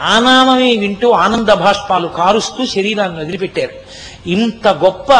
ఆనామమే 0.00 0.76
వింటూ 0.76 1.10
ఆనంద 1.10 1.48
భాష్పాలు 1.48 2.08
కారుస్తూ 2.08 2.66
శరీరాన్ని 2.66 3.20
వదిలిపెట్టారు. 3.20 3.74
ఇంత 4.28 4.68
గొప్ప 4.68 5.12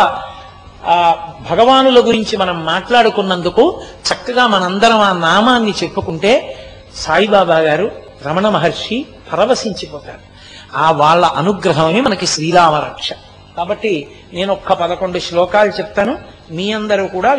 ఆ 0.86 1.28
భగవానుల 1.50 2.06
గురించి 2.06 2.36
మనం 2.36 2.64
మాట్లాడుకున్నందుకు 2.64 3.82
చక్కగా 4.08 4.46
మనందరం 4.46 5.00
ఆ 5.00 5.12
నామాన్ని 5.12 5.74
చెప్పుకుంటే 5.82 6.56
సాయిబాబా 6.96 7.58
గారు 7.58 7.90
రమణ 8.26 8.48
మహర్షి 8.48 9.06
పరవశించిపోతారు. 9.32 10.38
ఆ 10.76 10.90
వాళ్ళ 10.90 11.26
అనుగ్రహమే 11.26 12.00
మనకి 12.00 12.26
శ్రీరామ 12.26 12.74
రక్ష 12.74 13.10
కాబట్టి 13.58 13.92
నేను 14.32 14.50
ఒక్క 14.56 14.72
పదకొండు 14.82 15.18
శ్లోకాలు 15.28 15.70
చెప్తాను. 15.78 16.14
మీ 16.58 16.66
అందరూ 16.78 17.04
కూడా 17.16 17.30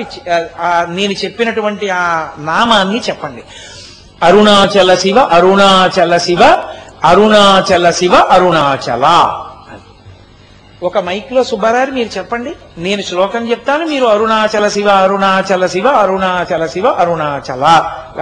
నేను 0.97 1.13
చెప్పినటువంటి 1.23 1.89
ఆ 2.01 2.03
నామాన్ని 2.49 2.99
చెప్పండి. 3.09 3.43
అరుణాచల 4.27 4.91
శివ 5.03 5.19
అరుణాచల 5.37 6.13
శివ 6.27 6.43
అరుణాచల 7.09 7.85
శివ 7.99 8.15
అరుణాచల. 8.35 9.05
ఒక 10.87 10.97
మైక్లో 11.07 11.41
సుబ్బారావు 11.51 11.91
మీరు 11.95 12.09
చెప్పండి. 12.17 12.51
నేను 12.85 13.01
శ్లోకం 13.07 13.41
చెప్తాను 13.51 13.85
మీరు 13.93 14.05
అరుణాచల 14.15 14.65
శివ 14.75 14.89
అరుణాచల 15.05 15.65
శివ 15.73 15.87
అరుణాచల 16.01 16.65
శివ 16.73 16.87
అరుణాచల. 17.01 17.63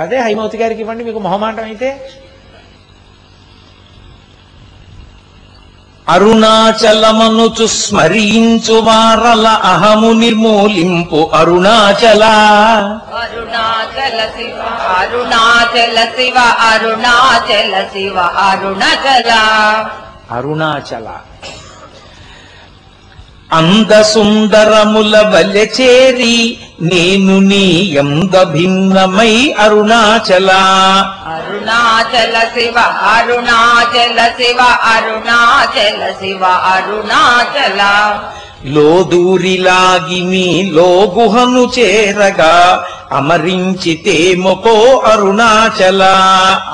అదే 0.04 0.18
హైమవతి 0.26 0.58
గారికి 0.62 0.82
ఇవ్వండి 0.82 1.04
మీకు 1.10 1.20
మొహమాటం 1.26 1.66
అయితే. 1.72 1.90
అరుణాచలమనుచు 6.10 7.68
స్మరించు 7.68 8.74
వారల 8.74 9.48
అహము 9.48 10.12
నిర్మూలింపు 10.12 11.30
అరుణాచల. 11.34 12.24
అరుణాచల 13.22 14.26
శివ 14.38 14.64
అరుణాచల 15.00 16.06
శివ 16.06 16.34
అరుణాచల 16.40 17.84
శివ 17.84 18.20
అరుణాచల. 18.20 19.32
అరుణాచల. 20.32 21.08
అందసుందరముల 23.54 25.22
సుందరముల 25.22 25.72
చేరి 25.82 26.58
నేను 26.82 27.40
నీ 27.40 27.66
ఎంద 27.98 28.44
భిన్నమై 28.44 29.56
అరుణాచలా. 29.60 30.64
అరుణాచల 31.28 32.40
శివ 32.40 32.80
అరుణాచల 32.80 34.28
శివ 34.28 34.58
అరుణాచల 34.62 36.12
శివ 36.12 36.46
అరుణాచల. 36.46 38.10
లోదూరిలాగి 38.66 40.22
మీలో 40.22 41.14
గుహను 41.16 41.72
చేరగా 41.80 42.86
అమరించితేమొకో 43.12 45.04
అరుణాచల. 45.06 46.04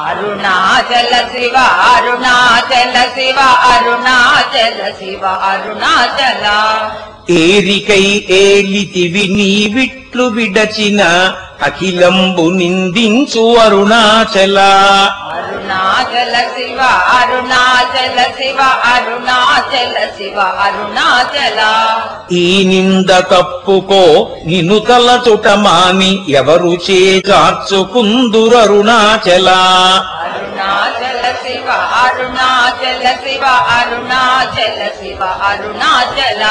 అరుణాచల 0.08 1.18
శివ 1.18 1.54
అరుణాచల 1.96 3.04
శివ 3.04 3.40
అరుణాచల 3.42 4.92
శివ 4.92 5.26
అరుణాచల. 5.26 6.90
ఏరికై 7.30 8.26
ఏలితివి 8.30 9.28
నీ 9.28 9.70
విట్లు 9.74 10.24
విడచిన 10.24 11.32
అఖిలంబు 11.62 12.42
నిందించు 12.42 13.56
అరుణాచల. 13.56 14.60
అరుణాచల 14.60 16.34
శివ 16.34 16.80
అరుణాచల 17.18 18.24
శివ 18.24 18.62
అరుణాచల 18.62 20.08
శివ 20.18 20.40
అరుణాచల. 20.40 21.86
ఈ 22.32 22.66
నింద 22.68 23.10
తప్పుకో 23.10 24.30
నిను 24.46 24.80
తలచుట 24.80 25.48
మాని 25.48 26.26
ఎవరు 26.30 26.78
చేజార్చుకుందురరుణాచల 26.92 29.50
అరుణాచల 29.50 31.13
శివ 31.54 31.70
అరుణాచల 32.04 33.12
శివ 33.12 33.44
అరుణాచల 33.46 34.88
శివ 34.88 35.24
అరుణాచల. 35.24 36.44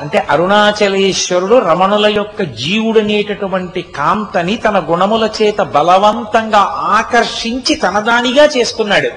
అంటే 0.00 0.26
అరుణాచలేశ్వరుడు 0.30 1.58
రమణుల 1.58 2.06
యొక్క 2.06 2.42
జీవుడనేటటువంటి 2.42 3.82
కాంతని 3.82 4.56
తన 4.56 4.84
గుణముల 4.90 5.28
చేత 5.42 5.60
బలవంతంగా 5.60 6.58
ఆకర్షించి 6.80 7.74
తనదానిగా 7.74 8.44
చేసుకున్నాడు 8.44 9.10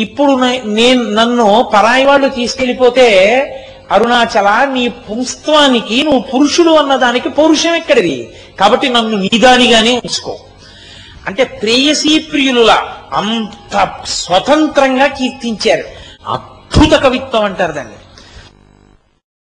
ఇప్పుడు 0.00 0.32
నేను 0.64 1.02
నన్ను 1.02 1.70
పరాయి 1.74 2.04
వాళ్ళు 2.04 2.28
తీసుకెళ్ళిపోతే 2.28 3.08
అరుణాచల 3.92 4.68
నీ 4.72 4.88
పుంస్త్వానికి 4.88 6.02
నువ్వు 6.02 6.20
పురుషుడు 6.20 6.70
అన్నదానికి 6.70 7.28
పౌరుషం 7.28 7.74
ఎక్కడిది? 7.74 8.30
కాబట్టి 8.60 8.88
నన్ను 8.88 9.16
నీదానిగానే 9.16 9.92
ఉంచుకో. 9.96 10.38
అంటే 11.26 11.44
ప్రేయసీ 11.44 12.18
ప్రియునుల 12.18 12.72
అంత 13.12 13.94
స్వతంత్రంగా 14.04 15.06
కీర్తించారు. 15.06 15.84
అద్భుత 16.32 16.98
కవిత్వం 16.98 17.44
అంటారు 17.44 17.72
దాన్ని. 17.72 17.94